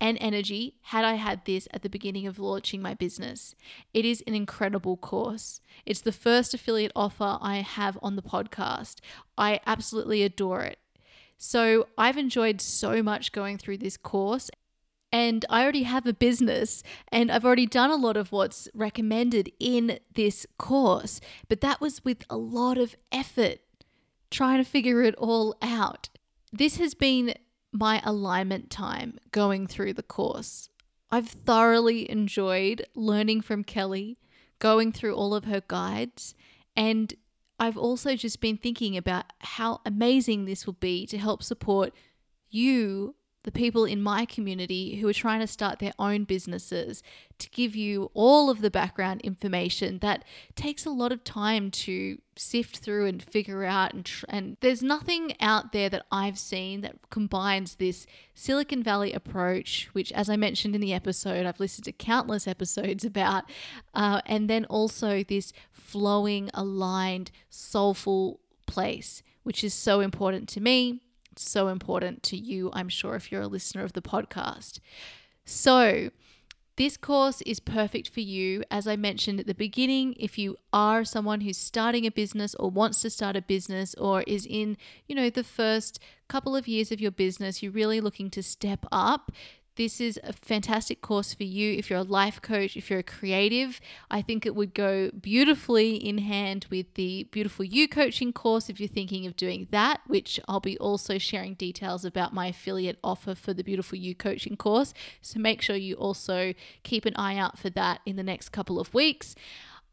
and 0.00 0.16
energy 0.22 0.76
had 0.84 1.04
I 1.04 1.16
had 1.16 1.44
this 1.44 1.68
at 1.74 1.82
the 1.82 1.90
beginning 1.90 2.26
of 2.26 2.38
launching 2.38 2.80
my 2.80 2.94
business. 2.94 3.54
It 3.92 4.06
is 4.06 4.24
an 4.26 4.34
incredible 4.34 4.96
course. 4.96 5.60
It's 5.84 6.00
the 6.00 6.12
first 6.12 6.54
affiliate 6.54 6.92
offer 6.96 7.36
I 7.42 7.56
have 7.56 7.98
on 8.00 8.16
the 8.16 8.22
podcast. 8.22 9.00
I 9.36 9.60
absolutely 9.66 10.22
adore 10.22 10.62
it. 10.62 10.78
So, 11.36 11.86
I've 11.96 12.16
enjoyed 12.16 12.60
so 12.60 13.00
much 13.00 13.30
going 13.30 13.58
through 13.58 13.78
this 13.78 13.96
course 13.96 14.50
and 15.12 15.44
I 15.48 15.62
already 15.62 15.84
have 15.84 16.06
a 16.06 16.12
business 16.12 16.82
and 17.10 17.30
I've 17.30 17.44
already 17.44 17.66
done 17.66 17.90
a 17.90 17.96
lot 17.96 18.16
of 18.16 18.32
what's 18.32 18.68
recommended 18.74 19.50
in 19.58 19.98
this 20.14 20.46
course, 20.58 21.20
but 21.48 21.60
that 21.60 21.80
was 21.80 22.04
with 22.04 22.24
a 22.28 22.36
lot 22.36 22.78
of 22.78 22.96
effort 23.10 23.58
trying 24.30 24.62
to 24.62 24.68
figure 24.68 25.02
it 25.02 25.14
all 25.16 25.56
out. 25.62 26.08
This 26.52 26.76
has 26.76 26.94
been 26.94 27.34
my 27.72 28.02
alignment 28.04 28.70
time 28.70 29.18
going 29.32 29.66
through 29.66 29.94
the 29.94 30.02
course. 30.02 30.68
I've 31.10 31.28
thoroughly 31.28 32.10
enjoyed 32.10 32.84
learning 32.94 33.40
from 33.40 33.64
Kelly, 33.64 34.18
going 34.58 34.92
through 34.92 35.14
all 35.14 35.34
of 35.34 35.44
her 35.44 35.62
guides, 35.66 36.34
and 36.76 37.14
I've 37.58 37.78
also 37.78 38.14
just 38.14 38.40
been 38.40 38.56
thinking 38.56 38.96
about 38.96 39.24
how 39.40 39.80
amazing 39.84 40.44
this 40.44 40.66
will 40.66 40.74
be 40.74 41.06
to 41.06 41.18
help 41.18 41.42
support 41.42 41.92
you 42.50 43.14
the 43.44 43.52
people 43.52 43.84
in 43.84 44.02
my 44.02 44.24
community 44.24 44.96
who 44.96 45.08
are 45.08 45.12
trying 45.12 45.40
to 45.40 45.46
start 45.46 45.78
their 45.78 45.92
own 45.98 46.24
businesses 46.24 47.02
to 47.38 47.48
give 47.50 47.76
you 47.76 48.10
all 48.12 48.50
of 48.50 48.60
the 48.60 48.70
background 48.70 49.20
information 49.20 50.00
that 50.00 50.24
takes 50.56 50.84
a 50.84 50.90
lot 50.90 51.12
of 51.12 51.22
time 51.22 51.70
to 51.70 52.20
sift 52.36 52.78
through 52.78 53.06
and 53.06 53.22
figure 53.22 53.64
out 53.64 53.94
and 53.94 54.04
tr- 54.04 54.24
and 54.28 54.56
there's 54.60 54.82
nothing 54.82 55.34
out 55.40 55.72
there 55.72 55.88
that 55.88 56.04
I've 56.10 56.38
seen 56.38 56.80
that 56.80 56.96
combines 57.10 57.76
this 57.76 58.06
Silicon 58.34 58.82
Valley 58.82 59.12
approach 59.12 59.88
which 59.92 60.12
as 60.12 60.28
I 60.28 60.36
mentioned 60.36 60.74
in 60.74 60.80
the 60.80 60.94
episode 60.94 61.46
I've 61.46 61.60
listened 61.60 61.84
to 61.84 61.92
countless 61.92 62.48
episodes 62.48 63.04
about 63.04 63.44
uh, 63.94 64.20
and 64.26 64.50
then 64.50 64.64
also 64.64 65.22
this 65.22 65.52
flowing 65.70 66.50
aligned 66.54 67.30
soulful 67.48 68.40
place 68.66 69.22
which 69.44 69.62
is 69.62 69.72
so 69.72 70.00
important 70.00 70.48
to 70.50 70.60
me 70.60 71.00
so 71.40 71.68
important 71.68 72.22
to 72.24 72.36
you, 72.36 72.70
I'm 72.72 72.88
sure, 72.88 73.14
if 73.14 73.30
you're 73.30 73.42
a 73.42 73.48
listener 73.48 73.84
of 73.84 73.92
the 73.92 74.02
podcast. 74.02 74.80
So, 75.44 76.10
this 76.78 76.96
course 76.96 77.42
is 77.42 77.58
perfect 77.58 78.08
for 78.08 78.20
you. 78.20 78.62
As 78.70 78.86
I 78.86 78.94
mentioned 78.94 79.40
at 79.40 79.48
the 79.48 79.54
beginning, 79.54 80.14
if 80.16 80.38
you 80.38 80.56
are 80.72 81.04
someone 81.04 81.40
who's 81.40 81.56
starting 81.56 82.06
a 82.06 82.10
business 82.10 82.54
or 82.54 82.70
wants 82.70 83.02
to 83.02 83.10
start 83.10 83.34
a 83.34 83.42
business 83.42 83.96
or 83.96 84.22
is 84.28 84.46
in, 84.46 84.76
you 85.08 85.16
know, 85.16 85.28
the 85.28 85.42
first 85.42 85.98
couple 86.28 86.54
of 86.54 86.68
years 86.68 86.92
of 86.92 87.00
your 87.00 87.10
business, 87.10 87.64
you're 87.64 87.72
really 87.72 88.00
looking 88.00 88.30
to 88.30 88.44
step 88.44 88.86
up, 88.92 89.32
this 89.78 90.00
is 90.00 90.18
a 90.24 90.32
fantastic 90.32 91.00
course 91.00 91.32
for 91.32 91.44
you 91.44 91.72
if 91.78 91.88
you're 91.88 92.00
a 92.00 92.02
life 92.02 92.42
coach, 92.42 92.76
if 92.76 92.90
you're 92.90 92.98
a 92.98 93.04
creative. 93.04 93.80
I 94.10 94.22
think 94.22 94.44
it 94.44 94.56
would 94.56 94.74
go 94.74 95.10
beautifully 95.10 95.94
in 95.94 96.18
hand 96.18 96.66
with 96.68 96.92
the 96.94 97.28
Beautiful 97.30 97.64
You 97.64 97.86
coaching 97.86 98.32
course 98.32 98.68
if 98.68 98.80
you're 98.80 98.88
thinking 98.88 99.24
of 99.24 99.36
doing 99.36 99.68
that, 99.70 100.00
which 100.08 100.40
I'll 100.48 100.58
be 100.58 100.76
also 100.78 101.16
sharing 101.16 101.54
details 101.54 102.04
about 102.04 102.34
my 102.34 102.48
affiliate 102.48 102.98
offer 103.04 103.36
for 103.36 103.54
the 103.54 103.62
Beautiful 103.62 103.96
You 103.96 104.16
coaching 104.16 104.56
course. 104.56 104.92
So 105.22 105.38
make 105.38 105.62
sure 105.62 105.76
you 105.76 105.94
also 105.94 106.54
keep 106.82 107.04
an 107.06 107.14
eye 107.14 107.36
out 107.36 107.56
for 107.56 107.70
that 107.70 108.00
in 108.04 108.16
the 108.16 108.24
next 108.24 108.48
couple 108.48 108.80
of 108.80 108.92
weeks. 108.92 109.36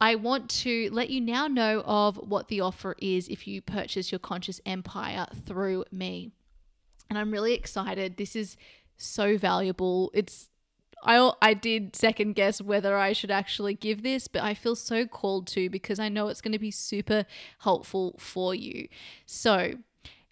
I 0.02 0.16
want 0.16 0.50
to 0.62 0.90
let 0.92 1.12
you 1.12 1.22
now 1.22 1.46
know 1.46 1.84
of 1.86 2.18
what 2.18 2.48
the 2.48 2.60
offer 2.60 2.96
is 2.98 3.28
if 3.28 3.46
you 3.48 3.62
purchase 3.62 4.12
your 4.12 4.20
Conscious 4.20 4.60
Empire 4.66 5.28
through 5.46 5.86
me. 5.92 6.32
And 7.08 7.20
I'm 7.20 7.30
really 7.30 7.54
excited. 7.54 8.18
This 8.18 8.36
is 8.36 8.58
so 8.98 9.38
valuable. 9.38 10.12
It's 10.14 10.50
I 11.06 11.32
I 11.42 11.54
did 11.54 11.96
second 11.96 12.34
guess 12.34 12.62
whether 12.62 12.98
I 12.98 13.14
should 13.14 13.32
actually 13.32 13.76
give 13.76 14.04
this, 14.04 14.28
but 14.28 14.44
I 14.44 14.54
feel 14.54 14.76
so 14.76 15.06
called 15.06 15.48
to 15.48 15.70
because 15.70 16.00
I 16.00 16.10
know 16.10 16.28
it's 16.28 16.42
going 16.42 16.52
to 16.52 16.60
be 16.60 16.72
super 16.72 17.26
helpful 17.60 18.16
for 18.20 18.56
you. 18.56 18.88
So, 19.26 19.76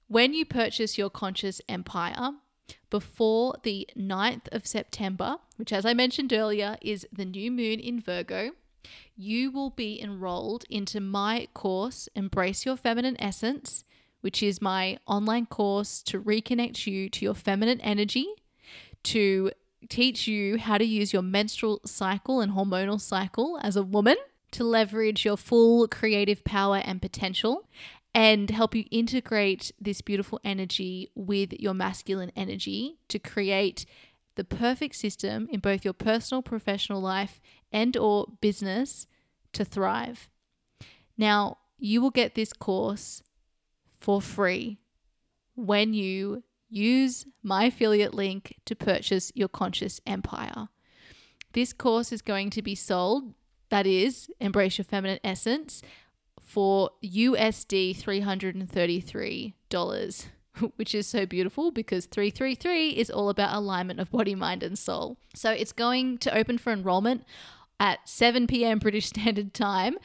when 0.08 0.34
you 0.34 0.46
purchase 0.46 0.98
your 0.98 1.10
conscious 1.10 1.62
empire 1.70 2.32
before 2.90 3.56
the 3.64 3.88
9th 3.98 4.48
of 4.52 4.68
September, 4.68 5.38
which 5.58 5.74
as 5.74 5.86
I 5.86 5.94
mentioned 5.94 6.34
earlier 6.34 6.78
is 6.82 7.08
the 7.12 7.26
new 7.26 7.52
moon 7.52 7.80
in 7.80 8.00
Virgo, 8.00 8.52
you 9.16 9.52
will 9.52 9.70
be 9.70 10.02
enrolled 10.02 10.66
into 10.70 11.00
my 11.00 11.48
course 11.54 12.10
Embrace 12.16 12.66
Your 12.66 12.76
Feminine 12.76 13.16
Essence, 13.20 13.84
which 14.22 14.42
is 14.42 14.62
my 14.62 14.98
online 15.08 15.46
course 15.46 16.02
to 16.04 16.22
reconnect 16.22 16.88
you 16.88 17.10
to 17.10 17.26
your 17.26 17.36
feminine 17.36 17.82
energy 17.82 18.28
to 19.04 19.52
teach 19.90 20.28
you 20.28 20.58
how 20.58 20.78
to 20.78 20.86
use 20.86 21.14
your 21.14 21.22
menstrual 21.22 21.82
cycle 21.86 22.40
and 22.40 22.54
hormonal 22.54 23.00
cycle 23.00 23.60
as 23.62 23.76
a 23.76 23.84
woman 23.84 24.16
to 24.52 24.64
leverage 24.64 25.26
your 25.26 25.38
full 25.38 25.88
creative 25.88 26.44
power 26.44 26.78
and 26.78 27.02
potential 27.02 27.68
and 28.14 28.50
help 28.52 28.76
you 28.76 28.86
integrate 28.92 29.72
this 29.82 30.02
beautiful 30.02 30.40
energy 30.44 31.10
with 31.16 31.54
your 31.54 31.74
masculine 31.74 32.32
energy 32.36 33.00
to 33.08 33.18
create 33.18 33.86
the 34.36 34.44
perfect 34.44 34.96
system 34.96 35.48
in 35.52 35.60
both 35.60 35.84
your 35.84 35.94
personal 35.94 36.42
professional 36.42 37.02
life 37.02 37.42
and 37.72 37.98
or 37.98 38.28
business 38.42 39.08
to 39.52 39.66
thrive. 39.66 40.30
Now, 41.18 41.58
you 41.78 42.02
will 42.02 42.12
get 42.12 42.36
this 42.36 42.54
course 42.54 43.24
for 43.98 44.22
free 44.22 44.80
when 45.56 45.94
you 45.94 46.44
use 46.74 47.26
my 47.42 47.66
affiliate 47.66 48.14
link 48.14 48.58
to 48.66 48.76
purchase 48.76 49.32
your 49.36 49.48
conscious 49.48 50.02
empire. 50.06 50.70
This 51.54 51.74
course 51.74 52.12
is 52.12 52.22
going 52.22 52.50
to 52.52 52.62
be 52.62 52.76
sold, 52.76 53.34
that 53.70 53.86
is, 53.86 54.30
Embrace 54.40 54.78
Your 54.78 54.86
Feminine 54.86 55.20
Essence, 55.24 55.82
for 56.42 56.90
USD 57.04 57.96
$333, 57.96 60.26
which 60.76 60.96
is 60.96 61.08
so 61.08 61.26
beautiful 61.26 61.72
because 61.72 62.06
333 62.08 62.90
is 62.90 63.10
all 63.10 63.30
about 63.30 63.56
alignment 63.56 64.00
of 64.00 64.12
body, 64.12 64.36
mind, 64.36 64.64
and 64.64 64.78
soul. 64.78 65.18
So 65.36 65.52
it's 65.52 65.72
going 65.72 66.18
to 66.20 66.36
open 66.36 66.58
for 66.58 66.74
enrollment 66.74 67.24
at 67.80 68.08
7 68.10 68.48
p.m. 68.48 68.80
British 68.80 69.08
Standard 69.08 69.54
Time 69.54 69.98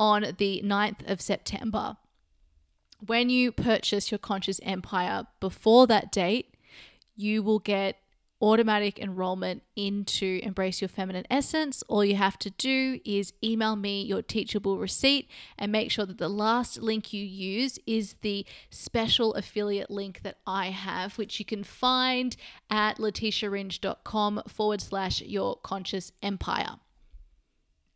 on 0.00 0.34
the 0.38 0.62
9th 0.64 1.10
of 1.10 1.20
September. 1.20 1.96
When 3.06 3.30
you 3.30 3.52
purchase 3.52 4.10
your 4.10 4.18
Conscious 4.18 4.60
Empire 4.62 5.26
before 5.40 5.86
that 5.86 6.10
date, 6.10 6.54
you 7.16 7.42
will 7.42 7.58
get 7.58 7.96
automatic 8.40 8.98
enrollment 8.98 9.62
into 9.74 10.40
Embrace 10.42 10.80
Your 10.80 10.88
Feminine 10.88 11.26
Essence, 11.30 11.82
all 11.88 12.04
you 12.04 12.16
have 12.16 12.38
to 12.40 12.50
do 12.50 13.00
is 13.04 13.32
email 13.42 13.76
me 13.76 14.02
your 14.02 14.22
teachable 14.22 14.78
receipt 14.78 15.28
and 15.58 15.72
make 15.72 15.90
sure 15.90 16.06
that 16.06 16.18
the 16.18 16.28
last 16.28 16.78
link 16.80 17.12
you 17.12 17.24
use 17.24 17.78
is 17.86 18.14
the 18.22 18.46
special 18.70 19.34
affiliate 19.34 19.90
link 19.90 20.22
that 20.22 20.38
I 20.46 20.66
have, 20.66 21.18
which 21.18 21.38
you 21.38 21.44
can 21.44 21.64
find 21.64 22.36
at 22.70 22.98
letitiaringe.com 22.98 24.42
forward 24.46 24.80
slash 24.80 25.20
your 25.22 25.56
conscious 25.56 26.12
empire. 26.22 26.78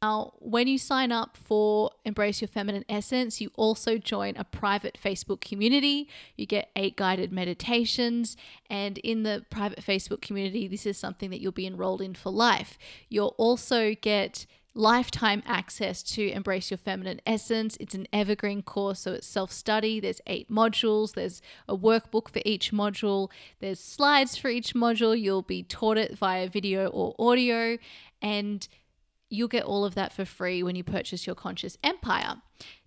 Now, 0.02 0.32
when 0.40 0.66
you 0.66 0.78
sign 0.78 1.12
up 1.12 1.36
for 1.36 1.92
Embrace 2.04 2.40
Your 2.40 2.48
Feminine 2.48 2.84
Essence, 2.88 3.40
you 3.40 3.52
also 3.54 3.98
join 3.98 4.36
a 4.36 4.42
private 4.42 4.98
Facebook 5.02 5.40
community. 5.40 6.08
You 6.36 6.44
get 6.44 6.70
eight 6.74 6.96
guided 6.96 7.32
meditations. 7.32 8.36
And 8.68 8.98
in 8.98 9.22
the 9.22 9.46
private 9.48 9.80
Facebook 9.80 10.20
community, 10.20 10.66
this 10.66 10.86
is 10.86 10.98
something 10.98 11.30
that 11.30 11.40
you'll 11.40 11.52
be 11.52 11.68
enrolled 11.68 12.02
in 12.02 12.14
for 12.14 12.30
life. 12.30 12.78
You'll 13.08 13.36
also 13.38 13.94
get 13.94 14.44
lifetime 14.74 15.42
access 15.46 16.02
to 16.02 16.30
Embrace 16.30 16.72
Your 16.72 16.78
Feminine 16.78 17.20
Essence. 17.24 17.76
It's 17.78 17.94
an 17.94 18.08
evergreen 18.12 18.62
course, 18.62 19.00
so 19.00 19.12
it's 19.12 19.26
self 19.26 19.52
study. 19.52 20.00
There's 20.00 20.20
eight 20.26 20.50
modules, 20.50 21.14
there's 21.14 21.42
a 21.68 21.76
workbook 21.76 22.28
for 22.30 22.40
each 22.44 22.72
module, 22.72 23.30
there's 23.60 23.78
slides 23.78 24.36
for 24.36 24.48
each 24.48 24.74
module. 24.74 25.18
You'll 25.18 25.42
be 25.42 25.62
taught 25.62 25.98
it 25.98 26.18
via 26.18 26.48
video 26.48 26.86
or 26.88 27.14
audio. 27.18 27.78
And 28.20 28.66
you'll 29.32 29.48
get 29.48 29.64
all 29.64 29.84
of 29.84 29.94
that 29.94 30.12
for 30.12 30.26
free 30.26 30.62
when 30.62 30.76
you 30.76 30.84
purchase 30.84 31.26
your 31.26 31.34
Conscious 31.34 31.78
Empire. 31.82 32.36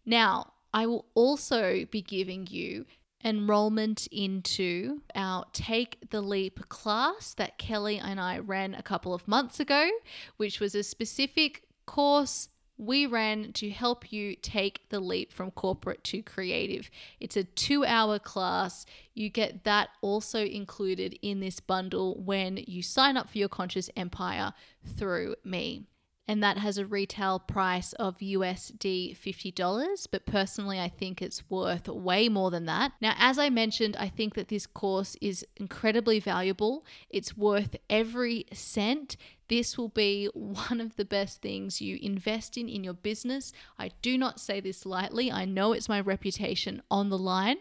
Now, 0.05 0.53
I 0.73 0.85
will 0.85 1.05
also 1.15 1.85
be 1.89 2.01
giving 2.01 2.47
you 2.47 2.85
enrollment 3.23 4.05
into 4.11 5.01
our 5.15 5.45
Take 5.53 6.11
the 6.11 6.21
Leap 6.21 6.69
class 6.69 7.33
that 7.33 7.57
Kelly 7.57 7.97
and 7.97 8.19
I 8.19 8.37
ran 8.37 8.75
a 8.75 8.83
couple 8.83 9.13
of 9.13 9.27
months 9.27 9.59
ago, 9.59 9.89
which 10.37 10.59
was 10.59 10.75
a 10.75 10.83
specific 10.83 11.63
course 11.87 12.49
we 12.77 13.05
ran 13.05 13.53
to 13.53 13.69
help 13.69 14.11
you 14.11 14.35
take 14.35 14.89
the 14.89 14.99
leap 14.99 15.31
from 15.31 15.49
corporate 15.49 16.03
to 16.03 16.21
creative. 16.21 16.91
It's 17.21 17.37
a 17.37 17.45
two 17.45 17.85
hour 17.85 18.19
class. 18.19 18.85
You 19.13 19.29
get 19.29 19.63
that 19.63 19.89
also 20.01 20.43
included 20.43 21.17
in 21.21 21.39
this 21.39 21.61
bundle 21.61 22.21
when 22.21 22.59
you 22.67 22.83
sign 22.83 23.15
up 23.15 23.29
for 23.29 23.37
your 23.37 23.47
Conscious 23.47 23.89
Empire 23.95 24.53
through 24.83 25.35
me 25.45 25.85
and 26.27 26.41
that 26.41 26.57
has 26.57 26.77
a 26.77 26.85
retail 26.85 27.39
price 27.39 27.93
of 27.93 28.17
USD 28.17 29.17
$50. 29.17 30.07
But 30.11 30.25
personally, 30.25 30.79
I 30.79 30.89
think 30.89 31.21
it's 31.21 31.49
worth 31.49 31.87
way 31.87 32.29
more 32.29 32.49
than 32.51 32.65
that. 32.65 32.93
Now, 32.99 33.13
as 33.17 33.37
I 33.37 33.49
mentioned, 33.49 33.95
I 33.97 34.09
think 34.09 34.33
that 34.35 34.47
this 34.47 34.65
course 34.65 35.15
is 35.21 35.45
incredibly 35.57 36.19
valuable. 36.19 36.85
It's 37.09 37.37
worth 37.37 37.75
every 37.89 38.45
cent. 38.51 39.17
This 39.47 39.77
will 39.77 39.89
be 39.89 40.25
one 40.33 40.81
of 40.81 40.95
the 40.95 41.05
best 41.05 41.41
things 41.41 41.81
you 41.81 41.99
invest 42.01 42.57
in 42.57 42.69
in 42.69 42.83
your 42.83 42.93
business. 42.93 43.53
I 43.77 43.91
do 44.01 44.17
not 44.17 44.39
say 44.39 44.59
this 44.59 44.85
lightly. 44.85 45.31
I 45.31 45.45
know 45.45 45.73
it's 45.73 45.89
my 45.89 45.99
reputation 45.99 46.81
on 46.89 47.09
the 47.09 47.17
line. 47.17 47.57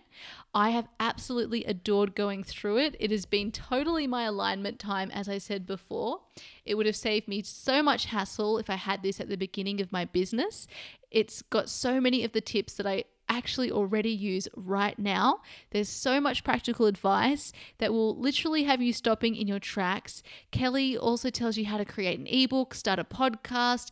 I 0.55 0.71
have 0.71 0.87
absolutely 1.01 1.65
adored 1.65 2.15
going 2.15 2.45
through 2.45 2.79
it. 2.79 2.97
It 3.01 3.11
has 3.11 3.27
been 3.27 3.51
totally 3.51 4.07
my 4.07 4.23
alignment 4.23 4.79
time, 4.79 5.11
as 5.11 5.29
I 5.29 5.39
said 5.39 5.67
before. 5.67 6.21
It 6.65 6.77
would 6.77 6.87
have 6.87 6.97
saved 6.97 7.27
me 7.27 7.43
so 7.43 7.83
much 7.83 8.07
hassle 8.07 8.59
if 8.59 8.71
I 8.71 8.77
had 8.77 9.03
this 9.03 9.21
at 9.21 9.29
the 9.29 9.37
beginning 9.37 9.81
of 9.81 9.91
my 9.91 10.05
business. 10.05 10.69
It's 11.11 11.43
got 11.43 11.69
so 11.69 12.01
many 12.01 12.25
of 12.25 12.33
the 12.33 12.41
tips 12.41 12.75
that 12.75 12.87
I 12.87 13.05
actually 13.29 13.71
already 13.71 14.11
use 14.11 14.49
right 14.55 14.99
now. 14.99 15.41
There's 15.71 15.89
so 15.89 16.21
much 16.21 16.45
practical 16.45 16.87
advice 16.87 17.53
that 17.79 17.93
will 17.93 18.17
literally 18.17 18.65
have 18.65 18.83
you 18.83 18.93
stopping 18.93 19.35
in 19.35 19.49
your 19.49 19.59
tracks. 19.59 20.23
Kelly 20.51 20.97
also 20.97 21.31
tells 21.31 21.57
you 21.57 21.67
how 21.67 21.79
to 21.79 21.85
create 21.85 22.19
an 22.19 22.27
ebook, 22.27 22.75
start 22.75 22.99
a 22.99 23.05
podcast, 23.05 23.91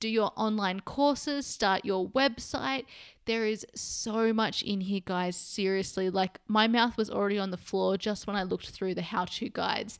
do 0.00 0.08
your 0.08 0.32
online 0.36 0.80
courses, 0.80 1.46
start 1.46 1.84
your 1.84 2.08
website. 2.10 2.84
There 3.26 3.46
is 3.46 3.66
so 3.74 4.32
much 4.32 4.62
in 4.62 4.82
here, 4.82 5.00
guys. 5.04 5.36
Seriously, 5.36 6.10
like 6.10 6.40
my 6.46 6.66
mouth 6.66 6.96
was 6.96 7.10
already 7.10 7.38
on 7.38 7.50
the 7.50 7.56
floor 7.56 7.96
just 7.96 8.26
when 8.26 8.36
I 8.36 8.42
looked 8.42 8.70
through 8.70 8.94
the 8.94 9.02
how 9.02 9.24
to 9.24 9.48
guides. 9.48 9.98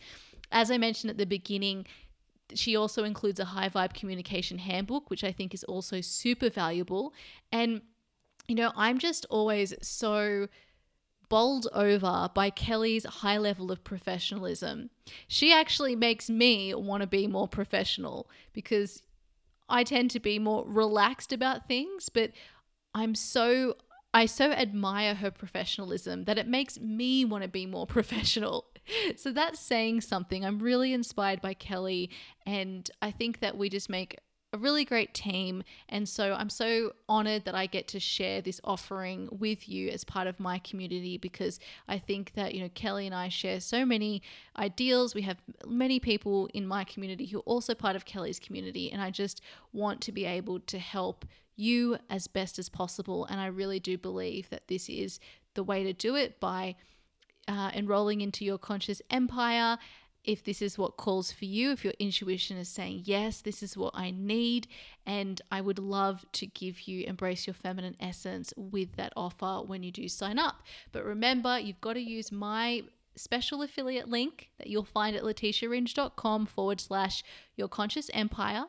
As 0.53 0.71
I 0.71 0.79
mentioned 0.79 1.11
at 1.11 1.19
the 1.19 1.27
beginning, 1.27 1.87
she 2.55 2.77
also 2.77 3.05
includes 3.05 3.41
a 3.41 3.47
high 3.47 3.69
vibe 3.69 3.95
communication 3.95 4.59
handbook, 4.59 5.09
which 5.11 5.25
I 5.25 5.33
think 5.33 5.55
is 5.55 5.65
also 5.65 6.01
super 6.01 6.51
valuable. 6.51 7.15
And 7.51 7.81
you 8.47 8.55
know, 8.55 8.73
I'm 8.77 8.99
just 8.99 9.25
always 9.31 9.75
so 9.81 10.49
bowled 11.29 11.67
over 11.73 12.31
by 12.35 12.51
Kelly's 12.51 13.05
high 13.05 13.39
level 13.39 13.73
of 13.73 13.83
professionalism. 13.83 14.91
She 15.27 15.53
actually 15.53 15.97
makes 15.97 16.29
me 16.29 16.75
want 16.75 17.01
to 17.01 17.07
be 17.07 17.27
more 17.27 17.49
professional 17.49 18.29
because 18.53 19.03
I 19.69 19.83
tend 19.83 20.11
to 20.11 20.21
be 20.21 20.39
more 20.39 20.65
relaxed 20.67 21.33
about 21.33 21.67
things, 21.67 22.09
but 22.09 22.33
I'm 22.95 23.15
so 23.15 23.77
I 24.15 24.27
so 24.27 24.53
admire 24.53 25.17
her 25.17 25.33
professionalism 25.33 26.25
that 26.25 26.39
it 26.39 26.47
makes 26.47 26.79
me 26.79 27.25
want 27.25 27.43
to 27.43 27.49
be 27.49 27.67
more 27.67 27.87
professional. 27.99 28.67
So 29.17 29.33
that's 29.33 29.59
saying 29.59 30.03
something. 30.03 30.45
I'm 30.45 30.61
really 30.61 30.93
inspired 30.93 31.41
by 31.41 31.55
Kelly 31.55 32.11
and 32.47 32.89
I 33.03 33.11
think 33.11 33.41
that 33.41 33.57
we 33.57 33.69
just 33.69 33.89
make 33.91 34.21
a 34.53 34.59
really 34.59 34.85
great 34.85 35.15
team. 35.15 35.65
And 35.89 36.09
so 36.09 36.33
I'm 36.33 36.49
so 36.49 36.93
honored 37.09 37.45
that 37.45 37.57
I 37.57 37.67
get 37.67 37.89
to 37.89 37.99
share 37.99 38.41
this 38.41 38.61
offering 38.63 39.29
with 39.33 39.69
you 39.69 39.89
as 39.89 40.05
part 40.05 40.29
of 40.29 40.39
my 40.39 40.61
community 40.61 41.19
because 41.19 41.59
I 41.89 41.99
think 41.99 42.35
that, 42.35 42.55
you 42.55 42.63
know, 42.63 42.69
Kelly 42.73 43.07
and 43.07 43.15
I 43.15 43.31
share 43.31 43.59
so 43.59 43.85
many 43.85 44.23
ideals. 44.57 45.13
We 45.13 45.23
have 45.23 45.39
many 45.67 45.99
people 45.99 46.49
in 46.55 46.69
my 46.69 46.85
community 46.85 47.27
who 47.27 47.39
are 47.39 47.43
also 47.43 47.75
part 47.75 47.97
of 47.97 48.05
Kelly's 48.05 48.39
community. 48.39 48.93
And 48.93 49.03
I 49.03 49.11
just 49.11 49.41
want 49.73 50.01
to 50.03 50.13
be 50.13 50.25
able 50.25 50.61
to 50.61 50.79
help 50.79 51.25
you 51.57 51.99
as 52.11 52.27
best 52.27 52.59
as 52.59 52.69
possible. 52.69 53.25
And 53.27 53.41
I 53.41 53.47
really 53.47 53.81
do 53.81 53.97
believe 53.99 54.51
that 54.51 54.69
this 54.69 54.89
is 54.89 55.21
the 55.55 55.65
way 55.65 55.85
to 55.85 55.93
do 55.93 56.17
it 56.17 56.41
by 56.41 56.77
uh, 57.47 57.71
enrolling 57.75 58.21
into 58.21 58.45
your 58.45 58.59
conscious 58.59 59.01
empire 59.11 59.79
if 60.25 60.43
this 60.43 60.63
is 60.63 60.79
what 60.79 60.97
calls 60.97 61.31
for 61.31 61.45
you, 61.45 61.71
if 61.71 61.85
your 61.85 61.93
intuition 61.99 62.57
is 62.57 62.69
saying, 62.69 63.03
yes, 63.05 63.43
this 63.43 63.63
is 63.63 63.77
what 63.77 63.93
I 63.95 64.11
need, 64.11 64.67
and 65.05 65.41
I 65.53 65.61
would 65.61 65.79
love 65.79 66.25
to 66.33 66.47
give 66.47 66.89
you 66.89 67.05
Embrace 67.05 67.47
Your 67.47 67.55
Feminine 67.55 67.97
Essence 68.01 68.53
with 68.57 68.97
that 68.97 69.13
offer 69.17 69.61
when 69.67 69.83
you 69.83 69.93
do 69.93 70.09
sign 70.09 70.39
up. 70.39 70.63
But 70.93 71.05
remember, 71.05 71.59
you've 71.59 71.81
got 71.83 71.93
to 71.95 72.01
use 72.01 72.33
my 72.33 72.83
special 73.17 73.63
affiliate 73.63 74.09
link 74.09 74.49
that 74.59 74.69
you'll 74.69 74.85
find 74.85 75.15
at 75.15 75.23
letitiaringe.com 75.23 76.47
forward 76.47 76.81
slash 76.81 77.23
your 77.57 77.69
conscious 77.69 78.11
empire, 78.15 78.65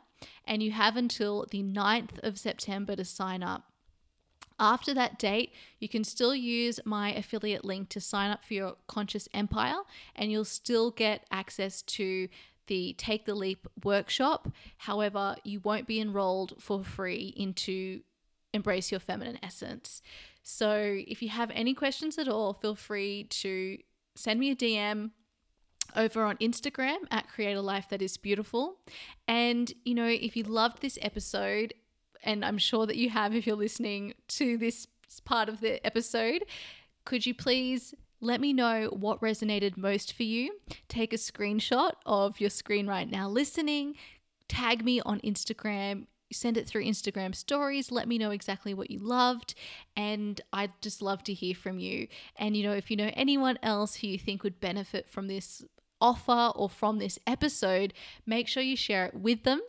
and 0.46 0.62
you 0.62 0.72
have 0.72 0.96
until 0.98 1.46
the 1.52 1.64
9th 1.64 2.20
of 2.24 2.38
September 2.38 2.96
to 2.96 3.06
sign 3.06 3.44
up. 3.44 3.72
After 4.60 4.94
that 4.94 5.20
date, 5.20 5.52
you 5.80 5.90
can 5.90 6.04
still 6.04 6.34
use 6.34 6.80
my 6.86 7.14
affiliate 7.14 7.66
link 7.66 7.90
to 7.90 8.00
sign 8.00 8.32
up 8.32 8.46
for 8.46 8.54
your 8.54 8.76
Conscious 8.88 9.28
Empire, 9.34 9.80
and 10.16 10.32
you'll 10.32 10.46
still 10.46 10.92
get 10.92 11.26
access 11.30 11.82
to 11.82 12.30
the 12.68 12.96
Take 12.98 13.26
the 13.26 13.36
Leap 13.36 13.68
workshop. 13.84 14.50
However, 14.78 15.36
you 15.44 15.60
won't 15.60 15.88
be 15.88 16.00
enrolled 16.00 16.54
for 16.60 16.84
free 16.84 17.34
into 17.36 18.02
Embrace 18.54 18.92
Your 18.92 19.02
Feminine 19.02 19.40
Essence. 19.44 20.02
So, 20.42 21.02
if 21.08 21.22
you 21.22 21.30
have 21.30 21.52
any 21.54 21.74
questions 21.74 22.18
at 22.18 22.28
all, 22.28 22.54
feel 22.54 22.76
free 22.76 23.26
to 23.26 23.78
send 24.16 24.40
me 24.40 24.52
a 24.52 24.56
DM 24.56 25.12
over 25.96 26.24
on 26.24 26.38
Instagram 26.38 26.98
at 27.12 27.28
Create 27.28 27.54
a 27.54 27.62
Life 27.62 27.90
That 27.90 28.02
Is 28.02 28.18
Beautiful. 28.18 28.78
And, 29.28 29.72
you 29.84 29.96
know, 29.96 30.08
if 30.08 30.36
you 30.36 30.44
loved 30.44 30.82
this 30.82 30.98
episode 31.02 31.74
and 32.24 32.44
I'm 32.44 32.58
sure 32.58 32.86
that 32.86 32.98
you 32.98 33.10
have 33.10 33.36
if 33.36 33.46
you're 33.46 33.56
listening 33.56 34.14
to 34.30 34.58
this 34.58 34.88
part 35.24 35.50
of 35.50 35.62
the 35.62 35.86
episode, 35.86 36.44
could 37.06 37.26
you 37.26 37.34
please 37.34 37.94
let 38.20 38.42
me 38.42 38.54
know 38.54 38.90
what 38.92 39.22
resonated 39.22 39.78
most 39.78 40.14
for 40.14 40.24
you? 40.24 40.58
Take 40.88 41.14
a 41.14 41.18
screenshot 41.18 41.92
of 42.06 42.40
your 42.40 42.50
screen 42.50 42.88
right 42.88 43.10
now 43.10 43.30
listening, 43.30 43.96
tag 44.48 44.84
me 44.84 45.02
on 45.02 45.20
Instagram, 45.22 46.08
send 46.34 46.58
it 46.58 46.68
through 46.68 46.84
Instagram 46.84 47.36
stories. 47.36 47.92
Let 47.92 48.08
me 48.08 48.18
know 48.18 48.32
exactly 48.32 48.74
what 48.74 48.92
you 48.92 49.00
loved. 49.00 49.56
And 49.96 50.42
I'd 50.52 50.74
just 50.82 51.02
love 51.02 51.24
to 51.26 51.34
hear 51.34 51.56
from 51.56 51.80
you. 51.80 52.08
And, 52.36 52.58
you 52.58 52.64
know, 52.64 52.74
if 52.74 52.90
you 52.90 52.98
know 52.98 53.12
anyone 53.14 53.60
else 53.62 53.96
who 53.98 54.08
you 54.08 54.20
think 54.20 54.44
would 54.44 54.60
benefit 54.60 55.08
from 55.08 55.28
this 55.28 55.64
offer 56.02 56.52
or 56.56 56.70
from 56.70 57.00
this 57.00 57.20
episode, 57.26 57.94
make 58.26 58.48
sure 58.48 58.64
you 58.64 58.76
share 58.76 59.06
it 59.06 59.16
with 59.16 59.44
them. 59.44 59.62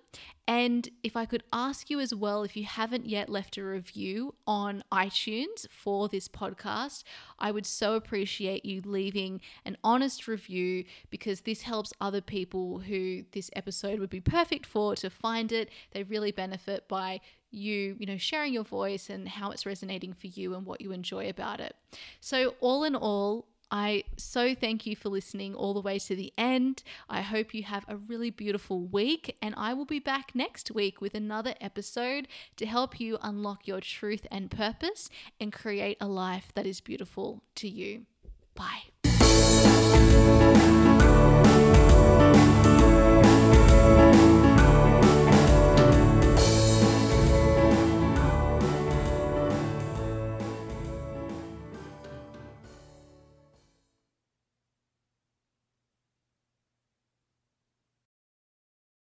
And 0.48 0.88
if 1.02 1.16
I 1.16 1.24
could 1.24 1.42
ask 1.52 1.90
you 1.90 1.98
as 1.98 2.14
well, 2.14 2.44
if 2.44 2.56
you 2.56 2.64
haven't 2.64 3.06
yet 3.06 3.28
left 3.28 3.56
a 3.56 3.64
review 3.64 4.36
on 4.46 4.84
iTunes 4.92 5.68
for 5.68 6.08
this 6.08 6.28
podcast, 6.28 7.02
I 7.38 7.50
would 7.50 7.66
so 7.66 7.94
appreciate 7.94 8.64
you 8.64 8.80
leaving 8.84 9.40
an 9.64 9.76
honest 9.82 10.28
review 10.28 10.84
because 11.10 11.40
this 11.40 11.62
helps 11.62 11.92
other 12.00 12.20
people 12.20 12.78
who 12.78 13.24
this 13.32 13.50
episode 13.56 13.98
would 13.98 14.10
be 14.10 14.20
perfect 14.20 14.66
for 14.66 14.94
to 14.96 15.10
find 15.10 15.50
it. 15.50 15.68
They 15.90 16.04
really 16.04 16.30
benefit 16.30 16.86
by 16.86 17.20
you, 17.50 17.96
you 17.98 18.06
know, 18.06 18.18
sharing 18.18 18.52
your 18.52 18.64
voice 18.64 19.10
and 19.10 19.28
how 19.28 19.50
it's 19.50 19.66
resonating 19.66 20.12
for 20.12 20.28
you 20.28 20.54
and 20.54 20.64
what 20.64 20.80
you 20.80 20.92
enjoy 20.92 21.28
about 21.28 21.60
it. 21.60 21.74
So, 22.20 22.54
all 22.60 22.84
in 22.84 22.94
all, 22.94 23.48
I 23.70 24.04
so 24.16 24.54
thank 24.54 24.86
you 24.86 24.94
for 24.94 25.08
listening 25.08 25.54
all 25.54 25.74
the 25.74 25.80
way 25.80 25.98
to 25.98 26.14
the 26.14 26.32
end. 26.38 26.82
I 27.08 27.22
hope 27.22 27.54
you 27.54 27.64
have 27.64 27.84
a 27.88 27.96
really 27.96 28.30
beautiful 28.30 28.86
week, 28.86 29.36
and 29.42 29.54
I 29.56 29.74
will 29.74 29.84
be 29.84 29.98
back 29.98 30.34
next 30.34 30.70
week 30.70 31.00
with 31.00 31.14
another 31.14 31.54
episode 31.60 32.28
to 32.56 32.66
help 32.66 33.00
you 33.00 33.18
unlock 33.22 33.66
your 33.66 33.80
truth 33.80 34.26
and 34.30 34.50
purpose 34.50 35.10
and 35.40 35.52
create 35.52 35.96
a 36.00 36.06
life 36.06 36.52
that 36.54 36.66
is 36.66 36.80
beautiful 36.80 37.42
to 37.56 37.68
you. 37.68 38.06
Bye. 38.54 39.92